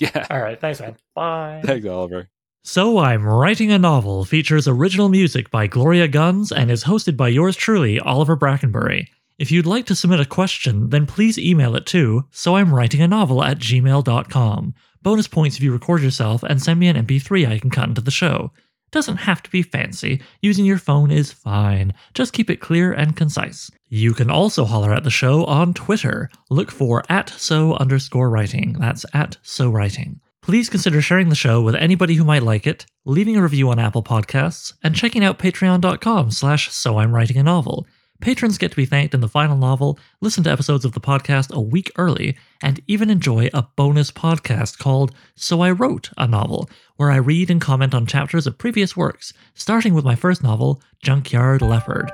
Yeah. 0.00 0.26
All 0.30 0.40
right. 0.40 0.60
Thanks, 0.60 0.80
man. 0.80 0.96
Bye. 1.14 1.60
Thanks, 1.64 1.86
Oliver. 1.86 2.28
So 2.64 2.98
I'm 2.98 3.26
Writing 3.26 3.72
a 3.72 3.78
Novel 3.78 4.24
features 4.24 4.68
original 4.68 5.08
music 5.08 5.50
by 5.50 5.66
Gloria 5.66 6.06
Guns 6.06 6.52
and 6.52 6.70
is 6.70 6.84
hosted 6.84 7.16
by 7.16 7.26
yours 7.26 7.56
truly, 7.56 7.98
Oliver 7.98 8.36
Brackenbury. 8.36 9.08
If 9.36 9.50
you'd 9.50 9.66
like 9.66 9.84
to 9.86 9.96
submit 9.96 10.20
a 10.20 10.24
question, 10.24 10.90
then 10.90 11.04
please 11.04 11.36
email 11.36 11.74
it 11.74 11.86
to 11.86 12.24
so 12.30 12.54
I'm 12.54 12.72
writing 12.72 13.02
a 13.02 13.08
novel 13.08 13.42
at 13.42 13.58
gmail.com. 13.58 14.74
Bonus 15.02 15.26
points 15.26 15.56
if 15.56 15.62
you 15.64 15.72
record 15.72 16.02
yourself 16.02 16.44
and 16.44 16.62
send 16.62 16.78
me 16.78 16.86
an 16.86 17.04
MP3 17.04 17.48
I 17.48 17.58
can 17.58 17.68
cut 17.68 17.88
into 17.88 18.00
the 18.00 18.12
show. 18.12 18.52
Doesn't 18.92 19.16
have 19.16 19.42
to 19.42 19.50
be 19.50 19.62
fancy. 19.62 20.22
Using 20.40 20.64
your 20.64 20.78
phone 20.78 21.10
is 21.10 21.32
fine. 21.32 21.92
Just 22.14 22.32
keep 22.32 22.48
it 22.48 22.60
clear 22.60 22.92
and 22.92 23.16
concise. 23.16 23.72
You 23.88 24.14
can 24.14 24.30
also 24.30 24.66
holler 24.66 24.94
at 24.94 25.02
the 25.02 25.10
show 25.10 25.44
on 25.46 25.74
Twitter. 25.74 26.30
Look 26.48 26.70
for 26.70 27.02
at 27.08 27.28
so 27.30 27.74
underscore 27.74 28.30
writing. 28.30 28.76
That's 28.78 29.04
at 29.12 29.38
so 29.42 29.68
writing. 29.68 30.20
Please 30.42 30.68
consider 30.68 31.00
sharing 31.00 31.28
the 31.28 31.36
show 31.36 31.62
with 31.62 31.76
anybody 31.76 32.14
who 32.14 32.24
might 32.24 32.42
like 32.42 32.66
it, 32.66 32.84
leaving 33.04 33.36
a 33.36 33.42
review 33.42 33.70
on 33.70 33.78
Apple 33.78 34.02
Podcasts, 34.02 34.74
and 34.82 34.94
checking 34.94 35.22
out 35.22 35.38
patreon.com 35.38 36.32
slash 36.32 36.68
so 36.70 36.98
I'm 36.98 37.14
writing 37.14 37.36
a 37.36 37.44
novel. 37.44 37.86
Patrons 38.20 38.58
get 38.58 38.70
to 38.70 38.76
be 38.76 38.84
thanked 38.84 39.14
in 39.14 39.20
the 39.20 39.28
final 39.28 39.56
novel, 39.56 39.98
listen 40.20 40.42
to 40.44 40.50
episodes 40.50 40.84
of 40.84 40.92
the 40.92 41.00
podcast 41.00 41.52
a 41.52 41.60
week 41.60 41.92
early, 41.96 42.36
and 42.60 42.80
even 42.88 43.08
enjoy 43.08 43.50
a 43.54 43.66
bonus 43.76 44.10
podcast 44.10 44.78
called 44.78 45.14
So 45.36 45.60
I 45.60 45.70
Wrote 45.70 46.10
a 46.16 46.26
Novel, 46.26 46.68
where 46.96 47.12
I 47.12 47.16
read 47.16 47.50
and 47.50 47.60
comment 47.60 47.94
on 47.94 48.06
chapters 48.06 48.46
of 48.46 48.58
previous 48.58 48.96
works, 48.96 49.32
starting 49.54 49.94
with 49.94 50.04
my 50.04 50.16
first 50.16 50.42
novel, 50.42 50.82
Junkyard 51.02 51.62
Leopard. 51.62 52.10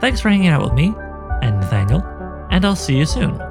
Thanks 0.00 0.20
for 0.20 0.28
hanging 0.28 0.48
out 0.48 0.62
with 0.62 0.72
me, 0.72 0.92
and 1.40 1.60
Nathaniel, 1.60 2.02
and 2.50 2.64
I'll 2.64 2.76
see 2.76 2.98
you 2.98 3.06
soon. 3.06 3.49